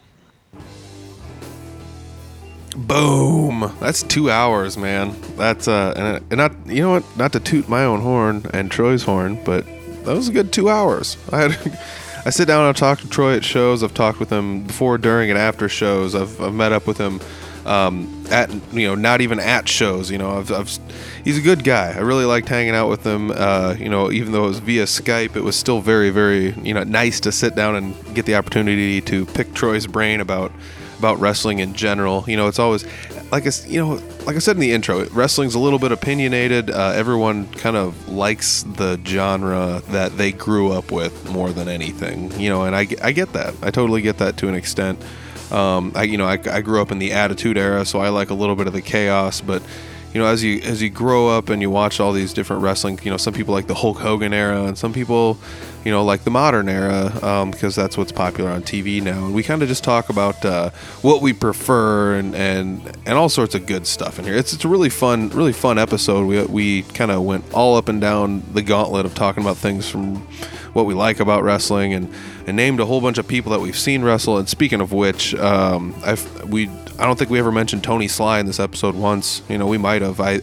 Boom. 2.78 3.72
That's 3.80 4.04
two 4.04 4.30
hours, 4.30 4.78
man. 4.78 5.16
That's 5.36 5.68
uh, 5.68 5.94
and, 5.98 6.24
and 6.32 6.38
not 6.38 6.54
you 6.68 6.82
know 6.82 6.91
what? 6.91 7.18
Not 7.18 7.34
to 7.34 7.40
toot 7.40 7.68
my 7.68 7.84
own 7.84 8.02
horn 8.02 8.45
and 8.54 8.70
Troy's 8.70 9.04
horn, 9.04 9.44
but 9.44 9.66
that 10.06 10.16
was 10.16 10.30
a 10.30 10.32
good 10.32 10.54
two 10.54 10.70
hours. 10.70 11.18
I 11.32 11.41
had. 11.41 11.80
I 12.26 12.30
sit 12.30 12.45
down 12.45 12.68
and 12.68 12.76
I 12.76 12.78
talk 12.78 12.99
to 12.99 13.10
Troy 13.10 13.38
at 13.38 13.45
shows. 13.45 13.84
I've 13.84 13.94
talked 13.94 14.20
with 14.20 14.30
him 14.30 14.64
before, 14.64 14.98
during, 14.98 15.30
and 15.30 15.40
after 15.40 15.70
shows. 15.70 16.14
I've, 16.14 16.41
I've 16.41 16.54
met 16.54 16.74
up 16.74 16.86
with 16.86 16.98
him 16.98 17.22
um, 17.66 18.26
at 18.30 18.52
you 18.74 18.88
know 18.88 18.95
not 18.95 19.22
even 19.22 19.40
at 19.40 19.68
shows. 19.68 20.12
You 20.12 20.18
know, 20.18 20.38
I've, 20.38 20.52
I've 20.52 20.78
he's 21.24 21.38
a 21.38 21.41
good 21.41 21.64
guy. 21.64 21.94
I 21.94 21.99
really 21.99 22.26
liked 22.26 22.49
hanging 22.49 22.76
out 22.76 22.90
with 22.90 23.06
him. 23.06 23.32
Uh, 23.32 23.76
you 23.78 23.90
know, 23.90 24.12
even 24.12 24.34
though 24.34 24.45
it 24.45 24.49
was 24.49 24.60
via 24.60 24.84
Skype, 24.84 25.36
it 25.36 25.41
was 25.41 25.56
still 25.56 25.82
very 25.82 26.10
very 26.10 26.52
you 26.62 26.74
know 26.74 26.84
nice 26.84 27.20
to 27.22 27.32
sit 27.32 27.56
down 27.56 27.76
and 27.76 28.16
get 28.16 28.26
the 28.26 28.36
opportunity 28.36 29.02
to 29.02 29.26
pick 29.28 29.54
Troy's 29.54 29.88
brain 29.88 30.22
about 30.22 30.52
about 30.98 31.19
wrestling 31.19 31.60
in 31.60 31.74
general. 31.74 32.24
You 32.28 32.38
know, 32.38 32.48
it's 32.48 32.60
always 32.60 32.86
like 33.32 33.45
I, 33.45 33.52
you 33.68 33.80
know, 33.80 34.02
like 34.26 34.36
I 34.36 34.40
said 34.40 34.56
in 34.56 34.61
the 34.61 34.72
intro, 34.72 35.06
wrestling's 35.10 35.56
a 35.56 35.60
little 35.60 35.80
bit 35.80 35.91
opinionated. 35.91 36.69
Uh, 36.69 36.91
everyone 36.95 37.48
kind 37.53 37.76
of 37.76 38.10
likes 38.10 38.64
the 38.64 38.99
genre 39.06 39.82
that 39.90 40.18
they 40.18 40.32
grew 40.32 40.72
up 40.72 40.91
with 40.91 41.30
more 41.32 41.52
than 41.52 41.68
anything. 41.68 42.32
You 42.40 42.49
know, 42.49 42.64
and 42.64 42.76
I, 42.76 42.88
I 43.02 43.11
get 43.11 43.34
that. 43.34 43.53
I 43.61 43.72
totally 43.72 44.02
get 44.02 44.18
that 44.19 44.38
to 44.38 44.48
an 44.48 44.56
extent. 44.56 45.03
Um, 45.52 45.94
I 45.95 46.03
you 46.03 46.18
know 46.18 46.26
I, 46.26 46.40
I 46.52 46.61
grew 46.61 46.82
up 46.82 46.91
in 46.91 46.99
the 46.99 47.14
Attitude 47.14 47.57
Era, 47.57 47.86
so 47.86 47.99
I 47.99 48.10
like 48.10 48.30
a 48.30 48.34
little 48.34 48.56
bit 48.56 48.68
of 48.68 48.74
the 48.74 48.82
chaos, 48.82 49.40
but 49.40 49.61
you 50.14 50.22
know, 50.22 50.28
as 50.28 50.44
you 50.44 50.61
as 50.61 50.82
you 50.82 50.90
grow 50.90 51.30
up 51.30 51.49
and 51.49 51.61
you 51.61 51.69
watch 51.69 51.99
all 51.99 52.11
these 52.11 52.34
different 52.34 52.64
wrestling, 52.64 52.99
you 53.03 53.11
know, 53.11 53.18
some 53.18 53.34
people 53.34 53.53
like 53.53 53.68
the 53.68 53.76
Hulk 53.76 53.98
Hogan 53.98 54.34
era, 54.34 54.64
and 54.64 54.78
some 54.78 54.94
people, 54.94 55.38
you 55.88 55.93
know, 55.93 56.03
like 56.03 56.26
the 56.26 56.30
modern 56.30 56.68
era, 56.68 57.18
um, 57.23 57.49
because 57.49 57.73
that's 57.73 57.97
what's 57.97 58.11
popular 58.11 58.49
on 58.51 58.61
TV 58.61 59.01
now. 59.01 59.23
And 59.26 59.34
we 59.34 59.41
kind 59.41 59.61
of 59.64 59.69
just 59.69 59.85
talk 59.85 60.09
about 60.09 60.43
uh, 60.43 60.72
what 61.01 61.22
we 61.22 61.31
prefer 61.31 62.15
and 62.15 62.35
and 62.35 62.85
and 63.05 63.18
all 63.18 63.30
sorts 63.30 63.55
of 63.55 63.65
good 63.65 63.88
stuff 63.88 64.19
in 64.19 64.26
here. 64.26 64.35
It's 64.35 64.51
it's 64.51 64.65
a 64.65 64.68
really 64.68 64.89
fun, 64.89 65.30
really 65.30 65.53
fun 65.53 65.77
episode. 65.77 66.27
We 66.27 66.43
we 66.43 66.81
kind 66.81 67.09
of 67.09 67.23
went 67.23 67.53
all 67.53 67.77
up 67.77 67.88
and 67.88 68.01
down 68.01 68.43
the 68.51 68.61
gauntlet 68.61 69.05
of 69.05 69.15
talking 69.15 69.41
about 69.41 69.55
things 69.55 69.88
from 69.88 70.18
what 70.73 70.85
we 70.85 70.93
like 70.93 71.22
about 71.22 71.43
wrestling 71.43 71.93
and, 71.93 72.14
and 72.47 72.57
named 72.57 72.81
a 72.81 72.85
whole 72.85 72.99
bunch 72.99 73.18
of 73.18 73.26
people 73.26 73.53
that 73.53 73.61
we've 73.61 73.80
seen 73.80 74.03
wrestle. 74.03 74.38
And 74.39 74.49
speaking 74.49 74.81
of 74.81 74.91
which, 74.91 75.35
um, 75.35 75.95
I've, 76.03 76.43
we 76.49 76.68
I 76.99 77.05
don't 77.05 77.18
think 77.18 77.31
we 77.31 77.39
ever 77.39 77.53
mentioned 77.53 77.85
Tony 77.85 78.09
Sly 78.09 78.41
in 78.41 78.45
this 78.45 78.59
episode 78.59 78.93
once. 78.93 79.41
You 79.47 79.57
know, 79.57 79.68
we 79.68 79.77
might 79.77 80.01
have. 80.01 80.19
I 80.19 80.41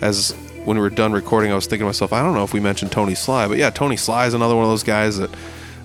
as 0.00 0.34
when 0.66 0.76
we 0.76 0.82
were 0.82 0.90
done 0.90 1.12
recording, 1.12 1.52
I 1.52 1.54
was 1.54 1.66
thinking 1.66 1.84
to 1.84 1.86
myself, 1.86 2.12
I 2.12 2.22
don't 2.22 2.34
know 2.34 2.44
if 2.44 2.52
we 2.52 2.60
mentioned 2.60 2.92
Tony 2.92 3.14
Sly, 3.14 3.48
but 3.48 3.56
yeah, 3.56 3.70
Tony 3.70 3.96
Sly 3.96 4.26
is 4.26 4.34
another 4.34 4.54
one 4.54 4.64
of 4.64 4.70
those 4.70 4.82
guys 4.82 5.18
that 5.18 5.30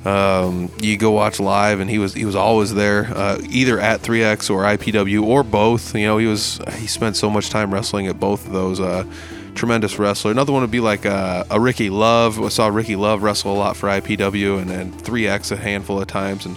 um, 0.06 0.72
you 0.82 0.98
go 0.98 1.12
watch 1.12 1.40
live, 1.40 1.80
and 1.80 1.90
he 1.90 2.00
was 2.00 2.14
he 2.14 2.26
was 2.26 2.36
always 2.36 2.74
there, 2.74 3.06
uh, 3.16 3.40
either 3.50 3.80
at 3.80 4.02
3X 4.02 4.50
or 4.50 4.64
IPW 4.64 5.24
or 5.24 5.44
both. 5.44 5.96
You 5.96 6.08
know, 6.08 6.18
he 6.18 6.26
was 6.26 6.60
he 6.78 6.88
spent 6.88 7.16
so 7.16 7.30
much 7.30 7.52
time 7.52 7.72
wrestling 7.72 8.08
at 8.08 8.20
both 8.20 8.46
of 8.48 8.54
those. 8.54 8.80
Uh, 8.80 9.06
tremendous 9.54 10.00
wrestler. 10.00 10.32
Another 10.32 10.54
one 10.54 10.62
would 10.62 10.72
be 10.72 10.80
like 10.80 11.06
uh, 11.06 11.44
a 11.52 11.60
Ricky 11.60 11.90
Love. 11.90 12.42
I 12.42 12.48
saw 12.48 12.68
Ricky 12.68 12.96
Love 12.96 13.22
wrestle 13.22 13.52
a 13.52 13.58
lot 13.58 13.76
for 13.76 13.90
IPW 13.90 14.62
and, 14.62 14.70
then 14.70 14.94
3X 14.94 15.52
a 15.52 15.58
handful 15.58 16.02
of 16.02 16.08
times. 16.08 16.46
And 16.46 16.56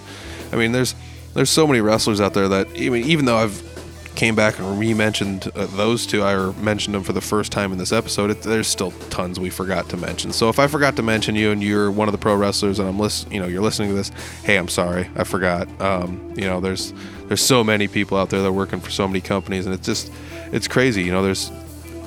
I 0.53 0.57
mean, 0.57 0.71
there's 0.71 0.95
there's 1.35 1.51
so 1.51 1.67
many 1.67 1.81
wrestlers 1.81 2.21
out 2.21 2.35
there 2.35 2.49
that 2.49 2.75
even 2.77 3.03
even 3.03 3.25
though 3.25 3.37
I've 3.37 3.74
came 4.15 4.35
back 4.35 4.59
and 4.59 4.79
re-mentioned 4.79 5.51
uh, 5.55 5.67
those 5.67 6.07
two. 6.07 6.23
I 6.23 6.53
mentioned 6.53 6.95
them 6.95 7.03
for 7.03 7.13
the 7.13 7.21
first 7.21 7.53
time 7.53 7.73
in 7.73 7.79
this 7.79 7.93
episode. 7.93 8.31
It, 8.31 8.43
there's 8.43 8.69
still 8.69 8.93
tons 9.11 9.41
we 9.41 9.51
forgot 9.51 9.89
to 9.91 9.97
mention. 9.97 10.33
So 10.33 10.49
if 10.49 10.59
I 10.59 10.67
forgot 10.67 10.97
to 10.97 11.03
mention 11.03 11.35
you 11.35 11.51
and 11.51 11.63
you're 11.63 11.91
one 11.91 12.09
of 12.09 12.13
the 12.13 12.19
pro 12.19 12.35
wrestlers 12.35 12.79
and 12.79 12.89
I'm 12.89 12.99
listen, 12.99 13.31
you 13.33 13.41
know, 13.41 13.47
you're 13.47 13.63
listening 13.63 13.91
to 13.91 13.95
this, 13.95 14.11
hey, 14.45 14.57
I'm 14.57 14.69
sorry, 14.69 15.11
I 15.17 15.25
forgot. 15.25 15.69
Um, 15.81 16.33
you 16.37 16.45
know, 16.45 16.61
there's 16.61 16.93
there's 17.27 17.43
so 17.43 17.65
many 17.65 17.89
people 17.89 18.19
out 18.19 18.31
there 18.31 18.41
that 18.41 18.49
are 18.49 18.53
working 18.53 18.81
for 18.81 18.91
so 18.91 19.09
many 19.09 19.21
companies, 19.21 19.67
and 19.67 19.75
it's 19.75 19.87
just 19.87 20.13
it's 20.53 20.69
crazy. 20.69 21.03
You 21.03 21.13
know, 21.13 21.23
there's 21.23 21.51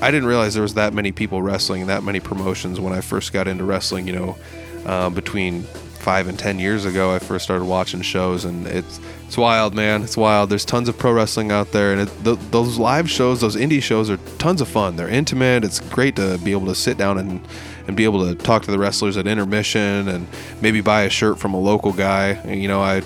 I 0.02 0.12
didn't 0.12 0.28
realize 0.28 0.54
there 0.54 0.64
was 0.64 0.76
that 0.76 0.94
many 0.94 1.12
people 1.12 1.42
wrestling 1.42 1.82
and 1.82 1.90
that 1.90 2.04
many 2.04 2.20
promotions 2.20 2.80
when 2.80 2.94
I 2.94 3.02
first 3.02 3.34
got 3.34 3.48
into 3.48 3.64
wrestling. 3.64 4.08
You 4.08 4.14
know, 4.14 4.38
uh, 4.86 5.10
between 5.10 5.66
five 5.98 6.28
and 6.28 6.38
ten 6.38 6.60
years 6.60 6.86
ago, 6.86 7.14
I 7.14 7.20
first 7.20 7.44
started 7.44 7.66
watching 7.66 8.02
shows, 8.02 8.46
and 8.46 8.66
it's 8.68 9.00
it's 9.28 9.38
wild, 9.38 9.74
man. 9.74 10.04
It's 10.04 10.16
wild. 10.16 10.50
There's 10.50 10.64
tons 10.64 10.88
of 10.88 10.98
pro 10.98 11.12
wrestling 11.12 11.52
out 11.52 11.74
there, 11.74 11.92
and 11.92 12.02
it, 12.02 12.12
th- 12.24 12.40
those 12.52 12.78
live 12.78 13.10
shows, 13.10 13.42
those 13.42 13.58
indie 13.58 13.84
shows, 13.84 14.10
are 14.10 14.18
tons 14.38 14.62
of 14.62 14.70
fun. 14.70 14.96
They're 14.96 15.10
intimate. 15.10 15.66
It's 15.66 15.82
great 15.82 16.16
to 16.16 16.38
be 16.38 16.54
able 16.54 16.68
to 16.68 16.76
sit 16.76 16.98
down 16.98 17.18
and 17.18 17.46
and 17.88 17.98
be 17.98 18.06
able 18.06 18.26
to 18.26 18.36
talk 18.36 18.64
to 18.64 18.72
the 18.72 18.80
wrestlers 18.80 19.18
at 19.18 19.28
intermission, 19.28 20.08
and 20.08 20.28
maybe 20.62 20.80
buy 20.80 21.02
a 21.02 21.10
shirt 21.10 21.40
from 21.40 21.54
a 21.54 21.60
local 21.60 21.92
guy. 21.92 22.30
And, 22.30 22.62
you 22.62 22.68
know, 22.68 22.82
I. 22.82 23.02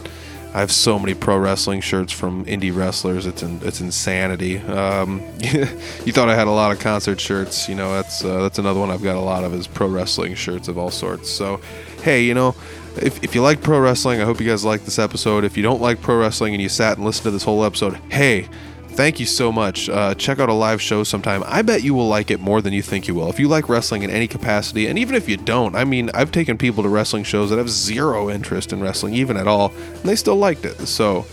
I 0.54 0.60
have 0.60 0.72
so 0.72 1.00
many 1.00 1.14
pro 1.14 1.38
wrestling 1.38 1.80
shirts 1.80 2.12
from 2.12 2.44
indie 2.44 2.76
wrestlers. 2.76 3.26
It's 3.26 3.42
in, 3.42 3.62
it's 3.64 3.80
insanity. 3.80 4.58
Um, 4.58 5.22
you 5.40 6.12
thought 6.12 6.28
I 6.28 6.36
had 6.36 6.48
a 6.48 6.52
lot 6.52 6.74
of 6.74 6.80
concert 6.80 7.22
shirts. 7.22 7.70
You 7.70 7.76
know, 7.76 7.94
that's 7.94 8.26
uh, 8.26 8.42
that's 8.42 8.60
another 8.60 8.82
one 8.82 8.92
I've 8.92 9.02
got 9.02 9.16
a 9.16 9.22
lot 9.22 9.46
of 9.46 9.54
is 9.54 9.66
pro 9.66 9.88
wrestling 9.88 10.36
shirts 10.36 10.68
of 10.68 10.78
all 10.78 10.92
sorts. 10.92 11.30
So, 11.30 11.62
hey, 12.04 12.26
you 12.26 12.34
know, 12.34 12.54
if, 12.98 13.24
if 13.24 13.36
you 13.36 13.42
like 13.42 13.62
pro 13.62 13.80
wrestling, 13.80 14.22
I 14.22 14.26
hope 14.26 14.40
you 14.40 14.48
guys 14.50 14.66
like 14.66 14.84
this 14.84 15.00
episode. 15.00 15.44
If 15.44 15.58
you 15.58 15.64
don't 15.64 15.82
like 15.82 16.02
pro 16.02 16.20
wrestling 16.20 16.54
and 16.54 16.62
you 16.62 16.70
sat 16.70 16.98
and 16.98 17.06
listened 17.06 17.24
to 17.26 17.32
this 17.32 17.44
whole 17.44 17.64
episode, 17.64 17.96
hey, 18.10 18.48
thank 18.90 19.20
you 19.20 19.26
so 19.26 19.52
much. 19.52 19.90
Uh, 19.90 20.14
check 20.16 20.40
out 20.40 20.50
a 20.50 20.54
live 20.54 20.82
show 20.82 21.04
sometime. 21.04 21.44
I 21.46 21.62
bet 21.62 21.84
you 21.84 21.94
will 21.94 22.08
like 22.08 22.30
it 22.30 22.40
more 22.40 22.62
than 22.62 22.74
you 22.74 22.82
think 22.82 23.08
you 23.08 23.16
will. 23.16 23.30
If 23.30 23.40
you 23.40 23.48
like 23.48 23.70
wrestling 23.70 24.04
in 24.04 24.10
any 24.10 24.28
capacity, 24.28 24.88
and 24.88 25.00
even 25.00 25.16
if 25.16 25.30
you 25.30 25.38
don't, 25.38 25.76
I 25.76 25.86
mean, 25.86 26.10
I've 26.14 26.32
taken 26.32 26.58
people 26.58 26.84
to 26.84 26.90
wrestling 26.90 27.24
shows 27.24 27.50
that 27.50 27.58
have 27.58 27.70
zero 27.70 28.30
interest 28.30 28.74
in 28.74 28.82
wrestling, 28.82 29.14
even 29.14 29.38
at 29.38 29.48
all, 29.48 29.74
and 29.76 30.04
they 30.04 30.16
still 30.16 30.36
liked 30.36 30.66
it. 30.66 30.88
So 30.88 31.26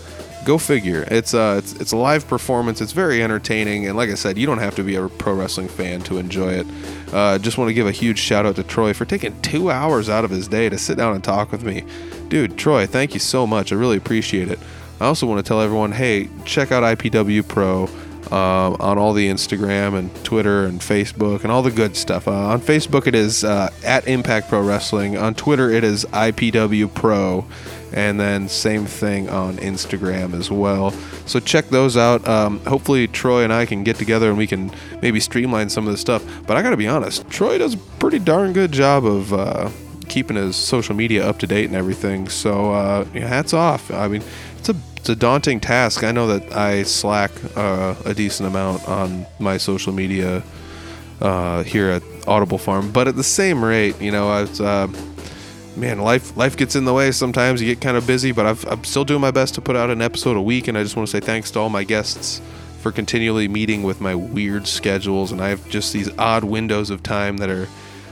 go 0.45 0.57
figure. 0.57 1.05
It's 1.09 1.33
uh, 1.33 1.55
it's 1.59 1.73
it's 1.73 1.91
a 1.91 1.97
live 1.97 2.27
performance. 2.27 2.81
It's 2.81 2.91
very 2.91 3.23
entertaining, 3.23 3.87
and 3.87 3.95
like 3.95 4.09
I 4.09 4.15
said, 4.15 4.37
you 4.37 4.45
don't 4.45 4.59
have 4.59 4.75
to 4.75 4.83
be 4.83 4.95
a 4.95 5.07
pro 5.07 5.33
wrestling 5.33 5.67
fan 5.67 6.01
to 6.01 6.17
enjoy 6.17 6.53
it. 6.53 6.67
Uh, 7.13 7.37
just 7.37 7.57
want 7.57 7.69
to 7.69 7.73
give 7.73 7.87
a 7.87 7.91
huge 7.91 8.19
shout 8.19 8.45
out 8.45 8.55
to 8.55 8.63
Troy 8.63 8.93
for 8.93 9.05
taking 9.05 9.39
two 9.41 9.71
hours 9.71 10.09
out 10.09 10.25
of 10.25 10.31
his 10.31 10.47
day 10.47 10.69
to 10.69 10.77
sit 10.77 10.97
down 10.97 11.13
and 11.13 11.23
talk 11.23 11.51
with 11.51 11.63
me, 11.63 11.83
dude. 12.27 12.57
Troy, 12.57 12.85
thank 12.85 13.13
you 13.13 13.19
so 13.19 13.45
much. 13.45 13.71
I 13.71 13.75
really 13.75 13.97
appreciate 13.97 14.49
it. 14.49 14.59
I 14.99 15.05
also 15.05 15.25
want 15.25 15.43
to 15.43 15.47
tell 15.47 15.61
everyone, 15.61 15.93
hey, 15.93 16.29
check 16.45 16.71
out 16.71 16.83
IPW 16.83 17.47
Pro. 17.47 17.89
Uh, 18.31 18.75
on 18.79 18.99
all 18.99 19.13
the 19.13 19.27
Instagram 19.27 19.97
and 19.97 20.13
Twitter 20.23 20.65
and 20.65 20.81
Facebook 20.81 21.41
and 21.41 21.51
all 21.51 21.63
the 21.63 21.71
good 21.71 21.95
stuff. 21.95 22.27
Uh, 22.27 22.49
on 22.49 22.61
Facebook, 22.61 23.07
it 23.07 23.15
is 23.15 23.43
uh, 23.43 23.71
at 23.83 24.07
Impact 24.07 24.49
Pro 24.49 24.61
Wrestling. 24.61 25.17
On 25.17 25.33
Twitter, 25.33 25.71
it 25.71 25.83
is 25.83 26.05
IPW 26.05 26.93
Pro 26.93 27.47
and 27.93 28.19
then 28.19 28.47
same 28.47 28.85
thing 28.85 29.29
on 29.29 29.57
Instagram 29.57 30.33
as 30.33 30.51
well. 30.51 30.91
So 31.25 31.39
check 31.39 31.69
those 31.69 31.97
out. 31.97 32.27
Um, 32.27 32.59
hopefully, 32.65 33.07
Troy 33.07 33.43
and 33.43 33.53
I 33.53 33.65
can 33.65 33.83
get 33.83 33.97
together 33.97 34.29
and 34.29 34.37
we 34.37 34.47
can 34.47 34.71
maybe 35.01 35.19
streamline 35.19 35.69
some 35.69 35.85
of 35.85 35.93
this 35.93 36.01
stuff. 36.01 36.23
But 36.45 36.57
I 36.57 36.61
got 36.61 36.71
to 36.71 36.77
be 36.77 36.87
honest, 36.87 37.29
Troy 37.29 37.57
does 37.57 37.73
a 37.73 37.77
pretty 37.77 38.19
darn 38.19 38.53
good 38.53 38.71
job 38.71 39.05
of 39.05 39.33
uh, 39.33 39.69
keeping 40.07 40.35
his 40.35 40.55
social 40.55 40.95
media 40.95 41.27
up 41.27 41.39
to 41.39 41.47
date 41.47 41.65
and 41.65 41.75
everything. 41.75 42.29
So 42.29 42.71
uh, 42.71 43.05
hats 43.05 43.53
off. 43.53 43.91
I 43.91 44.07
mean, 44.07 44.23
it's 44.57 44.69
a 44.69 44.75
it's 44.97 45.09
a 45.09 45.15
daunting 45.15 45.61
task. 45.61 46.03
I 46.03 46.11
know 46.11 46.27
that 46.27 46.51
I 46.55 46.83
slack 46.83 47.31
uh, 47.55 47.95
a 48.03 48.13
decent 48.13 48.49
amount 48.49 48.87
on 48.87 49.25
my 49.39 49.57
social 49.57 49.93
media 49.93 50.43
uh, 51.21 51.63
here 51.63 51.89
at 51.89 52.03
Audible 52.27 52.57
Farm, 52.57 52.91
but 52.91 53.07
at 53.07 53.15
the 53.15 53.23
same 53.23 53.63
rate, 53.63 53.99
you 54.01 54.11
know, 54.11 54.29
I 54.29 54.41
was 54.41 54.59
man, 55.75 55.99
life 55.99 56.35
life 56.37 56.57
gets 56.57 56.75
in 56.75 56.85
the 56.85 56.93
way 56.93 57.11
sometimes. 57.11 57.61
You 57.61 57.67
get 57.67 57.81
kind 57.81 57.97
of 57.97 58.05
busy, 58.07 58.31
but 58.31 58.45
I've, 58.45 58.65
I'm 58.65 58.83
still 58.83 59.05
doing 59.05 59.21
my 59.21 59.31
best 59.31 59.55
to 59.55 59.61
put 59.61 59.75
out 59.75 59.89
an 59.89 60.01
episode 60.01 60.37
a 60.37 60.41
week. 60.41 60.67
And 60.67 60.77
I 60.77 60.83
just 60.83 60.95
want 60.95 61.07
to 61.07 61.11
say 61.11 61.19
thanks 61.19 61.51
to 61.51 61.59
all 61.59 61.69
my 61.69 61.83
guests 61.83 62.41
for 62.79 62.91
continually 62.91 63.47
meeting 63.47 63.83
with 63.83 63.99
my 63.99 64.15
weird 64.15 64.67
schedules. 64.67 65.31
And 65.31 65.41
I 65.41 65.49
have 65.49 65.67
just 65.69 65.93
these 65.93 66.09
odd 66.17 66.43
windows 66.43 66.89
of 66.89 67.03
time 67.03 67.37
that 67.37 67.49
are 67.49 67.67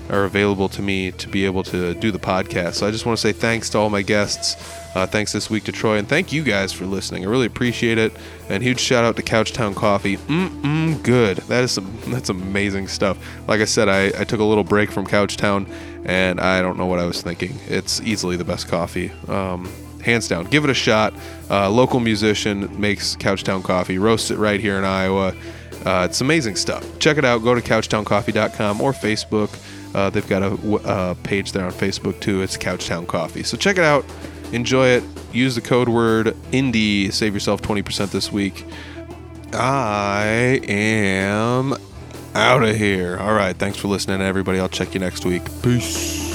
are 0.09 0.23
available 0.23 0.69
to 0.69 0.81
me 0.81 1.11
to 1.11 1.27
be 1.27 1.45
able 1.45 1.63
to 1.63 1.93
do 1.95 2.11
the 2.11 2.19
podcast. 2.19 2.75
So 2.75 2.87
I 2.87 2.91
just 2.91 3.05
want 3.05 3.17
to 3.17 3.21
say 3.21 3.33
thanks 3.33 3.69
to 3.71 3.77
all 3.77 3.89
my 3.89 4.01
guests. 4.01 4.55
Uh, 4.95 5.05
thanks 5.05 5.31
this 5.33 5.49
week 5.49 5.65
to 5.65 5.71
Troy, 5.71 5.97
and 5.97 6.07
thank 6.07 6.31
you 6.33 6.43
guys 6.43 6.73
for 6.73 6.85
listening. 6.85 7.23
I 7.23 7.29
really 7.29 7.45
appreciate 7.45 7.97
it. 7.97 8.13
And 8.49 8.63
huge 8.63 8.79
shout 8.79 9.03
out 9.03 9.15
to 9.17 9.21
Couchtown 9.21 9.75
Coffee. 9.75 10.17
Mmm, 10.17 11.03
good. 11.03 11.37
That 11.37 11.63
is 11.63 11.71
some 11.71 11.99
that's 12.07 12.29
amazing 12.29 12.87
stuff. 12.87 13.17
Like 13.47 13.61
I 13.61 13.65
said, 13.65 13.89
I, 13.89 14.07
I 14.19 14.23
took 14.23 14.39
a 14.39 14.43
little 14.43 14.63
break 14.63 14.89
from 14.89 15.05
Couchtown, 15.05 15.69
and 16.07 16.39
I 16.39 16.61
don't 16.61 16.77
know 16.77 16.85
what 16.85 16.99
I 16.99 17.05
was 17.05 17.21
thinking. 17.21 17.59
It's 17.67 18.01
easily 18.01 18.37
the 18.37 18.45
best 18.45 18.67
coffee. 18.67 19.11
Um, 19.27 19.69
hands 20.01 20.27
down. 20.27 20.45
Give 20.45 20.63
it 20.63 20.69
a 20.69 20.73
shot. 20.73 21.13
Uh, 21.49 21.69
local 21.69 21.99
musician 21.99 22.79
makes 22.79 23.15
Couchtown 23.17 23.63
Coffee, 23.63 23.99
roasts 23.99 24.31
it 24.31 24.37
right 24.37 24.59
here 24.59 24.77
in 24.77 24.85
Iowa. 24.85 25.35
Uh, 25.85 26.07
it's 26.09 26.21
amazing 26.21 26.55
stuff. 26.55 26.83
Check 26.99 27.17
it 27.17 27.25
out. 27.25 27.43
Go 27.43 27.53
to 27.53 27.61
couchtowncoffee.com 27.61 28.81
or 28.81 28.93
Facebook. 28.93 29.49
Uh, 29.93 30.09
they've 30.09 30.27
got 30.27 30.41
a, 30.41 31.11
a, 31.11 31.15
page 31.15 31.51
there 31.51 31.65
on 31.65 31.71
Facebook 31.71 32.19
too. 32.19 32.41
It's 32.41 32.57
Couchtown 32.57 33.05
Coffee. 33.05 33.43
So 33.43 33.57
check 33.57 33.77
it 33.77 33.83
out. 33.83 34.05
Enjoy 34.53 34.87
it. 34.87 35.03
Use 35.33 35.55
the 35.55 35.61
code 35.61 35.89
word 35.89 36.27
indie. 36.51 37.11
Save 37.11 37.33
yourself 37.33 37.61
20% 37.61 38.11
this 38.11 38.31
week. 38.31 38.65
I 39.53 40.61
am 40.67 41.75
out 42.37 42.63
of 42.63 42.75
here. 42.75 43.17
All 43.17 43.33
right. 43.33 43.55
Thanks 43.55 43.77
for 43.77 43.87
listening, 43.87 44.21
everybody. 44.21 44.59
I'll 44.59 44.69
check 44.69 44.93
you 44.93 44.99
next 44.99 45.25
week. 45.25 45.43
Peace. 45.63 46.26